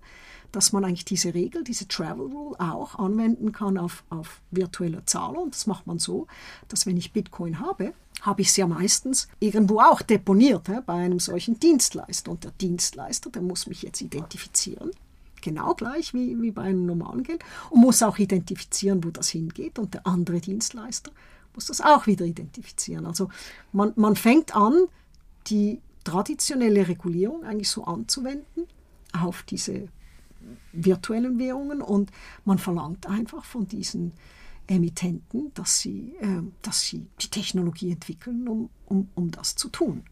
dass 0.52 0.72
man 0.72 0.84
eigentlich 0.84 1.04
diese 1.04 1.34
Regel, 1.34 1.64
diese 1.64 1.88
Travel 1.88 2.26
Rule 2.26 2.60
auch 2.60 2.96
anwenden 2.96 3.52
kann 3.52 3.76
auf, 3.76 4.04
auf 4.08 4.40
virtuelle 4.50 5.04
Zahlen. 5.04 5.36
Und 5.36 5.54
das 5.54 5.66
macht 5.66 5.86
man 5.86 5.98
so, 5.98 6.26
dass 6.68 6.86
wenn 6.86 6.96
ich 6.96 7.12
Bitcoin 7.12 7.58
habe, 7.58 7.92
habe 8.20 8.42
ich 8.42 8.48
es 8.48 8.56
ja 8.56 8.66
meistens 8.66 9.28
irgendwo 9.40 9.80
auch 9.80 10.00
deponiert 10.00 10.68
he, 10.68 10.78
bei 10.86 10.94
einem 10.94 11.18
solchen 11.18 11.58
Dienstleister. 11.58 12.30
Und 12.30 12.44
der 12.44 12.52
Dienstleister, 12.52 13.30
der 13.30 13.42
muss 13.42 13.66
mich 13.66 13.82
jetzt 13.82 14.00
identifizieren 14.00 14.90
genau 15.44 15.74
gleich 15.74 16.14
wie, 16.14 16.40
wie 16.40 16.50
bei 16.50 16.62
einem 16.62 16.86
normalen 16.86 17.22
Geld 17.22 17.44
und 17.68 17.82
muss 17.82 18.02
auch 18.02 18.16
identifizieren, 18.18 19.04
wo 19.04 19.10
das 19.10 19.28
hingeht. 19.28 19.78
Und 19.78 19.92
der 19.92 20.06
andere 20.06 20.40
Dienstleister 20.40 21.12
muss 21.54 21.66
das 21.66 21.80
auch 21.80 22.06
wieder 22.06 22.24
identifizieren. 22.24 23.06
Also 23.06 23.28
man, 23.72 23.92
man 23.96 24.16
fängt 24.16 24.56
an, 24.56 24.86
die 25.46 25.80
traditionelle 26.04 26.86
Regulierung 26.88 27.44
eigentlich 27.44 27.70
so 27.70 27.84
anzuwenden 27.84 28.66
auf 29.12 29.42
diese 29.42 29.88
virtuellen 30.72 31.38
Währungen 31.38 31.80
und 31.80 32.10
man 32.44 32.58
verlangt 32.58 33.06
einfach 33.06 33.44
von 33.44 33.66
diesen 33.66 34.12
Emittenten, 34.66 35.52
dass 35.54 35.80
sie, 35.80 36.14
äh, 36.20 36.42
dass 36.62 36.82
sie 36.82 37.06
die 37.20 37.28
Technologie 37.28 37.92
entwickeln, 37.92 38.48
um, 38.48 38.70
um, 38.86 39.08
um 39.14 39.30
das 39.30 39.56
zu 39.56 39.68
tun. 39.68 40.04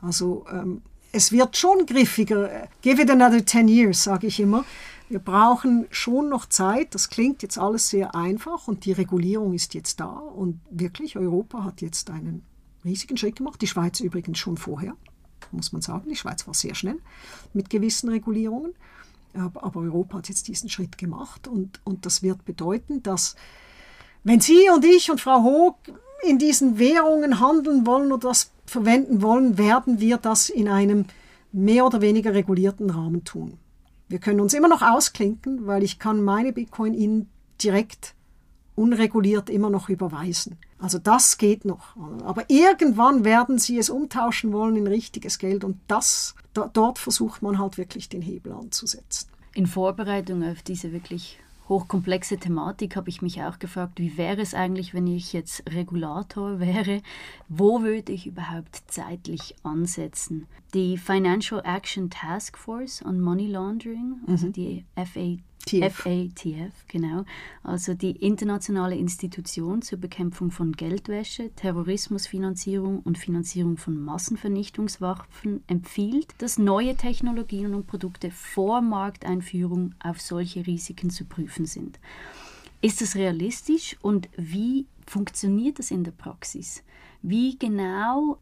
Also 0.00 0.46
ähm, 0.50 0.82
es 1.12 1.30
wird 1.30 1.56
schon 1.56 1.84
griffiger. 1.86 2.68
Give 2.80 3.00
it 3.00 3.10
another 3.10 3.44
10 3.44 3.68
years, 3.68 4.02
sage 4.02 4.26
ich 4.26 4.40
immer. 4.40 4.64
Wir 5.10 5.18
brauchen 5.18 5.86
schon 5.90 6.30
noch 6.30 6.46
Zeit. 6.46 6.94
Das 6.94 7.10
klingt 7.10 7.42
jetzt 7.42 7.58
alles 7.58 7.90
sehr 7.90 8.14
einfach 8.14 8.66
und 8.66 8.86
die 8.86 8.92
Regulierung 8.92 9.52
ist 9.52 9.74
jetzt 9.74 10.00
da. 10.00 10.08
Und 10.08 10.60
wirklich, 10.70 11.16
Europa 11.18 11.64
hat 11.64 11.82
jetzt 11.82 12.08
einen 12.08 12.42
riesigen 12.82 13.18
Schritt 13.18 13.36
gemacht. 13.36 13.60
Die 13.60 13.66
Schweiz 13.66 14.00
übrigens 14.00 14.38
schon 14.38 14.56
vorher, 14.56 14.96
muss 15.52 15.72
man 15.72 15.82
sagen. 15.82 16.08
Die 16.08 16.16
Schweiz 16.16 16.46
war 16.46 16.54
sehr 16.54 16.74
schnell 16.74 16.98
mit 17.52 17.70
gewissen 17.70 18.08
Regulierungen. 18.08 18.74
Aber 19.34 19.80
Europa 19.80 20.18
hat 20.18 20.28
jetzt 20.28 20.48
diesen 20.48 20.68
Schritt 20.68 20.98
gemacht 20.98 21.48
und, 21.48 21.80
und 21.84 22.04
das 22.04 22.22
wird 22.22 22.44
bedeuten, 22.44 23.02
dass 23.02 23.34
wenn 24.24 24.40
Sie 24.40 24.68
und 24.74 24.84
ich 24.84 25.10
und 25.10 25.20
Frau 25.20 25.42
Hoog 25.42 25.76
in 26.22 26.38
diesen 26.38 26.78
Währungen 26.78 27.40
handeln 27.40 27.86
wollen 27.86 28.12
oder 28.12 28.28
das 28.28 28.52
verwenden 28.66 29.22
wollen, 29.22 29.58
werden 29.58 30.00
wir 30.00 30.18
das 30.18 30.48
in 30.48 30.68
einem 30.68 31.06
mehr 31.50 31.86
oder 31.86 32.00
weniger 32.00 32.34
regulierten 32.34 32.90
Rahmen 32.90 33.24
tun. 33.24 33.58
Wir 34.08 34.18
können 34.18 34.40
uns 34.40 34.54
immer 34.54 34.68
noch 34.68 34.82
ausklinken, 34.82 35.66
weil 35.66 35.82
ich 35.82 35.98
kann 35.98 36.22
meine 36.22 36.52
Bitcoin 36.52 36.94
Ihnen 36.94 37.28
direkt 37.62 38.14
unreguliert 38.74 39.50
immer 39.50 39.70
noch 39.70 39.88
überweisen. 39.88 40.58
Also 40.82 40.98
das 40.98 41.38
geht 41.38 41.64
noch. 41.64 41.94
Aber 42.24 42.50
irgendwann 42.50 43.24
werden 43.24 43.56
sie 43.58 43.78
es 43.78 43.88
umtauschen 43.88 44.52
wollen 44.52 44.74
in 44.74 44.88
richtiges 44.88 45.38
Geld 45.38 45.62
und 45.62 45.78
das, 45.86 46.34
dort 46.54 46.98
versucht 46.98 47.40
man 47.40 47.60
halt 47.60 47.78
wirklich 47.78 48.08
den 48.08 48.20
Hebel 48.20 48.52
anzusetzen. 48.52 49.28
In 49.54 49.68
Vorbereitung 49.68 50.42
auf 50.42 50.62
diese 50.62 50.92
wirklich 50.92 51.38
hochkomplexe 51.68 52.36
Thematik 52.36 52.96
habe 52.96 53.10
ich 53.10 53.22
mich 53.22 53.40
auch 53.42 53.60
gefragt, 53.60 54.00
wie 54.00 54.16
wäre 54.18 54.40
es 54.40 54.54
eigentlich, 54.54 54.92
wenn 54.92 55.06
ich 55.06 55.32
jetzt 55.32 55.62
Regulator 55.72 56.58
wäre? 56.58 57.00
Wo 57.48 57.82
würde 57.82 58.10
ich 58.10 58.26
überhaupt 58.26 58.82
zeitlich 58.88 59.54
ansetzen? 59.62 60.48
Die 60.74 60.96
Financial 60.96 61.60
Action 61.64 62.08
Task 62.08 62.56
Force 62.56 63.04
on 63.04 63.20
Money 63.20 63.46
Laundering, 63.46 64.20
also 64.26 64.46
mhm. 64.46 64.52
die 64.52 64.84
FAT 64.96 65.40
TF. 65.66 65.94
FATF, 65.94 66.86
genau. 66.88 67.24
Also 67.62 67.94
die 67.94 68.10
Internationale 68.12 68.96
Institution 68.96 69.82
zur 69.82 69.98
Bekämpfung 69.98 70.50
von 70.50 70.72
Geldwäsche, 70.72 71.50
Terrorismusfinanzierung 71.54 73.00
und 73.00 73.18
Finanzierung 73.18 73.76
von 73.76 73.96
Massenvernichtungswaffen 73.96 75.62
empfiehlt, 75.68 76.34
dass 76.38 76.58
neue 76.58 76.96
Technologien 76.96 77.74
und 77.74 77.86
Produkte 77.86 78.30
vor 78.30 78.80
Markteinführung 78.80 79.94
auf 80.02 80.20
solche 80.20 80.66
Risiken 80.66 81.10
zu 81.10 81.24
prüfen 81.24 81.66
sind. 81.66 82.00
Ist 82.80 83.00
das 83.00 83.14
realistisch 83.14 83.96
und 84.02 84.28
wie 84.36 84.86
funktioniert 85.06 85.78
das 85.78 85.92
in 85.92 86.02
der 86.02 86.10
Praxis? 86.10 86.82
Wie 87.22 87.56
genau 87.56 88.38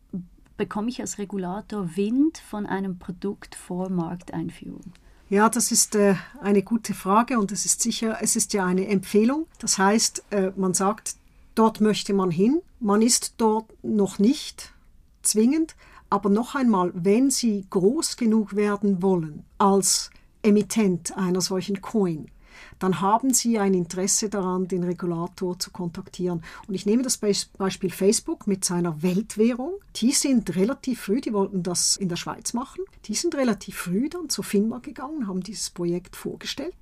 bekomme 0.60 0.90
ich 0.90 1.00
als 1.00 1.16
Regulator 1.16 1.96
Wind 1.96 2.36
von 2.36 2.66
einem 2.66 2.98
Produkt 2.98 3.54
vor 3.54 3.88
Markteinführung? 3.88 4.92
Ja, 5.30 5.48
das 5.48 5.72
ist 5.72 5.94
äh, 5.94 6.16
eine 6.42 6.62
gute 6.62 6.92
Frage 6.92 7.38
und 7.38 7.50
es 7.50 7.64
ist 7.64 7.80
sicher, 7.80 8.18
es 8.20 8.36
ist 8.36 8.52
ja 8.52 8.66
eine 8.66 8.86
Empfehlung. 8.86 9.46
Das 9.58 9.78
heißt, 9.78 10.22
äh, 10.28 10.52
man 10.56 10.74
sagt, 10.74 11.16
dort 11.54 11.80
möchte 11.80 12.12
man 12.12 12.30
hin. 12.30 12.60
Man 12.78 13.00
ist 13.00 13.36
dort 13.38 13.72
noch 13.82 14.18
nicht 14.18 14.74
zwingend, 15.22 15.76
aber 16.10 16.28
noch 16.28 16.54
einmal, 16.54 16.92
wenn 16.94 17.30
Sie 17.30 17.64
groß 17.70 18.18
genug 18.18 18.54
werden 18.54 19.00
wollen 19.00 19.44
als 19.56 20.10
Emittent 20.42 21.16
einer 21.16 21.40
solchen 21.40 21.80
Coin, 21.80 22.26
dann 22.80 23.00
haben 23.00 23.32
Sie 23.32 23.58
ein 23.58 23.74
Interesse 23.74 24.28
daran, 24.28 24.66
den 24.66 24.82
Regulator 24.82 25.58
zu 25.58 25.70
kontaktieren. 25.70 26.42
Und 26.66 26.74
ich 26.74 26.86
nehme 26.86 27.02
das 27.02 27.18
Beispiel 27.18 27.90
Facebook 27.90 28.46
mit 28.46 28.64
seiner 28.64 29.02
Weltwährung. 29.02 29.74
Die 29.96 30.12
sind 30.12 30.56
relativ 30.56 31.02
früh, 31.02 31.20
die 31.20 31.32
wollten 31.32 31.62
das 31.62 31.96
in 31.96 32.08
der 32.08 32.16
Schweiz 32.16 32.54
machen, 32.54 32.84
die 33.04 33.14
sind 33.14 33.34
relativ 33.34 33.76
früh 33.76 34.08
dann 34.08 34.28
zur 34.28 34.44
FINMA 34.44 34.78
gegangen, 34.78 35.28
haben 35.28 35.42
dieses 35.42 35.70
Projekt 35.70 36.16
vorgestellt 36.16 36.74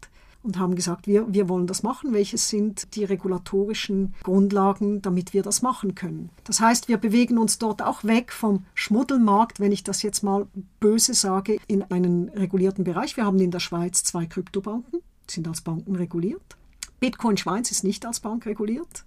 und 0.42 0.58
haben 0.58 0.76
gesagt, 0.76 1.06
wir, 1.08 1.32
wir 1.32 1.48
wollen 1.48 1.66
das 1.66 1.82
machen. 1.82 2.12
Welches 2.12 2.48
sind 2.48 2.94
die 2.94 3.04
regulatorischen 3.04 4.14
Grundlagen, 4.22 5.02
damit 5.02 5.34
wir 5.34 5.42
das 5.42 5.62
machen 5.62 5.94
können? 5.94 6.30
Das 6.44 6.60
heißt, 6.60 6.88
wir 6.88 6.96
bewegen 6.96 7.38
uns 7.38 7.58
dort 7.58 7.82
auch 7.82 8.04
weg 8.04 8.32
vom 8.32 8.64
Schmuddelmarkt, 8.74 9.58
wenn 9.58 9.72
ich 9.72 9.82
das 9.82 10.02
jetzt 10.02 10.22
mal 10.22 10.46
böse 10.78 11.14
sage, 11.14 11.58
in 11.66 11.82
einen 11.82 12.28
regulierten 12.28 12.84
Bereich. 12.84 13.16
Wir 13.16 13.24
haben 13.24 13.40
in 13.40 13.50
der 13.50 13.60
Schweiz 13.60 14.04
zwei 14.04 14.26
Kryptobanken 14.26 15.00
sind 15.30 15.48
als 15.48 15.60
Banken 15.60 15.96
reguliert. 15.96 16.56
Bitcoin 17.00 17.36
Schweiz 17.36 17.70
ist 17.70 17.84
nicht 17.84 18.04
als 18.06 18.20
Bank 18.20 18.46
reguliert. 18.46 19.04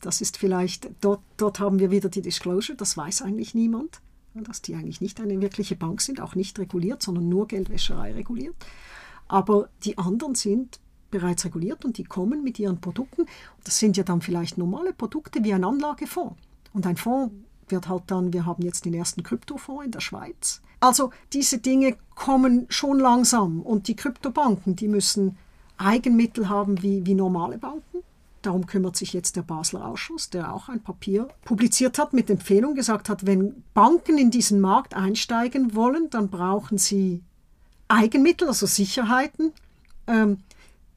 Das 0.00 0.20
ist 0.20 0.36
vielleicht, 0.36 0.90
dort, 1.00 1.20
dort 1.36 1.60
haben 1.60 1.78
wir 1.78 1.90
wieder 1.90 2.08
die 2.08 2.22
Disclosure, 2.22 2.76
das 2.76 2.96
weiß 2.96 3.22
eigentlich 3.22 3.54
niemand, 3.54 4.00
dass 4.34 4.62
die 4.62 4.74
eigentlich 4.74 5.00
nicht 5.00 5.20
eine 5.20 5.40
wirkliche 5.40 5.76
Bank 5.76 6.00
sind, 6.00 6.20
auch 6.20 6.34
nicht 6.34 6.58
reguliert, 6.58 7.02
sondern 7.02 7.28
nur 7.28 7.46
Geldwäscherei 7.46 8.12
reguliert. 8.12 8.56
Aber 9.28 9.68
die 9.84 9.98
anderen 9.98 10.34
sind 10.34 10.80
bereits 11.10 11.44
reguliert 11.44 11.84
und 11.84 11.98
die 11.98 12.04
kommen 12.04 12.42
mit 12.42 12.58
ihren 12.58 12.80
Produkten. 12.80 13.26
Das 13.62 13.78
sind 13.78 13.96
ja 13.96 14.02
dann 14.02 14.22
vielleicht 14.22 14.58
normale 14.58 14.92
Produkte 14.92 15.44
wie 15.44 15.54
ein 15.54 15.64
Anlagefonds. 15.64 16.36
Und 16.72 16.86
ein 16.86 16.96
Fonds 16.96 17.32
wird 17.68 17.88
halt 17.88 18.04
dann, 18.06 18.32
wir 18.32 18.46
haben 18.46 18.62
jetzt 18.62 18.84
den 18.84 18.94
ersten 18.94 19.22
Kryptofonds 19.22 19.84
in 19.84 19.90
der 19.92 20.00
Schweiz. 20.00 20.62
Also 20.82 21.10
diese 21.32 21.58
Dinge 21.58 21.96
kommen 22.16 22.66
schon 22.68 22.98
langsam 22.98 23.62
und 23.62 23.86
die 23.86 23.94
Kryptobanken, 23.94 24.74
die 24.74 24.88
müssen 24.88 25.38
Eigenmittel 25.78 26.48
haben 26.48 26.82
wie, 26.82 27.06
wie 27.06 27.14
normale 27.14 27.56
Banken. 27.56 27.98
Darum 28.42 28.66
kümmert 28.66 28.96
sich 28.96 29.12
jetzt 29.12 29.36
der 29.36 29.42
Basler 29.42 29.86
Ausschuss, 29.86 30.28
der 30.28 30.52
auch 30.52 30.68
ein 30.68 30.80
Papier 30.80 31.28
publiziert 31.44 31.98
hat 31.98 32.12
mit 32.12 32.28
Empfehlung, 32.28 32.74
gesagt 32.74 33.08
hat, 33.08 33.26
wenn 33.26 33.62
Banken 33.74 34.18
in 34.18 34.32
diesen 34.32 34.60
Markt 34.60 34.94
einsteigen 34.94 35.76
wollen, 35.76 36.10
dann 36.10 36.28
brauchen 36.28 36.78
sie 36.78 37.22
Eigenmittel, 37.86 38.48
also 38.48 38.66
Sicherheiten, 38.66 39.52
ähm, 40.08 40.38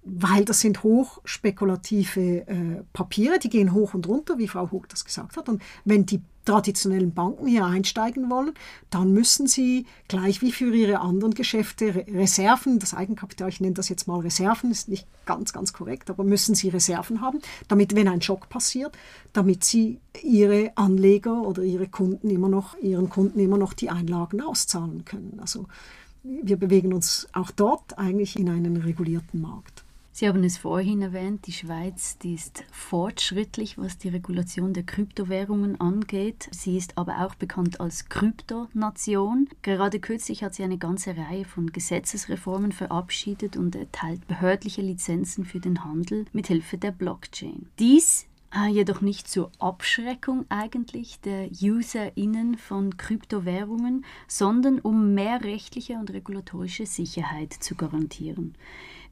weil 0.05 0.45
das 0.45 0.59
sind 0.59 0.83
hochspekulative 0.83 2.47
äh, 2.47 2.83
Papiere, 2.93 3.39
die 3.39 3.49
gehen 3.49 3.73
hoch 3.73 3.95
und 3.95 4.07
runter, 4.07 4.37
wie 4.37 4.47
Frau 4.47 4.69
Hoch 4.71 4.85
das 4.85 5.03
gesagt 5.03 5.35
hat. 5.35 5.49
Und 5.49 5.63
wenn 5.83 6.05
die 6.05 6.21
traditionellen 6.45 7.11
Banken 7.11 7.47
hier 7.47 7.65
einsteigen 7.65 8.29
wollen, 8.29 8.53
dann 8.91 9.11
müssen 9.13 9.47
sie 9.47 9.87
gleich 10.07 10.43
wie 10.43 10.51
für 10.51 10.73
ihre 10.75 10.99
anderen 11.01 11.33
Geschäfte 11.33 12.05
Reserven, 12.07 12.77
das 12.77 12.93
Eigenkapital, 12.93 13.49
ich 13.49 13.61
nenne 13.61 13.73
das 13.73 13.89
jetzt 13.89 14.07
mal 14.07 14.19
Reserven, 14.19 14.69
ist 14.69 14.87
nicht 14.89 15.07
ganz, 15.25 15.53
ganz 15.53 15.73
korrekt, 15.73 16.11
aber 16.11 16.23
müssen 16.23 16.53
sie 16.53 16.69
Reserven 16.69 17.21
haben, 17.21 17.39
damit, 17.67 17.95
wenn 17.95 18.07
ein 18.07 18.21
Schock 18.21 18.47
passiert, 18.47 18.95
damit 19.33 19.63
sie 19.63 19.99
ihre 20.21 20.71
Anleger 20.75 21.41
oder 21.41 21.63
ihre 21.63 21.87
Kunden 21.87 22.29
immer 22.29 22.47
noch, 22.47 22.77
ihren 22.77 23.09
Kunden 23.09 23.39
immer 23.39 23.57
noch 23.57 23.73
die 23.73 23.89
Einlagen 23.89 24.39
auszahlen 24.39 25.03
können. 25.03 25.39
Also 25.41 25.65
wir 26.23 26.57
bewegen 26.57 26.93
uns 26.93 27.27
auch 27.33 27.49
dort 27.49 27.97
eigentlich 27.97 28.37
in 28.37 28.49
einen 28.49 28.77
regulierten 28.77 29.41
Markt. 29.41 29.84
Sie 30.17 30.29
haben 30.29 30.45
es 30.45 30.57
vorhin 30.57 31.01
erwähnt, 31.01 31.45
die 31.45 31.51
Schweiz 31.51 32.17
die 32.19 32.35
ist 32.35 32.63
fortschrittlich, 32.71 33.77
was 33.77 33.97
die 33.97 34.07
Regulation 34.07 34.71
der 34.71 34.83
Kryptowährungen 34.83 35.81
angeht. 35.81 36.47
Sie 36.51 36.77
ist 36.77 36.97
aber 36.97 37.25
auch 37.25 37.35
bekannt 37.35 37.81
als 37.81 38.07
Kryptonation. 38.07 39.49
Gerade 39.61 39.99
kürzlich 39.99 40.41
hat 40.41 40.55
sie 40.55 40.63
eine 40.63 40.77
ganze 40.77 41.17
Reihe 41.17 41.43
von 41.43 41.69
Gesetzesreformen 41.69 42.71
verabschiedet 42.71 43.57
und 43.57 43.75
erteilt 43.75 44.25
behördliche 44.25 44.81
Lizenzen 44.81 45.43
für 45.43 45.59
den 45.59 45.83
Handel 45.83 46.23
mit 46.31 46.47
Hilfe 46.47 46.77
der 46.77 46.91
Blockchain. 46.91 47.67
Dies 47.77 48.25
Ah, 48.57 48.67
jedoch 48.67 49.01
nicht 49.01 49.27
zur 49.27 49.51
Abschreckung 49.59 50.45
eigentlich 50.47 51.19
der 51.19 51.49
UserInnen 51.51 52.57
von 52.57 52.95
Kryptowährungen, 52.95 54.05
sondern 54.29 54.79
um 54.79 55.13
mehr 55.13 55.43
rechtliche 55.43 55.95
und 55.95 56.13
regulatorische 56.13 56.85
Sicherheit 56.85 57.51
zu 57.51 57.75
garantieren. 57.75 58.55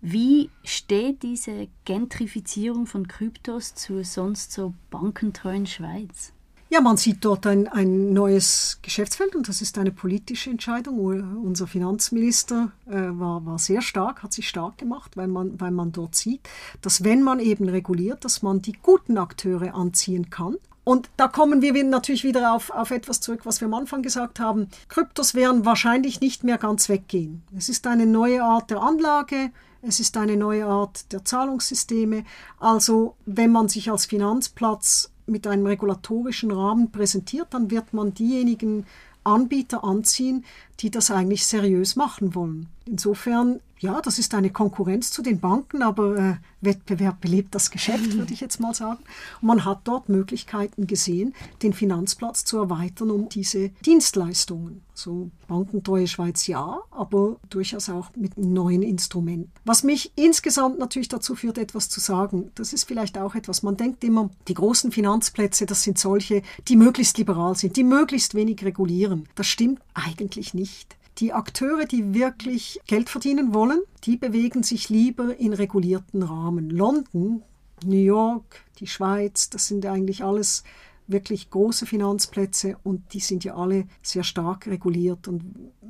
Wie 0.06 0.49
steht 0.66 1.24
diese 1.24 1.70
Gentrifizierung 1.86 2.88
von 2.88 3.08
Kryptos 3.08 3.74
zur 3.74 4.04
sonst 4.04 4.51
so 4.51 4.74
bankentreuen 4.89 5.66
Schweiz? 5.66 6.34
Ja, 6.70 6.82
man 6.82 6.97
sieht 6.97 7.24
dort 7.24 7.47
ein, 7.47 7.70
ein 7.70 8.12
neues 8.12 8.80
Geschäftsfeld 8.82 9.34
und 9.34 9.47
das 9.47 9.62
ist 9.62 9.78
eine 9.78 9.91
politische 9.91 10.49
Entscheidung. 10.49 10.99
Unser 11.45 11.68
Finanzminister 11.68 12.74
äh, 12.86 12.91
war, 12.91 13.45
war 13.45 13.58
sehr 13.58 13.82
stark, 13.82 14.24
hat 14.24 14.34
sich 14.34 14.49
stark 14.49 14.78
gemacht, 14.78 15.16
weil 15.16 15.28
man, 15.28 15.62
weil 15.62 15.72
man 15.72 15.93
dort 15.93 16.16
sieht, 16.16 16.41
dass 16.82 17.06
wenn 17.06 17.24
man 17.24 17.39
eben 17.39 17.70
reguliert, 17.70 18.26
dass 18.26 18.41
man 18.41 18.62
die 18.62 18.74
guten 18.74 19.18
Akteure 19.18 19.74
anziehen 19.74 20.30
kann. 20.30 20.58
Und 20.84 21.10
da 21.16 21.30
kommen 21.30 21.62
wir 21.62 21.82
natürlich 21.82 22.26
wieder 22.26 22.54
auf, 22.54 22.72
auf 22.72 22.91
etwas 22.91 23.22
zurück, 23.22 23.45
was 23.45 23.62
wir 23.62 23.68
am 23.70 23.74
Anfang 23.74 24.01
gesagt 24.01 24.41
haben. 24.41 24.68
Kryptos 24.89 25.34
werden 25.34 25.64
wahrscheinlich 25.64 26.20
nicht 26.20 26.43
mehr 26.43 26.58
ganz 26.58 26.89
weggehen. 26.89 27.41
Es 27.58 27.70
ist 27.70 27.88
eine 27.88 28.06
neue 28.06 28.43
Art 28.43 28.70
der 28.70 28.82
Anlage. 28.82 29.51
Es 29.86 30.00
ist 30.00 30.16
eine 30.16 30.38
neue 30.38 30.66
Art 30.66 31.12
der 31.12 31.26
Zahlungssysteme. 31.26 32.24
Also 32.58 33.16
wenn 33.26 33.52
man 33.52 33.68
sich 33.68 33.92
als 33.92 34.06
Finanzplatz 34.06 35.12
mit 35.26 35.46
einem 35.46 35.66
regulatorischen 35.66 36.52
Rahmen 36.52 36.92
präsentiert, 36.92 37.48
dann 37.54 37.70
wird 37.70 37.94
man 37.94 38.14
diejenigen 38.14 38.86
Anbieter 39.26 39.84
anziehen, 39.84 40.46
die 40.80 40.90
das 40.90 41.12
eigentlich 41.12 41.46
seriös 41.46 41.98
machen 41.98 42.34
wollen. 42.34 42.70
Insofern, 42.86 43.60
ja, 43.84 44.02
das 44.02 44.18
ist 44.18 44.34
eine 44.34 44.50
Konkurrenz 44.50 45.12
zu 45.12 45.22
den 45.22 45.42
Banken, 45.42 45.84
aber 45.84 46.18
äh, 46.18 46.36
Wettbewerb 46.62 47.20
belebt 47.20 47.54
das 47.54 47.70
Geschäft, 47.70 48.14
würde 48.14 48.34
ich 48.34 48.40
jetzt 48.40 48.62
mal 48.62 48.74
sagen. 48.74 49.04
Und 49.42 49.48
man 49.48 49.66
hat 49.66 49.82
dort 49.84 50.08
Möglichkeiten 50.08 50.88
gesehen, 50.88 51.36
den 51.62 51.74
Finanzplatz 51.74 52.46
zu 52.46 52.58
erweitern 52.58 53.12
um 53.12 53.28
diese 53.28 53.70
Dienstleistungen. 53.86 54.82
So 54.94 55.32
bankentreue 55.50 56.08
Schweiz 56.08 56.48
ja, 56.48 56.80
aber 56.92 57.36
durchaus 57.50 57.90
auch 57.90 58.12
mit 58.16 58.38
neuen 58.38 58.84
Instrumenten. 58.84 59.52
Was 59.66 59.84
mich 59.84 60.14
insgesamt 60.16 60.80
natürlich 60.80 61.10
dazu 61.10 61.36
führt, 61.36 61.58
etwas 61.58 61.90
zu 61.90 62.00
sagen, 62.00 62.52
das 62.56 62.72
ist 62.72 62.86
vielleicht 62.86 63.18
auch 63.18 63.36
etwas, 63.36 63.64
man 63.64 63.76
denkt 63.76 64.04
immer, 64.06 64.30
die 64.48 64.54
großen 64.54 64.94
Finanzplätze, 64.94 65.66
das 65.66 65.84
sind 65.84 66.00
solche, 66.00 66.42
die 66.70 66.78
möglichst 66.78 67.18
liberal 67.18 67.58
sind, 67.58 67.76
die 67.76 67.84
möglichst 67.84 68.34
wenig 68.34 68.64
regulieren. 68.64 69.28
Das 69.36 69.48
stimmt 69.48 69.82
eigentlich 69.94 70.54
nicht. 70.54 70.96
Die 71.20 71.34
Akteure, 71.34 71.86
die 71.86 72.14
wirklich 72.14 72.80
Geld 72.88 73.09
verdienen 73.09 73.53
wollen, 73.53 73.82
die 74.03 74.18
bewegen 74.18 74.64
sich 74.64 74.89
lieber 74.89 75.38
in 75.38 75.53
regulierten 75.53 76.24
Rahmen. 76.24 76.70
London, 76.70 77.43
New 77.86 78.03
York, 78.03 78.64
die 78.80 78.88
Schweiz, 78.88 79.49
das 79.49 79.68
sind 79.68 79.86
eigentlich 79.86 80.24
alles 80.24 80.64
wirklich 81.08 81.49
große 81.49 81.86
Finanzplätze 81.86 82.78
und 82.84 83.14
die 83.14 83.20
sind 83.20 83.43
ja 83.43 83.56
alle 83.56 83.86
sehr 84.01 84.24
stark 84.24 84.68
reguliert. 84.68 85.28
Und 85.28 85.43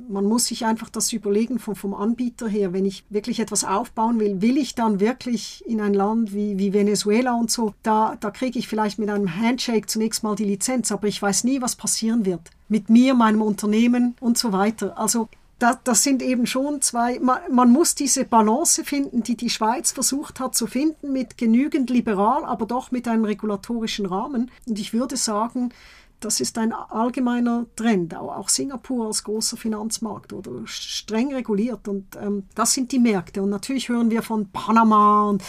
man 0.08 0.24
muss 0.24 0.46
sich 0.46 0.64
einfach 0.64 0.88
das 0.90 1.12
überlegen 1.12 1.58
vom, 1.58 1.76
vom 1.76 1.94
Anbieter 1.94 2.48
her, 2.48 2.72
wenn 2.72 2.84
ich 2.84 3.04
wirklich 3.10 3.40
etwas 3.40 3.64
aufbauen 3.64 4.20
will, 4.20 4.42
will 4.42 4.56
ich 4.56 4.74
dann 4.74 5.00
wirklich 5.00 5.64
in 5.66 5.80
ein 5.80 5.94
Land 5.94 6.34
wie, 6.34 6.58
wie 6.58 6.72
Venezuela 6.72 7.34
und 7.34 7.50
so, 7.50 7.74
da, 7.82 8.16
da 8.20 8.30
kriege 8.30 8.58
ich 8.58 8.68
vielleicht 8.68 8.98
mit 8.98 9.08
einem 9.08 9.36
Handshake 9.36 9.86
zunächst 9.86 10.22
mal 10.22 10.34
die 10.34 10.44
Lizenz, 10.44 10.92
aber 10.92 11.08
ich 11.08 11.20
weiß 11.20 11.44
nie, 11.44 11.60
was 11.60 11.76
passieren 11.76 12.24
wird. 12.24 12.50
Mit 12.68 12.90
mir, 12.90 13.14
meinem 13.14 13.42
Unternehmen 13.42 14.16
und 14.20 14.38
so 14.38 14.52
weiter. 14.52 14.98
Also 14.98 15.28
das, 15.64 15.78
das 15.82 16.02
sind 16.02 16.20
eben 16.20 16.46
schon 16.46 16.82
zwei, 16.82 17.18
man, 17.20 17.38
man, 17.50 17.70
muss 17.70 17.94
diese 17.94 18.26
Balance 18.26 18.84
finden, 18.84 19.22
die 19.22 19.34
die 19.34 19.48
Schweiz 19.48 19.92
versucht 19.92 20.38
hat 20.38 20.54
zu 20.54 20.66
finden, 20.66 21.10
mit 21.10 21.38
genügend 21.38 21.88
liberal, 21.88 22.44
aber 22.44 22.66
doch 22.66 22.90
mit 22.90 23.08
einem 23.08 23.24
regulatorischen 23.24 24.04
Rahmen. 24.04 24.50
Und 24.66 24.78
ich 24.78 24.92
würde 24.92 25.16
sagen, 25.16 25.72
das 26.20 26.40
ist 26.40 26.58
ein 26.58 26.74
allgemeiner 26.74 27.64
Trend, 27.76 28.14
auch 28.14 28.50
Singapur 28.50 29.06
als 29.06 29.24
großer 29.24 29.56
Finanzmarkt 29.56 30.34
oder 30.34 30.66
streng 30.66 31.34
reguliert. 31.34 31.88
Und 31.88 32.14
ähm, 32.16 32.44
das 32.54 32.74
sind 32.74 32.92
die 32.92 32.98
Märkte. 32.98 33.42
Und 33.42 33.48
natürlich 33.48 33.88
hören 33.88 34.10
wir 34.10 34.22
von 34.22 34.50
Panama 34.50 35.30
und 35.30 35.42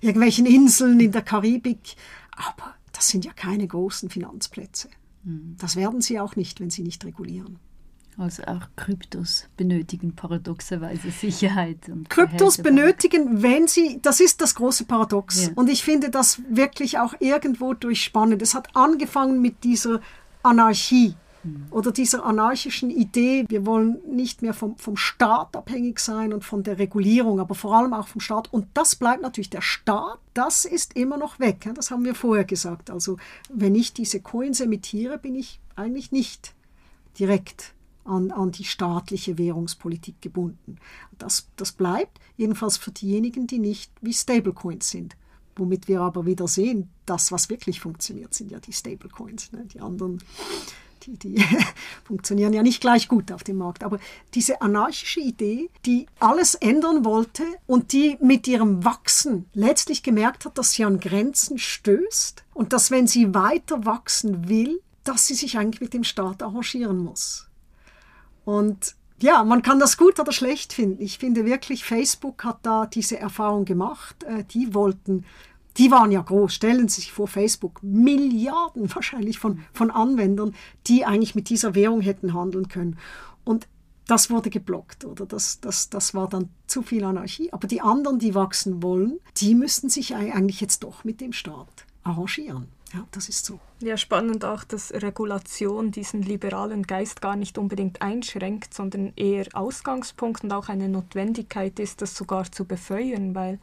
irgendwelchen 0.00 0.46
Inseln 0.46 0.98
in 0.98 1.12
der 1.12 1.22
Karibik, 1.22 1.94
aber 2.32 2.74
das 2.92 3.08
sind 3.08 3.24
ja 3.24 3.32
keine 3.32 3.68
großen 3.68 4.10
Finanzplätze. 4.10 4.88
Hm. 5.24 5.54
Das 5.60 5.76
werden 5.76 6.00
sie 6.00 6.18
auch 6.18 6.34
nicht, 6.34 6.58
wenn 6.58 6.70
sie 6.70 6.82
nicht 6.82 7.04
regulieren. 7.04 7.60
Also 8.20 8.42
auch 8.42 8.68
Kryptos 8.76 9.46
benötigen 9.56 10.14
paradoxerweise 10.14 11.10
Sicherheit. 11.10 11.88
Und 11.88 12.10
Kryptos 12.10 12.58
benötigen, 12.58 13.42
wenn 13.42 13.66
sie, 13.66 13.98
das 14.02 14.20
ist 14.20 14.42
das 14.42 14.54
große 14.54 14.84
Paradox. 14.84 15.46
Ja. 15.46 15.52
Und 15.54 15.70
ich 15.70 15.82
finde 15.82 16.10
das 16.10 16.42
wirklich 16.50 16.98
auch 16.98 17.14
irgendwo 17.18 17.72
durchspannend. 17.72 18.42
Es 18.42 18.54
hat 18.54 18.76
angefangen 18.76 19.40
mit 19.40 19.64
dieser 19.64 20.02
Anarchie 20.42 21.14
mhm. 21.44 21.68
oder 21.70 21.92
dieser 21.92 22.26
anarchischen 22.26 22.90
Idee, 22.90 23.46
wir 23.48 23.64
wollen 23.64 24.00
nicht 24.06 24.42
mehr 24.42 24.52
vom, 24.52 24.76
vom 24.76 24.98
Staat 24.98 25.56
abhängig 25.56 25.98
sein 25.98 26.34
und 26.34 26.44
von 26.44 26.62
der 26.62 26.78
Regulierung, 26.78 27.40
aber 27.40 27.54
vor 27.54 27.74
allem 27.74 27.94
auch 27.94 28.08
vom 28.08 28.20
Staat. 28.20 28.52
Und 28.52 28.66
das 28.74 28.96
bleibt 28.96 29.22
natürlich 29.22 29.48
der 29.48 29.62
Staat, 29.62 30.18
das 30.34 30.66
ist 30.66 30.94
immer 30.94 31.16
noch 31.16 31.40
weg. 31.40 31.70
Das 31.74 31.90
haben 31.90 32.04
wir 32.04 32.14
vorher 32.14 32.44
gesagt. 32.44 32.90
Also 32.90 33.16
wenn 33.48 33.74
ich 33.74 33.94
diese 33.94 34.20
Coins 34.20 34.60
emittiere, 34.60 35.16
bin 35.16 35.36
ich 35.36 35.58
eigentlich 35.74 36.12
nicht 36.12 36.52
direkt 37.18 37.72
an, 38.10 38.30
an 38.32 38.50
die 38.50 38.64
staatliche 38.64 39.38
Währungspolitik 39.38 40.20
gebunden. 40.20 40.76
Das, 41.18 41.48
das 41.56 41.72
bleibt 41.72 42.18
jedenfalls 42.36 42.76
für 42.76 42.90
diejenigen, 42.90 43.46
die 43.46 43.58
nicht 43.58 43.92
wie 44.00 44.12
Stablecoins 44.12 44.90
sind. 44.90 45.16
Womit 45.56 45.88
wir 45.88 46.00
aber 46.00 46.26
wieder 46.26 46.48
sehen, 46.48 46.90
das, 47.06 47.32
was 47.32 47.50
wirklich 47.50 47.80
funktioniert, 47.80 48.34
sind 48.34 48.50
ja 48.50 48.58
die 48.60 48.72
Stablecoins. 48.72 49.52
Ne? 49.52 49.66
Die 49.66 49.80
anderen, 49.80 50.22
die, 51.02 51.18
die 51.18 51.44
funktionieren 52.04 52.52
ja 52.52 52.62
nicht 52.62 52.80
gleich 52.80 53.08
gut 53.08 53.30
auf 53.30 53.44
dem 53.44 53.58
Markt. 53.58 53.84
Aber 53.84 53.98
diese 54.34 54.62
anarchische 54.62 55.20
Idee, 55.20 55.70
die 55.86 56.06
alles 56.18 56.54
ändern 56.54 57.04
wollte 57.04 57.44
und 57.66 57.92
die 57.92 58.16
mit 58.20 58.48
ihrem 58.48 58.84
Wachsen 58.84 59.46
letztlich 59.52 60.02
gemerkt 60.02 60.44
hat, 60.44 60.56
dass 60.58 60.72
sie 60.72 60.84
an 60.84 60.98
Grenzen 61.00 61.58
stößt 61.58 62.44
und 62.54 62.72
dass, 62.72 62.90
wenn 62.90 63.06
sie 63.06 63.34
weiter 63.34 63.84
wachsen 63.84 64.48
will, 64.48 64.80
dass 65.04 65.26
sie 65.26 65.34
sich 65.34 65.58
eigentlich 65.58 65.80
mit 65.80 65.94
dem 65.94 66.04
Staat 66.04 66.42
arrangieren 66.42 66.98
muss. 66.98 67.49
Und 68.50 68.96
ja, 69.20 69.44
man 69.44 69.62
kann 69.62 69.78
das 69.78 69.96
gut 69.96 70.18
oder 70.18 70.32
schlecht 70.32 70.72
finden. 70.72 71.00
Ich 71.00 71.18
finde 71.18 71.44
wirklich, 71.44 71.84
Facebook 71.84 72.42
hat 72.42 72.58
da 72.62 72.86
diese 72.86 73.16
Erfahrung 73.16 73.64
gemacht. 73.64 74.24
Äh, 74.24 74.42
die 74.42 74.74
wollten, 74.74 75.24
die 75.76 75.92
waren 75.92 76.10
ja 76.10 76.20
groß. 76.20 76.52
Stellen 76.52 76.88
Sie 76.88 77.02
sich 77.02 77.12
vor, 77.12 77.28
Facebook, 77.28 77.80
Milliarden 77.82 78.92
wahrscheinlich 78.92 79.38
von, 79.38 79.60
von 79.72 79.92
Anwendern, 79.92 80.54
die 80.88 81.04
eigentlich 81.04 81.36
mit 81.36 81.48
dieser 81.48 81.76
Währung 81.76 82.00
hätten 82.00 82.34
handeln 82.34 82.66
können. 82.66 82.98
Und 83.44 83.68
das 84.08 84.30
wurde 84.30 84.50
geblockt 84.50 85.04
oder 85.04 85.26
das, 85.26 85.60
das, 85.60 85.88
das 85.88 86.14
war 86.14 86.28
dann 86.28 86.48
zu 86.66 86.82
viel 86.82 87.04
Anarchie. 87.04 87.52
Aber 87.52 87.68
die 87.68 87.80
anderen, 87.80 88.18
die 88.18 88.34
wachsen 88.34 88.82
wollen, 88.82 89.20
die 89.36 89.54
müssten 89.54 89.88
sich 89.88 90.16
eigentlich 90.16 90.60
jetzt 90.60 90.82
doch 90.82 91.04
mit 91.04 91.20
dem 91.20 91.32
Staat 91.32 91.86
arrangieren. 92.02 92.66
Ja, 92.92 93.06
das 93.12 93.28
ist 93.28 93.46
so. 93.46 93.60
Ja, 93.80 93.96
spannend 93.96 94.44
auch, 94.44 94.64
dass 94.64 94.92
Regulation 94.92 95.92
diesen 95.92 96.22
liberalen 96.22 96.82
Geist 96.82 97.20
gar 97.20 97.36
nicht 97.36 97.56
unbedingt 97.56 98.02
einschränkt, 98.02 98.74
sondern 98.74 99.12
eher 99.14 99.46
Ausgangspunkt 99.52 100.42
und 100.42 100.52
auch 100.52 100.68
eine 100.68 100.88
Notwendigkeit 100.88 101.78
ist, 101.78 102.02
das 102.02 102.16
sogar 102.16 102.50
zu 102.50 102.64
befeuern, 102.64 103.34
weil 103.34 103.60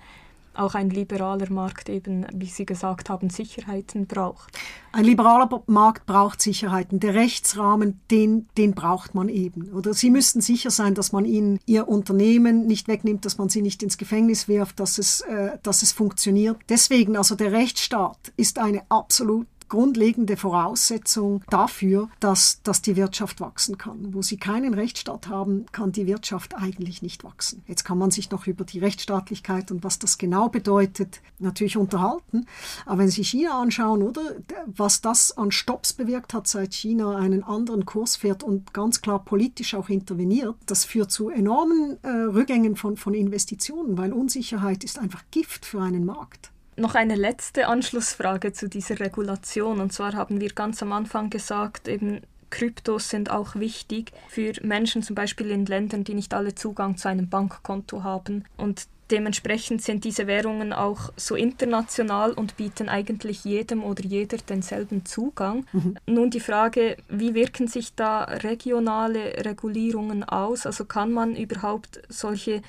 auch 0.57 0.75
ein 0.75 0.89
liberaler 0.89 1.49
Markt 1.51 1.89
eben, 1.89 2.25
wie 2.33 2.47
Sie 2.47 2.65
gesagt 2.65 3.09
haben, 3.09 3.29
Sicherheiten 3.29 4.07
braucht. 4.07 4.57
Ein 4.91 5.05
liberaler 5.05 5.63
Markt 5.67 6.05
braucht 6.05 6.41
Sicherheiten. 6.41 6.99
Der 6.99 7.13
Rechtsrahmen, 7.13 7.99
den, 8.09 8.47
den 8.57 8.73
braucht 8.73 9.15
man 9.15 9.29
eben. 9.29 9.71
Oder 9.73 9.93
Sie 9.93 10.09
müssen 10.09 10.41
sicher 10.41 10.71
sein, 10.71 10.95
dass 10.95 11.11
man 11.11 11.25
ihnen 11.25 11.59
ihr 11.65 11.87
Unternehmen 11.87 12.65
nicht 12.65 12.87
wegnimmt, 12.87 13.25
dass 13.25 13.37
man 13.37 13.49
sie 13.49 13.61
nicht 13.61 13.83
ins 13.83 13.97
Gefängnis 13.97 14.47
wirft, 14.47 14.79
dass 14.79 14.97
es, 14.97 15.21
äh, 15.21 15.57
dass 15.63 15.81
es 15.81 15.91
funktioniert. 15.91 16.57
Deswegen, 16.69 17.15
also 17.15 17.35
der 17.35 17.51
Rechtsstaat 17.51 18.33
ist 18.37 18.59
eine 18.59 18.83
absolut 18.89 19.47
grundlegende 19.69 20.37
Voraussetzung 20.37 21.43
dafür, 21.49 22.09
dass, 22.19 22.61
dass 22.63 22.81
die 22.81 22.95
Wirtschaft 22.95 23.41
wachsen 23.41 23.77
kann. 23.77 24.13
Wo 24.13 24.21
sie 24.21 24.37
keinen 24.37 24.73
Rechtsstaat 24.73 25.27
haben, 25.27 25.65
kann 25.71 25.91
die 25.91 26.07
Wirtschaft 26.07 26.55
eigentlich 26.55 27.01
nicht 27.01 27.23
wachsen. 27.23 27.63
Jetzt 27.67 27.83
kann 27.83 27.97
man 27.97 28.11
sich 28.11 28.31
noch 28.31 28.47
über 28.47 28.63
die 28.63 28.79
Rechtsstaatlichkeit 28.79 29.71
und 29.71 29.83
was 29.83 29.99
das 29.99 30.17
genau 30.17 30.49
bedeutet 30.49 31.21
natürlich 31.39 31.77
unterhalten. 31.77 32.45
Aber 32.85 32.99
wenn 32.99 33.09
Sie 33.09 33.23
China 33.23 33.59
anschauen, 33.61 34.03
oder 34.03 34.21
was 34.65 35.01
das 35.01 35.37
an 35.37 35.51
Stops 35.51 35.93
bewirkt 35.93 36.33
hat, 36.33 36.47
seit 36.47 36.73
China 36.73 37.15
einen 37.15 37.43
anderen 37.43 37.85
Kurs 37.85 38.15
fährt 38.15 38.43
und 38.43 38.73
ganz 38.73 39.01
klar 39.01 39.23
politisch 39.23 39.73
auch 39.75 39.89
interveniert, 39.89 40.55
das 40.65 40.85
führt 40.85 41.11
zu 41.11 41.29
enormen 41.29 41.97
äh, 42.03 42.09
Rückgängen 42.09 42.75
von, 42.75 42.97
von 42.97 43.13
Investitionen, 43.13 43.97
weil 43.97 44.13
Unsicherheit 44.13 44.83
ist 44.83 44.99
einfach 44.99 45.23
Gift 45.31 45.65
für 45.65 45.81
einen 45.81 46.05
Markt. 46.05 46.51
Noch 46.77 46.93
eine 46.93 47.15
letzte 47.15 47.67
Anschlussfrage 47.67 48.53
zu 48.53 48.69
dieser 48.69 48.99
Regulation. 48.99 49.81
Und 49.81 49.91
zwar 49.91 50.13
haben 50.13 50.39
wir 50.39 50.49
ganz 50.49 50.83
am 50.83 50.91
Anfang 50.91 51.31
gesagt, 51.31 51.87
eben 51.87 52.21
Kryptos 52.49 53.09
sind 53.09 53.31
auch 53.31 53.55
wichtig 53.55 54.11
für 54.29 54.53
Menschen 54.61 55.03
zum 55.03 55.15
Beispiel 55.15 55.49
in 55.49 55.65
Ländern, 55.65 56.03
die 56.03 56.13
nicht 56.13 56.33
alle 56.33 56.55
Zugang 56.55 56.95
zu 56.95 57.09
einem 57.09 57.29
Bankkonto 57.29 58.03
haben. 58.03 58.45
Und 58.57 58.87
dementsprechend 59.09 59.81
sind 59.81 60.03
diese 60.03 60.27
Währungen 60.27 60.71
auch 60.71 61.11
so 61.15 61.35
international 61.35 62.33
und 62.33 62.57
bieten 62.57 62.89
eigentlich 62.89 63.43
jedem 63.43 63.83
oder 63.83 64.03
jeder 64.03 64.37
denselben 64.37 65.03
Zugang. 65.05 65.65
Mhm. 65.73 65.97
Nun 66.05 66.29
die 66.29 66.39
Frage, 66.39 66.97
wie 67.09 67.33
wirken 67.33 67.67
sich 67.67 67.95
da 67.95 68.23
regionale 68.23 69.45
Regulierungen 69.45 70.23
aus? 70.23 70.65
Also 70.65 70.85
kann 70.85 71.11
man 71.11 71.35
überhaupt 71.35 72.01
solche 72.09 72.61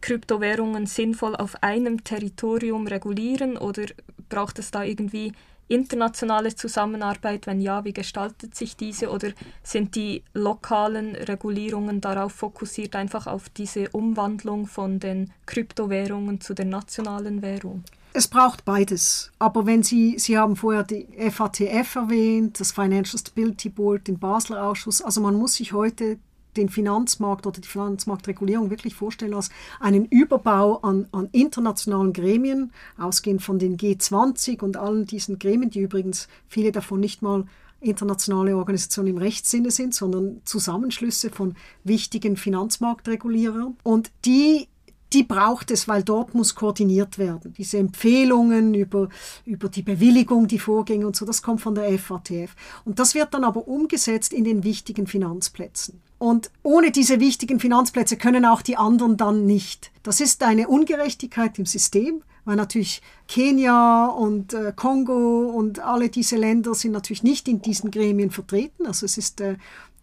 Kryptowährungen 0.00 0.86
sinnvoll 0.86 1.36
auf 1.36 1.62
einem 1.62 2.04
Territorium 2.04 2.86
regulieren 2.86 3.56
oder 3.56 3.84
braucht 4.28 4.58
es 4.58 4.70
da 4.70 4.82
irgendwie 4.82 5.32
internationale 5.68 6.54
Zusammenarbeit? 6.54 7.46
Wenn 7.46 7.60
ja, 7.60 7.84
wie 7.84 7.92
gestaltet 7.92 8.54
sich 8.54 8.76
diese? 8.76 9.10
Oder 9.10 9.30
sind 9.62 9.94
die 9.94 10.22
lokalen 10.32 11.16
Regulierungen 11.16 12.00
darauf 12.00 12.32
fokussiert, 12.32 12.94
einfach 12.96 13.26
auf 13.26 13.48
diese 13.48 13.88
Umwandlung 13.90 14.66
von 14.66 15.00
den 15.00 15.32
Kryptowährungen 15.46 16.40
zu 16.40 16.54
der 16.54 16.66
nationalen 16.66 17.42
Währung? 17.42 17.84
Es 18.12 18.28
braucht 18.28 18.64
beides. 18.64 19.30
Aber 19.38 19.66
wenn 19.66 19.82
Sie, 19.82 20.18
Sie 20.18 20.38
haben 20.38 20.56
vorher 20.56 20.84
die 20.84 21.06
FATF 21.30 21.96
erwähnt, 21.96 22.58
das 22.58 22.72
Financial 22.72 23.18
Stability 23.18 23.68
Board, 23.68 24.08
den 24.08 24.18
Basler 24.18 24.64
Ausschuss, 24.64 25.02
also 25.02 25.20
man 25.20 25.34
muss 25.34 25.54
sich 25.56 25.74
heute 25.74 26.18
den 26.56 26.68
Finanzmarkt 26.68 27.46
oder 27.46 27.60
die 27.60 27.68
Finanzmarktregulierung 27.68 28.70
wirklich 28.70 28.94
vorstellen 28.94 29.34
als 29.34 29.50
einen 29.80 30.06
Überbau 30.06 30.78
an, 30.78 31.06
an 31.12 31.28
internationalen 31.32 32.12
Gremien, 32.12 32.72
ausgehend 32.98 33.42
von 33.42 33.58
den 33.58 33.76
G20 33.76 34.62
und 34.62 34.76
allen 34.76 35.06
diesen 35.06 35.38
Gremien, 35.38 35.70
die 35.70 35.80
übrigens 35.80 36.28
viele 36.48 36.72
davon 36.72 37.00
nicht 37.00 37.22
mal 37.22 37.44
internationale 37.80 38.56
Organisationen 38.56 39.10
im 39.10 39.18
Rechtssinne 39.18 39.70
sind, 39.70 39.94
sondern 39.94 40.40
Zusammenschlüsse 40.44 41.30
von 41.30 41.54
wichtigen 41.84 42.36
Finanzmarktregulierern. 42.36 43.76
Und 43.82 44.10
die 44.24 44.68
die 45.12 45.22
braucht 45.22 45.70
es, 45.70 45.86
weil 45.86 46.02
dort 46.02 46.34
muss 46.34 46.54
koordiniert 46.54 47.18
werden. 47.18 47.54
Diese 47.56 47.78
Empfehlungen 47.78 48.74
über, 48.74 49.08
über 49.44 49.68
die 49.68 49.82
Bewilligung, 49.82 50.48
die 50.48 50.58
Vorgänge 50.58 51.06
und 51.06 51.16
so, 51.16 51.24
das 51.24 51.42
kommt 51.42 51.60
von 51.60 51.74
der 51.74 51.96
FATF. 51.98 52.54
Und 52.84 52.98
das 52.98 53.14
wird 53.14 53.32
dann 53.32 53.44
aber 53.44 53.68
umgesetzt 53.68 54.32
in 54.32 54.44
den 54.44 54.64
wichtigen 54.64 55.06
Finanzplätzen. 55.06 56.02
Und 56.18 56.50
ohne 56.62 56.90
diese 56.90 57.20
wichtigen 57.20 57.60
Finanzplätze 57.60 58.16
können 58.16 58.44
auch 58.46 58.62
die 58.62 58.76
anderen 58.76 59.16
dann 59.16 59.46
nicht. 59.46 59.90
Das 60.02 60.20
ist 60.20 60.42
eine 60.42 60.68
Ungerechtigkeit 60.68 61.58
im 61.58 61.66
System, 61.66 62.22
weil 62.44 62.56
natürlich 62.56 63.02
Kenia 63.28 64.06
und 64.06 64.54
äh, 64.54 64.72
Kongo 64.74 65.50
und 65.50 65.80
alle 65.80 66.08
diese 66.08 66.36
Länder 66.36 66.74
sind 66.74 66.92
natürlich 66.92 67.22
nicht 67.22 67.48
in 67.48 67.60
diesen 67.60 67.90
Gremien 67.90 68.30
vertreten. 68.30 68.86
Also 68.86 69.04
es 69.04 69.18
ist 69.18 69.40
äh, 69.40 69.56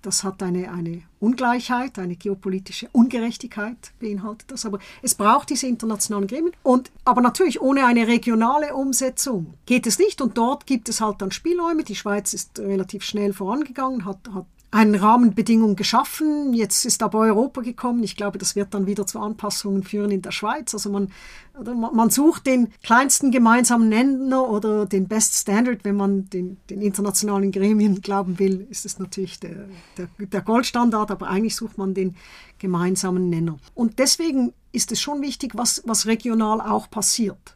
das 0.03 0.25
hat 0.25 0.43
eine, 0.43 0.69
eine 0.69 1.03
Ungleichheit, 1.21 1.97
eine 1.97 2.17
geopolitische 2.17 2.89
Ungerechtigkeit 2.91 3.93
beinhaltet 3.99 4.51
das. 4.51 4.65
Aber 4.65 4.79
es 5.01 5.15
braucht 5.15 5.49
diese 5.49 5.65
internationalen 5.67 6.27
Gremien. 6.27 6.53
Und, 6.61 6.91
aber 7.05 7.21
natürlich 7.21 7.61
ohne 7.61 7.85
eine 7.85 8.05
regionale 8.05 8.75
Umsetzung 8.75 9.53
geht 9.65 9.87
es 9.87 9.99
nicht. 9.99 10.21
Und 10.21 10.37
dort 10.37 10.67
gibt 10.67 10.89
es 10.89 10.99
halt 10.99 11.21
dann 11.21 11.31
Spielräume. 11.31 11.85
Die 11.85 11.95
Schweiz 11.95 12.33
ist 12.33 12.59
relativ 12.59 13.03
schnell 13.03 13.31
vorangegangen, 13.31 14.03
hat, 14.03 14.19
hat 14.33 14.45
einen 14.73 14.95
Rahmenbedingungen 14.95 15.75
geschaffen. 15.75 16.53
Jetzt 16.53 16.85
ist 16.85 17.03
aber 17.03 17.19
Europa 17.19 17.61
gekommen. 17.61 18.01
Ich 18.03 18.15
glaube, 18.15 18.39
das 18.39 18.55
wird 18.55 18.73
dann 18.73 18.87
wieder 18.87 19.05
zu 19.05 19.19
Anpassungen 19.19 19.83
führen 19.83 20.09
in 20.09 20.23
der 20.23 20.31
Schweiz. 20.31 20.73
Also 20.73 20.89
man, 20.89 21.11
man 21.53 22.09
sucht 22.09 22.47
den 22.47 22.69
kleinsten 22.81 23.29
gemeinsamen 23.29 23.87
Nenner 23.87 24.49
oder 24.49 24.87
den 24.87 25.07
Best 25.07 25.35
Standard. 25.35 25.85
Wenn 25.85 25.95
man 25.95 26.27
den, 26.29 26.57
den 26.71 26.81
internationalen 26.81 27.51
Gremien 27.51 28.01
glauben 28.01 28.39
will, 28.39 28.65
ist 28.71 28.85
es 28.85 28.97
natürlich 28.97 29.39
der, 29.39 29.67
der, 29.97 30.07
der 30.17 30.41
Goldstandard, 30.41 31.11
aber 31.11 31.27
eigentlich 31.27 31.55
sucht 31.55 31.77
man 31.77 31.93
den 31.93 32.15
gemeinsamen 32.57 33.29
Nenner. 33.29 33.59
Und 33.75 33.99
deswegen 33.99 34.53
ist 34.71 34.91
es 34.91 34.99
schon 34.99 35.21
wichtig, 35.21 35.51
was, 35.53 35.83
was 35.85 36.07
regional 36.07 36.59
auch 36.59 36.89
passiert. 36.89 37.52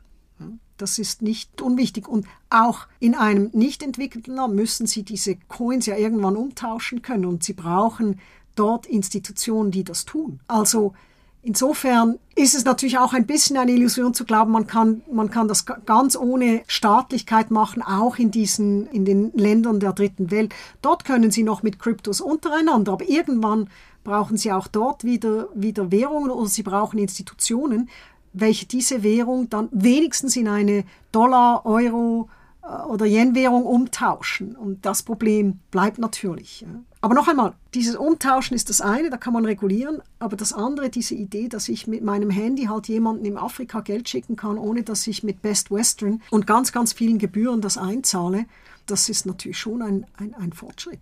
Das 0.78 1.00
ist 1.00 1.22
nicht 1.22 1.62
unwichtig. 1.62 2.08
Und 2.08 2.26
auch 2.50 2.88
in 3.00 3.16
einem 3.16 3.50
nicht 3.54 3.84
entwickelten 3.84 4.36
Land 4.36 4.56
müssen 4.56 4.88
sie 4.88 5.04
diese 5.04 5.36
Coins 5.48 5.86
ja 5.86 5.98
irgendwann 5.98 6.36
umtauschen 6.36 7.02
können. 7.02 7.26
Und 7.26 7.44
sie 7.44 7.54
brauchen 7.54 8.20
dort 8.56 8.86
Institutionen, 8.86 9.72
die 9.72 9.84
das 9.84 10.06
tun. 10.06 10.40
Also 10.48 10.94
insofern 11.42 12.20
ist 12.36 12.56
es 12.56 12.66
natürlich 12.66 12.98
auch 12.98 13.14
ein 13.14 13.26
bisschen 13.26 13.58
eine 13.58 13.72
Illusion 13.72 14.14
zu 14.14 14.26
glauben, 14.26 14.52
man 14.52 14.68
kann, 14.68 15.02
man 15.12 15.30
kann 15.30 15.48
das 15.48 15.66
ganz 15.66 16.18
ohne 16.18 16.64
Staatlichkeit 16.68 17.52
machen, 17.52 17.82
auch 17.82 18.18
in 18.18 18.32
diesen, 18.32 18.88
in 18.88 19.06
den 19.06 19.32
Ländern 19.34 19.80
der 19.80 19.94
dritten 19.94 20.30
Welt. 20.30 20.54
Dort 20.82 21.06
können 21.06 21.32
sie 21.32 21.44
noch 21.44 21.64
mit 21.64 21.80
Kryptos 21.80 22.22
untereinander, 22.22 22.94
aber 22.94 23.08
irgendwann 23.08 23.70
brauchen 24.04 24.38
sie 24.38 24.52
auch 24.52 24.68
dort 24.68 25.04
wieder, 25.04 25.50
wieder 25.54 25.92
Währungen 25.92 26.32
oder 26.32 26.48
sie 26.48 26.64
brauchen 26.64 26.98
Institutionen, 26.98 27.90
welche 28.34 28.66
diese 28.66 29.04
Währung 29.04 29.50
dann 29.50 29.70
wenigstens 29.72 30.36
in 30.36 30.48
eine 30.48 30.84
Dollar, 31.12 31.66
Euro 31.66 32.30
äh, 32.64 32.84
oder 32.84 33.06
Yen-Währung 33.06 33.66
umtauschen. 33.66 34.56
Und 34.56 34.86
das 34.86 35.04
Problem 35.04 35.60
bleibt 35.72 35.98
natürlich. 36.00 36.66
Aber 37.02 37.14
noch 37.14 37.28
einmal, 37.28 37.54
dieses 37.74 37.96
Umtauschen 37.96 38.56
ist 38.56 38.70
das 38.70 38.82
eine, 38.82 39.10
da 39.10 39.18
kann 39.18 39.34
man 39.34 39.46
regulieren, 39.46 40.02
aber 40.20 40.36
das 40.36 40.52
andere, 40.52 40.90
diese 40.90 41.16
Idee, 41.16 41.48
dass 41.48 41.70
ich 41.70 41.88
mit 41.88 42.04
meinem 42.04 42.30
Handy 42.30 42.66
halt 42.66 42.88
jemanden 42.88 43.26
in 43.26 43.38
Afrika 43.38 43.82
Geld 43.82 44.10
schicken 44.10 44.36
kann, 44.36 44.58
ohne 44.58 44.84
dass 44.84 45.06
ich 45.08 45.24
mit 45.24 45.42
Best 45.42 45.72
Western 45.72 46.22
und 46.32 46.48
ganz, 46.48 46.72
ganz 46.72 46.94
vielen 46.94 47.20
Gebühren 47.20 47.62
das 47.62 47.78
einzahle, 47.78 48.46
das 48.88 49.10
ist 49.10 49.26
natürlich 49.26 49.60
schon 49.60 49.82
ein, 49.82 50.06
ein, 50.18 50.34
ein 50.34 50.54
Fortschritt. 50.54 51.00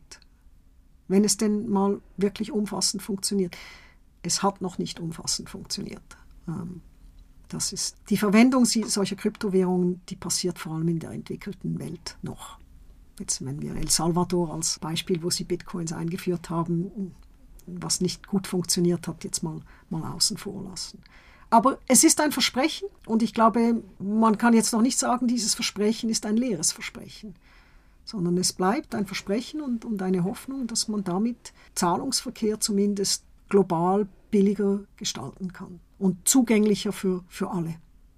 Wenn 1.07 1.23
es 1.23 1.37
denn 1.37 1.69
mal 1.69 2.01
wirklich 2.17 2.51
umfassend 2.51 3.01
funktioniert. 3.01 3.55
Es 4.23 4.41
hat 4.41 4.59
noch 4.59 4.79
nicht 4.79 4.99
umfassend 4.99 5.49
funktioniert. 5.49 6.01
Ähm, 6.47 6.81
das 7.49 7.73
ist 7.73 7.97
die 8.09 8.17
Verwendung 8.17 8.65
solcher 8.65 9.15
Kryptowährungen, 9.15 10.01
die 10.09 10.15
passiert 10.15 10.59
vor 10.59 10.73
allem 10.73 10.87
in 10.87 10.99
der 10.99 11.11
entwickelten 11.11 11.79
Welt 11.79 12.17
noch. 12.21 12.59
Jetzt 13.19 13.45
wenn 13.45 13.61
wir 13.61 13.75
El 13.75 13.89
Salvador 13.89 14.53
als 14.53 14.79
Beispiel, 14.79 15.23
wo 15.23 15.29
sie 15.29 15.45
Bitcoins 15.45 15.93
eingeführt 15.93 16.49
haben, 16.49 17.15
was 17.65 18.01
nicht 18.01 18.27
gut 18.27 18.47
funktioniert 18.47 19.07
hat, 19.07 19.23
jetzt 19.23 19.41
mal, 19.41 19.61
mal 19.89 20.03
außen 20.11 20.37
vor 20.37 20.63
lassen. 20.63 21.01
Aber 21.49 21.77
es 21.87 22.03
ist 22.03 22.19
ein 22.19 22.31
Versprechen 22.31 22.89
und 23.05 23.23
ich 23.23 23.33
glaube, 23.33 23.81
man 23.99 24.37
kann 24.37 24.53
jetzt 24.53 24.73
noch 24.73 24.81
nicht 24.81 24.99
sagen, 24.99 25.27
dieses 25.27 25.55
Versprechen 25.55 26.09
ist 26.09 26.25
ein 26.25 26.37
leeres 26.37 26.71
Versprechen, 26.71 27.35
sondern 28.03 28.37
es 28.37 28.51
bleibt 28.51 28.95
ein 28.95 29.05
Versprechen 29.05 29.61
und, 29.61 29.85
und 29.85 30.01
eine 30.01 30.23
Hoffnung, 30.23 30.67
dass 30.67 30.87
man 30.87 31.03
damit 31.03 31.53
Zahlungsverkehr 31.75 32.59
zumindest 32.59 33.23
global 33.47 34.07
billiger 34.31 34.81
gestalten 34.97 35.53
kann 35.53 35.79
und 35.99 36.27
zugänglicher 36.27 36.91
für, 36.91 37.23
für 37.27 37.51
alle. 37.51 37.75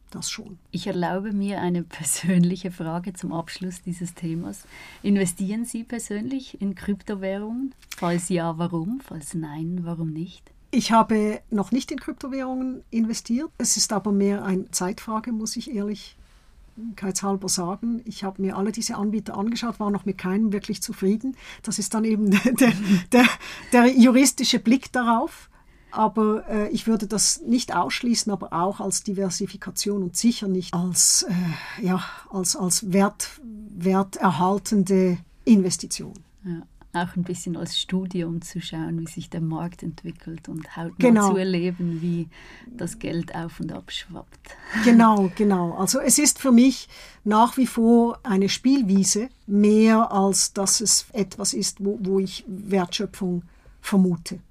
Das 0.10 0.30
schon. 0.32 0.58
Ich 0.72 0.88
erlaube 0.88 1.34
mir 1.34 1.60
eine 1.62 1.84
persönliche 1.84 2.72
Frage 2.72 3.14
zum 3.14 3.34
Abschluss 3.34 3.82
dieses 3.82 4.14
Themas. 4.14 4.64
Investieren 5.04 5.66
Sie 5.66 5.84
persönlich 5.84 6.62
in 6.62 6.76
Kryptowährungen? 6.76 7.76
Falls 7.98 8.30
ja, 8.30 8.58
warum? 8.58 9.02
Falls 9.02 9.34
nein, 9.34 9.82
warum 9.84 10.14
nicht? 10.14 10.50
Ich 10.72 10.92
habe 10.92 11.42
noch 11.50 11.72
nicht 11.72 11.92
in 11.92 12.00
Kryptowährungen 12.00 12.84
investiert. 12.90 13.50
Es 13.58 13.76
ist 13.76 13.92
aber 13.92 14.12
mehr 14.12 14.46
eine 14.46 14.70
Zeitfrage, 14.72 15.32
muss 15.34 15.58
ich 15.58 15.72
ehrlichkeitshalber 15.74 17.50
sagen. 17.50 18.02
Ich 18.06 18.24
habe 18.24 18.42
mir 18.42 18.58
alle 18.58 18.72
diese 18.72 18.96
Anbieter 18.96 19.38
angeschaut, 19.38 19.80
war 19.80 19.92
noch 19.92 20.06
mit 20.06 20.18
keinem 20.18 20.54
wirklich 20.54 20.82
zufrieden. 20.82 21.36
Das 21.64 21.80
ist 21.80 21.94
dann 21.94 22.06
eben 22.06 22.32
der, 22.60 22.74
der, 23.12 23.26
der 23.74 23.88
juristische 23.88 24.60
Blick 24.60 24.92
darauf. 24.94 25.50
Aber 25.98 26.48
äh, 26.48 26.70
ich 26.70 26.86
würde 26.86 27.08
das 27.08 27.42
nicht 27.42 27.76
ausschließen, 27.76 28.32
aber 28.32 28.54
auch 28.54 28.80
als 28.80 29.02
Diversifikation 29.02 30.04
und 30.04 30.16
sicher 30.16 30.48
nicht 30.48 30.76
als, 30.76 31.26
äh, 31.28 31.84
ja, 31.84 32.04
als, 32.30 32.56
als 32.56 32.94
wert, 32.94 33.42
werterhaltende 33.76 35.18
Investition. 35.44 36.14
Ja, 36.46 36.62
auch 37.02 37.16
ein 37.16 37.24
bisschen 37.24 37.58
als 37.58 37.80
Studie, 37.80 38.26
um 38.26 38.44
zu 38.44 38.62
schauen, 38.62 39.00
wie 39.00 39.08
sich 39.08 39.32
der 39.32 39.42
Markt 39.42 39.82
entwickelt 39.82 40.48
und 40.50 40.78
hautnah 40.78 40.94
genau. 41.00 41.32
zu 41.32 41.38
erleben, 41.38 42.00
wie 42.00 42.28
das 42.68 43.00
Geld 43.00 43.34
auf 43.34 43.60
und 43.60 43.72
ab 43.72 43.92
schwappt. 43.92 44.56
Genau, 44.84 45.32
genau. 45.36 45.74
Also 45.78 46.00
es 46.00 46.20
ist 46.20 46.38
für 46.38 46.52
mich 46.52 46.90
nach 47.24 47.58
wie 47.58 47.66
vor 47.66 48.20
eine 48.22 48.50
Spielwiese, 48.50 49.30
mehr 49.48 50.12
als 50.12 50.54
dass 50.54 50.80
es 50.80 51.08
etwas 51.14 51.54
ist, 51.54 51.84
wo, 51.84 51.98
wo 52.04 52.20
ich 52.20 52.46
Wertschöpfung 52.48 53.42
vermute. 53.82 54.42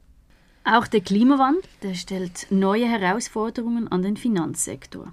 Auch 0.69 0.89
der 0.89 1.01
Klimawandel 1.01 1.95
stellt 1.95 2.49
neue 2.51 2.89
Herausforderungen 2.89 3.87
an 3.87 4.03
den 4.03 4.17
Finanzsektor. 4.17 5.13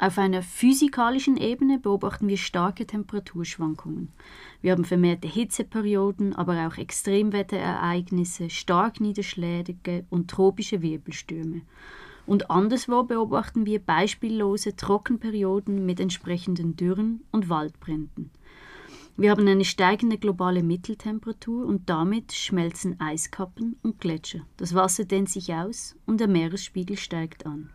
Auf 0.00 0.18
einer 0.18 0.42
physikalischen 0.42 1.36
Ebene 1.36 1.78
beobachten 1.78 2.26
wir 2.26 2.36
starke 2.36 2.84
Temperaturschwankungen. 2.84 4.08
Wir 4.62 4.72
haben 4.72 4.84
vermehrte 4.84 5.28
Hitzeperioden, 5.28 6.34
aber 6.34 6.66
auch 6.66 6.76
Extremwetterereignisse, 6.76 8.50
Starkniederschläge 8.50 10.06
und 10.10 10.28
tropische 10.28 10.82
Wirbelstürme. 10.82 11.60
Und 12.26 12.50
anderswo 12.50 13.04
beobachten 13.04 13.66
wir 13.66 13.78
beispiellose 13.78 14.74
Trockenperioden 14.74 15.86
mit 15.86 16.00
entsprechenden 16.00 16.74
Dürren 16.74 17.22
und 17.30 17.48
Waldbränden. 17.48 18.32
Wir 19.20 19.32
haben 19.32 19.46
eine 19.46 19.66
steigende 19.66 20.16
globale 20.16 20.62
Mitteltemperatur 20.62 21.66
und 21.66 21.90
damit 21.90 22.32
schmelzen 22.32 22.98
Eiskappen 22.98 23.76
und 23.82 24.00
Gletscher. 24.00 24.46
Das 24.56 24.74
Wasser 24.74 25.04
dehnt 25.04 25.28
sich 25.28 25.52
aus 25.52 25.94
und 26.06 26.20
der 26.20 26.26
Meeresspiegel 26.26 26.96
steigt 26.96 27.44
an. 27.44 27.68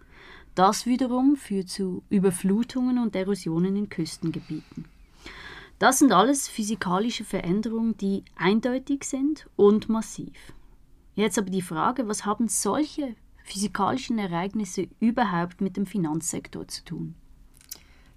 Das 0.56 0.88
wiederum 0.88 1.36
führt 1.36 1.70
zu 1.70 2.02
Überflutungen 2.10 2.98
und 2.98 3.16
Erosionen 3.16 3.76
in 3.76 3.90
Küstengebieten. 3.90 4.86
Das 5.78 6.00
sind 6.00 6.14
alles 6.14 6.48
physikalische 6.48 7.24
Veränderungen, 7.24 7.96
die 7.96 8.24
eindeutig 8.36 9.04
sind 9.04 9.48
und 9.56 9.88
massiv. 9.88 10.34
Jetzt 11.14 11.38
aber 11.38 11.52
die 11.52 11.62
Frage, 11.62 12.08
was 12.08 12.26
haben 12.26 12.48
solche 12.48 13.16
physikalischen 13.44 14.18
Ereignisse 14.18 14.88
überhaupt 15.00 15.62
mit 15.62 15.78
dem 15.78 15.86
Finanzsektor 15.86 16.68
zu 16.68 16.84
tun? 16.86 17.14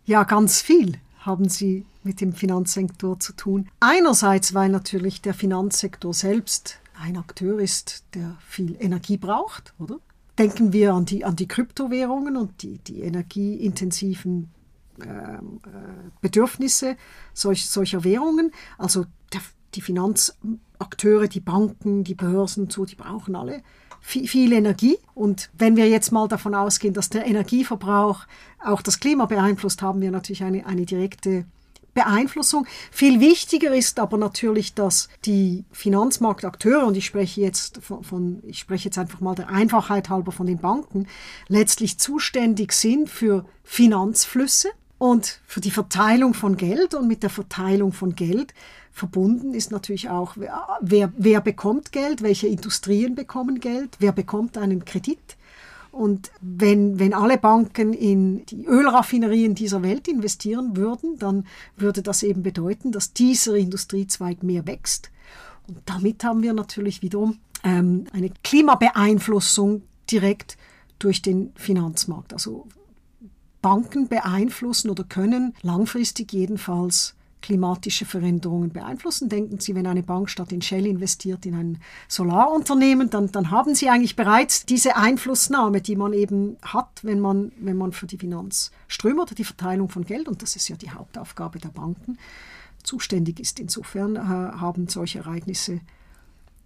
Ja, 0.06 0.24
ganz 0.24 0.62
viel 0.62 0.98
haben 1.18 1.50
sie 1.50 1.84
mit 2.08 2.22
dem 2.22 2.32
Finanzsektor 2.32 3.20
zu 3.20 3.34
tun. 3.34 3.68
Einerseits, 3.80 4.54
weil 4.54 4.70
natürlich 4.70 5.20
der 5.20 5.34
Finanzsektor 5.34 6.14
selbst 6.14 6.78
ein 6.98 7.18
Akteur 7.18 7.60
ist, 7.60 8.02
der 8.14 8.38
viel 8.40 8.76
Energie 8.80 9.18
braucht, 9.18 9.74
oder? 9.78 9.98
Denken 10.38 10.72
wir 10.72 10.94
an 10.94 11.04
die, 11.04 11.26
an 11.26 11.36
die 11.36 11.46
Kryptowährungen 11.46 12.38
und 12.38 12.62
die, 12.62 12.78
die 12.78 13.02
energieintensiven 13.02 14.48
ähm, 15.02 15.60
äh, 15.66 16.10
Bedürfnisse 16.22 16.96
solch, 17.34 17.68
solcher 17.68 18.04
Währungen. 18.04 18.52
Also 18.78 19.04
der, 19.34 19.42
die 19.74 19.82
Finanzakteure, 19.82 21.28
die 21.28 21.40
Banken, 21.40 22.04
die 22.04 22.14
Börsen, 22.14 22.70
so, 22.70 22.86
die 22.86 22.94
brauchen 22.94 23.36
alle 23.36 23.62
viel, 24.00 24.26
viel 24.26 24.52
Energie. 24.54 24.96
Und 25.14 25.50
wenn 25.58 25.76
wir 25.76 25.90
jetzt 25.90 26.10
mal 26.10 26.26
davon 26.26 26.54
ausgehen, 26.54 26.94
dass 26.94 27.10
der 27.10 27.26
Energieverbrauch 27.26 28.24
auch 28.64 28.80
das 28.80 28.98
Klima 28.98 29.26
beeinflusst, 29.26 29.82
haben 29.82 30.00
wir 30.00 30.10
natürlich 30.10 30.42
eine, 30.42 30.64
eine 30.64 30.86
direkte 30.86 31.44
Beeinflussung. 31.98 32.64
Viel 32.92 33.18
wichtiger 33.18 33.74
ist 33.74 33.98
aber 33.98 34.18
natürlich, 34.18 34.74
dass 34.74 35.08
die 35.24 35.64
Finanzmarktakteure, 35.72 36.86
und 36.86 36.96
ich 36.96 37.06
spreche 37.06 37.40
jetzt 37.40 37.80
von, 37.82 38.04
von, 38.04 38.42
ich 38.46 38.60
spreche 38.60 38.84
jetzt 38.84 38.98
einfach 38.98 39.20
mal 39.20 39.34
der 39.34 39.48
Einfachheit 39.48 40.08
halber 40.08 40.30
von 40.30 40.46
den 40.46 40.58
Banken, 40.58 41.08
letztlich 41.48 41.98
zuständig 41.98 42.72
sind 42.72 43.10
für 43.10 43.44
Finanzflüsse 43.64 44.68
und 44.98 45.40
für 45.44 45.60
die 45.60 45.72
Verteilung 45.72 46.34
von 46.34 46.56
Geld. 46.56 46.94
Und 46.94 47.08
mit 47.08 47.24
der 47.24 47.30
Verteilung 47.30 47.92
von 47.92 48.14
Geld 48.14 48.54
verbunden 48.92 49.54
ist 49.54 49.72
natürlich 49.72 50.08
auch, 50.08 50.36
wer, 50.80 51.12
wer 51.16 51.40
bekommt 51.40 51.90
Geld, 51.90 52.22
welche 52.22 52.46
Industrien 52.46 53.16
bekommen 53.16 53.58
Geld, 53.58 53.96
wer 53.98 54.12
bekommt 54.12 54.56
einen 54.56 54.84
Kredit. 54.84 55.36
Und 55.98 56.30
wenn, 56.40 57.00
wenn 57.00 57.12
alle 57.12 57.38
Banken 57.38 57.92
in 57.92 58.46
die 58.46 58.64
Ölraffinerien 58.66 59.56
dieser 59.56 59.82
Welt 59.82 60.06
investieren 60.06 60.76
würden, 60.76 61.18
dann 61.18 61.44
würde 61.76 62.02
das 62.02 62.22
eben 62.22 62.44
bedeuten, 62.44 62.92
dass 62.92 63.14
dieser 63.14 63.56
Industriezweig 63.56 64.44
mehr 64.44 64.68
wächst. 64.68 65.10
Und 65.66 65.78
damit 65.86 66.22
haben 66.22 66.44
wir 66.44 66.52
natürlich 66.52 67.02
wiederum 67.02 67.38
ähm, 67.64 68.04
eine 68.12 68.30
Klimabeeinflussung 68.44 69.82
direkt 70.08 70.56
durch 71.00 71.20
den 71.20 71.50
Finanzmarkt. 71.56 72.32
Also 72.32 72.68
Banken 73.60 74.06
beeinflussen 74.06 74.90
oder 74.90 75.02
können 75.02 75.52
langfristig 75.62 76.32
jedenfalls 76.32 77.16
klimatische 77.40 78.04
Veränderungen 78.04 78.70
beeinflussen. 78.70 79.28
Denken 79.28 79.60
Sie, 79.60 79.74
wenn 79.74 79.86
eine 79.86 80.02
Bank 80.02 80.28
statt 80.30 80.52
in 80.52 80.62
Shell 80.62 80.86
investiert 80.86 81.46
in 81.46 81.54
ein 81.54 81.78
Solarunternehmen, 82.08 83.10
dann, 83.10 83.30
dann 83.30 83.50
haben 83.50 83.74
Sie 83.74 83.88
eigentlich 83.88 84.16
bereits 84.16 84.66
diese 84.66 84.96
Einflussnahme, 84.96 85.80
die 85.80 85.96
man 85.96 86.12
eben 86.12 86.56
hat, 86.62 87.00
wenn 87.02 87.20
man, 87.20 87.52
wenn 87.60 87.76
man 87.76 87.92
für 87.92 88.06
die 88.06 88.18
Finanzströme 88.18 89.22
oder 89.22 89.34
die 89.34 89.44
Verteilung 89.44 89.88
von 89.88 90.04
Geld, 90.04 90.28
und 90.28 90.42
das 90.42 90.56
ist 90.56 90.68
ja 90.68 90.76
die 90.76 90.90
Hauptaufgabe 90.90 91.58
der 91.58 91.68
Banken, 91.68 92.18
zuständig 92.82 93.40
ist. 93.40 93.60
Insofern 93.60 94.16
äh, 94.16 94.18
haben 94.18 94.88
solche 94.88 95.20
Ereignisse 95.20 95.80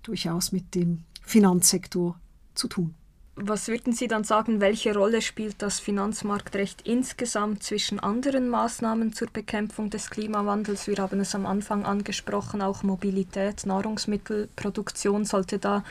durchaus 0.02 0.52
mit 0.52 0.74
dem 0.74 1.04
Finanzsektor 1.22 2.18
zu 2.54 2.68
tun. 2.68 2.94
Was 3.34 3.68
würden 3.68 3.94
Sie 3.94 4.08
dann 4.08 4.24
sagen, 4.24 4.60
welche 4.60 4.94
Rolle 4.94 5.22
spielt 5.22 5.62
das 5.62 5.80
Finanzmarktrecht 5.80 6.82
insgesamt 6.86 7.62
zwischen 7.62 7.98
anderen 7.98 8.50
Maßnahmen 8.50 9.14
zur 9.14 9.28
Bekämpfung 9.32 9.88
des 9.88 10.10
Klimawandels? 10.10 10.86
Wir 10.86 10.98
haben 10.98 11.18
es 11.20 11.34
am 11.34 11.46
Anfang 11.46 11.86
angesprochen, 11.86 12.60
auch 12.60 12.82
Mobilität, 12.82 13.64
Nahrungsmittelproduktion 13.64 15.24
sollte 15.24 15.58
da 15.58 15.82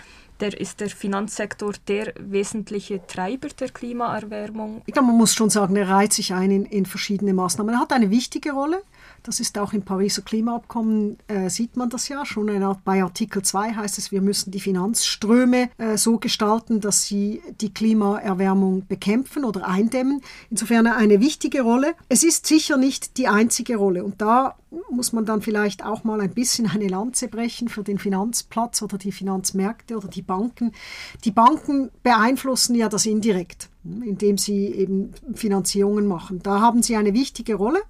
der 0.42 0.60
ist 0.60 0.80
der 0.80 0.90
Finanzsektor 0.90 1.74
der 1.88 2.14
wesentliche 2.20 3.06
Treiber 3.06 3.50
der 3.50 3.70
Klimaerwärmung? 3.70 4.82
Ich 4.88 4.94
glaube, 4.94 5.10
man 5.10 5.18
muss 5.18 5.36
schon 5.36 5.52
sagen, 5.52 5.76
er 5.76 5.88
reiht 5.88 6.14
sich 6.14 6.34
ein 6.34 6.50
in, 6.50 6.66
in 6.66 6.88
verschiedene 6.88 7.34
Maßnahmen. 7.34 7.76
Er 7.76 7.80
hat 7.80 7.94
eine 7.94 8.10
wichtige 8.10 8.52
Rolle. 8.52 8.82
Das 9.24 9.40
ist 9.40 9.58
auch 9.58 9.74
im 9.74 9.84
Pariser 9.84 10.24
Klimaabkommen, 10.24 11.18
äh, 11.28 11.50
sieht 11.50 11.78
man 11.78 11.90
das 11.90 12.08
ja 12.08 12.26
schon. 12.26 12.48
Bei 12.84 13.04
Artikel 13.04 13.44
2 13.44 13.74
heißt 13.74 13.98
es, 13.98 14.12
wir 14.12 14.22
müssen 14.22 14.52
die 14.52 14.60
Finanzströme 14.60 15.70
äh, 15.78 15.98
so 15.98 16.18
gestalten, 16.18 16.82
dass 16.82 17.04
sie 17.04 17.42
die 17.62 17.74
Klimaerwärmung 17.74 18.88
bekämpfen 18.88 19.46
oder 19.46 19.68
eindämmen. 19.68 20.22
Insofern 20.50 20.88
eine 20.88 21.20
wichtige 21.20 21.62
Rolle. 21.62 21.94
Es 22.10 22.24
ist 22.24 22.48
sicher 22.48 22.78
nicht 22.78 23.18
die 23.18 23.28
einzige 23.28 23.78
Rolle. 23.78 24.04
Und 24.04 24.22
da 24.22 24.56
muss 24.90 25.14
man 25.14 25.26
dann 25.26 25.42
vielleicht 25.42 25.86
auch 25.86 26.04
mal 26.04 26.22
ein 26.22 26.34
bisschen 26.34 26.68
eine 26.70 26.88
Lanze 26.88 27.28
brechen 27.28 27.68
für 27.68 27.84
den 27.84 28.00
Finanzplatz 28.00 28.82
oder 28.82 28.98
die 28.98 29.12
Finanzmärkte 29.12 29.98
oder 29.98 30.08
die 30.08 30.22
Banken. 30.22 30.72
Die 31.26 31.32
Banken 31.32 31.92
beeinflussen 32.04 32.76
ja 32.76 32.90
das 32.90 33.06
indirekt, 33.06 33.70
indem 33.84 34.38
sie 34.38 34.68
eben 34.68 35.14
Finanzierungen 35.34 36.08
machen. 36.08 36.40
Da 36.42 36.62
haben 36.62 36.82
sie 36.82 36.96
eine 36.96 37.14
wichtige 37.14 37.56
Rolle. 37.56 37.82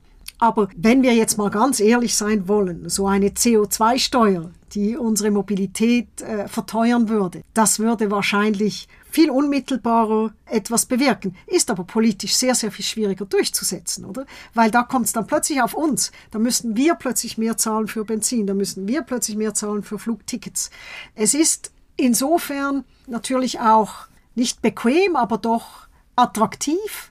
Aber 0.42 0.70
wenn 0.76 1.04
wir 1.04 1.14
jetzt 1.14 1.38
mal 1.38 1.52
ganz 1.52 1.80
ehrlich 1.80 2.16
sein 2.16 2.48
wollen, 2.48 2.90
so 2.90 3.06
eine 3.06 3.28
CO2-Steuer, 3.28 4.50
die 4.74 4.98
unsere 4.98 5.30
Mobilität 5.30 6.20
äh, 6.22 6.48
verteuern 6.48 7.10
würde, 7.10 7.44
das 7.54 7.78
würde 7.78 8.10
wahrscheinlich 8.10 8.88
viel 9.08 9.30
unmittelbarer 9.30 10.34
etwas 10.48 10.88
bewirken, 10.88 11.36
ist 11.46 11.70
aber 11.70 11.84
politisch 11.84 12.34
sehr, 12.34 12.56
sehr 12.56 12.72
viel 12.72 12.84
schwieriger 12.84 13.26
durchzusetzen, 13.26 14.04
oder? 14.04 14.26
Weil 14.56 14.72
da 14.72 14.82
kommt 14.82 15.06
es 15.06 15.14
dann 15.14 15.28
plötzlich 15.28 15.62
auf 15.62 15.76
uns. 15.76 16.12
Da 16.32 16.40
müssen 16.40 16.76
wir 16.76 16.96
plötzlich 16.96 17.38
mehr 17.38 17.56
zahlen 17.58 17.88
für 17.88 18.04
Benzin, 18.04 18.48
da 18.48 18.56
müssen 18.56 18.88
wir 18.88 19.04
plötzlich 19.04 19.38
mehr 19.38 19.54
zahlen 19.54 19.84
für 19.84 20.00
Flugtickets. 20.00 20.72
Es 21.14 21.36
ist 21.36 21.72
insofern 21.98 22.84
natürlich 23.06 23.60
auch 23.60 24.08
nicht 24.34 24.64
bequem, 24.64 25.16
aber 25.16 25.38
doch 25.38 25.88
attraktiv, 26.16 27.11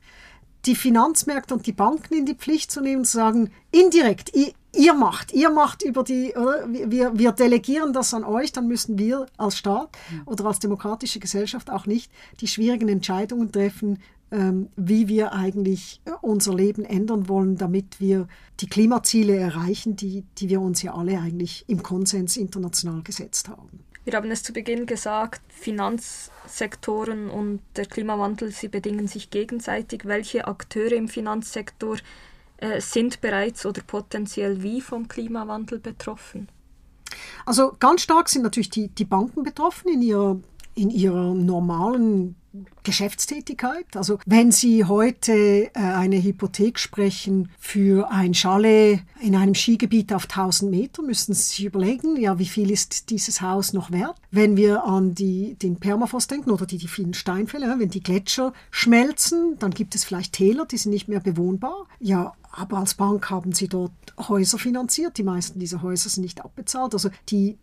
die 0.67 0.75
Finanzmärkte 0.75 1.55
und 1.55 1.67
die 1.67 1.73
Banken 1.73 2.15
in 2.15 2.27
die 2.27 2.35
Pflicht 2.35 2.71
zu 2.71 2.81
nehmen 2.81 2.99
und 2.99 3.05
zu 3.07 3.17
sagen, 3.17 3.51
indirekt, 3.71 4.35
ihr, 4.35 4.53
ihr 4.75 4.95
macht, 4.95 5.33
ihr 5.33 5.51
macht 5.51 5.83
über 5.83 6.05
die, 6.05 6.35
oder? 6.37 6.67
Wir, 6.69 7.19
wir 7.19 7.33
delegieren 7.33 7.93
das 7.93 8.15
an 8.15 8.25
euch, 8.25 8.53
dann 8.53 8.69
müssen 8.69 8.99
wir 8.99 9.27
als 9.37 9.57
Staat 9.57 9.91
oder 10.27 10.45
als 10.47 10.59
demokratische 10.59 11.19
Gesellschaft 11.19 11.71
auch 11.71 11.87
nicht 11.87 12.11
die 12.41 12.49
schwierigen 12.49 12.89
Entscheidungen 12.89 13.51
treffen, 13.51 13.99
ähm, 14.31 14.69
wie 14.77 15.09
wir 15.09 15.33
eigentlich 15.33 16.01
unser 16.21 16.55
Leben 16.55 16.85
ändern 16.85 17.29
wollen, 17.29 17.57
damit 17.57 18.01
wir 18.01 18.29
die 18.61 18.69
Klimaziele 18.69 19.37
erreichen, 19.37 19.97
die, 19.97 20.25
die 20.39 20.49
wir 20.49 20.61
uns 20.61 20.83
ja 20.83 20.95
alle 20.95 21.19
eigentlich 21.19 21.65
im 21.67 21.83
Konsens 21.83 22.37
international 22.37 23.03
gesetzt 23.03 23.49
haben. 23.49 23.81
Wir 24.05 24.15
haben 24.15 24.31
es 24.31 24.43
zu 24.43 24.53
Beginn 24.53 24.87
gesagt, 24.87 25.43
Finanzsektoren 25.49 27.29
und 27.29 27.61
der 27.77 27.87
Klimawandel, 27.87 28.51
sie 28.51 28.69
bedingen 28.69 29.07
sich 29.07 29.31
gegenseitig. 29.31 30.07
Welche 30.07 30.47
Akteure 30.47 30.93
im 30.93 31.09
Finanzsektor 31.09 31.99
äh, 32.57 32.81
sind 32.81 33.21
bereits 33.21 33.67
oder 33.67 33.83
potenziell 33.83 34.63
wie 34.63 34.81
vom 34.81 35.07
Klimawandel 35.07 35.79
betroffen? 35.79 36.49
Also 37.45 37.77
ganz 37.79 38.03
stark 38.03 38.29
sind 38.29 38.43
natürlich 38.43 38.71
die, 38.71 38.89
die 38.89 39.05
Banken 39.05 39.43
betroffen 39.43 39.93
in 39.93 40.03
ihrer, 40.03 40.39
in 40.81 40.91
ihrer 40.91 41.35
normalen 41.35 42.37
Geschäftstätigkeit. 42.83 43.97
Also 43.97 44.18
wenn 44.26 44.51
Sie 44.51 44.85
heute 44.85 45.33
äh, 45.33 45.70
eine 45.74 46.20
Hypothek 46.22 46.78
sprechen 46.78 47.51
für 47.59 48.11
ein 48.11 48.35
Chalet 48.35 49.03
in 49.20 49.37
einem 49.37 49.55
Skigebiet 49.55 50.12
auf 50.12 50.24
1000 50.24 50.70
Meter, 50.70 51.03
müssen 51.03 51.35
Sie 51.35 51.43
sich 51.43 51.64
überlegen, 51.64 52.16
ja, 52.16 52.39
wie 52.39 52.47
viel 52.47 52.70
ist 52.70 53.11
dieses 53.11 53.41
Haus 53.41 53.72
noch 53.72 53.93
wert? 53.93 54.16
Wenn 54.31 54.57
wir 54.57 54.85
an 54.85 55.14
die, 55.14 55.55
den 55.55 55.76
Permafrost 55.78 56.31
denken 56.31 56.51
oder 56.51 56.66
die, 56.66 56.78
die 56.78 56.89
vielen 56.89 57.14
Steinfälle, 57.14 57.78
wenn 57.78 57.91
die 57.91 58.03
Gletscher 58.03 58.53
schmelzen, 58.70 59.57
dann 59.59 59.70
gibt 59.70 59.95
es 59.95 60.05
vielleicht 60.05 60.33
Täler, 60.33 60.64
die 60.64 60.78
sind 60.78 60.93
nicht 60.93 61.09
mehr 61.09 61.20
bewohnbar. 61.20 61.87
Ja, 62.01 62.33
aber 62.51 62.78
als 62.78 62.95
Bank 62.95 63.31
haben 63.31 63.53
Sie 63.53 63.68
dort 63.68 63.93
Häuser 64.18 64.59
finanziert. 64.59 65.18
Die 65.18 65.22
meisten 65.22 65.61
dieser 65.61 65.83
Häuser 65.83 66.09
sind 66.09 66.22
nicht 66.22 66.45
abbezahlt. 66.45 66.95
Also 66.95 67.11
die 67.28 67.59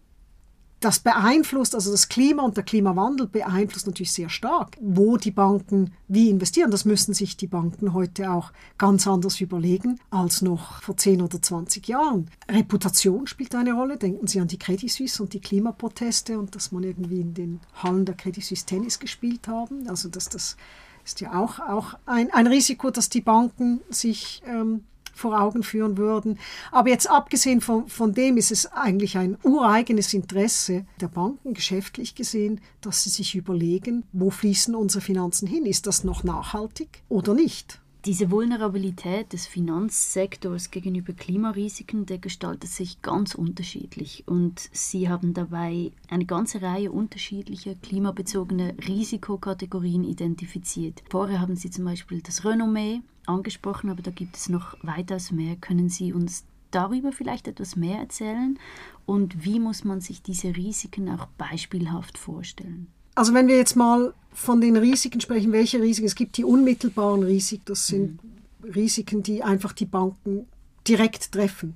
das 0.79 0.99
beeinflusst, 0.99 1.73
also 1.73 1.91
das 1.91 2.07
Klima 2.07 2.43
und 2.43 2.55
der 2.55 2.63
Klimawandel 2.63 3.27
beeinflusst 3.27 3.87
natürlich 3.87 4.11
sehr 4.11 4.29
stark, 4.29 4.77
wo 4.79 5.17
die 5.17 5.31
Banken 5.31 5.93
wie 6.07 6.29
investieren. 6.29 6.69
Das 6.69 6.85
müssen 6.85 7.13
sich 7.13 7.35
die 7.35 7.47
Banken 7.47 7.93
heute 7.93 8.31
auch 8.31 8.51
ganz 8.77 9.07
anders 9.07 9.41
überlegen 9.41 9.99
als 10.11 10.41
noch 10.41 10.81
vor 10.83 10.95
10 10.95 11.21
oder 11.21 11.41
20 11.41 11.87
Jahren. 11.87 12.29
Reputation 12.47 13.25
spielt 13.25 13.55
eine 13.55 13.73
Rolle. 13.73 13.97
Denken 13.97 14.27
Sie 14.27 14.39
an 14.39 14.47
die 14.47 14.59
Credit 14.59 14.91
Suisse 14.91 15.21
und 15.21 15.33
die 15.33 15.41
Klimaproteste 15.41 16.37
und 16.37 16.55
dass 16.55 16.71
man 16.71 16.83
irgendwie 16.83 17.21
in 17.21 17.33
den 17.33 17.59
Hallen 17.81 18.05
der 18.05 18.15
Credit 18.15 18.43
Suisse 18.43 18.65
Tennis 18.65 18.99
gespielt 18.99 19.47
haben. 19.47 19.89
Also 19.89 20.09
dass 20.09 20.29
das 20.29 20.57
ist 21.03 21.21
ja 21.21 21.39
auch, 21.39 21.59
auch 21.59 21.93
ein, 22.05 22.31
ein 22.33 22.47
Risiko, 22.47 22.91
dass 22.91 23.09
die 23.09 23.21
Banken 23.21 23.79
sich 23.89 24.43
ähm, 24.45 24.83
vor 25.17 25.39
Augen 25.39 25.63
führen 25.63 25.97
würden. 25.97 26.39
Aber 26.71 26.89
jetzt 26.89 27.09
abgesehen 27.09 27.61
von, 27.61 27.87
von 27.87 28.13
dem 28.13 28.37
ist 28.37 28.51
es 28.51 28.71
eigentlich 28.71 29.17
ein 29.17 29.37
ureigenes 29.43 30.13
Interesse 30.13 30.85
der 31.01 31.07
Banken, 31.07 31.53
geschäftlich 31.53 32.15
gesehen, 32.15 32.61
dass 32.81 33.03
sie 33.03 33.09
sich 33.09 33.35
überlegen, 33.35 34.03
wo 34.13 34.29
fließen 34.29 34.75
unsere 34.75 35.01
Finanzen 35.01 35.47
hin? 35.47 35.65
Ist 35.65 35.87
das 35.87 36.03
noch 36.03 36.23
nachhaltig 36.23 37.03
oder 37.09 37.33
nicht? 37.33 37.79
Diese 38.07 38.31
Vulnerabilität 38.31 39.33
des 39.33 39.47
Finanzsektors 39.47 40.71
gegenüber 40.71 41.11
Klimarisiken, 41.11 42.05
der 42.05 42.19
gestaltet 42.19 42.69
sich 42.69 43.01
ganz 43.01 43.35
unterschiedlich 43.35 44.23
und 44.27 44.69
Sie 44.71 45.09
haben 45.09 45.33
dabei 45.33 45.91
eine 46.07 46.23
ganze 46.23 46.61
Reihe 46.61 46.89
unterschiedlicher 46.89 47.75
klimabezogener 47.75 48.75
Risikokategorien 48.87 50.05
identifiziert. 50.05 51.03
Vorher 51.09 51.41
haben 51.41 51.57
Sie 51.57 51.69
zum 51.69 51.83
Beispiel 51.83 52.21
das 52.21 52.45
Renommee 52.45 53.01
angesprochen, 53.27 53.89
aber 53.89 54.01
da 54.01 54.11
gibt 54.11 54.35
es 54.35 54.49
noch 54.49 54.75
weitaus 54.83 55.31
mehr. 55.31 55.55
Können 55.55 55.89
Sie 55.89 56.13
uns 56.13 56.45
darüber 56.71 57.11
vielleicht 57.11 57.47
etwas 57.47 57.75
mehr 57.75 57.99
erzählen 57.99 58.59
und 59.05 59.45
wie 59.45 59.59
muss 59.59 59.83
man 59.83 60.01
sich 60.01 60.21
diese 60.21 60.55
Risiken 60.55 61.09
auch 61.09 61.27
beispielhaft 61.37 62.17
vorstellen? 62.17 62.87
Also 63.15 63.33
wenn 63.33 63.47
wir 63.47 63.57
jetzt 63.57 63.75
mal 63.75 64.13
von 64.31 64.61
den 64.61 64.77
Risiken 64.77 65.21
sprechen, 65.21 65.51
welche 65.51 65.81
Risiken? 65.81 66.05
Es 66.05 66.15
gibt 66.15 66.37
die 66.37 66.43
unmittelbaren 66.43 67.23
Risiken, 67.23 67.63
das 67.65 67.87
sind 67.87 68.23
mhm. 68.23 68.71
Risiken, 68.71 69.23
die 69.23 69.43
einfach 69.43 69.73
die 69.73 69.85
Banken 69.85 70.47
direkt 70.87 71.31
treffen. 71.31 71.75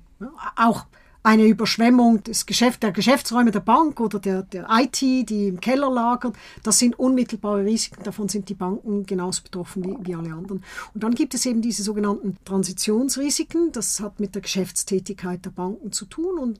Auch 0.56 0.86
eine 1.22 1.46
Überschwemmung 1.46 2.22
des 2.24 2.46
Geschäft, 2.46 2.82
der 2.82 2.90
Geschäftsräume 2.90 3.52
der 3.52 3.60
Bank 3.60 4.00
oder 4.00 4.18
der, 4.18 4.42
der 4.42 4.66
IT, 4.70 5.00
die 5.00 5.48
im 5.48 5.60
Keller 5.60 5.90
lagert, 5.90 6.34
das 6.62 6.78
sind 6.78 6.98
unmittelbare 6.98 7.64
Risiken. 7.64 8.02
Davon 8.02 8.28
sind 8.28 8.48
die 8.48 8.54
Banken 8.54 9.06
genauso 9.06 9.42
betroffen 9.42 9.84
wie, 9.84 9.96
wie 10.06 10.14
alle 10.14 10.32
anderen. 10.32 10.64
Und 10.94 11.02
dann 11.02 11.14
gibt 11.14 11.34
es 11.34 11.46
eben 11.46 11.62
diese 11.62 11.84
sogenannten 11.84 12.36
Transitionsrisiken. 12.44 13.70
Das 13.72 14.00
hat 14.00 14.18
mit 14.18 14.34
der 14.34 14.42
Geschäftstätigkeit 14.42 15.44
der 15.44 15.50
Banken 15.50 15.92
zu 15.92 16.06
tun 16.06 16.38
und 16.38 16.58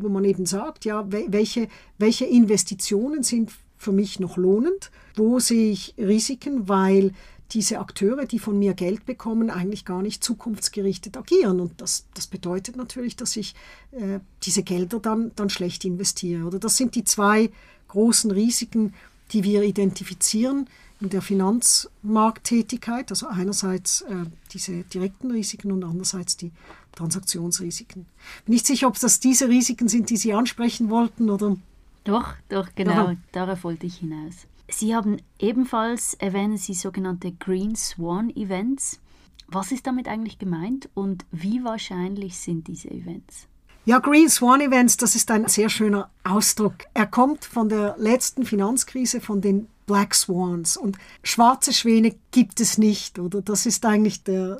wo 0.00 0.08
man 0.08 0.24
eben 0.24 0.46
sagt, 0.46 0.84
ja, 0.84 1.06
welche, 1.08 1.68
welche 1.98 2.24
Investitionen 2.24 3.22
sind 3.22 3.52
für 3.76 3.92
mich 3.92 4.18
noch 4.18 4.36
lohnend? 4.36 4.90
Wo 5.14 5.38
sehe 5.38 5.70
ich 5.70 5.94
Risiken, 5.98 6.68
weil 6.68 7.12
diese 7.52 7.78
Akteure, 7.78 8.26
die 8.26 8.38
von 8.38 8.58
mir 8.58 8.74
Geld 8.74 9.06
bekommen, 9.06 9.50
eigentlich 9.50 9.84
gar 9.84 10.02
nicht 10.02 10.24
zukunftsgerichtet 10.24 11.16
agieren. 11.16 11.60
Und 11.60 11.80
das, 11.80 12.06
das 12.14 12.26
bedeutet 12.26 12.76
natürlich, 12.76 13.16
dass 13.16 13.36
ich 13.36 13.54
äh, 13.92 14.20
diese 14.42 14.62
Gelder 14.62 14.98
dann, 14.98 15.32
dann 15.36 15.50
schlecht 15.50 15.84
investiere. 15.84 16.44
Oder 16.44 16.58
das 16.58 16.76
sind 16.76 16.94
die 16.94 17.04
zwei 17.04 17.50
großen 17.88 18.30
Risiken, 18.30 18.94
die 19.32 19.44
wir 19.44 19.62
identifizieren 19.62 20.68
in 21.00 21.10
der 21.10 21.22
Finanzmarkttätigkeit. 21.22 23.10
Also 23.10 23.28
einerseits 23.28 24.02
äh, 24.02 24.24
diese 24.52 24.82
direkten 24.84 25.30
Risiken 25.30 25.70
und 25.70 25.84
andererseits 25.84 26.36
die 26.36 26.50
Transaktionsrisiken. 26.92 28.06
Bin 28.44 28.54
nicht 28.54 28.66
sicher, 28.66 28.88
ob 28.88 28.98
das 28.98 29.20
diese 29.20 29.48
Risiken 29.48 29.88
sind, 29.88 30.10
die 30.10 30.16
Sie 30.16 30.32
ansprechen 30.32 30.90
wollten 30.90 31.30
oder 31.30 31.56
doch, 32.04 32.34
doch, 32.50 32.68
genau, 32.74 32.92
Aha. 32.92 33.16
darauf 33.32 33.64
wollte 33.64 33.86
ich 33.86 33.96
hinaus. 33.96 34.34
Sie 34.68 34.94
haben 34.94 35.18
ebenfalls, 35.38 36.14
erwähnen 36.14 36.56
Sie 36.56 36.74
sogenannte 36.74 37.32
Green 37.32 37.76
Swan 37.76 38.30
Events. 38.30 39.00
Was 39.48 39.72
ist 39.72 39.86
damit 39.86 40.08
eigentlich 40.08 40.38
gemeint 40.38 40.88
und 40.94 41.26
wie 41.30 41.62
wahrscheinlich 41.64 42.38
sind 42.38 42.66
diese 42.66 42.90
Events? 42.90 43.46
Ja, 43.86 43.98
Green 43.98 44.30
Swan 44.30 44.62
Events, 44.62 44.96
das 44.96 45.14
ist 45.14 45.30
ein 45.30 45.46
sehr 45.48 45.68
schöner 45.68 46.10
Ausdruck. 46.24 46.76
Er 46.94 47.06
kommt 47.06 47.44
von 47.44 47.68
der 47.68 47.96
letzten 47.98 48.46
Finanzkrise, 48.46 49.20
von 49.20 49.42
den 49.42 49.68
Black 49.84 50.14
Swans. 50.14 50.78
Und 50.78 50.96
schwarze 51.22 51.74
Schwäne 51.74 52.14
gibt 52.30 52.60
es 52.60 52.78
nicht, 52.78 53.18
oder? 53.18 53.42
Das 53.42 53.66
ist 53.66 53.84
eigentlich 53.84 54.24
der, 54.24 54.58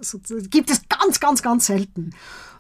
gibt 0.51 0.71
es 0.71 0.83
ganz, 0.89 1.21
ganz, 1.21 1.43
ganz 1.43 1.67
selten. 1.67 2.11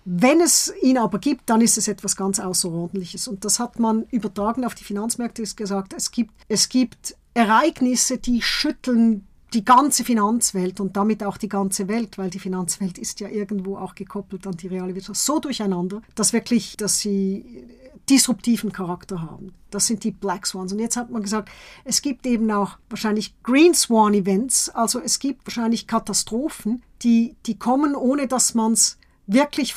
Wenn 0.06 0.40
es 0.40 0.72
ihn 0.82 0.98
aber 0.98 1.18
gibt, 1.18 1.48
dann 1.50 1.60
ist 1.60 1.78
es 1.78 1.88
etwas 1.88 2.16
ganz 2.16 2.40
Außerordentliches. 2.40 3.28
Und 3.28 3.44
das 3.44 3.58
hat 3.58 3.78
man 3.78 4.04
übertragen 4.10 4.64
auf 4.64 4.74
die 4.74 4.84
Finanzmärkte 4.84 5.42
gesagt. 5.42 5.94
Es 5.94 6.10
gibt, 6.10 6.32
es 6.48 6.68
gibt 6.68 7.16
Ereignisse, 7.34 8.18
die 8.18 8.40
schütteln 8.42 9.26
die 9.52 9.64
ganze 9.64 10.04
Finanzwelt 10.04 10.80
und 10.80 10.96
damit 10.96 11.22
auch 11.22 11.36
die 11.36 11.48
ganze 11.48 11.86
Welt, 11.86 12.18
weil 12.18 12.30
die 12.30 12.40
Finanzwelt 12.40 12.98
ist 12.98 13.20
ja 13.20 13.28
irgendwo 13.28 13.76
auch 13.76 13.94
gekoppelt 13.94 14.46
an 14.46 14.56
die 14.56 14.66
reale 14.66 14.94
Wirtschaft, 14.94 15.20
so 15.20 15.38
durcheinander, 15.38 16.02
dass 16.16 16.32
wirklich, 16.32 16.76
dass 16.76 16.98
sie 16.98 17.64
disruptiven 18.08 18.72
Charakter 18.72 19.22
haben. 19.22 19.54
Das 19.70 19.86
sind 19.86 20.04
die 20.04 20.10
Black 20.10 20.46
Swans. 20.46 20.72
Und 20.72 20.78
jetzt 20.78 20.96
hat 20.96 21.10
man 21.10 21.22
gesagt, 21.22 21.48
es 21.84 22.02
gibt 22.02 22.26
eben 22.26 22.50
auch 22.50 22.76
wahrscheinlich 22.90 23.34
Green 23.42 23.74
Swan 23.74 24.14
Events, 24.14 24.68
also 24.70 25.00
es 25.00 25.18
gibt 25.18 25.46
wahrscheinlich 25.46 25.86
Katastrophen, 25.86 26.82
die, 27.02 27.36
die 27.46 27.58
kommen, 27.58 27.94
ohne 27.94 28.26
dass 28.26 28.54
man 28.54 28.72
es 28.72 28.98
wirklich 29.26 29.74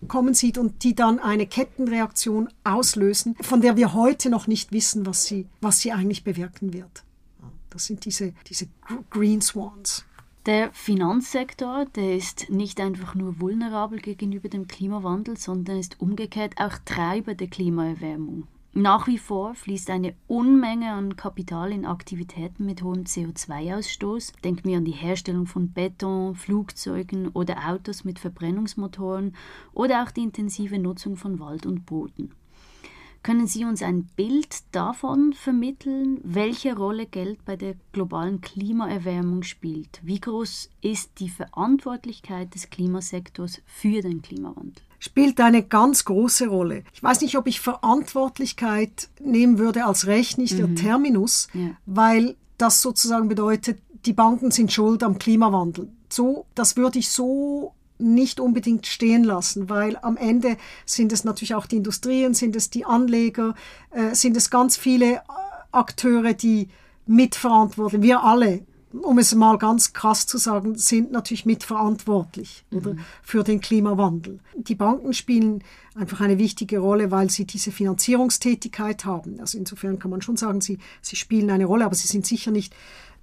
vorauskommen 0.00 0.34
sieht 0.34 0.58
und 0.58 0.82
die 0.84 0.94
dann 0.94 1.18
eine 1.18 1.46
Kettenreaktion 1.46 2.48
auslösen, 2.64 3.36
von 3.40 3.60
der 3.60 3.76
wir 3.76 3.94
heute 3.94 4.30
noch 4.30 4.46
nicht 4.46 4.72
wissen, 4.72 5.06
was 5.06 5.24
sie, 5.24 5.46
was 5.60 5.80
sie 5.80 5.92
eigentlich 5.92 6.24
bewirken 6.24 6.72
wird. 6.72 7.04
Das 7.70 7.86
sind 7.86 8.04
diese, 8.04 8.32
diese 8.46 8.68
Green 9.10 9.40
Swans. 9.40 10.04
Der 10.46 10.72
Finanzsektor, 10.72 11.84
der 11.94 12.16
ist 12.16 12.48
nicht 12.48 12.80
einfach 12.80 13.14
nur 13.14 13.38
vulnerabel 13.40 13.98
gegenüber 13.98 14.48
dem 14.48 14.66
Klimawandel, 14.66 15.36
sondern 15.36 15.78
ist 15.78 16.00
umgekehrt 16.00 16.54
auch 16.56 16.78
Treiber 16.86 17.34
der 17.34 17.48
Klimaerwärmung. 17.48 18.46
Nach 18.74 19.06
wie 19.06 19.18
vor 19.18 19.54
fließt 19.54 19.90
eine 19.90 20.14
Unmenge 20.26 20.92
an 20.92 21.16
Kapital 21.16 21.72
in 21.72 21.86
Aktivitäten 21.86 22.66
mit 22.66 22.82
hohem 22.82 23.04
CO2-Ausstoß. 23.04 24.34
Denken 24.44 24.68
wir 24.68 24.76
an 24.76 24.84
die 24.84 24.92
Herstellung 24.92 25.46
von 25.46 25.72
Beton, 25.72 26.34
Flugzeugen 26.34 27.28
oder 27.28 27.68
Autos 27.68 28.04
mit 28.04 28.18
Verbrennungsmotoren 28.18 29.34
oder 29.72 30.04
auch 30.04 30.10
die 30.10 30.22
intensive 30.22 30.78
Nutzung 30.78 31.16
von 31.16 31.40
Wald 31.40 31.64
und 31.66 31.86
Boden. 31.86 32.32
Können 33.22 33.46
Sie 33.46 33.64
uns 33.64 33.82
ein 33.82 34.04
Bild 34.16 34.62
davon 34.72 35.32
vermitteln, 35.32 36.20
welche 36.22 36.76
Rolle 36.76 37.06
Geld 37.06 37.44
bei 37.44 37.56
der 37.56 37.74
globalen 37.92 38.40
Klimaerwärmung 38.40 39.42
spielt? 39.42 40.00
Wie 40.04 40.20
groß 40.20 40.70
ist 40.82 41.18
die 41.18 41.28
Verantwortlichkeit 41.28 42.54
des 42.54 42.70
Klimasektors 42.70 43.60
für 43.66 44.02
den 44.02 44.22
Klimawandel? 44.22 44.87
Spielt 44.98 45.40
eine 45.40 45.62
ganz 45.62 46.04
große 46.04 46.48
Rolle. 46.48 46.84
Ich 46.92 47.02
weiß 47.02 47.20
nicht, 47.20 47.36
ob 47.36 47.46
ich 47.46 47.60
Verantwortlichkeit 47.60 49.08
nehmen 49.20 49.58
würde 49.58 49.84
als 49.84 50.06
rechtlicher 50.06 50.66
mhm. 50.66 50.76
Terminus, 50.76 51.48
ja. 51.54 51.70
weil 51.86 52.36
das 52.56 52.82
sozusagen 52.82 53.28
bedeutet, 53.28 53.80
die 54.06 54.12
Banken 54.12 54.50
sind 54.50 54.72
schuld 54.72 55.02
am 55.02 55.18
Klimawandel. 55.18 55.88
So, 56.08 56.46
das 56.54 56.76
würde 56.76 56.98
ich 56.98 57.10
so 57.10 57.74
nicht 57.98 58.40
unbedingt 58.40 58.86
stehen 58.86 59.24
lassen, 59.24 59.68
weil 59.68 59.96
am 60.02 60.16
Ende 60.16 60.56
sind 60.86 61.12
es 61.12 61.24
natürlich 61.24 61.54
auch 61.54 61.66
die 61.66 61.76
Industrien, 61.76 62.32
sind 62.32 62.54
es 62.54 62.70
die 62.70 62.84
Anleger, 62.84 63.54
äh, 63.90 64.14
sind 64.14 64.36
es 64.36 64.50
ganz 64.50 64.76
viele 64.76 65.14
äh, 65.14 65.20
Akteure, 65.72 66.32
die 66.32 66.68
mitverantworten. 67.06 68.02
Wir 68.02 68.22
alle 68.22 68.64
um 68.92 69.18
es 69.18 69.34
mal 69.34 69.58
ganz 69.58 69.92
krass 69.92 70.26
zu 70.26 70.38
sagen, 70.38 70.76
sind 70.76 71.12
natürlich 71.12 71.46
mitverantwortlich 71.46 72.64
mhm. 72.70 72.78
oder, 72.78 72.96
für 73.22 73.44
den 73.44 73.60
Klimawandel. 73.60 74.40
Die 74.56 74.74
Banken 74.74 75.12
spielen 75.12 75.62
einfach 75.94 76.20
eine 76.20 76.38
wichtige 76.38 76.78
Rolle, 76.78 77.10
weil 77.10 77.30
sie 77.30 77.44
diese 77.44 77.72
Finanzierungstätigkeit 77.72 79.04
haben. 79.04 79.40
Also 79.40 79.58
insofern 79.58 79.98
kann 79.98 80.10
man 80.10 80.22
schon 80.22 80.36
sagen, 80.36 80.60
sie, 80.60 80.78
sie 81.02 81.16
spielen 81.16 81.50
eine 81.50 81.66
Rolle, 81.66 81.84
aber 81.84 81.94
sie 81.94 82.08
sind 82.08 82.26
sicher 82.26 82.50
nicht 82.50 82.74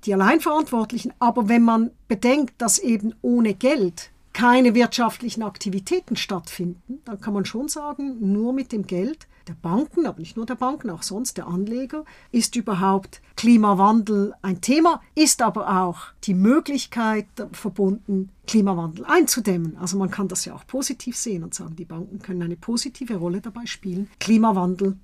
die 0.05 0.13
Alleinverantwortlichen. 0.13 1.13
Aber 1.20 1.49
wenn 1.49 1.63
man 1.63 1.91
bedenkt, 2.07 2.61
dass 2.61 2.78
eben 2.78 3.13
ohne 3.22 3.53
Geld 3.53 4.11
keine 4.36 4.76
wirtschaftlichen 4.76 5.44
Aktivitäten 5.44 6.18
stattfinden, 6.18 7.00
dann 7.06 7.22
kann 7.22 7.34
man 7.34 7.46
schon 7.46 7.70
sagen, 7.70 8.34
nur 8.34 8.52
mit 8.52 8.74
dem 8.74 8.86
Geld 8.86 9.30
der 9.48 9.54
Banken, 9.54 10.06
aber 10.06 10.20
nicht 10.20 10.36
nur 10.36 10.46
der 10.46 10.56
Banken, 10.56 10.90
auch 10.90 11.04
sonst 11.04 11.38
der 11.38 11.48
Anleger, 11.48 12.04
ist 12.34 12.58
überhaupt 12.58 13.22
Klimawandel 13.38 14.34
ein 14.42 14.60
Thema, 14.60 15.02
ist 15.16 15.42
aber 15.42 15.84
auch 15.84 16.08
die 16.26 16.34
Möglichkeit 16.34 17.28
verbunden, 17.54 18.30
Klimawandel 18.46 19.06
einzudämmen. 19.06 19.78
Also 19.78 19.98
man 19.98 20.12
kann 20.12 20.28
das 20.28 20.44
ja 20.44 20.54
auch 20.54 20.68
positiv 20.68 21.16
sehen 21.16 21.42
und 21.42 21.54
sagen, 21.54 21.78
die 21.78 21.86
Banken 21.86 22.20
können 22.20 22.42
eine 22.42 22.58
positive 22.58 23.16
Rolle 23.16 23.40
dabei 23.40 23.66
spielen, 23.66 24.10
Klimawandel 24.20 24.98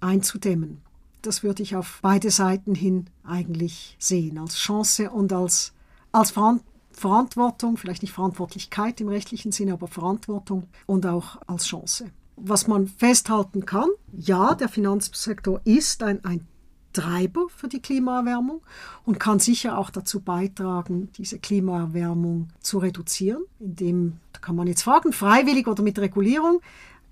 einzudämmen. 0.00 0.80
Das 1.22 1.44
würde 1.44 1.62
ich 1.62 1.76
auf 1.76 2.00
beide 2.02 2.32
Seiten 2.32 2.74
hin 2.74 3.06
eigentlich 3.22 3.96
sehen, 4.00 4.38
als 4.38 4.56
Chance 4.56 5.08
und 5.10 5.32
als, 5.32 5.72
als 6.10 6.32
Verantwortung 6.32 6.71
Verantwortung, 6.96 7.76
vielleicht 7.76 8.02
nicht 8.02 8.12
Verantwortlichkeit 8.12 9.00
im 9.00 9.08
rechtlichen 9.08 9.52
Sinne, 9.52 9.72
aber 9.74 9.88
Verantwortung 9.88 10.68
und 10.86 11.06
auch 11.06 11.38
als 11.46 11.66
Chance. 11.66 12.10
Was 12.36 12.66
man 12.66 12.88
festhalten 12.88 13.66
kann, 13.66 13.88
ja, 14.12 14.54
der 14.54 14.68
Finanzsektor 14.68 15.60
ist 15.64 16.02
ein, 16.02 16.24
ein 16.24 16.46
Treiber 16.92 17.46
für 17.54 17.68
die 17.68 17.80
Klimaerwärmung 17.80 18.62
und 19.04 19.18
kann 19.18 19.38
sicher 19.38 19.78
auch 19.78 19.90
dazu 19.90 20.20
beitragen, 20.20 21.10
diese 21.16 21.38
Klimaerwärmung 21.38 22.48
zu 22.60 22.78
reduzieren, 22.78 23.42
indem, 23.58 24.18
da 24.32 24.40
kann 24.40 24.56
man 24.56 24.66
jetzt 24.66 24.82
fragen, 24.82 25.12
freiwillig 25.12 25.66
oder 25.66 25.82
mit 25.82 25.98
Regulierung. 25.98 26.60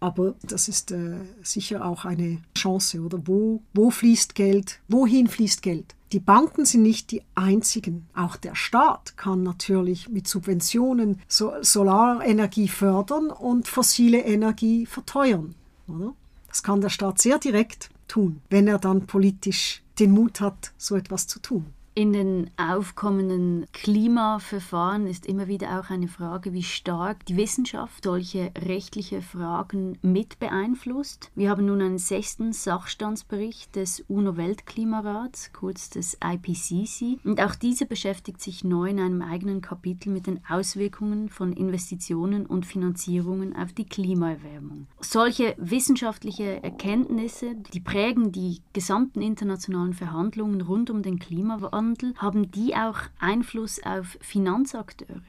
Aber 0.01 0.35
das 0.43 0.69
ist 0.69 0.91
äh, 0.93 1.19
sicher 1.43 1.85
auch 1.85 2.07
eine 2.07 2.39
Chance, 2.57 3.03
oder? 3.03 3.21
Wo, 3.27 3.63
wo 3.75 3.91
fließt 3.91 4.35
Geld? 4.35 4.81
Wohin 4.89 5.29
fließt 5.29 5.63
Geld? 5.63 5.95
Die 6.13 6.21
Banken 6.21 6.65
sind 6.65 6.83
nicht 6.83 7.13
die 7.13 7.23
einzigen. 7.35 8.09
Auch 8.15 8.37
der 8.37 8.57
Staat 8.57 9.17
kann 9.17 9.43
natürlich 9.43 10.09
mit 10.09 10.27
Subventionen 10.27 11.21
so 11.29 11.53
Solarenergie 11.61 12.67
fördern 12.67 13.31
und 13.31 13.69
fossile 13.69 14.21
Energie 14.21 14.87
verteuern. 14.87 15.55
Oder? 15.87 16.15
Das 16.49 16.65
kann 16.65 16.81
der 16.81 16.89
Staat 16.89 17.21
sehr 17.21 17.39
direkt 17.39 17.91
tun, 18.09 18.41
wenn 18.49 18.67
er 18.67 18.79
dann 18.79 19.07
politisch 19.07 19.83
den 20.01 20.11
Mut 20.11 20.41
hat, 20.41 20.73
so 20.79 20.97
etwas 20.97 21.29
zu 21.29 21.39
tun. 21.41 21.67
In 22.01 22.15
den 22.15 22.49
aufkommenden 22.57 23.67
Klimaverfahren 23.75 25.07
ist 25.07 25.27
immer 25.27 25.49
wieder 25.49 25.79
auch 25.79 25.91
eine 25.91 26.09
Frage, 26.09 26.55
wie 26.55 26.63
stark 26.63 27.27
die 27.27 27.37
Wissenschaft 27.37 28.05
solche 28.05 28.53
rechtliche 28.57 29.21
Fragen 29.21 29.99
mit 30.01 30.39
beeinflusst. 30.39 31.31
Wir 31.35 31.51
haben 31.51 31.67
nun 31.67 31.83
einen 31.83 31.99
sechsten 31.99 32.55
Sachstandsbericht 32.55 33.77
des 33.77 34.03
UNO-Weltklimarats, 34.09 35.53
kurz 35.53 35.91
des 35.91 36.17
IPCC, 36.25 37.19
und 37.23 37.39
auch 37.43 37.55
dieser 37.55 37.85
beschäftigt 37.85 38.41
sich 38.41 38.65
neu 38.65 38.89
in 38.89 38.99
einem 38.99 39.21
eigenen 39.21 39.61
Kapitel 39.61 40.09
mit 40.09 40.27
den 40.27 40.41
Auswirkungen 40.49 41.29
von 41.29 41.53
Investitionen 41.53 42.47
und 42.47 42.65
Finanzierungen 42.65 43.55
auf 43.55 43.75
die 43.75 43.85
Klimaerwärmung. 43.85 44.87
Solche 45.03 45.55
wissenschaftliche 45.59 46.63
Erkenntnisse, 46.63 47.57
die 47.75 47.81
prägen 47.81 48.33
die 48.33 48.63
gesamten 48.73 49.21
internationalen 49.21 49.93
Verhandlungen 49.93 50.63
rund 50.63 50.89
um 50.89 51.03
den 51.03 51.19
Klimawandel 51.19 51.90
Klimawandel, 51.95 52.15
haben 52.17 52.51
die 52.51 52.75
auch 52.75 52.99
Einfluss 53.19 53.81
auf 53.83 54.19
Finanzakteure? 54.21 55.23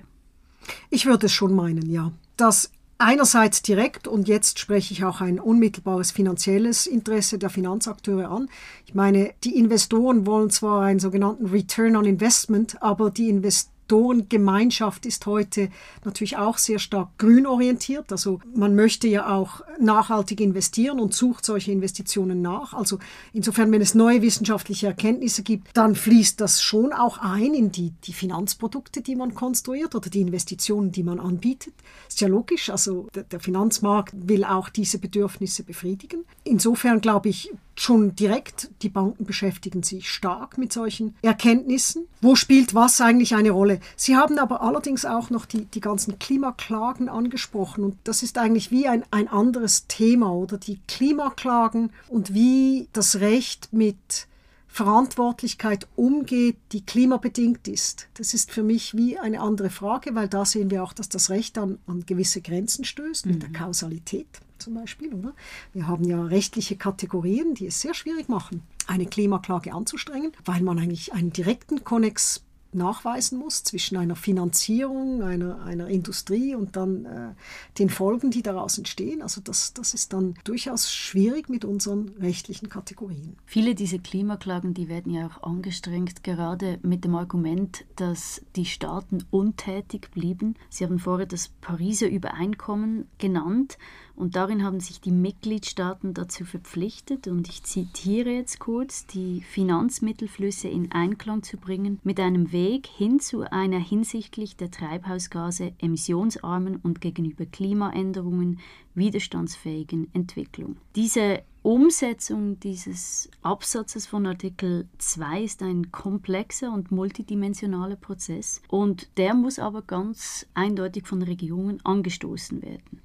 Ich 0.90 1.06
würde 1.06 1.26
es 1.26 1.34
schon 1.34 1.54
meinen, 1.54 1.90
ja. 1.90 2.12
Dass 2.38 2.72
einerseits 2.98 3.62
direkt 3.62 4.08
und 4.08 4.28
jetzt 4.28 4.60
spreche 4.60 4.94
ich 4.94 5.04
auch 5.04 5.22
ein 5.22 5.40
unmittelbares 5.40 6.12
finanzielles 6.12 6.86
Interesse 6.86 7.40
der 7.40 7.50
Finanzakteure 7.50 8.30
an. 8.30 8.50
Ich 8.86 8.94
meine, 8.94 9.34
die 9.44 9.58
Investoren 9.58 10.26
wollen 10.26 10.50
zwar 10.50 10.84
einen 10.84 11.00
sogenannten 11.00 11.48
Return 11.48 11.96
on 11.96 12.06
Investment, 12.06 12.82
aber 12.82 13.10
die 13.10 13.30
Investoren 13.30 13.72
Investorengemeinschaft 13.92 15.06
ist 15.06 15.26
heute 15.26 15.70
natürlich 16.06 16.38
auch 16.38 16.58
sehr 16.58 16.80
stark 16.80 17.10
grün 17.18 17.46
orientiert. 17.46 18.12
Also 18.12 18.40
man 18.56 18.76
möchte 18.76 19.08
ja 19.08 19.36
auch 19.36 19.62
nachhaltig 19.80 20.40
investieren 20.40 21.00
und 21.00 21.14
sucht 21.14 21.46
solche 21.46 21.72
Investitionen 21.72 22.42
nach. 22.42 22.74
Also 22.74 23.00
insofern, 23.34 23.72
wenn 23.72 23.82
es 23.82 23.94
neue 23.94 24.22
wissenschaftliche 24.22 24.88
Erkenntnisse 24.88 25.44
gibt, 25.44 25.76
dann 25.76 25.96
fließt 25.96 26.40
das 26.40 26.62
schon 26.62 26.94
auch 26.94 27.18
ein 27.18 27.54
in 27.54 27.72
die, 27.72 27.92
die 28.06 28.14
Finanzprodukte, 28.14 29.02
die 29.02 29.16
man 29.16 29.36
konstruiert 29.36 29.94
oder 29.94 30.10
die 30.10 30.22
Investitionen, 30.22 30.92
die 30.92 31.04
man 31.04 31.20
anbietet. 31.20 31.74
Ist 32.08 32.22
ja 32.22 32.30
logisch. 32.30 32.70
Also 32.70 33.08
der, 33.14 33.24
der 33.24 33.42
Finanzmarkt 33.42 34.14
will 34.16 34.46
auch 34.46 34.70
diese 34.70 35.00
Bedürfnisse 35.00 35.64
befriedigen. 35.64 36.24
Insofern 36.46 37.02
glaube 37.02 37.30
ich, 37.30 37.52
schon 37.82 38.16
direkt, 38.16 38.70
die 38.84 38.90
Banken 38.90 39.26
beschäftigen 39.26 39.82
sich 39.82 40.10
stark 40.10 40.58
mit 40.58 40.72
solchen 40.72 41.16
Erkenntnissen. 41.22 42.06
Wo 42.22 42.36
spielt 42.36 42.76
was 42.76 43.02
eigentlich 43.02 43.36
eine 43.36 43.52
Rolle? 43.52 43.80
Sie 43.96 44.16
haben 44.16 44.38
aber 44.38 44.62
allerdings 44.62 45.04
auch 45.04 45.30
noch 45.32 45.46
die, 45.46 45.66
die 45.66 45.82
ganzen 45.82 46.20
Klimaklagen 46.20 47.10
angesprochen 47.10 47.84
und 47.84 47.98
das 48.04 48.22
ist 48.22 48.38
eigentlich 48.38 48.70
wie 48.70 48.88
ein, 48.88 49.04
ein 49.10 49.28
anderes 49.28 49.88
Thema 49.88 50.32
oder 50.32 50.58
die 50.58 50.80
Klimaklagen 50.88 51.92
und 52.08 52.34
wie 52.34 52.88
das 52.94 53.20
Recht 53.20 53.70
mit 53.74 54.28
Verantwortlichkeit 54.68 55.88
umgeht, 55.96 56.58
die 56.72 56.86
klimabedingt 56.86 57.68
ist. 57.68 58.08
Das 58.14 58.34
ist 58.34 58.52
für 58.52 58.64
mich 58.64 58.96
wie 58.96 59.18
eine 59.18 59.42
andere 59.42 59.70
Frage, 59.70 60.16
weil 60.16 60.30
da 60.30 60.46
sehen 60.46 60.72
wir 60.72 60.84
auch, 60.84 60.94
dass 60.94 61.10
das 61.10 61.30
Recht 61.30 61.58
an, 61.58 61.80
an 61.88 62.06
gewisse 62.06 62.42
Grenzen 62.42 62.86
stößt, 62.86 63.26
mhm. 63.26 63.32
mit 63.34 63.42
der 63.42 63.50
mhm. 63.50 63.54
Kausalität 63.54 64.28
zum 64.62 64.76
Beispiel. 64.76 65.14
Oder? 65.14 65.34
Wir 65.74 65.88
haben 65.88 66.04
ja 66.06 66.24
rechtliche 66.24 66.78
Kategorien, 66.78 67.54
die 67.56 67.68
es 67.68 67.82
sehr 67.82 67.94
schwierig 67.94 68.30
machen, 68.30 68.64
eine 68.88 69.06
Klimaklage 69.06 69.74
anzustrengen, 69.74 70.32
weil 70.46 70.62
man 70.62 70.80
eigentlich 70.80 71.14
einen 71.14 71.34
direkten 71.34 71.84
Konnex 71.84 72.44
nachweisen 72.74 73.38
muss 73.38 73.64
zwischen 73.64 73.98
einer 73.98 74.16
Finanzierung 74.16 75.24
einer, 75.24 75.62
einer 75.64 75.88
Industrie 75.88 76.56
und 76.56 76.76
dann 76.76 77.06
äh, 77.06 77.34
den 77.78 77.90
Folgen, 77.90 78.32
die 78.32 78.42
daraus 78.42 78.78
entstehen. 78.78 79.22
Also 79.22 79.42
das, 79.42 79.74
das 79.74 79.94
ist 79.94 80.14
dann 80.14 80.36
durchaus 80.44 80.92
schwierig 80.92 81.50
mit 81.50 81.66
unseren 81.66 82.10
rechtlichen 82.20 82.70
Kategorien. 82.70 83.36
Viele 83.46 83.76
dieser 83.76 84.00
Klimaklagen, 84.00 84.74
die 84.74 84.88
werden 84.88 85.14
ja 85.14 85.28
auch 85.28 85.44
angestrengt, 85.44 86.24
gerade 86.24 86.80
mit 86.82 87.04
dem 87.04 87.16
Argument, 87.16 87.86
dass 87.96 88.42
die 88.56 88.66
Staaten 88.66 89.24
untätig 89.32 90.12
blieben. 90.12 90.56
Sie 90.70 90.86
haben 90.86 91.00
vorher 91.00 91.26
das 91.28 91.50
Pariser 91.62 92.08
Übereinkommen 92.08 93.08
genannt 93.18 93.78
und 94.16 94.36
darin 94.36 94.64
haben 94.64 94.80
sich 94.80 95.02
die 95.02 95.12
Mitgliedstaaten 95.12 96.14
dazu 96.14 96.46
verpflichtet, 96.46 97.28
und 97.28 97.50
ich 97.50 97.64
zitiere 97.64 98.32
jetzt 98.32 98.60
kurz, 98.60 99.06
die 99.08 99.42
Finanzmittelflüsse 99.42 100.68
in 100.68 100.92
Einklang 100.92 101.44
zu 101.44 101.58
bringen 101.58 102.00
mit 102.04 102.20
einem 102.20 102.52
Weg 102.52 102.88
hin 102.88 103.20
zu 103.20 103.42
einer 103.52 103.80
hinsichtlich 103.80 104.56
der 104.56 104.72
Treibhausgase 104.72 105.74
emissionsarmen 105.80 106.78
und 106.78 107.02
gegenüber 107.02 107.46
Klimaänderungen 107.46 108.60
widerstandsfähigen 108.96 110.10
Entwicklung. 110.14 110.78
Diese 110.96 111.44
Umsetzung 111.64 112.60
dieses 112.60 113.30
Absatzes 113.44 114.08
von 114.08 114.26
Artikel 114.26 114.88
2 114.98 115.44
ist 115.44 115.62
ein 115.62 115.92
komplexer 115.92 116.74
und 116.74 116.92
multidimensionaler 116.92 117.98
Prozess 117.98 118.62
und 118.68 119.10
der 119.18 119.36
muss 119.36 119.60
aber 119.60 119.84
ganz 119.84 120.48
eindeutig 120.56 121.06
von 121.06 121.22
Regierungen 121.22 121.80
angestoßen 121.86 122.64
werden. 122.64 123.02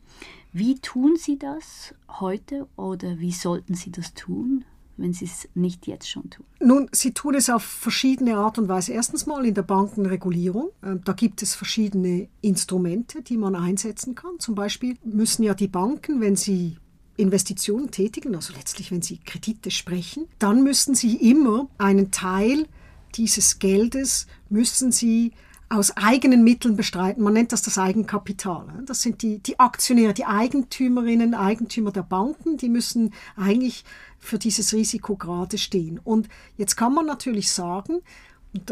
Wie 0.52 0.80
tun 0.80 1.16
Sie 1.16 1.38
das 1.38 1.94
heute 2.08 2.66
oder 2.76 3.18
wie 3.18 3.32
sollten 3.32 3.74
Sie 3.74 3.90
das 3.90 4.14
tun? 4.14 4.64
wenn 4.96 5.12
Sie 5.12 5.26
es 5.26 5.48
nicht 5.54 5.86
jetzt 5.86 6.08
schon 6.08 6.30
tun? 6.30 6.46
Nun, 6.60 6.88
Sie 6.92 7.12
tun 7.12 7.34
es 7.34 7.50
auf 7.50 7.62
verschiedene 7.62 8.36
Art 8.36 8.58
und 8.58 8.68
Weise. 8.68 8.92
Erstens 8.92 9.26
mal 9.26 9.44
in 9.44 9.54
der 9.54 9.62
Bankenregulierung. 9.62 10.70
Ähm, 10.82 11.02
da 11.04 11.12
gibt 11.12 11.42
es 11.42 11.54
verschiedene 11.54 12.28
Instrumente, 12.40 13.22
die 13.22 13.36
man 13.36 13.54
einsetzen 13.54 14.14
kann. 14.14 14.38
Zum 14.38 14.54
Beispiel 14.54 14.96
müssen 15.04 15.42
ja 15.42 15.54
die 15.54 15.68
Banken, 15.68 16.20
wenn 16.20 16.36
sie 16.36 16.78
Investitionen 17.16 17.90
tätigen, 17.90 18.34
also 18.34 18.52
letztlich 18.54 18.90
wenn 18.90 19.02
sie 19.02 19.18
Kredite 19.18 19.70
sprechen, 19.70 20.26
dann 20.38 20.62
müssen 20.62 20.94
sie 20.94 21.16
immer 21.16 21.68
einen 21.78 22.10
Teil 22.10 22.66
dieses 23.14 23.58
Geldes 23.58 24.26
müssen 24.50 24.92
sie 24.92 25.32
aus 25.68 25.96
eigenen 25.96 26.44
Mitteln 26.44 26.76
bestreiten. 26.76 27.22
Man 27.22 27.32
nennt 27.32 27.52
das 27.52 27.62
das 27.62 27.78
Eigenkapital. 27.78 28.66
Das 28.86 29.02
sind 29.02 29.22
die, 29.22 29.40
die 29.40 29.58
Aktionäre, 29.58 30.14
die 30.14 30.24
Eigentümerinnen, 30.24 31.34
Eigentümer 31.34 31.90
der 31.90 32.02
Banken, 32.02 32.56
die 32.56 32.68
müssen 32.68 33.12
eigentlich 33.36 33.84
für 34.18 34.38
dieses 34.38 34.72
Risiko 34.72 35.16
gerade 35.16 35.58
stehen. 35.58 36.00
Und 36.02 36.28
jetzt 36.56 36.76
kann 36.76 36.94
man 36.94 37.06
natürlich 37.06 37.50
sagen, 37.50 38.02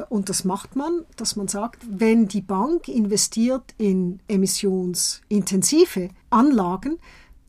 und 0.09 0.28
das 0.28 0.45
macht 0.45 0.76
man, 0.76 1.05
dass 1.16 1.36
man 1.36 1.49
sagt, 1.49 1.82
wenn 1.88 2.28
die 2.28 2.40
Bank 2.40 2.88
investiert 2.88 3.74
in 3.76 4.20
emissionsintensive 4.28 6.09
Anlagen, 6.30 6.99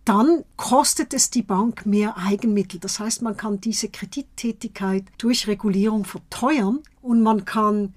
dann 0.05 0.43
kostet 0.57 1.13
es 1.13 1.29
die 1.29 1.41
Bank 1.41 1.85
mehr 1.85 2.17
Eigenmittel. 2.17 2.79
Das 2.79 2.99
heißt, 2.99 3.21
man 3.21 3.37
kann 3.37 3.61
diese 3.61 3.89
Kredittätigkeit 3.89 5.05
durch 5.17 5.47
Regulierung 5.47 6.03
verteuern 6.05 6.79
und 7.01 7.21
man 7.21 7.45
kann 7.45 7.93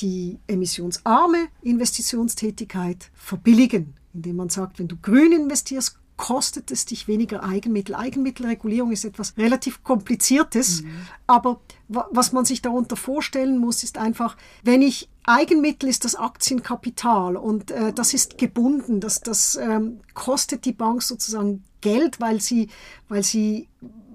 die 0.00 0.38
emissionsarme 0.46 1.48
Investitionstätigkeit 1.62 3.10
verbilligen, 3.14 3.94
indem 4.14 4.36
man 4.36 4.48
sagt, 4.48 4.78
wenn 4.78 4.88
du 4.88 4.96
grün 4.96 5.32
investierst, 5.32 5.96
kostet 6.16 6.70
es 6.70 6.84
dich 6.84 7.08
weniger 7.08 7.42
Eigenmittel. 7.42 7.94
Eigenmittelregulierung 7.94 8.92
ist 8.92 9.06
etwas 9.06 9.38
relativ 9.38 9.82
Kompliziertes, 9.82 10.82
mhm. 10.82 10.90
aber 11.26 11.60
was 11.88 12.32
man 12.32 12.44
sich 12.44 12.60
darunter 12.60 12.96
vorstellen 12.96 13.56
muss, 13.56 13.82
ist 13.82 13.96
einfach, 13.96 14.36
wenn 14.62 14.82
ich 14.82 15.08
Eigenmittel 15.24 15.88
ist 15.88 16.04
das 16.04 16.16
Aktienkapital 16.16 17.36
und 17.36 17.70
äh, 17.70 17.94
das 17.94 18.12
ist 18.12 18.36
gebunden, 18.36 19.00
das, 19.00 19.20
das 19.20 19.56
ähm, 19.56 20.00
kostet 20.12 20.66
die 20.66 20.72
Bank 20.72 21.02
sozusagen 21.02 21.64
Geld, 21.80 22.20
weil 22.20 22.40
sie, 22.40 22.68
weil 23.08 23.22
sie 23.22 23.68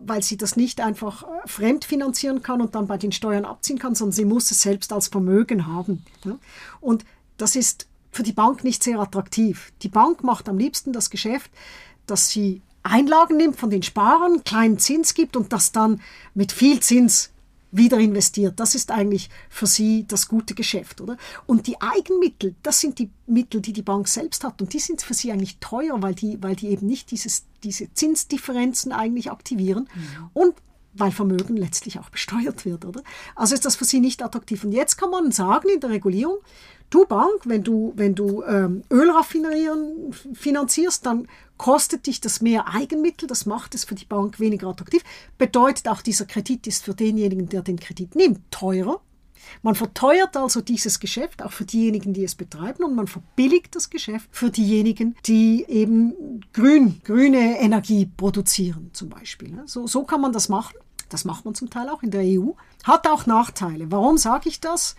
weil 0.08 0.24
sie 0.24 0.38
das 0.38 0.56
nicht 0.56 0.82
einfach 0.82 1.24
äh, 1.24 1.48
fremdfinanzieren 1.48 2.42
kann 2.42 2.62
und 2.62 2.76
dann 2.76 2.88
bei 2.88 2.98
den 2.98 3.12
Steuern 3.12 3.46
abziehen 3.46 3.80
kann, 3.80 3.96
sondern 3.96 4.14
sie 4.14 4.26
muss 4.26 4.52
es 4.52 4.62
selbst 4.62 4.94
als 4.94 5.08
Vermögen 5.08 5.68
haben. 5.68 6.04
Und 6.82 7.06
das 7.38 7.56
ist 7.56 7.88
für 8.12 8.24
die 8.24 8.34
Bank 8.34 8.64
nicht 8.64 8.84
sehr 8.84 9.00
attraktiv. 9.00 9.74
Die 9.82 9.90
Bank 9.90 10.24
macht 10.24 10.48
am 10.48 10.58
liebsten 10.58 10.94
das 10.94 11.10
Geschäft, 11.10 11.52
dass 12.08 12.30
sie 12.30 12.62
Einlagen 12.84 13.38
nimmt 13.38 13.58
von 13.58 13.70
den 13.70 13.84
Sparern, 13.84 14.44
kleinen 14.44 14.80
Zins 14.80 15.16
gibt 15.16 15.36
und 15.36 15.52
das 15.52 15.72
dann 15.72 16.02
mit 16.34 16.52
viel 16.52 16.80
Zins 16.80 17.32
wieder 17.72 17.98
investiert. 17.98 18.60
Das 18.60 18.76
ist 18.76 18.92
eigentlich 18.92 19.30
für 19.50 19.68
sie 19.68 20.06
das 20.08 20.28
gute 20.28 20.54
Geschäft, 20.54 21.02
oder? 21.02 21.18
Und 21.46 21.68
die 21.68 21.82
Eigenmittel, 21.82 22.56
das 22.64 22.80
sind 22.80 23.00
die 23.00 23.10
Mittel, 23.28 23.60
die 23.60 23.74
die 23.74 23.82
Bank 23.82 24.08
selbst 24.08 24.44
hat 24.44 24.62
und 24.62 24.72
die 24.72 24.80
sind 24.80 25.02
für 25.02 25.14
sie 25.14 25.32
eigentlich 25.32 25.58
teuer, 25.60 26.02
weil 26.02 26.16
die, 26.16 26.42
weil 26.42 26.56
die 26.56 26.68
eben 26.70 26.88
nicht 26.88 27.12
dieses, 27.12 27.44
diese 27.66 27.94
Zinsdifferenzen 27.94 28.92
eigentlich 28.92 29.32
aktivieren 29.32 29.90
mhm. 29.94 30.30
und 30.34 30.56
weil 30.98 31.12
Vermögen 31.12 31.58
letztlich 31.58 32.00
auch 32.00 32.10
besteuert 32.10 32.64
wird, 32.64 32.86
oder? 32.86 33.04
Also 33.36 33.54
ist 33.54 33.66
das 33.66 33.76
für 33.76 33.84
sie 33.84 34.00
nicht 34.00 34.24
attraktiv. 34.24 34.64
Und 34.64 34.72
jetzt 34.72 34.96
kann 34.96 35.10
man 35.10 35.30
sagen 35.34 35.68
in 35.68 35.82
der 35.82 35.90
Regulierung, 35.90 36.38
Du 36.90 37.06
Bank, 37.06 37.42
wenn 37.46 37.64
du, 37.64 37.94
wenn 37.96 38.16
du 38.16 38.44
ähm, 38.44 38.84
Ölraffinerieren 38.92 40.14
finanzierst, 40.34 41.06
dann 41.06 41.28
kostet 41.58 42.06
dich 42.06 42.22
das 42.22 42.42
mehr 42.42 42.74
Eigenmittel, 42.74 43.28
das 43.28 43.46
macht 43.46 43.76
es 43.76 43.86
für 43.86 43.96
die 43.96 44.06
Bank 44.06 44.40
weniger 44.40 44.68
attraktiv. 44.68 45.04
Bedeutet 45.38 45.88
auch, 45.88 46.02
dieser 46.02 46.26
Kredit 46.26 46.68
ist 46.68 46.84
für 46.84 46.94
denjenigen, 46.94 47.50
der 47.50 47.64
den 47.64 47.80
Kredit 47.80 48.16
nimmt, 48.16 48.40
teurer. 48.52 49.02
Man 49.62 49.76
verteuert 49.76 50.38
also 50.38 50.62
dieses 50.62 51.00
Geschäft 51.00 51.44
auch 51.44 51.52
für 51.52 51.66
diejenigen, 51.66 52.14
die 52.14 52.24
es 52.24 52.36
betreiben 52.36 52.84
und 52.84 52.96
man 52.96 53.08
verbilligt 53.08 53.76
das 53.76 53.90
Geschäft 53.90 54.30
für 54.32 54.50
diejenigen, 54.50 55.16
die 55.26 55.66
eben 55.68 56.42
grün, 56.54 57.02
grüne 57.04 57.60
Energie 57.60 58.10
produzieren 58.18 58.90
zum 58.94 59.10
Beispiel. 59.10 59.52
Ne? 59.52 59.64
So, 59.66 59.88
so 59.88 60.04
kann 60.04 60.22
man 60.22 60.34
das 60.34 60.50
machen. 60.50 60.76
Das 61.10 61.26
macht 61.26 61.46
man 61.46 61.56
zum 61.56 61.70
Teil 61.70 61.90
auch 61.90 62.04
in 62.04 62.12
der 62.12 62.22
EU. 62.24 62.52
Hat 62.84 63.08
auch 63.08 63.26
Nachteile. 63.26 63.92
Warum 63.92 64.18
sage 64.18 64.50
ich 64.50 64.60
das? 64.60 64.96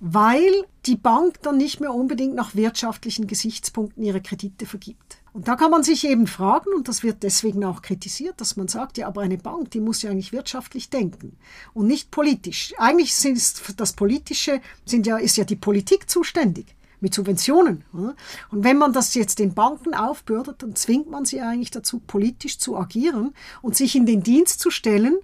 Weil 0.00 0.52
die 0.86 0.96
Bank 0.96 1.40
dann 1.42 1.56
nicht 1.56 1.80
mehr 1.80 1.94
unbedingt 1.94 2.34
nach 2.34 2.54
wirtschaftlichen 2.54 3.26
Gesichtspunkten 3.26 4.02
ihre 4.02 4.20
Kredite 4.20 4.66
vergibt. 4.66 5.18
Und 5.34 5.48
da 5.48 5.56
kann 5.56 5.72
man 5.72 5.82
sich 5.82 6.06
eben 6.06 6.28
fragen, 6.28 6.70
und 6.76 6.86
das 6.86 7.02
wird 7.02 7.24
deswegen 7.24 7.64
auch 7.64 7.82
kritisiert, 7.82 8.40
dass 8.40 8.56
man 8.56 8.68
sagt, 8.68 8.98
ja, 8.98 9.08
aber 9.08 9.22
eine 9.22 9.36
Bank, 9.36 9.72
die 9.72 9.80
muss 9.80 10.00
ja 10.00 10.12
eigentlich 10.12 10.32
wirtschaftlich 10.32 10.90
denken 10.90 11.36
und 11.74 11.88
nicht 11.88 12.12
politisch. 12.12 12.72
Eigentlich 12.78 13.16
sind 13.16 13.36
das 13.80 13.92
Politische, 13.94 14.60
sind 14.86 15.08
ja, 15.08 15.16
ist 15.16 15.36
ja 15.36 15.42
die 15.42 15.56
Politik 15.56 16.08
zuständig 16.08 16.76
mit 17.00 17.14
Subventionen. 17.14 17.82
Und 17.92 18.62
wenn 18.62 18.78
man 18.78 18.92
das 18.92 19.12
jetzt 19.14 19.40
den 19.40 19.54
Banken 19.54 19.92
aufbürdet, 19.92 20.62
dann 20.62 20.76
zwingt 20.76 21.10
man 21.10 21.24
sie 21.24 21.40
eigentlich 21.40 21.72
dazu, 21.72 21.98
politisch 21.98 22.58
zu 22.60 22.76
agieren 22.76 23.34
und 23.60 23.74
sich 23.74 23.96
in 23.96 24.06
den 24.06 24.22
Dienst 24.22 24.60
zu 24.60 24.70
stellen 24.70 25.18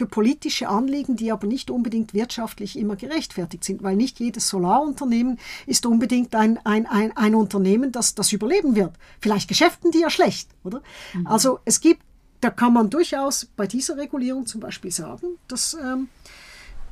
für 0.00 0.06
politische 0.06 0.66
Anliegen, 0.66 1.14
die 1.14 1.30
aber 1.30 1.46
nicht 1.46 1.70
unbedingt 1.70 2.14
wirtschaftlich 2.14 2.78
immer 2.78 2.96
gerechtfertigt 2.96 3.64
sind, 3.64 3.82
weil 3.82 3.96
nicht 3.96 4.18
jedes 4.18 4.48
Solarunternehmen 4.48 5.38
ist 5.66 5.84
unbedingt 5.84 6.34
ein, 6.34 6.58
ein, 6.64 6.86
ein, 6.86 7.14
ein 7.18 7.34
Unternehmen, 7.34 7.92
das 7.92 8.14
das 8.14 8.32
überleben 8.32 8.76
wird. 8.76 8.92
Vielleicht 9.20 9.46
geschäften 9.46 9.90
die 9.90 9.98
ja 9.98 10.08
schlecht, 10.08 10.48
oder? 10.64 10.80
Mhm. 11.12 11.26
Also 11.26 11.58
es 11.66 11.82
gibt, 11.82 12.00
da 12.40 12.48
kann 12.48 12.72
man 12.72 12.88
durchaus 12.88 13.44
bei 13.44 13.66
dieser 13.66 13.98
Regulierung 13.98 14.46
zum 14.46 14.62
Beispiel 14.62 14.90
sagen, 14.90 15.36
dass, 15.48 15.74
ähm, 15.74 16.08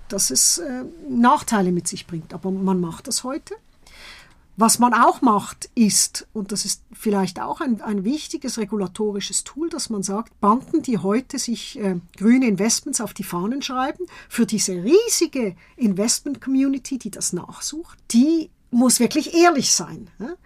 dass 0.09 0.29
es 0.29 0.59
äh, 0.59 0.85
Nachteile 1.09 1.73
mit 1.73 1.89
sich 1.89 2.07
bringt. 2.07 2.35
Aber 2.35 2.51
man 2.51 2.79
macht 2.79 3.09
das 3.09 3.25
heute. 3.25 3.55
Was 4.61 4.81
man 4.81 4.93
auch 4.93 5.23
macht, 5.23 5.71
ist, 5.77 6.27
und 6.33 6.51
das 6.51 6.65
ist 6.65 6.83
vielleicht 6.93 7.41
auch 7.41 7.61
ein, 7.61 7.81
ein 7.81 8.03
wichtiges 8.03 8.59
regulatorisches 8.59 9.45
Tool, 9.45 9.69
dass 9.69 9.89
man 9.89 10.03
sagt, 10.03 10.41
Banken, 10.41 10.83
die 10.83 10.99
heute 10.99 11.39
sich 11.39 11.79
äh, 11.79 12.01
grüne 12.17 12.49
Investments 12.49 13.01
auf 13.01 13.15
die 13.15 13.23
Fahnen 13.23 13.63
schreiben, 13.63 14.07
für 14.29 14.47
diese 14.47 14.73
riesige 14.83 15.55
Investment-Community, 15.77 16.99
die 16.99 17.13
das 17.13 17.33
nachsucht, 17.33 18.01
die 18.11 18.51
muss 18.73 18.99
wirklich 18.99 19.33
ehrlich 19.33 19.73
sein. 19.73 20.11
Ne? 20.19 20.37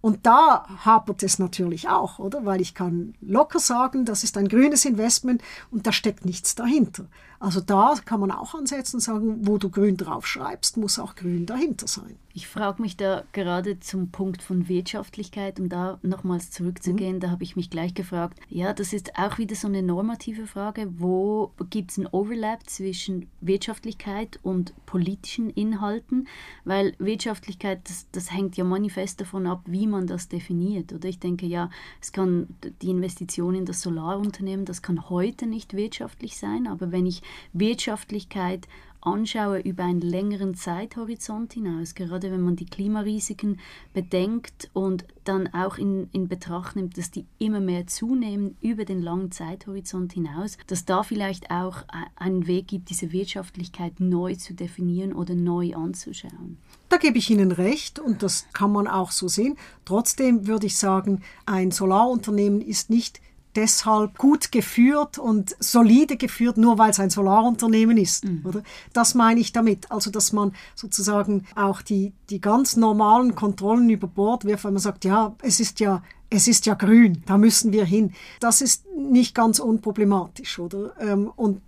Und 0.00 0.24
da 0.24 0.66
hapert 0.86 1.22
es 1.22 1.38
natürlich 1.38 1.90
auch, 1.90 2.18
oder? 2.18 2.46
Weil 2.46 2.62
ich 2.62 2.72
kann 2.72 3.12
locker 3.20 3.58
sagen, 3.58 4.06
das 4.06 4.24
ist 4.24 4.38
ein 4.38 4.48
grünes 4.48 4.86
Investment 4.86 5.42
und 5.70 5.86
da 5.86 5.92
steckt 5.92 6.24
nichts 6.24 6.54
dahinter. 6.54 7.04
Also 7.40 7.60
da 7.60 7.94
kann 8.04 8.20
man 8.20 8.32
auch 8.32 8.54
ansetzen 8.54 8.96
und 8.96 9.00
sagen, 9.00 9.46
wo 9.46 9.58
du 9.58 9.70
grün 9.70 9.96
draufschreibst, 9.96 10.76
muss 10.76 10.98
auch 10.98 11.14
grün 11.14 11.46
dahinter 11.46 11.86
sein. 11.86 12.16
Ich 12.34 12.46
frage 12.46 12.82
mich 12.82 12.96
da 12.96 13.24
gerade 13.32 13.80
zum 13.80 14.10
Punkt 14.10 14.42
von 14.42 14.68
Wirtschaftlichkeit, 14.68 15.58
um 15.58 15.68
da 15.68 15.98
nochmals 16.02 16.52
zurückzugehen, 16.52 17.16
mhm. 17.16 17.20
da 17.20 17.30
habe 17.30 17.42
ich 17.42 17.56
mich 17.56 17.68
gleich 17.68 17.94
gefragt, 17.94 18.38
ja, 18.48 18.72
das 18.72 18.92
ist 18.92 19.18
auch 19.18 19.38
wieder 19.38 19.56
so 19.56 19.66
eine 19.66 19.82
normative 19.82 20.46
Frage, 20.46 20.88
wo 20.98 21.50
gibt 21.70 21.90
es 21.90 21.98
einen 21.98 22.06
Overlap 22.06 22.68
zwischen 22.70 23.26
Wirtschaftlichkeit 23.40 24.38
und 24.44 24.72
politischen 24.86 25.50
Inhalten, 25.50 26.28
weil 26.64 26.94
Wirtschaftlichkeit, 26.98 27.80
das, 27.88 28.06
das 28.12 28.32
hängt 28.32 28.56
ja 28.56 28.62
manifest 28.62 29.20
davon 29.20 29.48
ab, 29.48 29.62
wie 29.66 29.88
man 29.88 30.06
das 30.06 30.28
definiert, 30.28 30.92
oder? 30.92 31.08
Ich 31.08 31.18
denke, 31.18 31.46
ja, 31.46 31.70
es 32.00 32.12
kann 32.12 32.46
die 32.82 32.90
Investition 32.90 33.56
in 33.56 33.64
das 33.64 33.80
Solarunternehmen, 33.80 34.64
das 34.64 34.82
kann 34.82 35.08
heute 35.10 35.46
nicht 35.46 35.74
wirtschaftlich 35.74 36.36
sein, 36.36 36.68
aber 36.68 36.92
wenn 36.92 37.06
ich 37.06 37.22
Wirtschaftlichkeit 37.52 38.68
anschaue 39.00 39.60
über 39.60 39.84
einen 39.84 40.00
längeren 40.00 40.54
Zeithorizont 40.54 41.52
hinaus, 41.52 41.94
gerade 41.94 42.30
wenn 42.30 42.40
man 42.40 42.56
die 42.56 42.66
Klimarisiken 42.66 43.60
bedenkt 43.92 44.70
und 44.72 45.04
dann 45.24 45.52
auch 45.54 45.78
in, 45.78 46.08
in 46.12 46.28
Betracht 46.28 46.76
nimmt, 46.76 46.98
dass 46.98 47.10
die 47.10 47.26
immer 47.38 47.60
mehr 47.60 47.86
zunehmen 47.86 48.56
über 48.60 48.84
den 48.84 49.00
langen 49.00 49.30
Zeithorizont 49.30 50.12
hinaus, 50.12 50.58
dass 50.66 50.84
da 50.84 51.02
vielleicht 51.02 51.50
auch 51.50 51.84
einen 52.16 52.46
Weg 52.46 52.68
gibt, 52.68 52.90
diese 52.90 53.12
Wirtschaftlichkeit 53.12 54.00
neu 54.00 54.34
zu 54.34 54.54
definieren 54.54 55.12
oder 55.12 55.34
neu 55.34 55.74
anzuschauen. 55.74 56.58
Da 56.88 56.96
gebe 56.96 57.18
ich 57.18 57.30
Ihnen 57.30 57.52
recht 57.52 57.98
und 57.98 58.22
das 58.22 58.46
kann 58.52 58.72
man 58.72 58.88
auch 58.88 59.10
so 59.10 59.28
sehen. 59.28 59.56
Trotzdem 59.84 60.46
würde 60.46 60.66
ich 60.66 60.76
sagen, 60.76 61.22
ein 61.44 61.70
Solarunternehmen 61.70 62.62
ist 62.62 62.90
nicht 62.90 63.20
deshalb 63.58 64.16
gut 64.16 64.52
geführt 64.52 65.18
und 65.18 65.56
solide 65.58 66.16
geführt, 66.16 66.56
nur 66.56 66.78
weil 66.78 66.90
es 66.90 67.00
ein 67.00 67.10
Solarunternehmen 67.10 67.96
ist. 67.96 68.24
Mhm. 68.24 68.42
Oder? 68.44 68.62
Das 68.92 69.14
meine 69.14 69.40
ich 69.40 69.52
damit. 69.52 69.90
Also, 69.90 70.10
dass 70.10 70.32
man 70.32 70.52
sozusagen 70.76 71.44
auch 71.56 71.82
die, 71.82 72.12
die 72.30 72.40
ganz 72.40 72.76
normalen 72.76 73.34
Kontrollen 73.34 73.90
über 73.90 74.06
Bord 74.06 74.44
wirft, 74.44 74.64
weil 74.64 74.72
man 74.72 74.80
sagt, 74.80 75.04
ja, 75.04 75.34
es 75.42 75.60
ist 75.60 75.80
ja 75.80 76.02
es 76.30 76.46
ist 76.46 76.66
ja 76.66 76.74
grün, 76.74 77.22
da 77.24 77.38
müssen 77.38 77.72
wir 77.72 77.86
hin. 77.86 78.12
Das 78.38 78.60
ist 78.60 78.84
nicht 78.94 79.34
ganz 79.34 79.60
unproblematisch, 79.60 80.58
oder? 80.58 80.92
Ähm, 81.00 81.32
und 81.36 81.62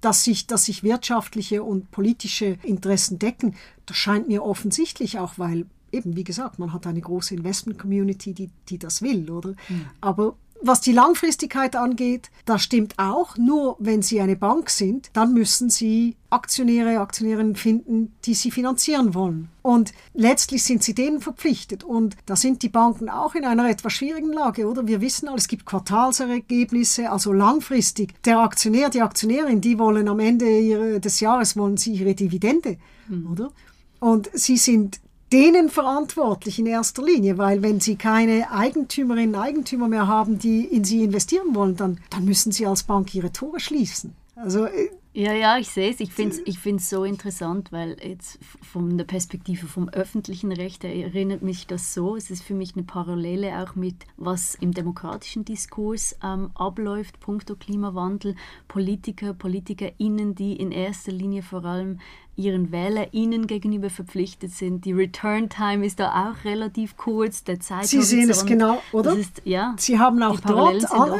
dass 0.00 0.24
sich, 0.24 0.46
dass 0.46 0.64
sich 0.64 0.82
wirtschaftliche 0.82 1.62
und 1.62 1.90
politische 1.90 2.56
Interessen 2.62 3.18
decken, 3.18 3.56
das 3.84 3.98
scheint 3.98 4.26
mir 4.26 4.42
offensichtlich 4.42 5.18
auch, 5.18 5.34
weil 5.36 5.66
eben, 5.92 6.16
wie 6.16 6.24
gesagt, 6.24 6.58
man 6.58 6.72
hat 6.72 6.86
eine 6.86 7.02
große 7.02 7.34
Investment-Community, 7.34 8.32
die, 8.32 8.50
die 8.70 8.78
das 8.78 9.02
will, 9.02 9.30
oder? 9.30 9.50
Mhm. 9.68 9.86
Aber 10.00 10.34
was 10.62 10.80
die 10.80 10.92
Langfristigkeit 10.92 11.76
angeht, 11.76 12.30
das 12.44 12.62
stimmt 12.62 12.98
auch. 12.98 13.36
Nur 13.36 13.76
wenn 13.78 14.02
Sie 14.02 14.20
eine 14.20 14.36
Bank 14.36 14.70
sind, 14.70 15.10
dann 15.12 15.32
müssen 15.32 15.70
Sie 15.70 16.16
Aktionäre, 16.30 17.00
Aktionärinnen 17.00 17.56
finden, 17.56 18.14
die 18.24 18.34
Sie 18.34 18.50
finanzieren 18.50 19.14
wollen. 19.14 19.48
Und 19.62 19.92
letztlich 20.14 20.64
sind 20.64 20.82
Sie 20.82 20.94
denen 20.94 21.20
verpflichtet. 21.20 21.84
Und 21.84 22.16
da 22.26 22.36
sind 22.36 22.62
die 22.62 22.68
Banken 22.68 23.08
auch 23.08 23.34
in 23.34 23.44
einer 23.44 23.68
etwas 23.68 23.92
schwierigen 23.92 24.32
Lage, 24.32 24.66
oder? 24.66 24.86
Wir 24.86 25.00
wissen 25.00 25.28
alle, 25.28 25.38
es 25.38 25.48
gibt 25.48 25.66
Quartalsergebnisse, 25.66 27.10
also 27.10 27.32
langfristig. 27.32 28.14
Der 28.24 28.40
Aktionär, 28.40 28.90
die 28.90 29.02
Aktionärin, 29.02 29.60
die 29.60 29.78
wollen 29.78 30.08
am 30.08 30.20
Ende 30.20 31.00
des 31.00 31.20
Jahres 31.20 31.56
wollen 31.56 31.76
sie 31.76 31.92
ihre 31.92 32.14
Dividende, 32.14 32.78
mhm. 33.08 33.30
oder? 33.30 33.52
Und 33.98 34.30
sie 34.34 34.56
sind 34.56 35.00
denen 35.32 35.68
verantwortlich 35.68 36.58
in 36.58 36.66
erster 36.66 37.02
Linie, 37.02 37.38
weil 37.38 37.62
wenn 37.62 37.80
sie 37.80 37.96
keine 37.96 38.50
Eigentümerinnen 38.50 39.34
und 39.34 39.40
Eigentümer 39.40 39.88
mehr 39.88 40.06
haben, 40.06 40.38
die 40.38 40.64
in 40.64 40.84
sie 40.84 41.04
investieren 41.04 41.54
wollen, 41.54 41.76
dann, 41.76 41.98
dann 42.10 42.24
müssen 42.24 42.52
sie 42.52 42.66
als 42.66 42.84
Bank 42.84 43.14
ihre 43.14 43.32
Tore 43.32 43.60
schließen. 43.60 44.14
Also 44.36 44.66
äh, 44.66 44.90
ja, 45.16 45.32
ja, 45.32 45.56
ich 45.56 45.70
sehe 45.70 45.90
es. 45.90 46.00
Ich 46.00 46.12
finde 46.12 46.36
es 46.36 46.42
ich 46.44 46.58
find's 46.58 46.90
so 46.90 47.02
interessant, 47.04 47.72
weil 47.72 47.96
jetzt 48.02 48.38
von 48.60 48.98
der 48.98 49.06
Perspektive 49.06 49.66
vom 49.66 49.88
öffentlichen 49.88 50.52
Recht 50.52 50.84
erinnert 50.84 51.40
mich 51.40 51.66
das 51.66 51.94
so. 51.94 52.16
Es 52.16 52.30
ist 52.30 52.42
für 52.42 52.52
mich 52.52 52.76
eine 52.76 52.82
Parallele 52.82 53.62
auch 53.62 53.74
mit, 53.76 53.96
was 54.18 54.56
im 54.56 54.72
demokratischen 54.72 55.46
Diskurs 55.46 56.16
ähm, 56.22 56.50
abläuft, 56.54 57.18
puncto 57.18 57.56
Klimawandel. 57.56 58.36
Politiker, 58.68 59.32
PolitikerInnen, 59.32 60.34
die 60.34 60.52
in 60.54 60.70
erster 60.70 61.12
Linie 61.12 61.42
vor 61.42 61.64
allem 61.64 61.98
ihren 62.36 62.70
WählerInnen 62.70 63.46
gegenüber 63.46 63.90
verpflichtet 63.90 64.52
sind. 64.52 64.84
Die 64.84 64.92
Return 64.92 65.48
Time 65.48 65.84
ist 65.84 65.98
da 65.98 66.30
auch 66.30 66.44
relativ 66.44 66.96
kurz, 66.96 67.44
der 67.44 67.60
Zeithorizont. 67.60 68.04
Sie 68.04 68.16
sehen 68.16 68.30
es 68.30 68.44
genau, 68.44 68.82
oder? 68.92 69.16
Ist, 69.16 69.42
ja, 69.44 69.74
Sie 69.78 69.98
haben 69.98 70.22
auch 70.22 70.38
dort 70.40 70.90
an, 70.92 71.18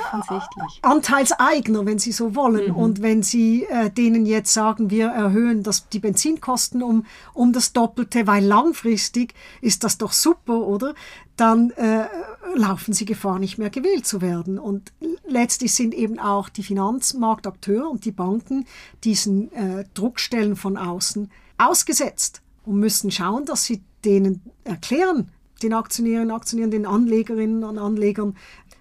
Anteilseigner, 0.82 1.86
wenn 1.86 1.98
Sie 1.98 2.12
so 2.12 2.34
wollen. 2.34 2.70
Mhm. 2.72 2.76
Und 2.76 3.02
wenn 3.02 3.22
Sie 3.22 3.64
äh, 3.64 3.85
denen 3.88 4.26
jetzt 4.26 4.52
sagen, 4.52 4.90
wir 4.90 5.08
erhöhen 5.08 5.62
das, 5.62 5.88
die 5.88 5.98
Benzinkosten 5.98 6.82
um, 6.82 7.06
um 7.34 7.52
das 7.52 7.72
Doppelte, 7.72 8.26
weil 8.26 8.44
langfristig 8.44 9.34
ist 9.60 9.84
das 9.84 9.98
doch 9.98 10.12
super, 10.12 10.66
oder? 10.66 10.94
dann 11.36 11.70
äh, 11.72 12.06
laufen 12.54 12.94
sie 12.94 13.04
Gefahr, 13.04 13.38
nicht 13.38 13.58
mehr 13.58 13.70
gewählt 13.70 14.06
zu 14.06 14.20
werden. 14.20 14.58
Und 14.58 14.92
letztlich 15.26 15.74
sind 15.74 15.94
eben 15.94 16.18
auch 16.18 16.48
die 16.48 16.62
Finanzmarktakteure 16.62 17.88
und 17.88 18.04
die 18.04 18.12
Banken 18.12 18.66
diesen 19.04 19.52
äh, 19.52 19.84
Druckstellen 19.94 20.56
von 20.56 20.76
außen 20.76 21.30
ausgesetzt 21.58 22.42
und 22.64 22.78
müssen 22.80 23.10
schauen, 23.10 23.44
dass 23.44 23.64
sie 23.64 23.82
denen 24.04 24.42
erklären, 24.64 25.30
den 25.62 25.74
Aktionärinnen 25.74 26.30
und 26.30 26.36
Aktionären, 26.36 26.70
den 26.70 26.86
Anlegerinnen 26.86 27.64
und 27.64 27.78
Anlegern, 27.78 28.36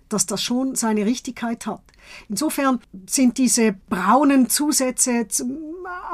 dass 0.09 0.25
das 0.25 0.41
schon 0.41 0.75
seine 0.75 1.05
Richtigkeit 1.05 1.65
hat. 1.65 1.81
Insofern 2.29 2.79
sind 3.07 3.37
diese 3.37 3.73
braunen 3.89 4.49
Zusätze 4.49 5.27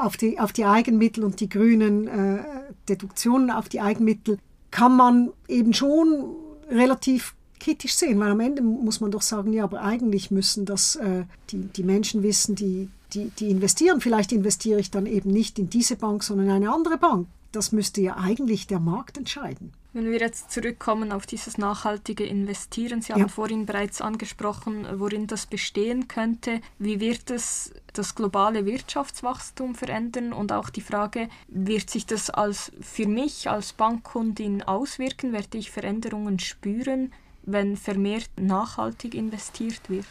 auf 0.00 0.16
die, 0.16 0.38
auf 0.38 0.52
die 0.52 0.64
Eigenmittel 0.64 1.24
und 1.24 1.40
die 1.40 1.48
grünen 1.48 2.08
äh, 2.08 2.44
Deduktionen 2.88 3.50
auf 3.50 3.68
die 3.68 3.80
Eigenmittel 3.80 4.38
kann 4.70 4.96
man 4.96 5.30
eben 5.48 5.74
schon 5.74 6.34
relativ 6.68 7.34
kritisch 7.60 7.94
sehen, 7.94 8.18
weil 8.18 8.32
am 8.32 8.40
Ende 8.40 8.62
muss 8.62 9.00
man 9.00 9.12
doch 9.12 9.22
sagen, 9.22 9.52
ja, 9.52 9.64
aber 9.64 9.82
eigentlich 9.82 10.30
müssen 10.30 10.64
das 10.64 10.96
äh, 10.96 11.24
die, 11.50 11.58
die 11.58 11.84
Menschen 11.84 12.22
wissen, 12.22 12.56
die, 12.56 12.88
die, 13.14 13.30
die 13.38 13.50
investieren. 13.50 14.00
Vielleicht 14.00 14.32
investiere 14.32 14.80
ich 14.80 14.90
dann 14.90 15.06
eben 15.06 15.30
nicht 15.30 15.58
in 15.58 15.70
diese 15.70 15.94
Bank, 15.96 16.24
sondern 16.24 16.46
in 16.46 16.52
eine 16.52 16.72
andere 16.72 16.98
Bank. 16.98 17.28
das 17.52 17.70
müsste 17.70 18.00
ja 18.00 18.16
eigentlich 18.16 18.66
der 18.66 18.80
Markt 18.80 19.16
entscheiden. 19.16 19.72
Wenn 19.94 20.10
wir 20.10 20.20
jetzt 20.20 20.50
zurückkommen 20.50 21.12
auf 21.12 21.26
dieses 21.26 21.58
nachhaltige 21.58 22.24
Investieren, 22.24 23.02
Sie 23.02 23.12
haben 23.12 23.20
ja. 23.20 23.28
vorhin 23.28 23.66
bereits 23.66 24.00
angesprochen, 24.00 24.86
worin 24.94 25.26
das 25.26 25.44
bestehen 25.44 26.08
könnte. 26.08 26.62
Wie 26.78 26.98
wird 26.98 27.30
es 27.30 27.74
das 27.92 28.14
globale 28.14 28.64
Wirtschaftswachstum 28.64 29.74
verändern? 29.74 30.32
Und 30.32 30.50
auch 30.50 30.70
die 30.70 30.80
Frage, 30.80 31.28
wird 31.48 31.90
sich 31.90 32.06
das 32.06 32.30
als 32.30 32.72
für 32.80 33.06
mich 33.06 33.50
als 33.50 33.74
Bankkundin 33.74 34.62
auswirken? 34.62 35.32
Werde 35.34 35.58
ich 35.58 35.70
Veränderungen 35.70 36.38
spüren, 36.38 37.12
wenn 37.42 37.76
vermehrt 37.76 38.30
nachhaltig 38.40 39.14
investiert 39.14 39.90
wird? 39.90 40.06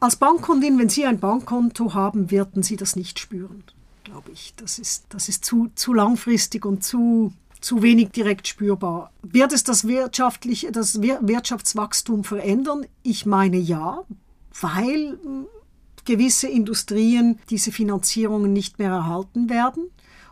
Als 0.00 0.16
Bankkundin, 0.16 0.78
wenn 0.78 0.88
Sie 0.88 1.04
ein 1.04 1.20
Bankkonto 1.20 1.92
haben, 1.92 2.30
werden 2.30 2.62
Sie 2.62 2.76
das 2.76 2.96
nicht 2.96 3.18
spüren, 3.18 3.64
glaube 4.02 4.30
ich. 4.30 4.54
Das 4.56 4.78
ist, 4.78 5.04
das 5.10 5.28
ist 5.28 5.44
zu, 5.44 5.70
zu 5.74 5.92
langfristig 5.92 6.64
und 6.64 6.82
zu 6.82 7.34
zu 7.60 7.82
wenig 7.82 8.10
direkt 8.10 8.48
spürbar. 8.48 9.12
Wird 9.22 9.52
es 9.52 9.64
das, 9.64 9.86
wirtschaftliche, 9.86 10.72
das 10.72 11.00
Wirtschaftswachstum 11.00 12.24
verändern? 12.24 12.86
Ich 13.02 13.26
meine 13.26 13.58
ja, 13.58 14.04
weil 14.60 15.18
hm, 15.22 15.46
gewisse 16.04 16.48
Industrien 16.48 17.38
diese 17.50 17.72
Finanzierungen 17.72 18.52
nicht 18.52 18.78
mehr 18.78 18.90
erhalten 18.90 19.48
werden 19.50 19.90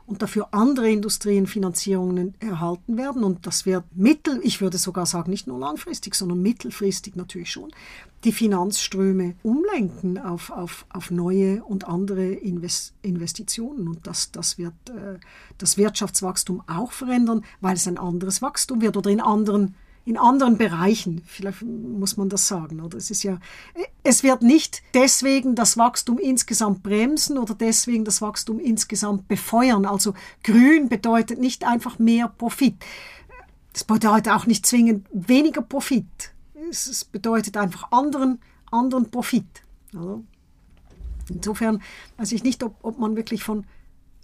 und 0.08 0.22
dafür 0.22 0.48
andere 0.52 0.90
Industrienfinanzierungen 0.90 2.34
erhalten 2.40 2.96
werden. 2.96 3.22
Und 3.22 3.46
das 3.46 3.66
wird 3.66 3.84
mittel, 3.94 4.40
ich 4.42 4.62
würde 4.62 4.78
sogar 4.78 5.04
sagen, 5.04 5.30
nicht 5.30 5.46
nur 5.46 5.58
langfristig, 5.58 6.14
sondern 6.14 6.40
mittelfristig 6.40 7.14
natürlich 7.14 7.50
schon, 7.50 7.70
die 8.24 8.32
Finanzströme 8.32 9.36
umlenken 9.42 10.18
auf, 10.18 10.50
auf, 10.50 10.86
auf 10.88 11.10
neue 11.10 11.62
und 11.64 11.86
andere 11.86 12.32
Investitionen. 12.32 13.88
Und 13.88 14.06
das, 14.06 14.32
das 14.32 14.58
wird 14.58 14.74
äh, 14.88 15.18
das 15.58 15.78
Wirtschaftswachstum 15.78 16.62
auch 16.66 16.92
verändern, 16.92 17.44
weil 17.60 17.76
es 17.76 17.86
ein 17.86 17.98
anderes 17.98 18.42
Wachstum 18.42 18.80
wird 18.80 18.96
oder 18.96 19.10
in 19.10 19.20
anderen 19.20 19.74
in 20.08 20.16
anderen 20.16 20.56
Bereichen, 20.56 21.20
vielleicht 21.26 21.60
muss 21.62 22.16
man 22.16 22.30
das 22.30 22.48
sagen, 22.48 22.80
oder? 22.80 22.96
Es 22.96 23.10
ist 23.10 23.24
ja, 23.24 23.38
es 24.02 24.22
wird 24.22 24.40
nicht 24.40 24.82
deswegen 24.94 25.54
das 25.54 25.76
Wachstum 25.76 26.16
insgesamt 26.16 26.82
bremsen 26.82 27.36
oder 27.36 27.54
deswegen 27.54 28.06
das 28.06 28.22
Wachstum 28.22 28.58
insgesamt 28.58 29.28
befeuern. 29.28 29.84
Also 29.84 30.14
grün 30.42 30.88
bedeutet 30.88 31.40
nicht 31.40 31.66
einfach 31.66 31.98
mehr 31.98 32.28
Profit. 32.28 32.76
Es 33.74 33.84
bedeutet 33.84 34.32
auch 34.32 34.46
nicht 34.46 34.64
zwingend 34.64 35.06
weniger 35.12 35.60
Profit. 35.60 36.32
Es 36.70 37.04
bedeutet 37.04 37.56
einfach 37.56 37.90
anderen, 37.92 38.40
anderen 38.70 39.10
Profit. 39.10 39.46
Oder? 39.94 40.20
Insofern 41.28 41.82
weiß 42.16 42.32
ich 42.32 42.42
nicht, 42.42 42.62
ob, 42.62 42.76
ob 42.82 42.98
man 42.98 43.16
wirklich 43.16 43.42
von 43.42 43.64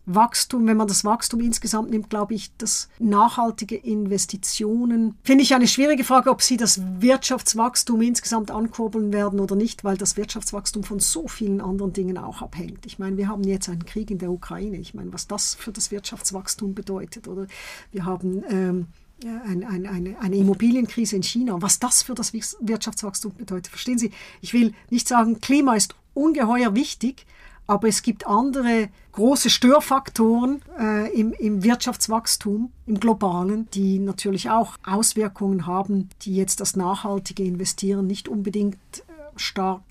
Wachstum, 0.06 0.66
wenn 0.66 0.77
man 0.77 0.86
das 0.86 1.05
Wachstum 1.05 1.40
insgesamt 1.40 1.90
nimmt, 1.90 2.11
glaube 2.11 2.35
ich, 2.35 2.55
dass 2.59 2.89
nachhaltige 2.98 3.77
Investitionen, 3.77 5.16
finde 5.23 5.44
ich 5.44 5.55
eine 5.55 5.66
schwierige 5.66 6.05
Frage, 6.05 6.31
ob 6.31 6.43
sie 6.43 6.59
das 6.59 6.81
Wirtschaftswachstum 7.01 8.02
insgesamt 8.02 8.51
ankurbeln 8.51 9.12
werden 9.12 9.40
oder 9.40 9.56
nicht, 9.56 9.82
weil 9.82 9.97
das 9.97 10.16
Wirtschaftswachstum 10.16 10.85
von 10.85 11.01
so 11.01 11.27
vielen 11.27 11.61
anderen 11.61 11.94
Dingen 11.94 12.19
auch 12.19 12.43
abhängt. 12.43 12.85
Ich 12.85 12.98
meine, 12.98 13.16
wir 13.16 13.28
haben 13.28 13.44
jetzt 13.44 13.69
einen 13.69 13.86
Krieg 13.86 14.11
in 14.11 14.19
der 14.19 14.31
Ukraine. 14.31 14.77
Ich 14.77 14.93
meine, 14.93 15.12
was 15.12 15.27
das 15.27 15.55
für 15.55 15.73
das 15.73 15.90
Wirtschaftswachstum 15.90 16.74
bedeutet. 16.74 17.27
Oder 17.27 17.47
wir 17.90 18.05
haben 18.05 18.44
ähm, 18.51 18.86
eine, 19.24 19.69
eine, 19.69 20.16
eine 20.20 20.36
Immobilienkrise 20.36 21.16
in 21.16 21.23
China, 21.23 21.61
was 21.61 21.78
das 21.78 22.03
für 22.03 22.15
das 22.15 22.32
Wirtschaftswachstum 22.32 23.35
bedeutet. 23.35 23.69
Verstehen 23.69 23.99
Sie, 23.99 24.11
ich 24.41 24.53
will 24.53 24.73
nicht 24.91 25.09
sagen, 25.09 25.41
Klima 25.41 25.74
ist 25.74 25.95
ungeheuer 26.15 26.74
wichtig, 26.74 27.27
aber 27.66 27.89
es 27.89 28.03
gibt 28.03 28.27
andere 28.27 28.89
große 29.12 29.49
Störfaktoren 29.49 30.61
äh, 30.78 31.12
im, 31.19 31.32
im 31.32 31.62
Wirtschaftswachstum, 31.62 32.70
im 32.86 33.01
globalen, 33.01 33.69
die 33.70 33.99
natürlich 33.99 34.51
auch 34.51 34.77
Auswirkungen 34.85 35.66
haben, 35.66 36.11
die 36.23 36.35
jetzt 36.35 36.61
das 36.61 36.77
nachhaltige 36.77 37.45
Investieren 37.45 38.07
nicht 38.07 38.28
unbedingt 38.28 38.77
äh, 38.77 39.03
stark, 39.36 39.82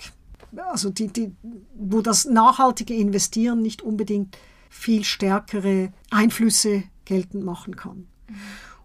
also 0.70 0.91
die, 0.91 1.08
die, 1.08 1.32
wo 1.74 2.02
das 2.02 2.26
nachhaltige 2.26 2.94
Investieren 2.94 3.64
nicht 3.64 3.82
unbedingt 3.82 4.38
viel 4.70 5.04
stärkere 5.04 5.91
Einflüsse 6.12 6.84
geltend 7.06 7.44
machen 7.44 7.76
kann. 7.76 8.08
Mhm. 8.28 8.36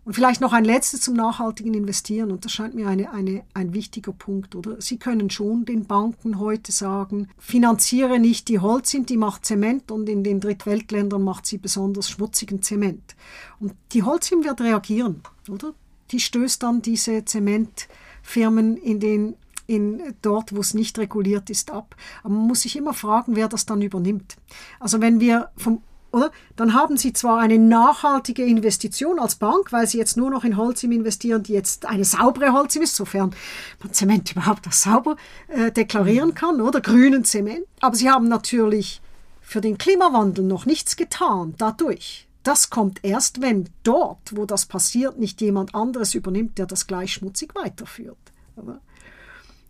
Und 0.09 0.15
vielleicht 0.15 0.41
noch 0.41 0.55
ein 0.55 0.65
letztes 0.65 1.03
zum 1.03 1.13
nachhaltigen 1.13 1.75
Investieren, 1.75 2.33
und 2.33 2.47
das 2.47 2.53
scheint 2.53 2.75
mir 2.75 2.89
eine, 2.89 3.13
eine, 3.13 3.43
ein 3.53 3.75
wichtiger 3.75 4.13
Punkt, 4.13 4.55
oder? 4.55 4.81
Sie 4.81 4.97
können 4.97 5.29
schon 5.29 5.67
den 5.67 5.85
Banken 5.85 6.39
heute 6.39 6.73
sagen, 6.73 7.29
finanziere 7.37 8.19
nicht 8.19 8.49
die 8.49 8.59
Holzim, 8.59 9.05
die 9.05 9.19
macht 9.19 9.45
Zement 9.45 9.91
und 9.91 10.09
in 10.09 10.25
den 10.25 10.41
Drittweltländern 10.41 11.23
macht 11.23 11.45
sie 11.45 11.59
besonders 11.59 12.09
schmutzigen 12.09 12.63
Zement. 12.63 13.17
Und 13.61 13.75
die 13.93 14.03
Holzim 14.03 14.45
wird 14.45 14.63
reagieren, 14.63 15.21
oder? 15.51 15.75
Die 16.11 16.21
stößt 16.21 16.63
dann 16.63 16.81
diese 16.81 17.27
Zementfirmen 17.27 18.79
in 18.79 19.01
den 19.01 19.35
in, 19.67 20.15
dort, 20.23 20.57
wo 20.57 20.61
es 20.61 20.73
nicht 20.73 20.99
reguliert 20.99 21.51
ist, 21.51 21.71
ab. 21.71 21.95
Aber 22.23 22.33
man 22.33 22.47
muss 22.47 22.63
sich 22.63 22.77
immer 22.77 22.95
fragen, 22.95 23.37
wer 23.37 23.49
das 23.49 23.67
dann 23.67 23.83
übernimmt. 23.83 24.39
Also 24.81 25.03
wenn 25.03 25.21
wir 25.21 25.51
vom 25.59 25.83
oder? 26.13 26.31
Dann 26.57 26.75
haben 26.75 26.97
Sie 26.97 27.13
zwar 27.13 27.39
eine 27.39 27.59
nachhaltige 27.59 28.45
Investition 28.45 29.19
als 29.19 29.37
Bank, 29.37 29.73
weil 29.73 29.87
Sie 29.87 29.99
jetzt 29.99 30.17
nur 30.17 30.31
noch 30.31 30.45
in 30.45 30.57
Holzim 30.57 30.93
investieren, 30.93 31.43
die 31.43 31.53
jetzt 31.53 31.87
eine 31.87 32.05
saubere 32.05 32.53
Holzim 32.53 32.83
ist, 32.83 32.97
sofern 32.97 33.35
man 33.83 33.93
Zement 33.93 34.33
überhaupt 34.33 34.67
als 34.67 34.83
sauber 34.83 35.17
äh, 35.49 35.71
deklarieren 35.71 36.35
kann, 36.35 36.61
oder 36.61 36.81
grünen 36.81 37.25
Zement. 37.25 37.67
Aber 37.81 37.97
Sie 37.97 38.09
haben 38.09 38.29
natürlich 38.29 39.01
für 39.41 39.61
den 39.61 39.79
Klimawandel 39.79 40.45
noch 40.45 40.67
nichts 40.67 40.97
getan 40.97 41.55
dadurch. 41.59 42.27
Das 42.43 42.71
kommt 42.71 43.01
erst, 43.05 43.43
wenn 43.43 43.69
dort, 43.83 44.35
wo 44.35 44.47
das 44.47 44.65
passiert, 44.67 45.19
nicht 45.19 45.41
jemand 45.41 45.75
anderes 45.75 46.15
übernimmt, 46.15 46.57
der 46.57 46.67
das 46.67 46.87
gleich 46.87 47.13
schmutzig 47.13 47.55
weiterführt. 47.55 48.17
Oder? 48.57 48.81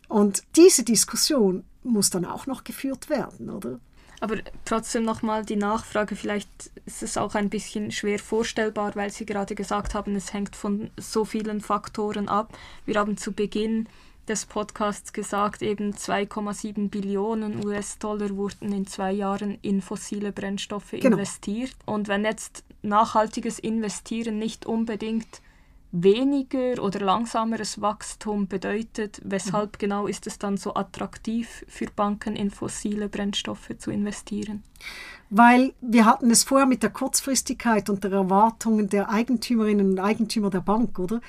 Und 0.08 0.42
diese 0.56 0.84
Diskussion 0.84 1.64
muss 1.82 2.10
dann 2.10 2.24
auch 2.24 2.46
noch 2.46 2.64
geführt 2.64 3.08
werden, 3.08 3.50
oder? 3.50 3.80
Aber 4.20 4.38
trotzdem 4.64 5.04
nochmal 5.04 5.44
die 5.44 5.56
Nachfrage, 5.56 6.16
vielleicht 6.16 6.70
ist 6.86 7.02
es 7.02 7.16
auch 7.16 7.34
ein 7.34 7.50
bisschen 7.50 7.92
schwer 7.92 8.18
vorstellbar, 8.18 8.96
weil 8.96 9.10
Sie 9.10 9.26
gerade 9.26 9.54
gesagt 9.54 9.94
haben, 9.94 10.16
es 10.16 10.32
hängt 10.32 10.56
von 10.56 10.90
so 10.96 11.24
vielen 11.24 11.60
Faktoren 11.60 12.28
ab. 12.28 12.56
Wir 12.84 12.96
haben 12.96 13.16
zu 13.16 13.32
Beginn 13.32 13.88
des 14.28 14.44
Podcasts 14.44 15.12
gesagt, 15.12 15.62
eben 15.62 15.92
2,7 15.92 16.90
Billionen 16.90 17.64
US-Dollar 17.64 18.36
wurden 18.36 18.72
in 18.72 18.86
zwei 18.86 19.12
Jahren 19.12 19.58
in 19.62 19.80
fossile 19.80 20.32
Brennstoffe 20.32 20.90
genau. 20.90 21.16
investiert. 21.16 21.76
Und 21.86 22.08
wenn 22.08 22.24
jetzt 22.24 22.64
nachhaltiges 22.82 23.58
Investieren 23.58 24.38
nicht 24.38 24.66
unbedingt 24.66 25.40
weniger 25.92 26.82
oder 26.82 27.00
langsameres 27.00 27.80
Wachstum 27.80 28.46
bedeutet. 28.46 29.20
Weshalb 29.24 29.72
mhm. 29.74 29.78
genau 29.78 30.06
ist 30.06 30.26
es 30.26 30.38
dann 30.38 30.56
so 30.56 30.74
attraktiv 30.74 31.64
für 31.68 31.86
Banken 31.94 32.36
in 32.36 32.50
fossile 32.50 33.08
Brennstoffe 33.08 33.70
zu 33.78 33.90
investieren? 33.90 34.62
Weil 35.30 35.74
wir 35.80 36.04
hatten 36.04 36.30
es 36.30 36.44
vorher 36.44 36.66
mit 36.66 36.82
der 36.82 36.90
Kurzfristigkeit 36.90 37.90
und 37.90 38.04
der 38.04 38.12
Erwartungen 38.12 38.88
der 38.88 39.10
Eigentümerinnen 39.10 39.90
und 39.90 39.98
Eigentümer 39.98 40.50
der 40.50 40.60
Bank, 40.60 40.98
oder? 40.98 41.20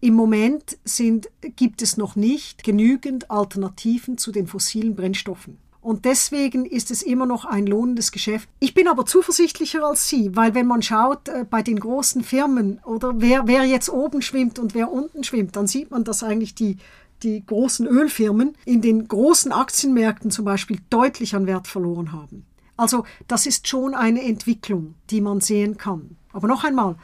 Im 0.00 0.14
Moment 0.14 0.78
sind, 0.84 1.30
gibt 1.40 1.80
es 1.80 1.96
noch 1.96 2.16
nicht 2.16 2.62
genügend 2.64 3.30
Alternativen 3.30 4.18
zu 4.18 4.30
den 4.30 4.46
fossilen 4.46 4.94
Brennstoffen. 4.94 5.58
Und 5.86 6.04
deswegen 6.04 6.66
ist 6.66 6.90
es 6.90 7.00
immer 7.00 7.26
noch 7.26 7.44
ein 7.44 7.64
lohnendes 7.64 8.10
Geschäft. 8.10 8.48
Ich 8.58 8.74
bin 8.74 8.88
aber 8.88 9.06
zuversichtlicher 9.06 9.84
als 9.84 10.08
Sie, 10.08 10.34
weil 10.34 10.52
wenn 10.52 10.66
man 10.66 10.82
schaut 10.82 11.28
äh, 11.28 11.44
bei 11.48 11.62
den 11.62 11.78
großen 11.78 12.24
Firmen 12.24 12.80
oder 12.84 13.20
wer, 13.20 13.46
wer 13.46 13.62
jetzt 13.62 13.88
oben 13.88 14.20
schwimmt 14.20 14.58
und 14.58 14.74
wer 14.74 14.90
unten 14.90 15.22
schwimmt, 15.22 15.54
dann 15.54 15.68
sieht 15.68 15.92
man, 15.92 16.02
dass 16.02 16.24
eigentlich 16.24 16.56
die, 16.56 16.78
die 17.22 17.46
großen 17.46 17.86
Ölfirmen 17.86 18.56
in 18.64 18.82
den 18.82 19.06
großen 19.06 19.52
Aktienmärkten 19.52 20.32
zum 20.32 20.44
Beispiel 20.44 20.80
deutlich 20.90 21.36
an 21.36 21.46
Wert 21.46 21.68
verloren 21.68 22.10
haben. 22.10 22.44
Also 22.76 23.04
das 23.28 23.46
ist 23.46 23.68
schon 23.68 23.94
eine 23.94 24.24
Entwicklung, 24.24 24.96
die 25.10 25.20
man 25.20 25.40
sehen 25.40 25.76
kann. 25.76 26.16
Aber 26.32 26.48
noch 26.48 26.64
einmal, 26.64 26.96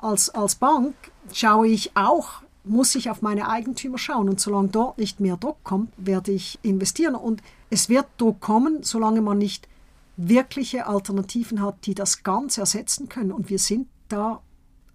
als, 0.00 0.30
als 0.30 0.54
Bank 0.54 0.94
schaue 1.32 1.66
ich 1.66 1.96
auch 1.96 2.41
muss 2.64 2.94
ich 2.94 3.10
auf 3.10 3.22
meine 3.22 3.48
Eigentümer 3.48 3.98
schauen. 3.98 4.28
Und 4.28 4.40
solange 4.40 4.68
dort 4.68 4.98
nicht 4.98 5.20
mehr 5.20 5.36
Druck 5.36 5.62
kommt, 5.64 5.92
werde 5.96 6.32
ich 6.32 6.58
investieren. 6.62 7.14
Und 7.14 7.42
es 7.70 7.88
wird 7.88 8.06
Druck 8.18 8.40
kommen, 8.40 8.82
solange 8.82 9.20
man 9.20 9.38
nicht 9.38 9.68
wirkliche 10.16 10.86
Alternativen 10.86 11.62
hat, 11.62 11.86
die 11.86 11.94
das 11.94 12.22
ganz 12.22 12.58
ersetzen 12.58 13.08
können. 13.08 13.32
Und 13.32 13.50
wir 13.50 13.58
sind 13.58 13.88
da 14.08 14.40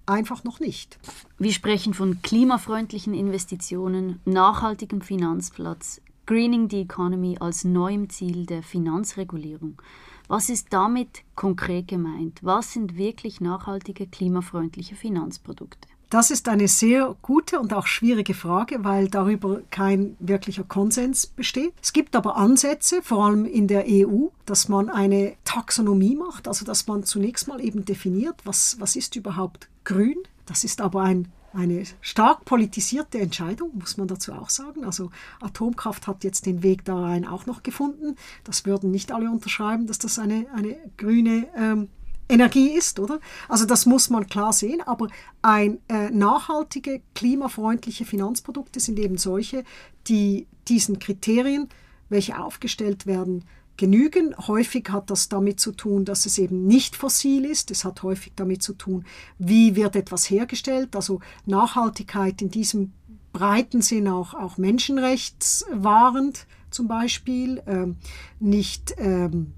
einfach 0.05 0.43
noch 0.43 0.59
nicht. 0.59 0.97
Wir 1.37 1.51
sprechen 1.51 1.93
von 1.93 2.21
klimafreundlichen 2.21 3.13
Investitionen, 3.13 4.19
nachhaltigem 4.25 5.01
Finanzplatz, 5.01 6.01
Greening 6.25 6.69
the 6.69 6.81
Economy 6.81 7.37
als 7.39 7.63
neuem 7.63 8.09
Ziel 8.09 8.45
der 8.45 8.63
Finanzregulierung. 8.63 9.81
Was 10.27 10.49
ist 10.49 10.67
damit 10.71 11.23
konkret 11.35 11.87
gemeint? 11.87 12.39
Was 12.41 12.73
sind 12.73 12.97
wirklich 12.97 13.39
nachhaltige, 13.39 14.07
klimafreundliche 14.07 14.95
Finanzprodukte? 14.95 15.87
Das 16.09 16.31
ist 16.31 16.47
eine 16.47 16.69
sehr 16.69 17.15
gute 17.21 17.59
und 17.59 17.73
auch 17.73 17.85
schwierige 17.85 18.33
Frage, 18.33 18.83
weil 18.83 19.09
darüber 19.09 19.61
kein 19.71 20.15
wirklicher 20.19 20.63
Konsens 20.63 21.27
besteht. 21.27 21.73
Es 21.81 21.91
gibt 21.91 22.15
aber 22.15 22.37
Ansätze, 22.37 23.01
vor 23.01 23.25
allem 23.25 23.45
in 23.45 23.67
der 23.67 23.85
EU, 23.87 24.27
dass 24.45 24.69
man 24.69 24.89
eine 24.89 25.35
Taxonomie 25.43 26.15
macht, 26.15 26.47
also 26.47 26.63
dass 26.63 26.87
man 26.87 27.03
zunächst 27.03 27.49
mal 27.49 27.59
eben 27.59 27.83
definiert, 27.83 28.35
was, 28.45 28.77
was 28.79 28.95
ist 28.95 29.17
überhaupt 29.17 29.67
grün. 29.83 30.17
Das 30.45 30.63
ist 30.63 30.79
aber 30.79 31.01
ein 31.01 31.27
eine 31.53 31.83
stark 32.01 32.45
politisierte 32.45 33.19
Entscheidung, 33.19 33.71
muss 33.73 33.97
man 33.97 34.07
dazu 34.07 34.33
auch 34.33 34.49
sagen. 34.49 34.83
Also 34.83 35.09
Atomkraft 35.41 36.05
hat 36.05 36.23
jetzt 36.23 36.45
den 36.45 36.61
Weg 36.61 36.85
da 36.85 36.99
rein 36.99 37.25
auch 37.25 37.45
noch 37.45 37.63
gefunden. 37.63 38.15
Das 38.43 38.65
würden 38.65 38.91
nicht 38.91 39.11
alle 39.11 39.31
unterschreiben, 39.31 39.87
dass 39.87 39.97
das 39.97 40.19
eine, 40.19 40.45
eine 40.53 40.77
grüne 40.97 41.47
ähm, 41.55 41.89
Energie 42.29 42.69
ist, 42.69 42.99
oder? 42.99 43.19
Also 43.47 43.65
das 43.65 43.85
muss 43.85 44.09
man 44.09 44.27
klar 44.27 44.53
sehen, 44.53 44.81
aber 44.81 45.07
ein 45.41 45.79
äh, 45.87 46.09
nachhaltige, 46.09 47.01
klimafreundliche 47.15 48.05
Finanzprodukte 48.05 48.79
sind 48.79 48.99
eben 48.99 49.17
solche, 49.17 49.63
die 50.07 50.47
diesen 50.67 50.99
Kriterien, 50.99 51.69
welche 52.09 52.37
aufgestellt 52.39 53.05
werden, 53.05 53.45
genügen. 53.77 54.35
Häufig 54.47 54.89
hat 54.89 55.09
das 55.09 55.29
damit 55.29 55.59
zu 55.59 55.71
tun, 55.71 56.03
dass 56.03 56.25
es 56.25 56.37
eben 56.37 56.65
nicht 56.65 56.95
fossil 56.95 57.45
ist. 57.45 57.71
Es 57.71 57.85
hat 57.85 58.03
häufig 58.03 58.33
damit 58.35 58.63
zu 58.63 58.73
tun, 58.73 59.05
wie 59.37 59.75
wird 59.75 59.95
etwas 59.95 60.29
hergestellt. 60.29 60.95
Also 60.95 61.21
Nachhaltigkeit 61.45 62.41
in 62.41 62.49
diesem 62.49 62.91
breiten 63.31 63.81
Sinn 63.81 64.07
auch, 64.07 64.33
auch 64.33 64.57
menschenrechtswahrend 64.57 66.47
zum 66.71 66.87
Beispiel, 66.87 67.61
ähm, 67.67 67.97
nicht 68.39 68.95
ähm, 68.97 69.53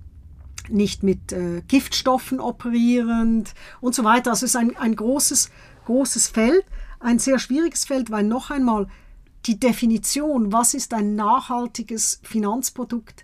nicht 0.72 1.04
mit 1.04 1.32
äh, 1.32 1.62
Giftstoffen 1.68 2.40
operierend 2.40 3.54
und 3.82 3.96
so 3.96 4.04
weiter. 4.04 4.32
Also 4.32 4.46
es 4.46 4.52
ist 4.52 4.56
ein, 4.56 4.76
ein 4.78 4.96
großes, 4.96 5.50
großes 5.86 6.28
Feld, 6.28 6.66
ein 7.00 7.20
sehr 7.20 7.40
schwieriges 7.40 7.86
Feld, 7.86 8.12
weil 8.12 8.24
noch 8.24 8.52
einmal 8.52 8.88
die 9.46 9.60
Definition, 9.60 10.52
was 10.52 10.74
ist 10.74 10.94
ein 10.94 11.16
nachhaltiges 11.16 12.20
Finanzprodukt, 12.24 13.24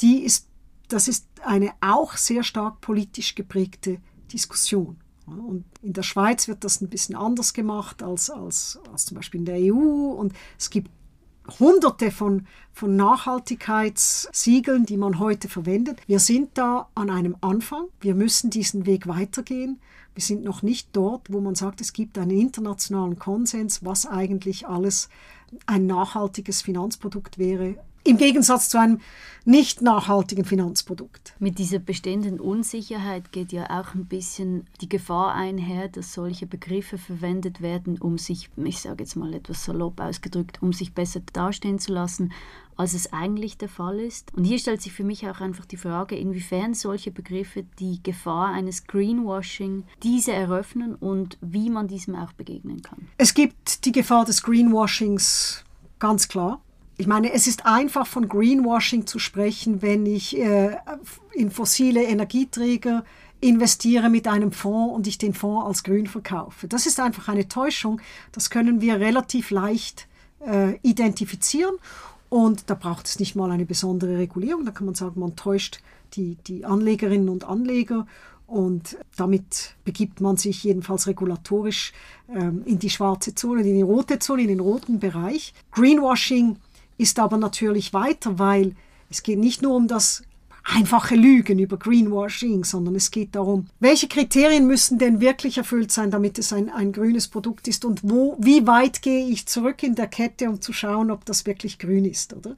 die 0.00 0.24
ist, 0.24 0.48
das 0.88 1.08
ist 1.08 1.26
eine 1.44 1.72
auch 1.80 2.16
sehr 2.16 2.42
stark 2.42 2.80
politisch 2.80 3.34
geprägte 3.34 4.00
Diskussion. 4.32 4.96
Und 5.26 5.64
in 5.82 5.92
der 5.92 6.02
Schweiz 6.02 6.48
wird 6.48 6.64
das 6.64 6.80
ein 6.80 6.88
bisschen 6.88 7.14
anders 7.14 7.54
gemacht 7.54 8.02
als, 8.02 8.28
als, 8.28 8.80
als 8.90 9.06
zum 9.06 9.16
Beispiel 9.16 9.40
in 9.40 9.46
der 9.46 9.58
EU. 9.60 10.12
Und 10.12 10.32
es 10.58 10.68
gibt 10.70 10.90
hunderte 11.58 12.10
von, 12.10 12.46
von 12.72 12.96
Nachhaltigkeitssiegeln, 12.96 14.86
die 14.86 14.96
man 14.96 15.18
heute 15.18 15.48
verwendet. 15.48 16.00
Wir 16.06 16.18
sind 16.18 16.50
da 16.54 16.88
an 16.94 17.10
einem 17.10 17.36
Anfang. 17.40 17.86
Wir 18.00 18.14
müssen 18.14 18.50
diesen 18.50 18.86
Weg 18.86 19.06
weitergehen. 19.06 19.80
Wir 20.14 20.22
sind 20.22 20.44
noch 20.44 20.62
nicht 20.62 20.88
dort, 20.92 21.32
wo 21.32 21.40
man 21.40 21.54
sagt, 21.54 21.80
es 21.80 21.92
gibt 21.92 22.18
einen 22.18 22.38
internationalen 22.38 23.18
Konsens, 23.18 23.84
was 23.84 24.06
eigentlich 24.06 24.66
alles 24.66 25.08
ein 25.66 25.86
nachhaltiges 25.86 26.62
Finanzprodukt 26.62 27.38
wäre 27.38 27.76
im 28.04 28.16
Gegensatz 28.16 28.68
zu 28.68 28.78
einem 28.78 29.00
nicht 29.44 29.82
nachhaltigen 29.82 30.44
Finanzprodukt. 30.44 31.34
Mit 31.40 31.58
dieser 31.58 31.80
bestehenden 31.80 32.38
Unsicherheit 32.38 33.32
geht 33.32 33.52
ja 33.52 33.80
auch 33.80 33.94
ein 33.94 34.06
bisschen 34.06 34.66
die 34.80 34.88
Gefahr 34.88 35.34
einher, 35.34 35.88
dass 35.88 36.12
solche 36.12 36.46
Begriffe 36.46 36.96
verwendet 36.96 37.60
werden, 37.60 37.98
um 37.98 38.18
sich, 38.18 38.50
ich 38.56 38.80
sage 38.80 39.02
jetzt 39.02 39.16
mal 39.16 39.34
etwas 39.34 39.64
salopp 39.64 40.00
ausgedrückt, 40.00 40.62
um 40.62 40.72
sich 40.72 40.94
besser 40.94 41.20
dastehen 41.32 41.80
zu 41.80 41.92
lassen, 41.92 42.32
als 42.76 42.94
es 42.94 43.12
eigentlich 43.12 43.58
der 43.58 43.68
Fall 43.68 43.98
ist. 43.98 44.32
Und 44.34 44.44
hier 44.44 44.58
stellt 44.58 44.80
sich 44.80 44.92
für 44.92 45.04
mich 45.04 45.28
auch 45.28 45.40
einfach 45.40 45.66
die 45.66 45.76
Frage, 45.76 46.16
inwiefern 46.16 46.74
solche 46.74 47.10
Begriffe 47.10 47.64
die 47.80 48.00
Gefahr 48.02 48.52
eines 48.52 48.86
Greenwashing 48.86 49.84
diese 50.02 50.32
eröffnen 50.32 50.94
und 50.94 51.36
wie 51.40 51.68
man 51.68 51.88
diesem 51.88 52.14
auch 52.14 52.32
begegnen 52.32 52.82
kann. 52.82 53.08
Es 53.18 53.34
gibt 53.34 53.84
die 53.84 53.92
Gefahr 53.92 54.24
des 54.24 54.42
Greenwashings 54.42 55.64
ganz 55.98 56.28
klar. 56.28 56.60
Ich 56.98 57.06
meine, 57.06 57.32
es 57.32 57.46
ist 57.46 57.66
einfach 57.66 58.06
von 58.06 58.28
Greenwashing 58.28 59.06
zu 59.06 59.18
sprechen, 59.18 59.82
wenn 59.82 60.06
ich 60.06 60.38
äh, 60.38 60.76
in 61.32 61.50
fossile 61.50 62.02
Energieträger 62.04 63.04
investiere 63.40 64.08
mit 64.08 64.28
einem 64.28 64.52
Fonds 64.52 64.94
und 64.94 65.06
ich 65.06 65.18
den 65.18 65.34
Fonds 65.34 65.66
als 65.66 65.82
grün 65.82 66.06
verkaufe. 66.06 66.68
Das 66.68 66.86
ist 66.86 67.00
einfach 67.00 67.28
eine 67.28 67.48
Täuschung. 67.48 68.00
Das 68.30 68.50
können 68.50 68.80
wir 68.80 69.00
relativ 69.00 69.50
leicht 69.50 70.06
äh, 70.46 70.76
identifizieren. 70.82 71.74
Und 72.28 72.70
da 72.70 72.74
braucht 72.74 73.06
es 73.06 73.18
nicht 73.18 73.34
mal 73.34 73.50
eine 73.50 73.66
besondere 73.66 74.16
Regulierung. 74.16 74.64
Da 74.64 74.70
kann 74.70 74.86
man 74.86 74.94
sagen, 74.94 75.20
man 75.20 75.36
täuscht 75.36 75.80
die, 76.14 76.36
die 76.46 76.64
Anlegerinnen 76.64 77.28
und 77.28 77.44
Anleger. 77.44 78.06
Und 78.46 78.96
damit 79.16 79.74
begibt 79.84 80.20
man 80.20 80.36
sich 80.36 80.62
jedenfalls 80.62 81.06
regulatorisch 81.06 81.92
ähm, 82.28 82.62
in 82.64 82.78
die 82.78 82.90
schwarze 82.90 83.34
Zone, 83.34 83.62
in 83.62 83.74
die 83.74 83.82
rote 83.82 84.18
Zone, 84.18 84.42
in 84.42 84.48
den 84.48 84.60
roten 84.60 85.00
Bereich. 85.00 85.52
Greenwashing 85.72 86.56
ist 87.02 87.18
aber 87.18 87.36
natürlich 87.36 87.92
weiter, 87.92 88.38
weil 88.38 88.74
es 89.10 89.22
geht 89.22 89.38
nicht 89.38 89.60
nur 89.60 89.74
um 89.74 89.88
das 89.88 90.22
einfache 90.64 91.16
Lügen 91.16 91.58
über 91.58 91.76
Greenwashing, 91.76 92.64
sondern 92.64 92.94
es 92.94 93.10
geht 93.10 93.34
darum, 93.34 93.66
welche 93.80 94.06
Kriterien 94.06 94.66
müssen 94.66 94.98
denn 94.98 95.20
wirklich 95.20 95.58
erfüllt 95.58 95.90
sein, 95.90 96.10
damit 96.10 96.38
es 96.38 96.52
ein, 96.52 96.70
ein 96.70 96.92
grünes 96.92 97.28
Produkt 97.28 97.66
ist 97.66 97.84
und 97.84 98.00
wo, 98.04 98.36
wie 98.38 98.66
weit 98.66 99.02
gehe 99.02 99.26
ich 99.26 99.46
zurück 99.46 99.82
in 99.82 99.96
der 99.96 100.06
Kette, 100.06 100.48
um 100.48 100.60
zu 100.60 100.72
schauen, 100.72 101.10
ob 101.10 101.24
das 101.24 101.46
wirklich 101.46 101.78
grün 101.78 102.04
ist, 102.04 102.32
oder? 102.32 102.56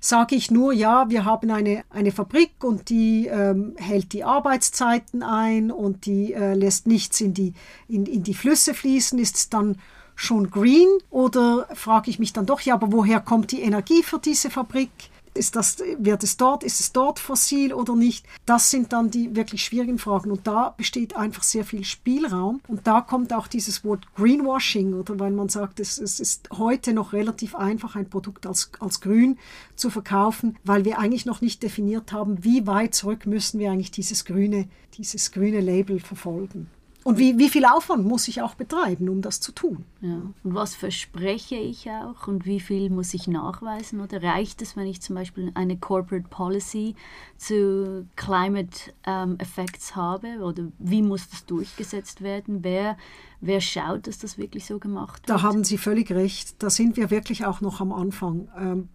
Sage 0.00 0.36
ich 0.36 0.50
nur, 0.50 0.72
ja, 0.72 1.10
wir 1.10 1.24
haben 1.24 1.50
eine, 1.50 1.82
eine 1.90 2.12
Fabrik 2.12 2.62
und 2.62 2.88
die 2.88 3.26
ähm, 3.26 3.74
hält 3.76 4.12
die 4.12 4.22
Arbeitszeiten 4.22 5.24
ein 5.24 5.72
und 5.72 6.06
die 6.06 6.32
äh, 6.32 6.54
lässt 6.54 6.86
nichts 6.86 7.20
in 7.20 7.34
die, 7.34 7.52
in, 7.88 8.06
in 8.06 8.22
die 8.22 8.34
Flüsse 8.34 8.74
fließen, 8.74 9.18
ist 9.18 9.36
es 9.36 9.48
dann 9.48 9.76
schon 10.18 10.50
green 10.50 10.88
oder 11.10 11.68
frage 11.74 12.10
ich 12.10 12.18
mich 12.18 12.32
dann 12.32 12.44
doch, 12.44 12.60
ja, 12.60 12.74
aber 12.74 12.92
woher 12.92 13.20
kommt 13.20 13.52
die 13.52 13.62
Energie 13.62 14.02
für 14.02 14.18
diese 14.18 14.50
Fabrik? 14.50 14.90
Ist 15.34 15.54
das, 15.54 15.78
wird 15.98 16.24
es 16.24 16.36
dort, 16.36 16.64
ist 16.64 16.80
es 16.80 16.90
dort 16.90 17.20
fossil 17.20 17.72
oder 17.72 17.94
nicht? 17.94 18.26
Das 18.44 18.72
sind 18.72 18.92
dann 18.92 19.12
die 19.12 19.36
wirklich 19.36 19.64
schwierigen 19.64 19.98
Fragen. 19.98 20.32
Und 20.32 20.48
da 20.48 20.74
besteht 20.76 21.14
einfach 21.14 21.44
sehr 21.44 21.64
viel 21.64 21.84
Spielraum. 21.84 22.60
Und 22.66 22.88
da 22.88 23.00
kommt 23.00 23.32
auch 23.32 23.46
dieses 23.46 23.84
Wort 23.84 24.12
Greenwashing, 24.16 24.94
oder 24.94 25.20
weil 25.20 25.30
man 25.30 25.48
sagt, 25.48 25.78
es, 25.78 25.98
es 25.98 26.18
ist 26.18 26.48
heute 26.58 26.92
noch 26.92 27.12
relativ 27.12 27.54
einfach, 27.54 27.94
ein 27.94 28.10
Produkt 28.10 28.46
als, 28.46 28.72
als 28.80 29.00
grün 29.00 29.38
zu 29.76 29.90
verkaufen, 29.90 30.56
weil 30.64 30.84
wir 30.84 30.98
eigentlich 30.98 31.26
noch 31.26 31.40
nicht 31.40 31.62
definiert 31.62 32.10
haben, 32.10 32.42
wie 32.42 32.66
weit 32.66 32.96
zurück 32.96 33.24
müssen 33.24 33.60
wir 33.60 33.70
eigentlich 33.70 33.92
dieses 33.92 34.24
grüne, 34.24 34.68
dieses 34.96 35.30
grüne 35.30 35.60
Label 35.60 36.00
verfolgen. 36.00 36.68
Und 37.04 37.16
wie, 37.16 37.38
wie 37.38 37.48
viel 37.48 37.64
Aufwand 37.64 38.04
muss 38.04 38.28
ich 38.28 38.42
auch 38.42 38.54
betreiben, 38.54 39.08
um 39.08 39.22
das 39.22 39.40
zu 39.40 39.52
tun? 39.52 39.84
Ja. 40.00 40.20
Und 40.42 40.54
was 40.54 40.74
verspreche 40.74 41.54
ich 41.54 41.88
auch 41.90 42.26
und 42.26 42.44
wie 42.44 42.60
viel 42.60 42.90
muss 42.90 43.14
ich 43.14 43.28
nachweisen? 43.28 44.00
Oder 44.00 44.22
reicht 44.22 44.60
es, 44.62 44.76
wenn 44.76 44.86
ich 44.86 45.00
zum 45.00 45.14
Beispiel 45.14 45.50
eine 45.54 45.76
Corporate 45.78 46.28
Policy 46.28 46.96
zu 47.36 48.06
Climate 48.16 48.92
ähm, 49.06 49.36
Effects 49.38 49.96
habe? 49.96 50.40
Oder 50.40 50.64
wie 50.78 51.02
muss 51.02 51.28
das 51.30 51.46
durchgesetzt 51.46 52.20
werden? 52.20 52.64
Wer, 52.64 52.98
wer 53.40 53.60
schaut, 53.60 54.06
dass 54.06 54.18
das 54.18 54.36
wirklich 54.36 54.66
so 54.66 54.78
gemacht 54.78 55.22
wird? 55.22 55.30
Da 55.30 55.42
haben 55.42 55.64
Sie 55.64 55.78
völlig 55.78 56.10
recht. 56.10 56.62
Da 56.62 56.68
sind 56.68 56.96
wir 56.96 57.10
wirklich 57.10 57.46
auch 57.46 57.60
noch 57.60 57.80
am 57.80 57.92
Anfang. 57.92 58.48
Ähm, 58.58 58.88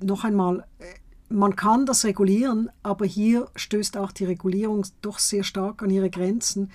noch 0.00 0.24
einmal, 0.24 0.64
äh, 0.78 0.84
man 1.28 1.56
kann 1.56 1.86
das 1.86 2.04
regulieren, 2.04 2.70
aber 2.82 3.06
hier 3.06 3.48
stößt 3.56 3.96
auch 3.96 4.12
die 4.12 4.24
Regulierung 4.24 4.86
doch 5.00 5.18
sehr 5.18 5.44
stark 5.44 5.82
an 5.82 5.90
ihre 5.90 6.10
Grenzen. 6.10 6.70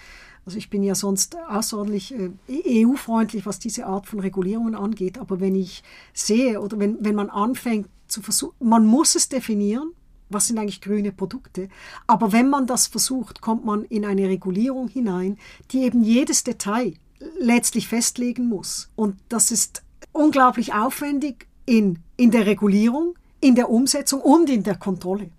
Also 0.48 0.60
ich 0.60 0.69
bin 0.69 0.82
ja 0.82 0.95
sonst 0.95 1.36
außerordentlich 1.49 2.15
äh, 2.15 2.86
EU-freundlich, 2.86 3.45
was 3.45 3.60
diese 3.60 3.86
Art 3.86 4.07
von 4.07 4.22
Regulierungen 4.22 4.76
angeht. 4.76 5.18
Aber 5.18 5.41
wenn 5.41 5.56
ich 5.56 5.84
sehe 6.14 6.61
oder 6.61 6.80
wenn, 6.80 6.95
wenn 7.02 7.15
man 7.15 7.30
anfängt 7.30 7.90
zu 8.07 8.22
versuchen, 8.22 8.56
man 8.65 8.86
muss 8.86 9.15
es 9.15 9.28
definieren, 9.28 9.91
was 10.30 10.48
sind 10.48 10.57
eigentlich 10.57 10.80
grüne 10.80 11.11
Produkte. 11.11 11.68
Aber 12.07 12.32
wenn 12.32 12.49
man 12.49 12.65
das 12.65 12.88
versucht, 12.88 13.41
kommt 13.41 13.65
man 13.65 13.84
in 13.84 14.06
eine 14.06 14.30
Regulierung 14.30 14.88
hinein, 14.88 15.38
die 15.72 15.80
eben 15.80 16.02
jedes 16.02 16.45
Detail 16.45 16.94
letztlich 17.38 17.90
festlegen 17.90 18.48
muss. 18.48 18.90
Und 18.95 19.18
das 19.28 19.52
ist 19.52 19.84
unglaublich 20.14 20.74
aufwendig 20.74 21.45
in, 21.65 21.99
in 22.15 22.32
der 22.32 22.45
Regulierung, 22.45 23.15
in 23.41 23.56
der 23.56 23.69
Umsetzung 23.69 24.22
und 24.22 24.49
in 24.49 24.64
der 24.64 24.78
Kontrolle. 24.78 25.30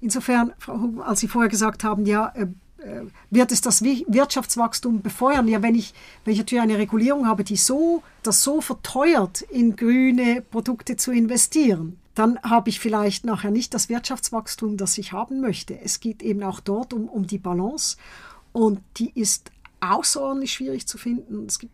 Insofern, 0.00 0.54
als 1.04 1.20
Sie 1.20 1.28
vorher 1.28 1.50
gesagt 1.50 1.84
haben, 1.84 2.04
ja, 2.04 2.32
äh, 2.34 2.48
wird 3.30 3.52
es 3.52 3.60
das 3.60 3.82
Wirtschaftswachstum 3.82 5.02
befeuern? 5.02 5.48
Ja, 5.48 5.62
wenn 5.62 5.74
ich, 5.74 5.94
wenn 6.24 6.32
ich 6.32 6.38
natürlich 6.38 6.62
eine 6.62 6.78
Regulierung 6.78 7.26
habe, 7.26 7.44
die 7.44 7.56
so, 7.56 8.02
das 8.22 8.42
so 8.42 8.60
verteuert, 8.60 9.42
in 9.42 9.76
grüne 9.76 10.42
Produkte 10.42 10.96
zu 10.96 11.12
investieren, 11.12 11.98
dann 12.14 12.38
habe 12.42 12.70
ich 12.70 12.80
vielleicht 12.80 13.24
nachher 13.24 13.50
nicht 13.50 13.74
das 13.74 13.88
Wirtschaftswachstum, 13.88 14.76
das 14.76 14.96
ich 14.98 15.12
haben 15.12 15.40
möchte. 15.40 15.78
Es 15.78 16.00
geht 16.00 16.22
eben 16.22 16.42
auch 16.42 16.60
dort 16.60 16.92
um, 16.92 17.08
um 17.08 17.26
die 17.26 17.38
Balance 17.38 17.96
und 18.52 18.80
die 18.96 19.10
ist 19.14 19.50
außerordentlich 19.80 20.52
schwierig 20.52 20.86
zu 20.86 20.96
finden. 20.96 21.44
Es 21.46 21.58
gibt 21.58 21.72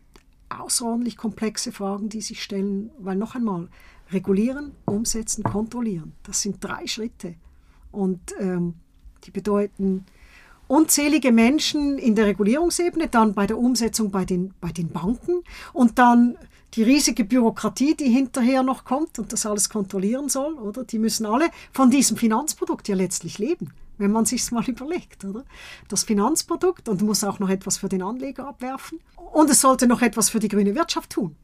außerordentlich 0.49 1.17
komplexe 1.17 1.71
Fragen, 1.71 2.09
die 2.09 2.21
sich 2.21 2.43
stellen, 2.43 2.91
weil 2.99 3.15
noch 3.15 3.35
einmal, 3.35 3.69
regulieren, 4.11 4.73
umsetzen, 4.85 5.43
kontrollieren, 5.43 6.13
das 6.23 6.41
sind 6.41 6.63
drei 6.63 6.85
Schritte 6.87 7.35
und 7.91 8.19
ähm, 8.39 8.75
die 9.23 9.31
bedeuten 9.31 10.05
unzählige 10.73 11.31
Menschen 11.31 11.99
in 11.99 12.15
der 12.15 12.25
Regulierungsebene, 12.25 13.07
dann 13.07 13.35
bei 13.35 13.45
der 13.45 13.59
Umsetzung 13.59 14.09
bei 14.09 14.25
den, 14.25 14.55
bei 14.59 14.71
den 14.71 14.89
Banken 14.89 15.43
und 15.71 15.99
dann 15.99 16.35
die 16.73 16.81
riesige 16.81 17.25
Bürokratie, 17.25 17.95
die 17.95 18.09
hinterher 18.09 18.63
noch 18.63 18.83
kommt 18.83 19.19
und 19.19 19.31
das 19.31 19.45
alles 19.45 19.69
kontrollieren 19.69 20.29
soll, 20.29 20.55
oder? 20.55 20.83
Die 20.83 20.97
müssen 20.97 21.27
alle 21.27 21.49
von 21.71 21.91
diesem 21.91 22.17
Finanzprodukt 22.17 22.87
ja 22.87 22.95
letztlich 22.95 23.37
leben, 23.37 23.71
wenn 23.99 24.11
man 24.11 24.25
sich's 24.25 24.49
mal 24.49 24.63
überlegt, 24.67 25.23
oder? 25.25 25.45
Das 25.89 26.03
Finanzprodukt 26.03 26.89
und 26.89 27.03
muss 27.03 27.23
auch 27.23 27.37
noch 27.37 27.49
etwas 27.49 27.77
für 27.77 27.89
den 27.89 28.01
Anleger 28.01 28.47
abwerfen 28.47 28.99
und 29.31 29.51
es 29.51 29.61
sollte 29.61 29.85
noch 29.85 30.01
etwas 30.01 30.31
für 30.31 30.39
die 30.39 30.47
grüne 30.47 30.73
Wirtschaft 30.73 31.11
tun. 31.11 31.35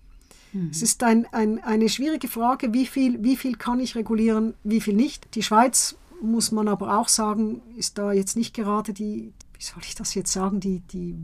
Mhm. 0.53 0.69
Es 0.71 0.81
ist 0.81 1.03
ein, 1.03 1.27
ein, 1.31 1.63
eine 1.63 1.87
schwierige 1.87 2.27
Frage, 2.27 2.73
wie 2.73 2.87
viel, 2.87 3.23
wie 3.23 3.37
viel 3.37 3.55
kann 3.55 3.79
ich 3.79 3.95
regulieren, 3.95 4.55
wie 4.63 4.81
viel 4.81 4.95
nicht. 4.95 5.35
Die 5.35 5.43
Schweiz, 5.43 5.95
muss 6.21 6.51
man 6.51 6.67
aber 6.67 6.97
auch 6.99 7.07
sagen, 7.07 7.61
ist 7.75 7.97
da 7.97 8.11
jetzt 8.11 8.35
nicht 8.35 8.53
gerade 8.53 8.93
die, 8.93 9.33
wie 9.53 9.63
soll 9.63 9.83
ich 9.83 9.95
das 9.95 10.13
jetzt 10.13 10.31
sagen, 10.31 10.59
die, 10.59 10.81
die 10.81 11.15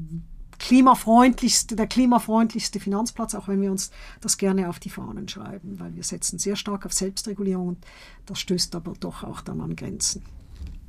klimafreundlichste, 0.57 1.76
der 1.76 1.88
klimafreundlichste 1.88 2.80
Finanzplatz, 2.80 3.35
auch 3.35 3.47
wenn 3.47 3.61
wir 3.61 3.72
uns 3.72 3.91
das 4.22 4.38
gerne 4.38 4.69
auf 4.69 4.80
die 4.80 4.89
Fahnen 4.89 5.27
schreiben, 5.27 5.80
weil 5.80 5.95
wir 5.95 6.03
setzen 6.03 6.39
sehr 6.39 6.55
stark 6.55 6.85
auf 6.85 6.93
Selbstregulierung 6.93 7.69
und 7.69 7.85
das 8.26 8.39
stößt 8.39 8.76
aber 8.76 8.93
doch 8.99 9.23
auch 9.23 9.41
dann 9.41 9.61
an 9.61 9.76
Grenzen. 9.76 10.23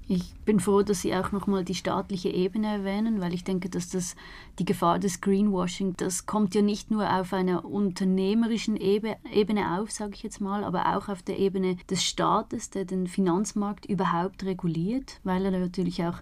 Ich 0.09 0.37
bin 0.45 0.61
froh, 0.61 0.83
dass 0.83 1.01
Sie 1.01 1.13
auch 1.17 1.33
nochmal 1.33 1.65
die 1.65 1.75
staatliche 1.75 2.29
Ebene 2.29 2.69
erwähnen, 2.69 3.21
weil 3.21 3.35
ich 3.35 3.43
denke, 3.43 3.69
dass 3.69 3.89
das 3.89 4.15
die 4.61 4.65
Gefahr 4.65 5.01
des 5.01 5.21
Greenwashing, 5.21 5.95
das 5.97 6.27
kommt 6.27 6.55
ja 6.55 6.63
nicht 6.63 6.93
nur 6.93 7.13
auf 7.13 7.33
einer 7.33 7.65
unternehmerischen 7.65 8.77
Ebene 8.77 9.81
auf, 9.81 9.91
sage 9.91 10.13
ich 10.15 10.23
jetzt 10.23 10.41
mal, 10.41 10.63
aber 10.63 10.97
auch 10.97 11.09
auf 11.09 11.25
der 11.25 11.41
Ebene 11.41 11.77
des 11.91 12.05
Staates, 12.05 12.71
der 12.71 12.85
den 12.85 13.09
Finanzmarkt 13.09 13.87
überhaupt 13.87 14.45
reguliert, 14.45 15.19
weil 15.25 15.45
er 15.45 15.51
natürlich 15.51 16.05
auch 16.05 16.21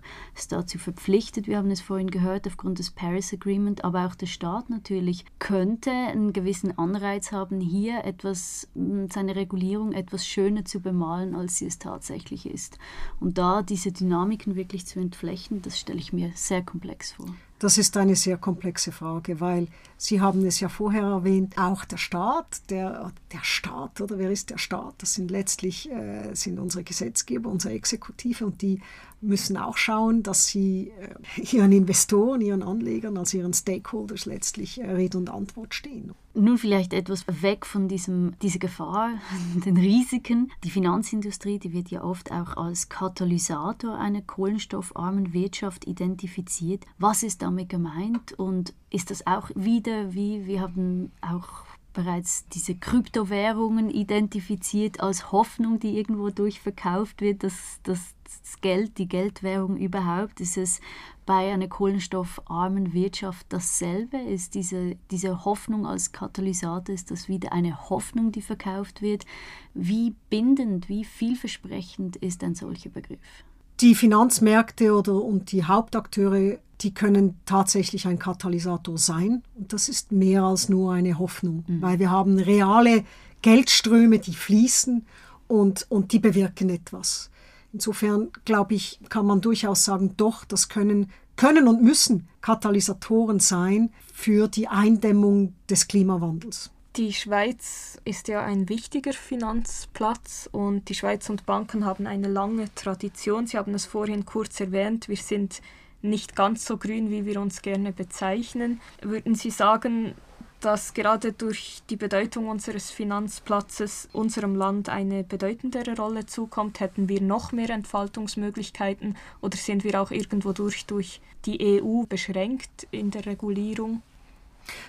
dazu 0.48 0.78
verpflichtet, 0.78 1.46
wir 1.46 1.58
haben 1.58 1.70
es 1.70 1.82
vorhin 1.82 2.10
gehört, 2.10 2.46
aufgrund 2.46 2.78
des 2.78 2.90
Paris 2.90 3.34
Agreement, 3.34 3.84
aber 3.84 4.06
auch 4.06 4.14
der 4.14 4.26
Staat 4.26 4.70
natürlich 4.70 5.26
könnte 5.38 5.90
einen 5.90 6.32
gewissen 6.32 6.78
Anreiz 6.78 7.32
haben, 7.32 7.60
hier 7.60 8.04
etwas, 8.04 8.66
seine 9.12 9.36
Regulierung 9.36 9.92
etwas 9.92 10.26
schöner 10.26 10.64
zu 10.64 10.80
bemalen, 10.80 11.34
als 11.34 11.58
sie 11.58 11.66
es 11.66 11.78
tatsächlich 11.78 12.46
ist. 12.46 12.78
Und 13.20 13.36
da 13.36 13.62
die 13.62 13.73
diese 13.74 13.90
Dynamiken 13.90 14.54
wirklich 14.54 14.86
zu 14.86 15.00
entflechten, 15.00 15.60
das 15.60 15.80
stelle 15.80 15.98
ich 15.98 16.12
mir 16.12 16.30
sehr 16.36 16.62
komplex 16.62 17.10
vor. 17.10 17.26
Das 17.58 17.76
ist 17.76 17.96
eine 17.96 18.14
sehr 18.14 18.36
komplexe 18.36 18.92
Frage, 18.92 19.40
weil 19.40 19.66
Sie 20.04 20.20
haben 20.20 20.44
es 20.44 20.60
ja 20.60 20.68
vorher 20.68 21.04
erwähnt, 21.04 21.56
auch 21.56 21.86
der 21.86 21.96
Staat, 21.96 22.68
der, 22.68 23.10
der 23.32 23.42
Staat 23.42 24.02
oder 24.02 24.18
wer 24.18 24.30
ist 24.30 24.50
der 24.50 24.58
Staat? 24.58 24.96
Das 24.98 25.14
sind 25.14 25.30
letztlich 25.30 25.90
äh, 25.90 26.34
sind 26.34 26.58
unsere 26.58 26.84
Gesetzgeber, 26.84 27.48
unsere 27.48 27.72
Exekutive 27.72 28.44
und 28.44 28.60
die 28.60 28.82
müssen 29.24 29.56
auch 29.56 29.76
schauen, 29.76 30.22
dass 30.22 30.46
sie 30.46 30.92
äh, 31.36 31.40
ihren 31.40 31.72
Investoren, 31.72 32.40
ihren 32.40 32.62
Anlegern, 32.62 33.16
also 33.16 33.38
ihren 33.38 33.54
Stakeholders 33.54 34.26
letztlich 34.26 34.80
äh, 34.80 34.90
Rede 34.90 35.18
und 35.18 35.30
Antwort 35.30 35.74
stehen. 35.74 36.12
Nun 36.34 36.58
vielleicht 36.58 36.92
etwas 36.92 37.24
weg 37.28 37.64
von 37.64 37.88
diesem, 37.88 38.34
dieser 38.42 38.58
Gefahr, 38.58 39.10
den 39.64 39.76
Risiken. 39.76 40.50
Die 40.64 40.70
Finanzindustrie, 40.70 41.58
die 41.58 41.72
wird 41.72 41.90
ja 41.90 42.02
oft 42.02 42.30
auch 42.32 42.56
als 42.56 42.88
Katalysator 42.88 43.98
einer 43.98 44.22
kohlenstoffarmen 44.22 45.32
Wirtschaft 45.32 45.86
identifiziert. 45.86 46.84
Was 46.98 47.22
ist 47.22 47.42
damit 47.42 47.68
gemeint 47.68 48.32
und 48.32 48.74
ist 48.90 49.10
das 49.10 49.26
auch 49.26 49.50
wieder, 49.54 49.93
wie 50.10 50.46
wir 50.46 50.60
haben 50.60 51.12
auch 51.20 51.64
bereits 51.94 52.46
diese 52.48 52.74
Kryptowährungen 52.74 53.88
identifiziert 53.88 55.00
als 55.00 55.32
Hoffnung, 55.32 55.78
die 55.78 55.96
irgendwo 55.96 56.28
durchverkauft 56.28 57.20
wird, 57.22 57.44
dass, 57.44 57.80
dass 57.84 58.14
das 58.24 58.60
Geld, 58.60 58.98
die 58.98 59.08
Geldwährung 59.08 59.76
überhaupt, 59.76 60.40
ist 60.40 60.58
es 60.58 60.80
bei 61.24 61.52
einer 61.52 61.68
kohlenstoffarmen 61.68 62.92
Wirtschaft 62.92 63.46
dasselbe? 63.48 64.18
Ist 64.18 64.54
diese, 64.54 64.96
diese 65.10 65.44
Hoffnung 65.44 65.86
als 65.86 66.12
Katalysator, 66.12 66.94
ist 66.94 67.10
das 67.10 67.28
wieder 67.28 67.52
eine 67.52 67.88
Hoffnung, 67.88 68.32
die 68.32 68.42
verkauft 68.42 69.00
wird? 69.00 69.24
Wie 69.72 70.14
bindend, 70.30 70.88
wie 70.88 71.04
vielversprechend 71.04 72.16
ist 72.16 72.42
ein 72.42 72.54
solcher 72.54 72.90
Begriff? 72.90 73.44
Die 73.84 73.94
Finanzmärkte 73.94 74.92
oder 74.94 75.22
und 75.22 75.52
die 75.52 75.64
Hauptakteure 75.64 76.58
die 76.80 76.92
können 76.92 77.38
tatsächlich 77.46 78.06
ein 78.06 78.18
Katalysator 78.18 78.98
sein. 78.98 79.42
Und 79.54 79.72
das 79.72 79.88
ist 79.88 80.12
mehr 80.12 80.42
als 80.42 80.68
nur 80.68 80.92
eine 80.92 81.18
Hoffnung, 81.18 81.64
mhm. 81.66 81.82
weil 81.82 81.98
wir 81.98 82.10
haben 82.10 82.38
reale 82.38 83.04
Geldströme, 83.42 84.18
die 84.18 84.34
fließen 84.34 85.06
und, 85.46 85.86
und 85.88 86.12
die 86.12 86.18
bewirken 86.18 86.68
etwas. 86.70 87.30
Insofern, 87.72 88.30
glaube 88.44 88.74
ich, 88.74 89.00
kann 89.08 89.26
man 89.26 89.40
durchaus 89.40 89.84
sagen, 89.84 90.14
doch, 90.16 90.44
das 90.44 90.68
können, 90.68 91.10
können 91.36 91.68
und 91.68 91.82
müssen 91.82 92.28
Katalysatoren 92.40 93.40
sein 93.40 93.90
für 94.12 94.48
die 94.48 94.68
Eindämmung 94.68 95.54
des 95.68 95.88
Klimawandels. 95.88 96.70
Die 96.96 97.12
Schweiz 97.12 97.98
ist 98.04 98.28
ja 98.28 98.44
ein 98.44 98.68
wichtiger 98.68 99.12
Finanzplatz 99.12 100.48
und 100.52 100.88
die 100.88 100.94
Schweiz 100.94 101.28
und 101.28 101.44
Banken 101.44 101.84
haben 101.84 102.06
eine 102.06 102.28
lange 102.28 102.72
Tradition. 102.76 103.48
Sie 103.48 103.58
haben 103.58 103.74
es 103.74 103.84
vorhin 103.84 104.24
kurz 104.24 104.60
erwähnt, 104.60 105.08
wir 105.08 105.16
sind 105.16 105.60
nicht 106.02 106.36
ganz 106.36 106.64
so 106.64 106.76
grün, 106.76 107.10
wie 107.10 107.26
wir 107.26 107.40
uns 107.40 107.62
gerne 107.62 107.90
bezeichnen. 107.90 108.80
Würden 109.02 109.34
Sie 109.34 109.50
sagen, 109.50 110.14
dass 110.60 110.94
gerade 110.94 111.32
durch 111.32 111.82
die 111.90 111.96
Bedeutung 111.96 112.46
unseres 112.46 112.92
Finanzplatzes 112.92 114.08
unserem 114.12 114.54
Land 114.54 114.88
eine 114.88 115.24
bedeutendere 115.24 115.96
Rolle 115.96 116.26
zukommt? 116.26 116.78
Hätten 116.78 117.08
wir 117.08 117.20
noch 117.20 117.50
mehr 117.50 117.70
Entfaltungsmöglichkeiten 117.70 119.16
oder 119.40 119.56
sind 119.56 119.82
wir 119.82 120.00
auch 120.00 120.12
irgendwo 120.12 120.52
durch, 120.52 120.86
durch 120.86 121.20
die 121.44 121.82
EU 121.82 122.04
beschränkt 122.04 122.86
in 122.92 123.10
der 123.10 123.26
Regulierung? 123.26 124.00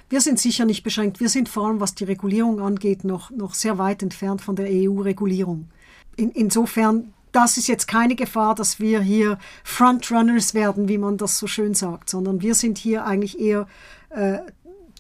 Wir 0.10 0.22
sind 0.22 0.40
sicher 0.40 0.66
nicht 0.66 0.84
beschränkt. 0.84 1.20
Wir 1.20 1.30
sind 1.30 1.50
vor 1.50 1.68
allem, 1.68 1.80
was 1.80 1.96
die 1.96 2.04
Regulierung 2.04 2.62
angeht, 2.62 3.04
noch, 3.04 3.32
noch 3.32 3.54
sehr 3.54 3.78
weit 3.78 4.04
entfernt 4.04 4.42
von 4.42 4.56
der 4.56 4.68
EU-Regulierung. 4.70 5.70
In, 6.16 6.32
insofern 6.32 7.14
das 7.32 7.58
ist 7.58 7.68
jetzt 7.68 7.88
keine 7.88 8.16
Gefahr, 8.16 8.56
dass 8.56 8.80
wir 8.80 9.02
hier 9.02 9.38
Frontrunners 9.66 10.54
werden, 10.54 10.88
wie 10.88 10.98
man 10.98 11.18
das 11.18 11.38
so 11.38 11.48
schön 11.48 11.74
sagt, 11.74 12.10
sondern 12.10 12.42
wir 12.42 12.56
sind 12.56 12.78
hier 12.78 13.06
eigentlich 13.06 13.38
eher 13.38 13.68
äh, 14.10 14.38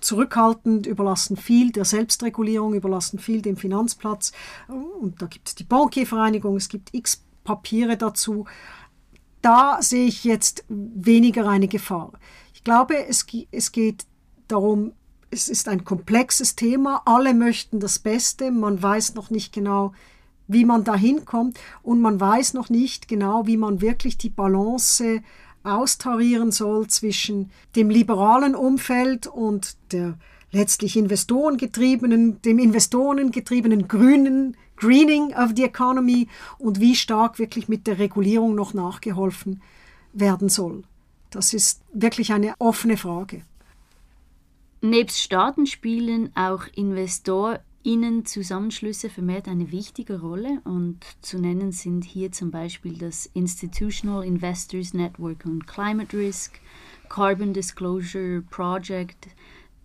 zurückhaltend, 0.02 0.86
überlassen 0.86 1.38
viel 1.38 1.72
der 1.72 1.86
Selbstregulierung, 1.86 2.74
überlassen 2.74 3.20
viel 3.20 3.42
dem 3.42 3.56
Finanzplatz. 3.56 4.34
Und 4.68 5.22
da 5.22 5.28
gibt 5.28 5.48
es 5.48 5.56
die 5.56 5.64
Bankiervereinigung, 5.64 6.58
es 6.58 6.68
gibt 6.68 6.94
x 6.94 7.24
Papiere 7.46 7.96
dazu. 7.96 8.46
Da 9.42 9.78
sehe 9.82 10.06
ich 10.06 10.24
jetzt 10.24 10.66
weniger 10.68 11.48
eine 11.48 11.68
Gefahr. 11.68 12.12
Ich 12.54 12.64
glaube, 12.64 13.08
es, 13.08 13.26
es 13.52 13.72
geht 13.72 14.06
darum, 14.48 14.94
es 15.32 15.50
ist 15.50 15.68
ein 15.68 15.84
komplexes 15.84 16.56
Thema, 16.56 17.02
alle 17.06 17.34
möchten 17.34 17.80
das 17.80 18.00
Beste, 18.00 18.52
man 18.52 18.82
weiß 18.82 19.16
noch 19.16 19.30
nicht 19.30 19.54
genau, 19.54 19.94
wie 20.48 20.66
man 20.66 20.84
da 20.84 20.96
hinkommt 20.96 21.60
und 21.82 22.02
man 22.02 22.20
weiß 22.20 22.54
noch 22.54 22.70
nicht 22.70 23.08
genau, 23.08 23.48
wie 23.48 23.58
man 23.58 23.82
wirklich 23.82 24.18
die 24.18 24.30
Balance 24.30 25.22
austarieren 25.64 26.52
soll 26.52 26.88
zwischen 26.88 27.52
dem 27.76 27.90
liberalen 27.90 28.56
Umfeld 28.56 29.28
und 29.28 29.76
der 29.92 30.18
letztlich 30.52 30.96
investorengetriebenen, 30.96 32.42
dem 32.44 32.60
investorengetriebenen 32.60 33.88
grünen 33.88 34.56
Greening 34.78 35.34
of 35.34 35.52
the 35.56 35.64
Economy 35.64 36.28
und 36.58 36.80
wie 36.80 36.96
stark 36.96 37.40
wirklich 37.40 37.68
mit 37.68 37.88
der 37.88 37.98
Regulierung 37.98 38.56
noch 38.56 38.74
nachgeholfen 38.74 39.62
werden 40.14 40.50
soll. 40.50 40.84
Das 41.30 41.54
ist 41.54 41.82
wirklich 41.94 42.34
eine 42.34 42.54
offene 42.60 42.98
Frage. 42.98 43.42
Nebst 44.86 45.20
Staaten 45.20 45.66
spielen 45.66 46.30
auch 46.36 46.68
Investor, 46.76 47.60
Innenzusammenschlüsse 47.82 49.10
vermehrt 49.10 49.48
eine 49.48 49.72
wichtige 49.72 50.22
Rolle. 50.22 50.62
Und 50.64 51.00
zu 51.22 51.40
nennen 51.40 51.72
sind 51.72 52.06
hier 52.06 52.32
zum 52.32 52.52
Beispiel 52.52 52.96
das 52.96 53.26
Institutional 53.34 54.24
Investors 54.24 54.94
Network 54.94 55.44
on 55.48 55.66
Climate 55.66 56.16
Risk, 56.16 56.60
Carbon 57.10 57.52
Disclosure 57.52 58.44
Project, 58.52 59.30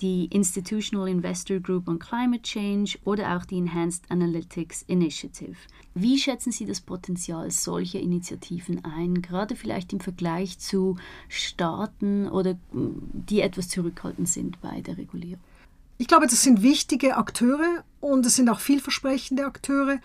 die 0.01 0.27
Institutional 0.27 1.09
Investor 1.09 1.61
Group 1.61 1.89
on 1.89 1.99
Climate 1.99 2.43
Change 2.43 2.99
oder 3.05 3.37
auch 3.37 3.45
die 3.45 3.59
Enhanced 3.59 4.05
Analytics 4.11 4.83
Initiative. 4.87 5.57
Wie 5.95 6.19
schätzen 6.19 6.53
Sie 6.53 6.65
das 6.65 6.81
Potenzial 6.81 7.51
solcher 7.51 8.01
Initiativen 8.01 8.85
ein, 8.85 9.21
gerade 9.21 9.57
vielleicht 9.57 9.93
im 9.93 10.01
Vergleich 10.01 10.59
zu 10.59 10.97
Staaten 11.29 12.29
oder 12.29 12.59
die 12.73 13.41
etwas 13.41 13.69
zurückhaltend 13.69 14.29
sind 14.29 14.61
bei 14.61 14.81
der 14.81 14.97
Regulierung? 14.97 15.43
Ich 15.99 16.07
glaube, 16.07 16.27
das 16.27 16.43
sind 16.43 16.63
wichtige 16.63 17.17
Akteure 17.17 17.85
und 18.01 18.25
es 18.25 18.37
sind 18.37 18.49
auch 18.49 18.61
vielversprechende 18.61 19.45
Akteure. 19.45 19.99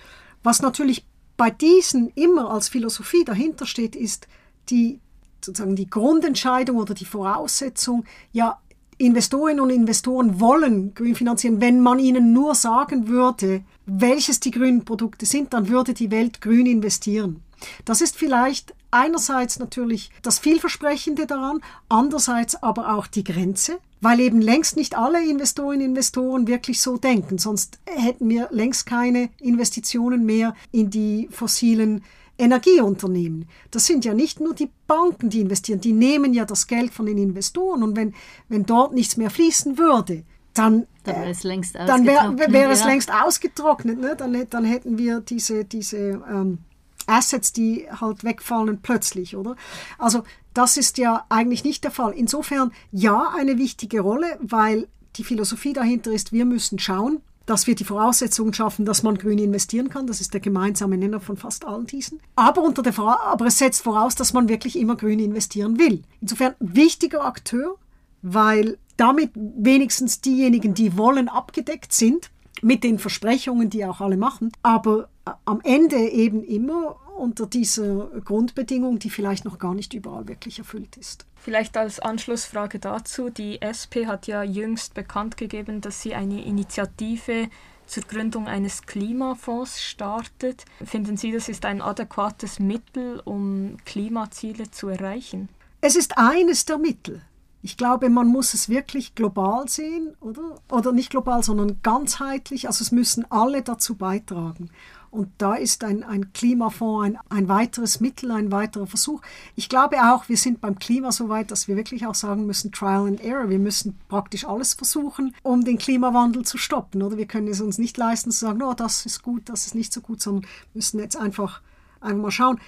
Was 0.44 0.62
natürlich 0.62 1.06
bei 1.38 1.50
diesen 1.50 2.10
immer 2.10 2.52
als 2.52 2.68
Philosophie 2.68 3.24
dahinter 3.24 3.66
steht, 3.66 3.96
ist 3.96 4.28
die 4.70 5.00
sozusagen 5.42 5.76
die 5.76 5.90
Grundentscheidung 5.90 6.78
oder 6.78 6.94
die 6.94 7.06
Voraussetzung, 7.06 8.04
ja, 8.34 8.60
Investorinnen 8.98 9.60
und 9.60 9.70
Investoren 9.70 10.40
wollen 10.40 10.94
grün 10.94 11.16
finanzieren. 11.16 11.60
Wenn 11.60 11.82
man 11.82 12.00
ihnen 12.00 12.32
nur 12.32 12.56
sagen 12.56 13.08
würde, 13.08 13.62
welches 13.86 14.40
die 14.40 14.52
grünen 14.52 14.86
Produkte 14.86 15.26
sind, 15.26 15.54
dann 15.54 15.68
würde 15.68 15.94
die 15.94 16.12
Welt 16.12 16.42
grün 16.42 16.66
investieren. 16.66 17.42
Das 17.84 18.02
ist 18.02 18.16
vielleicht 18.16 18.74
einerseits 18.92 19.60
natürlich 19.60 20.12
das 20.22 20.40
Vielversprechende 20.40 21.26
daran, 21.26 21.62
andererseits 21.90 22.62
aber 22.62 22.96
auch 22.96 23.08
die 23.08 23.24
Grenze, 23.24 23.80
weil 24.02 24.20
eben 24.20 24.42
längst 24.42 24.78
nicht 24.78 24.98
alle 24.98 25.28
Investorinnen 25.28 25.86
und 25.86 25.90
Investoren 25.92 26.48
wirklich 26.48 26.82
so 26.82 26.98
denken. 26.98 27.38
Sonst 27.38 27.80
hätten 27.86 28.30
wir 28.30 28.48
längst 28.52 28.86
keine 28.86 29.30
Investitionen 29.40 30.26
mehr 30.26 30.56
in 30.72 30.90
die 30.90 31.28
fossilen 31.32 32.04
Energieunternehmen. 32.38 33.48
Das 33.72 33.86
sind 33.86 34.06
ja 34.06 34.14
nicht 34.14 34.40
nur 34.40 34.54
die 34.54 34.70
Banken, 34.88 35.30
die 35.30 35.42
investieren, 35.42 35.80
die 35.80 35.94
nehmen 35.94 36.34
ja 36.34 36.46
das 36.46 36.68
Geld 36.68 36.94
von 36.94 37.06
den 37.06 37.18
Investoren 37.18 37.84
und 37.84 37.96
wenn, 37.96 38.14
wenn 38.50 38.66
dort 38.66 38.94
nichts 38.94 39.18
mehr 39.18 39.30
fließen 39.30 39.78
würde, 39.78 40.24
dann, 40.54 40.88
dann 41.04 41.16
wäre 41.18 41.30
es 41.30 41.44
längst 41.44 41.78
ausgetrocknet. 41.78 42.40
Wär, 42.40 42.54
wär 42.54 42.70
es 42.70 42.84
längst 42.86 43.12
ausgetrocknet 43.14 44.00
ne? 44.00 44.16
dann, 44.18 44.48
dann 44.50 44.66
hätten 44.66 44.98
wir 44.98 45.20
diese, 45.20 45.66
diese 45.66 45.98
ähm, 45.98 46.60
Assets, 47.08 47.54
die 47.54 47.88
halt 47.90 48.24
wegfallen 48.24 48.80
plötzlich, 48.82 49.36
oder? 49.36 49.56
Also 49.98 50.24
das 50.54 50.78
ist 50.78 50.98
ja 50.98 51.26
eigentlich 51.30 51.64
nicht 51.64 51.84
der 51.84 51.92
Fall. 51.92 52.14
Insofern 52.14 52.72
ja 52.92 53.34
eine 53.38 53.58
wichtige 53.58 54.00
Rolle, 54.02 54.38
weil 54.42 54.88
die 55.18 55.24
Philosophie 55.24 55.74
dahinter 55.74 56.12
ist, 56.12 56.32
wir 56.32 56.46
müssen 56.46 56.80
schauen, 56.80 57.22
dass 57.46 57.68
wir 57.68 57.76
die 57.76 57.84
Voraussetzungen 57.84 58.54
schaffen, 58.54 58.86
dass 58.86 59.04
man 59.04 59.18
grün 59.18 59.38
investieren 59.38 59.90
kann. 59.90 60.08
Das 60.08 60.22
ist 60.22 60.34
der 60.34 60.42
gemeinsame 60.42 60.98
Nenner 60.98 61.20
von 61.20 61.38
fast 61.38 61.66
allen 61.66 61.86
diesen. 61.86 62.20
Aber, 62.36 62.64
unter 62.64 62.82
der 62.82 62.98
aber 62.98 63.46
es 63.46 63.60
setzt 63.60 63.84
voraus, 63.84 64.16
dass 64.16 64.34
man 64.34 64.50
wirklich 64.50 64.78
immer 64.78 64.96
grün 64.96 65.20
investieren 65.20 65.78
will. 65.78 66.04
Insofern 66.22 66.56
wichtiger 66.60 67.24
Akteur, 67.26 67.78
weil 68.22 68.78
damit 68.98 69.32
wenigstens 69.36 70.22
diejenigen, 70.22 70.74
die 70.74 70.98
wollen, 70.98 71.30
abgedeckt 71.30 71.94
sind 71.94 72.32
mit 72.62 72.84
den 72.84 72.98
Versprechungen, 73.00 73.70
die 73.70 73.86
auch 73.86 74.02
alle 74.02 74.18
machen. 74.18 74.52
Aber 74.64 75.10
am 75.44 75.60
Ende 75.64 75.98
eben 75.98 76.44
immer 76.44 76.96
unter 77.16 77.48
dieser 77.48 78.08
Grundbedingung, 78.24 79.00
die 79.00 79.10
vielleicht 79.10 79.46
noch 79.46 79.58
gar 79.58 79.74
nicht 79.74 79.94
überall 79.94 80.28
wirklich 80.28 80.60
erfüllt 80.60 80.98
ist. 80.98 81.26
Vielleicht 81.36 81.78
als 81.78 82.00
Anschlussfrage 82.00 82.80
dazu, 82.80 83.30
die 83.30 83.62
SP 83.62 84.08
hat 84.08 84.28
ja 84.28 84.44
jüngst 84.44 84.94
bekannt 84.94 85.38
gegeben, 85.38 85.82
dass 85.82 86.02
sie 86.02 86.16
eine 86.16 86.44
Initiative 86.44 87.50
zur 87.86 88.04
Gründung 88.04 88.48
eines 88.48 88.84
Klimafonds 88.84 89.82
startet. 89.82 90.66
Finden 90.84 91.18
Sie, 91.18 91.32
das 91.32 91.50
ist 91.50 91.66
ein 91.66 91.82
adäquates 91.82 92.60
Mittel, 92.60 93.22
um 93.24 93.78
Klimaziele 93.86 94.72
zu 94.72 94.88
erreichen? 94.88 95.50
Es 95.82 95.96
ist 95.96 96.18
eines 96.18 96.66
der 96.66 96.80
Mittel. 96.80 97.22
Ich 97.62 97.78
glaube, 97.78 98.10
man 98.10 98.28
muss 98.28 98.54
es 98.54 98.70
wirklich 98.70 99.16
global 99.16 99.68
sehen, 99.68 100.16
oder? 100.20 100.56
Oder 100.72 100.92
nicht 100.92 101.10
global, 101.10 101.42
sondern 101.42 101.80
ganzheitlich. 101.82 102.68
Also 102.68 102.84
es 102.84 102.92
müssen 102.92 103.30
alle 103.32 103.64
dazu 103.64 103.96
beitragen. 103.96 104.70
Und 105.16 105.30
da 105.38 105.56
ist 105.56 105.84
ein, 105.86 106.04
ein 106.04 106.34
Klimafonds 106.34 107.06
ein, 107.06 107.20
ein 107.30 107.48
weiteres 107.48 108.02
Mittel, 108.02 108.32
ein 108.32 108.52
weiterer 108.52 108.86
Versuch. 108.86 109.22
Ich 109.56 109.70
glaube 109.70 109.96
auch, 109.98 110.28
wir 110.28 110.36
sind 110.36 110.60
beim 110.60 110.78
Klima 110.78 111.12
so 111.14 111.30
weit, 111.30 111.52
dass 111.52 111.70
wir 111.70 111.78
wirklich 111.78 112.06
auch 112.06 112.16
sagen 112.16 112.46
müssen, 112.46 112.74
Trial 112.74 113.08
and 113.08 113.22
Error. 113.22 113.50
Wir 113.50 113.60
müssen 113.60 113.98
praktisch 114.10 114.46
alles 114.46 114.74
versuchen, 114.74 115.34
um 115.42 115.64
den 115.64 115.78
Klimawandel 115.78 116.44
zu 116.44 116.58
stoppen. 116.58 117.02
Oder 117.02 117.18
wir 117.18 117.28
können 117.28 117.48
es 117.48 117.62
uns 117.62 117.78
nicht 117.78 117.96
leisten 117.96 118.32
zu 118.32 118.40
sagen, 118.40 118.62
oh, 118.62 118.74
das 118.74 119.06
ist 119.06 119.24
gut, 119.24 119.44
das 119.46 119.66
ist 119.66 119.76
nicht 119.76 119.94
so 119.94 120.02
gut, 120.02 120.22
sondern 120.22 120.46
müssen 120.74 121.00
jetzt 121.00 121.16
einfach, 121.16 121.62
einfach 122.02 122.22
mal 122.22 122.32
schauen. 122.32 122.60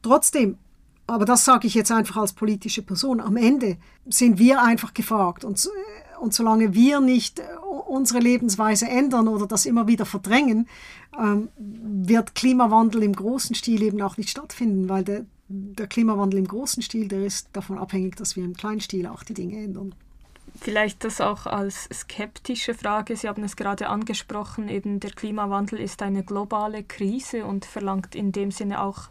Trotzdem, 0.00 0.56
aber 1.06 1.26
das 1.26 1.44
sage 1.44 1.66
ich 1.66 1.74
jetzt 1.74 1.92
einfach 1.92 2.16
als 2.16 2.32
politische 2.32 2.80
Person, 2.80 3.20
am 3.20 3.36
Ende 3.36 3.76
sind 4.06 4.38
wir 4.38 4.62
einfach 4.62 4.94
gefragt. 4.94 5.44
Und, 5.44 5.68
und 6.20 6.34
solange 6.34 6.74
wir 6.74 7.00
nicht 7.00 7.38
äh, 7.38 7.44
unsere 7.86 8.20
Lebensweise 8.20 8.88
ändern 8.88 9.28
oder 9.28 9.46
das 9.46 9.66
immer 9.66 9.86
wieder 9.86 10.06
verdrängen, 10.06 10.68
ähm, 11.18 11.48
wird 11.56 12.34
Klimawandel 12.34 13.02
im 13.02 13.14
großen 13.14 13.54
Stil 13.54 13.82
eben 13.82 14.00
auch 14.02 14.16
nicht 14.16 14.30
stattfinden, 14.30 14.88
weil 14.88 15.04
der, 15.04 15.24
der 15.48 15.86
Klimawandel 15.86 16.38
im 16.38 16.48
großen 16.48 16.82
Stil, 16.82 17.08
der 17.08 17.24
ist 17.24 17.48
davon 17.52 17.78
abhängig, 17.78 18.16
dass 18.16 18.36
wir 18.36 18.44
im 18.44 18.54
kleinen 18.54 18.80
Stil 18.80 19.06
auch 19.06 19.22
die 19.22 19.34
Dinge 19.34 19.62
ändern. 19.62 19.94
Vielleicht 20.60 21.02
das 21.04 21.20
auch 21.20 21.46
als 21.46 21.88
skeptische 21.92 22.74
Frage. 22.74 23.16
Sie 23.16 23.28
haben 23.28 23.42
es 23.42 23.56
gerade 23.56 23.88
angesprochen, 23.88 24.68
eben 24.68 25.00
der 25.00 25.10
Klimawandel 25.10 25.80
ist 25.80 26.00
eine 26.00 26.22
globale 26.22 26.84
Krise 26.84 27.44
und 27.44 27.64
verlangt 27.64 28.14
in 28.14 28.30
dem 28.30 28.52
Sinne 28.52 28.80
auch 28.80 29.08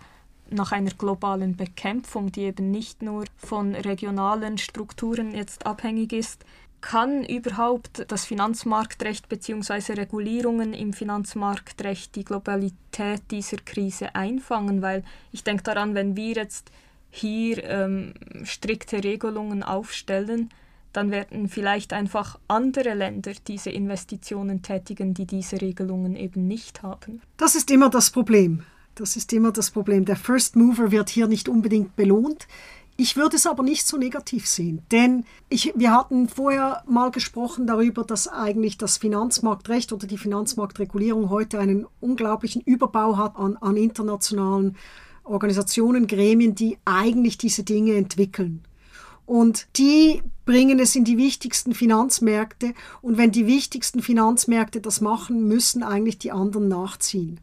nach 0.49 0.71
einer 0.71 0.91
globalen 0.91 1.55
Bekämpfung, 1.55 2.31
die 2.31 2.41
eben 2.43 2.71
nicht 2.71 3.01
nur 3.01 3.25
von 3.37 3.75
regionalen 3.75 4.57
Strukturen 4.57 5.33
jetzt 5.33 5.65
abhängig 5.65 6.13
ist, 6.13 6.45
kann 6.83 7.23
überhaupt 7.23 8.05
das 8.09 8.25
Finanzmarktrecht 8.25 9.29
bzw. 9.29 9.93
Regulierungen 9.93 10.73
im 10.73 10.91
Finanzmarktrecht 10.91 12.15
die 12.15 12.25
Globalität 12.25 13.21
dieser 13.31 13.57
Krise 13.57 14.13
einfangen? 14.15 14.81
Weil 14.81 15.03
ich 15.31 15.43
denke 15.43 15.63
daran, 15.63 15.95
wenn 15.95 16.17
wir 16.17 16.33
jetzt 16.33 16.71
hier 17.09 17.63
ähm, 17.63 18.13
strikte 18.43 19.01
Regelungen 19.03 19.63
aufstellen, 19.63 20.49
dann 20.91 21.09
werden 21.09 21.47
vielleicht 21.47 21.93
einfach 21.93 22.37
andere 22.47 22.93
Länder 22.93 23.31
diese 23.47 23.69
Investitionen 23.69 24.61
tätigen, 24.61 25.13
die 25.13 25.25
diese 25.25 25.61
Regelungen 25.61 26.15
eben 26.17 26.47
nicht 26.47 26.83
haben. 26.83 27.21
Das 27.37 27.55
ist 27.55 27.71
immer 27.71 27.89
das 27.89 28.11
Problem. 28.11 28.63
Das 28.95 29.15
ist 29.15 29.33
immer 29.33 29.51
das 29.51 29.71
Problem. 29.71 30.05
Der 30.05 30.17
First 30.17 30.55
Mover 30.55 30.91
wird 30.91 31.09
hier 31.09 31.27
nicht 31.27 31.49
unbedingt 31.49 31.95
belohnt. 31.95 32.47
Ich 32.95 33.15
würde 33.15 33.37
es 33.37 33.47
aber 33.47 33.63
nicht 33.63 33.87
so 33.87 33.97
negativ 33.97 34.47
sehen, 34.47 34.83
denn 34.91 35.25
ich, 35.49 35.73
wir 35.75 35.91
hatten 35.91 36.29
vorher 36.29 36.83
mal 36.85 37.09
gesprochen 37.09 37.65
darüber, 37.65 38.03
dass 38.03 38.27
eigentlich 38.27 38.77
das 38.77 38.97
Finanzmarktrecht 38.97 39.91
oder 39.93 40.05
die 40.05 40.19
Finanzmarktregulierung 40.19 41.31
heute 41.31 41.57
einen 41.57 41.87
unglaublichen 42.01 42.61
Überbau 42.61 43.17
hat 43.17 43.35
an, 43.35 43.57
an 43.57 43.77
internationalen 43.77 44.77
Organisationen, 45.23 46.05
Gremien, 46.05 46.53
die 46.53 46.77
eigentlich 46.85 47.39
diese 47.39 47.63
Dinge 47.63 47.95
entwickeln. 47.95 48.63
Und 49.25 49.67
die 49.77 50.21
bringen 50.45 50.79
es 50.79 50.95
in 50.95 51.05
die 51.05 51.17
wichtigsten 51.17 51.73
Finanzmärkte. 51.73 52.73
Und 53.01 53.17
wenn 53.17 53.31
die 53.31 53.47
wichtigsten 53.47 54.01
Finanzmärkte 54.01 54.81
das 54.81 55.01
machen, 55.01 55.47
müssen 55.47 55.83
eigentlich 55.83 56.17
die 56.17 56.31
anderen 56.31 56.67
nachziehen. 56.67 57.39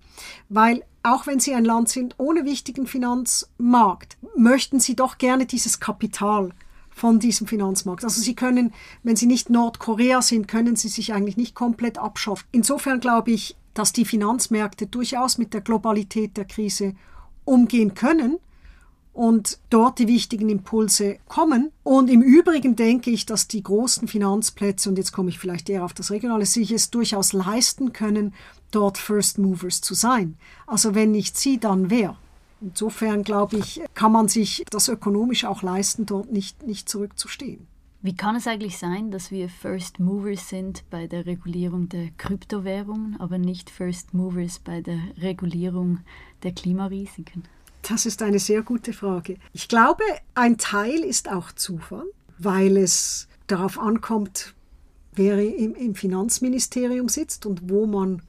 Weil 0.48 0.84
auch 1.02 1.26
wenn 1.26 1.40
sie 1.40 1.54
ein 1.54 1.64
Land 1.64 1.88
sind 1.88 2.14
ohne 2.18 2.44
wichtigen 2.44 2.86
Finanzmarkt, 2.86 4.18
möchten 4.36 4.80
sie 4.80 4.96
doch 4.96 5.16
gerne 5.16 5.46
dieses 5.46 5.80
Kapital 5.80 6.50
von 6.90 7.18
diesem 7.18 7.46
Finanzmarkt. 7.46 8.04
Also 8.04 8.20
sie 8.20 8.34
können, 8.34 8.74
wenn 9.02 9.16
sie 9.16 9.26
nicht 9.26 9.48
Nordkorea 9.48 10.20
sind, 10.20 10.48
können 10.48 10.76
sie 10.76 10.88
sich 10.88 11.14
eigentlich 11.14 11.38
nicht 11.38 11.54
komplett 11.54 11.96
abschaffen. 11.96 12.46
Insofern 12.52 13.00
glaube 13.00 13.30
ich, 13.30 13.56
dass 13.72 13.92
die 13.94 14.04
Finanzmärkte 14.04 14.86
durchaus 14.86 15.38
mit 15.38 15.54
der 15.54 15.62
Globalität 15.62 16.36
der 16.36 16.44
Krise 16.44 16.94
umgehen 17.46 17.94
können 17.94 18.38
und 19.12 19.58
dort 19.70 19.98
die 19.98 20.08
wichtigen 20.08 20.48
Impulse 20.48 21.18
kommen. 21.28 21.72
Und 21.82 22.08
im 22.10 22.22
Übrigen 22.22 22.76
denke 22.76 23.10
ich, 23.10 23.26
dass 23.26 23.48
die 23.48 23.62
großen 23.62 24.08
Finanzplätze, 24.08 24.88
und 24.88 24.98
jetzt 24.98 25.12
komme 25.12 25.30
ich 25.30 25.38
vielleicht 25.38 25.68
eher 25.68 25.84
auf 25.84 25.92
das 25.92 26.10
Regionale, 26.10 26.46
sich 26.46 26.70
es 26.70 26.90
durchaus 26.90 27.32
leisten 27.32 27.92
können, 27.92 28.34
dort 28.70 28.98
First 28.98 29.38
Movers 29.38 29.80
zu 29.80 29.94
sein. 29.94 30.36
Also 30.66 30.94
wenn 30.94 31.10
nicht 31.10 31.36
sie, 31.36 31.58
dann 31.58 31.90
wer? 31.90 32.16
Insofern 32.60 33.22
glaube 33.22 33.56
ich, 33.56 33.80
kann 33.94 34.12
man 34.12 34.28
sich 34.28 34.64
das 34.70 34.88
ökonomisch 34.88 35.44
auch 35.44 35.62
leisten, 35.62 36.06
dort 36.06 36.30
nicht, 36.30 36.66
nicht 36.66 36.88
zurückzustehen. 36.88 37.66
Wie 38.02 38.14
kann 38.14 38.36
es 38.36 38.46
eigentlich 38.46 38.78
sein, 38.78 39.10
dass 39.10 39.30
wir 39.30 39.50
First 39.50 40.00
Movers 40.00 40.48
sind 40.48 40.84
bei 40.88 41.06
der 41.06 41.26
Regulierung 41.26 41.90
der 41.90 42.08
Kryptowährungen, 42.16 43.20
aber 43.20 43.36
nicht 43.36 43.68
First 43.68 44.14
Movers 44.14 44.58
bei 44.58 44.80
der 44.80 44.98
Regulierung 45.18 46.00
der 46.42 46.52
Klimarisiken? 46.52 47.44
Das 47.82 48.06
ist 48.06 48.22
eine 48.22 48.38
sehr 48.38 48.62
gute 48.62 48.92
Frage. 48.92 49.36
Ich 49.52 49.68
glaube, 49.68 50.04
ein 50.34 50.58
Teil 50.58 51.00
ist 51.00 51.30
auch 51.30 51.52
Zufall, 51.52 52.04
weil 52.38 52.76
es 52.76 53.28
darauf 53.46 53.78
ankommt, 53.78 54.54
wer 55.14 55.38
im, 55.38 55.74
im 55.74 55.94
Finanzministerium 55.94 57.08
sitzt 57.08 57.46
und 57.46 57.68
wo 57.68 57.86
man 57.86 58.22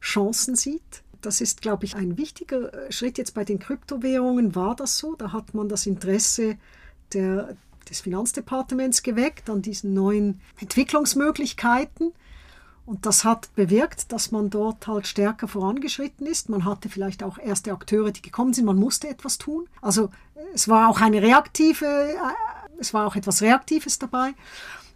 Chancen 0.00 0.56
sieht. 0.56 1.02
Das 1.20 1.40
ist, 1.40 1.60
glaube 1.60 1.84
ich, 1.84 1.96
ein 1.96 2.16
wichtiger 2.16 2.72
äh, 2.72 2.92
Schritt. 2.92 3.18
Jetzt 3.18 3.34
bei 3.34 3.44
den 3.44 3.58
Kryptowährungen 3.58 4.54
war 4.54 4.74
das 4.74 4.98
so. 4.98 5.14
Da 5.14 5.32
hat 5.32 5.54
man 5.54 5.68
das 5.68 5.86
Interesse 5.86 6.56
der, 7.12 7.56
des 7.88 8.00
Finanzdepartements 8.00 9.02
geweckt 9.02 9.50
an 9.50 9.62
diesen 9.62 9.92
neuen 9.92 10.40
Entwicklungsmöglichkeiten. 10.60 12.12
Und 12.90 13.06
das 13.06 13.22
hat 13.22 13.54
bewirkt, 13.54 14.10
dass 14.10 14.32
man 14.32 14.50
dort 14.50 14.88
halt 14.88 15.06
stärker 15.06 15.46
vorangeschritten 15.46 16.26
ist. 16.26 16.48
Man 16.48 16.64
hatte 16.64 16.88
vielleicht 16.88 17.22
auch 17.22 17.38
erste 17.38 17.70
Akteure, 17.70 18.10
die 18.10 18.20
gekommen 18.20 18.52
sind. 18.52 18.64
Man 18.64 18.80
musste 18.80 19.06
etwas 19.06 19.38
tun. 19.38 19.68
Also 19.80 20.08
es 20.54 20.66
war 20.66 20.90
auch 20.90 21.00
eine 21.00 21.22
reaktive, 21.22 21.86
äh, 21.86 22.16
es 22.80 22.92
war 22.92 23.06
auch 23.06 23.14
etwas 23.14 23.42
Reaktives 23.42 24.00
dabei. 24.00 24.32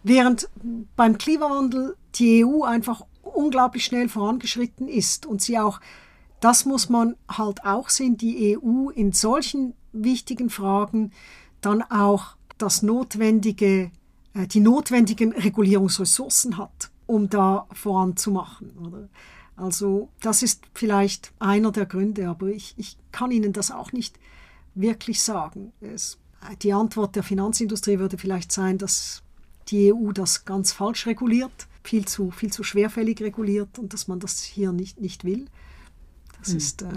Während 0.03 0.49
beim 0.97 1.17
Klimawandel 1.17 1.95
die 2.15 2.43
EU 2.43 2.63
einfach 2.63 3.05
unglaublich 3.21 3.85
schnell 3.85 4.09
vorangeschritten 4.09 4.89
ist 4.89 5.25
und 5.25 5.41
sie 5.41 5.57
auch, 5.57 5.79
das 6.41 6.65
muss 6.65 6.89
man 6.89 7.15
halt 7.29 7.63
auch 7.63 7.87
sehen, 7.87 8.17
die 8.17 8.57
EU 8.57 8.89
in 8.89 9.13
solchen 9.13 9.73
wichtigen 9.93 10.49
Fragen 10.49 11.13
dann 11.61 11.81
auch 11.81 12.35
das 12.57 12.81
notwendige, 12.81 13.89
äh, 14.33 14.47
die 14.47 14.59
notwendigen 14.59 15.31
Regulierungsressourcen 15.31 16.57
hat, 16.57 16.91
um 17.05 17.29
da 17.29 17.67
voranzumachen. 17.71 18.71
Oder? 18.77 19.09
Also 19.55 20.09
das 20.21 20.43
ist 20.43 20.63
vielleicht 20.73 21.31
einer 21.39 21.71
der 21.71 21.85
Gründe, 21.85 22.27
aber 22.27 22.47
ich, 22.47 22.73
ich 22.77 22.97
kann 23.11 23.31
Ihnen 23.31 23.53
das 23.53 23.71
auch 23.71 23.91
nicht 23.91 24.19
wirklich 24.73 25.21
sagen. 25.21 25.71
Es, 25.81 26.17
die 26.61 26.73
Antwort 26.73 27.15
der 27.15 27.23
Finanzindustrie 27.23 27.99
würde 27.99 28.17
vielleicht 28.17 28.51
sein, 28.51 28.77
dass 28.77 29.23
die 29.69 29.93
EU 29.93 30.11
das 30.11 30.45
ganz 30.45 30.71
falsch 30.71 31.07
reguliert, 31.07 31.67
viel 31.83 32.05
zu, 32.05 32.31
viel 32.31 32.51
zu 32.51 32.63
schwerfällig 32.63 33.21
reguliert 33.21 33.79
und 33.79 33.93
dass 33.93 34.07
man 34.07 34.19
das 34.19 34.41
hier 34.41 34.71
nicht, 34.71 34.99
nicht 34.99 35.23
will. 35.23 35.45
Das 36.39 36.49
hm. 36.49 36.57
ist. 36.57 36.81
Äh, 36.81 36.87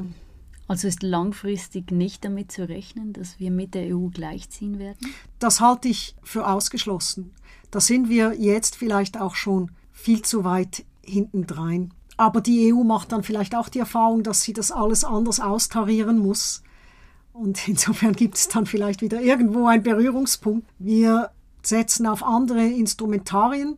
also 0.67 0.87
ist 0.87 1.03
langfristig 1.03 1.91
nicht 1.91 2.27
damit 2.27 2.53
zu 2.53 2.69
rechnen, 2.69 3.15
dass 3.15 3.41
wir 3.41 3.51
mit 3.51 3.75
der 3.75 3.97
EU 3.97 4.09
gleichziehen 4.09 4.79
werden? 4.79 5.15
Das 5.39 5.63
halte 5.63 5.89
ich 5.89 6.15
für 6.23 6.47
ausgeschlossen. 6.47 7.33
Da 7.71 7.81
sind 7.81 8.11
wir 8.11 8.35
jetzt 8.39 8.77
vielleicht 8.77 9.19
auch 9.19 9.35
schon 9.35 9.71
viel 9.99 10.23
zu 10.23 10.45
weit 10.45 10.85
hintendrein. 11.03 11.93
Aber 12.17 12.41
die 12.41 12.73
EU 12.73 12.85
macht 12.85 13.13
dann 13.13 13.23
vielleicht 13.23 13.55
auch 13.55 13.69
die 13.69 13.81
Erfahrung, 13.81 14.23
dass 14.23 14.43
sie 14.43 14.53
das 14.53 14.71
alles 14.71 15.05
anders 15.05 15.41
austarieren 15.41 16.19
muss. 16.19 16.63
Und 17.33 17.67
insofern 17.69 18.15
gibt 18.15 18.37
es 18.37 18.49
dann 18.49 18.67
vielleicht 18.67 19.03
wieder 19.03 19.21
irgendwo 19.21 19.67
einen 19.67 19.83
Berührungspunkt. 19.83 20.69
Wir 20.79 21.31
setzen 21.63 22.07
auf 22.07 22.23
andere 22.23 22.65
Instrumentarien. 22.65 23.77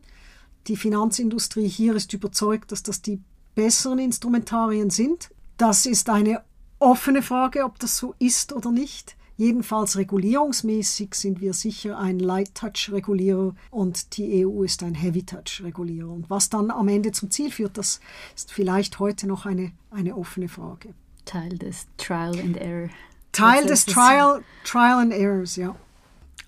Die 0.67 0.77
Finanzindustrie 0.77 1.67
hier 1.67 1.95
ist 1.95 2.13
überzeugt, 2.13 2.71
dass 2.71 2.83
das 2.83 3.01
die 3.01 3.19
besseren 3.55 3.99
Instrumentarien 3.99 4.91
sind. 4.91 5.31
Das 5.57 5.85
ist 5.85 6.09
eine 6.09 6.43
offene 6.79 7.23
Frage, 7.23 7.63
ob 7.65 7.79
das 7.79 7.97
so 7.97 8.13
ist 8.19 8.53
oder 8.53 8.71
nicht. 8.71 9.15
Jedenfalls 9.37 9.97
regulierungsmäßig 9.97 11.15
sind 11.15 11.41
wir 11.41 11.53
sicher 11.53 11.97
ein 11.97 12.19
Light-Touch-Regulierer 12.19 13.55
und 13.71 14.17
die 14.17 14.45
EU 14.45 14.63
ist 14.63 14.83
ein 14.83 14.93
Heavy-Touch-Regulierer. 14.93 16.09
Und 16.09 16.29
was 16.29 16.49
dann 16.49 16.69
am 16.69 16.87
Ende 16.87 17.11
zum 17.11 17.31
Ziel 17.31 17.51
führt, 17.51 17.77
das 17.77 17.99
ist 18.35 18.51
vielleicht 18.51 18.99
heute 18.99 19.27
noch 19.27 19.45
eine, 19.45 19.71
eine 19.89 20.15
offene 20.15 20.47
Frage. 20.47 20.93
Teil 21.25 21.57
des 21.57 21.87
Trial 21.97 22.39
and 22.39 22.57
Error. 22.57 22.89
Teil 23.31 23.65
des 23.65 23.85
Trial, 23.85 24.43
Trial 24.63 24.99
and 24.99 25.13
Errors, 25.13 25.55
ja. 25.55 25.75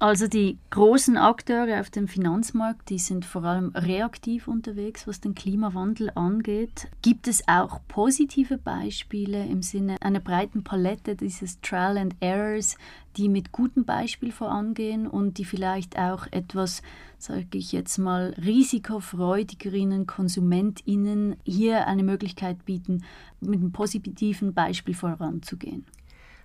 Also 0.04 0.28
die 0.28 0.58
großen 0.70 1.16
Akteure 1.16 1.80
auf 1.80 1.90
dem 1.90 2.10
Finanzmarkt, 2.10 2.90
die 2.90 3.00
sind 3.00 3.24
vor 3.24 3.46
allem 3.46 3.70
reaktiv 3.74 4.50
unterwegs, 4.50 5.08
was 5.08 5.22
den 5.22 5.34
Klimawandel 5.34 6.12
angeht. 6.14 6.90
Gibt 7.02 7.30
es 7.30 7.48
auch 7.48 7.80
positive 7.88 8.58
Beispiele 8.58 9.46
im 9.46 9.62
Sinne 9.62 9.96
einer 10.02 10.20
breiten 10.20 10.66
Palette 10.66 11.16
dieses 11.16 11.62
Trial 11.62 11.98
and 11.98 12.18
Errors, 12.20 12.78
die 13.16 13.30
mit 13.30 13.54
gutem 13.54 13.86
Beispiel 13.86 14.34
vorangehen 14.34 15.08
und 15.08 15.38
die 15.38 15.46
vielleicht 15.46 15.98
auch 15.98 16.28
etwas, 16.32 16.82
sage 17.18 17.58
ich 17.58 17.72
jetzt 17.72 17.98
mal, 17.98 18.36
risikofreudigeren 18.44 20.06
KonsumentInnen 20.06 21.38
hier 21.46 21.88
eine 21.88 22.04
Möglichkeit 22.04 22.66
bieten, 22.66 23.06
mit 23.40 23.62
einem 23.62 23.72
positiven 23.72 24.54
Beispiel 24.54 24.96
voranzugehen? 24.96 25.86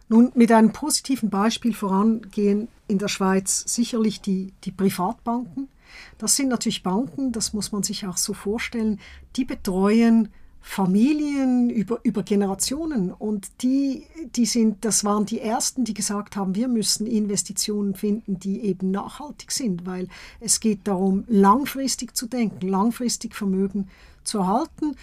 Nun, 0.08 0.32
mit 0.34 0.50
einem 0.52 0.72
positiven 0.72 1.28
Beispiel 1.28 1.74
vorangehen 1.74 2.68
in 2.86 2.98
der 2.98 3.08
Schweiz 3.08 3.64
sicherlich 3.66 4.20
die, 4.20 4.52
die 4.64 4.72
Privatbanken. 4.72 5.68
Das 6.16 6.36
sind 6.36 6.48
natürlich 6.48 6.82
Banken, 6.82 7.32
das 7.32 7.52
muss 7.52 7.72
man 7.72 7.82
sich 7.82 8.06
auch 8.06 8.16
so 8.16 8.32
vorstellen, 8.32 9.00
die 9.36 9.44
betreuen 9.44 10.28
Familien 10.60 11.70
über, 11.70 12.00
über 12.02 12.22
Generationen 12.22 13.10
und 13.12 13.48
die, 13.62 14.04
die 14.36 14.44
sind, 14.44 14.84
das 14.84 15.04
waren 15.04 15.24
die 15.24 15.40
ersten, 15.40 15.84
die 15.84 15.94
gesagt 15.94 16.36
haben, 16.36 16.54
wir 16.54 16.68
müssen 16.68 17.06
Investitionen 17.06 17.94
finden, 17.94 18.38
die 18.38 18.60
eben 18.62 18.90
nachhaltig 18.90 19.50
sind, 19.50 19.86
weil 19.86 20.08
es 20.40 20.60
geht 20.60 20.80
darum, 20.84 21.24
langfristig 21.26 22.14
zu 22.14 22.26
denken, 22.26 22.68
langfristig 22.68 23.34
Vermögen 23.34 23.88
zu 24.24 24.38
erhalten 24.38 24.94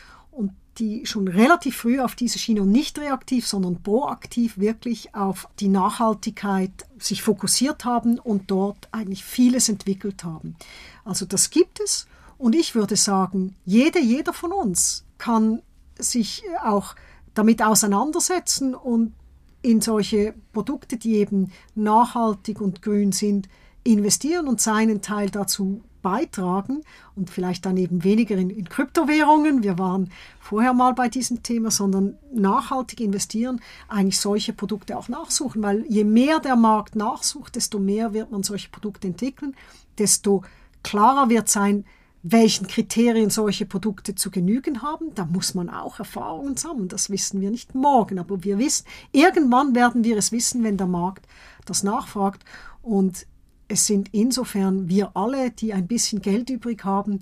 die 0.78 1.06
schon 1.06 1.28
relativ 1.28 1.78
früh 1.78 2.00
auf 2.00 2.16
diese 2.16 2.40
Schiene 2.40 2.62
und 2.62 2.72
nicht 2.72 3.00
reaktiv, 3.00 3.48
sondern 3.48 3.82
proaktiv 3.82 4.58
wirklich 4.58 5.16
auf 5.16 5.48
die 5.60 5.70
Nachhaltigkeit 5.70 6.72
sich 7.00 7.22
fokussiert 7.24 7.86
haben 7.86 8.20
und 8.20 8.52
dort 8.52 8.90
eigentlich 8.92 9.24
vieles 9.24 9.70
entwickelt 9.70 10.24
haben. 10.24 10.56
Also 11.04 11.26
das 11.26 11.50
gibt 11.50 11.80
es 11.80 12.08
und 12.38 12.56
ich 12.56 12.76
würde 12.76 12.96
sagen, 12.96 13.56
jede, 13.66 14.00
jeder 14.00 14.34
von 14.34 14.52
uns 14.52 15.06
kann 15.18 15.62
sich 15.98 16.44
auch 16.64 16.96
damit 17.34 17.62
auseinandersetzen 17.62 18.76
und 18.76 19.14
in 19.62 19.82
solche 19.82 20.34
Produkte, 20.54 20.98
die 20.98 21.16
eben 21.16 21.52
nachhaltig 21.74 22.62
und 22.62 22.82
grün 22.82 23.12
sind, 23.12 23.50
investieren 23.84 24.48
und 24.48 24.62
seinen 24.62 25.02
Teil 25.02 25.30
dazu 25.30 25.82
beitragen 26.06 26.84
und 27.16 27.32
vielleicht 27.32 27.66
dann 27.66 27.78
eben 27.78 28.04
weniger 28.04 28.38
in, 28.38 28.52
in, 28.52 28.70
Kryptowährungen, 28.70 29.64
wir 29.64 29.80
waren 29.80 30.12
vorher 30.40 30.72
mal 30.74 30.94
bei 30.94 31.10
diesem 31.10 31.42
Thema, 31.42 31.72
sondern 31.72 32.16
nachhaltig 32.32 33.00
investieren, 33.00 33.60
eigentlich 33.88 34.20
solche 34.20 34.54
Produkte 34.54 35.00
auch 35.00 35.10
nachsuchen, 35.10 35.64
weil 35.64 35.84
je 35.90 36.04
mehr 36.04 36.40
der 36.40 36.56
Markt 36.56 36.96
nachsucht, 36.96 37.56
desto 37.56 37.80
mehr 37.80 38.14
wird 38.14 38.32
man 38.32 38.44
solche 38.44 38.70
Produkte 38.70 39.08
entwickeln, 39.08 39.56
desto 39.98 40.44
klarer 40.84 41.32
wird 41.32 41.50
sein, 41.50 41.86
welchen 42.22 42.68
Kriterien 42.68 43.32
solche 43.32 43.66
Produkte 43.66 44.14
zu 44.14 44.30
genügen 44.30 44.84
haben. 44.84 45.16
Da 45.16 45.26
muss 45.26 45.56
man 45.56 45.72
auch 45.72 45.98
Erfahrungen 45.98 46.56
sammeln. 46.56 46.88
Das 46.88 47.10
wissen 47.10 47.42
wir 47.42 47.50
nicht 47.50 47.74
morgen, 47.74 48.20
aber 48.20 48.44
wir 48.44 48.60
wissen, 48.60 48.86
irgendwann 49.12 49.74
werden 49.74 50.04
wir 50.04 50.18
es 50.18 50.32
wissen, 50.32 50.64
wenn 50.64 50.78
der 50.78 50.88
Markt 50.88 51.26
das 51.66 51.82
nachfragt. 51.82 52.46
Und 52.84 53.26
es 53.68 53.88
sind 53.88 54.10
insofern 54.14 54.90
wir 54.90 55.16
alle, 55.16 55.52
die 55.52 55.74
ein 55.74 55.88
bisschen 55.88 56.22
Geld 56.22 56.50
übrig 56.50 56.84
haben, 56.84 57.20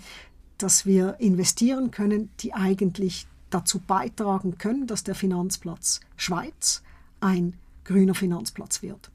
dass 0.58 0.86
wir 0.86 1.20
investieren 1.20 1.92
können, 1.92 2.30
die 2.40 2.54
eigentlich 2.54 3.28
dazu 3.50 3.80
beitragen 3.80 4.58
können, 4.58 4.88
dass 4.88 5.04
der 5.04 5.16
Finanzplatz 5.16 6.02
Schweiz 6.16 6.84
ein 7.22 7.54
grüner 7.84 8.16
Finanzplatz 8.16 8.82
wird. 8.82 9.12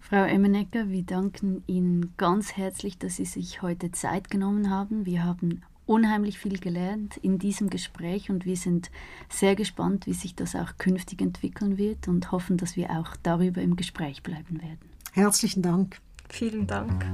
Frau 0.00 0.22
Emmenecker, 0.22 0.90
wir 0.90 1.02
danken 1.02 1.64
Ihnen 1.66 2.12
ganz 2.16 2.56
herzlich, 2.56 2.98
dass 2.98 3.16
Sie 3.16 3.24
sich 3.24 3.62
heute 3.62 3.90
Zeit 3.90 4.30
genommen 4.30 4.68
haben. 4.68 5.06
Wir 5.06 5.24
haben 5.24 5.62
unheimlich 5.86 6.38
viel 6.38 6.58
gelernt 6.58 7.16
in 7.18 7.38
diesem 7.38 7.70
Gespräch 7.70 8.30
und 8.30 8.44
wir 8.44 8.56
sind 8.56 8.90
sehr 9.28 9.56
gespannt, 9.56 10.06
wie 10.06 10.12
sich 10.12 10.34
das 10.34 10.54
auch 10.54 10.76
künftig 10.78 11.20
entwickeln 11.22 11.78
wird 11.78 12.08
und 12.08 12.32
hoffen, 12.32 12.58
dass 12.58 12.76
wir 12.76 12.90
auch 12.90 13.16
darüber 13.22 13.62
im 13.62 13.76
Gespräch 13.76 14.22
bleiben 14.22 14.60
werden. 14.60 14.93
Herzlichen 15.14 15.62
Dank. 15.62 16.00
Vielen 16.28 16.66
Dank. 16.66 17.06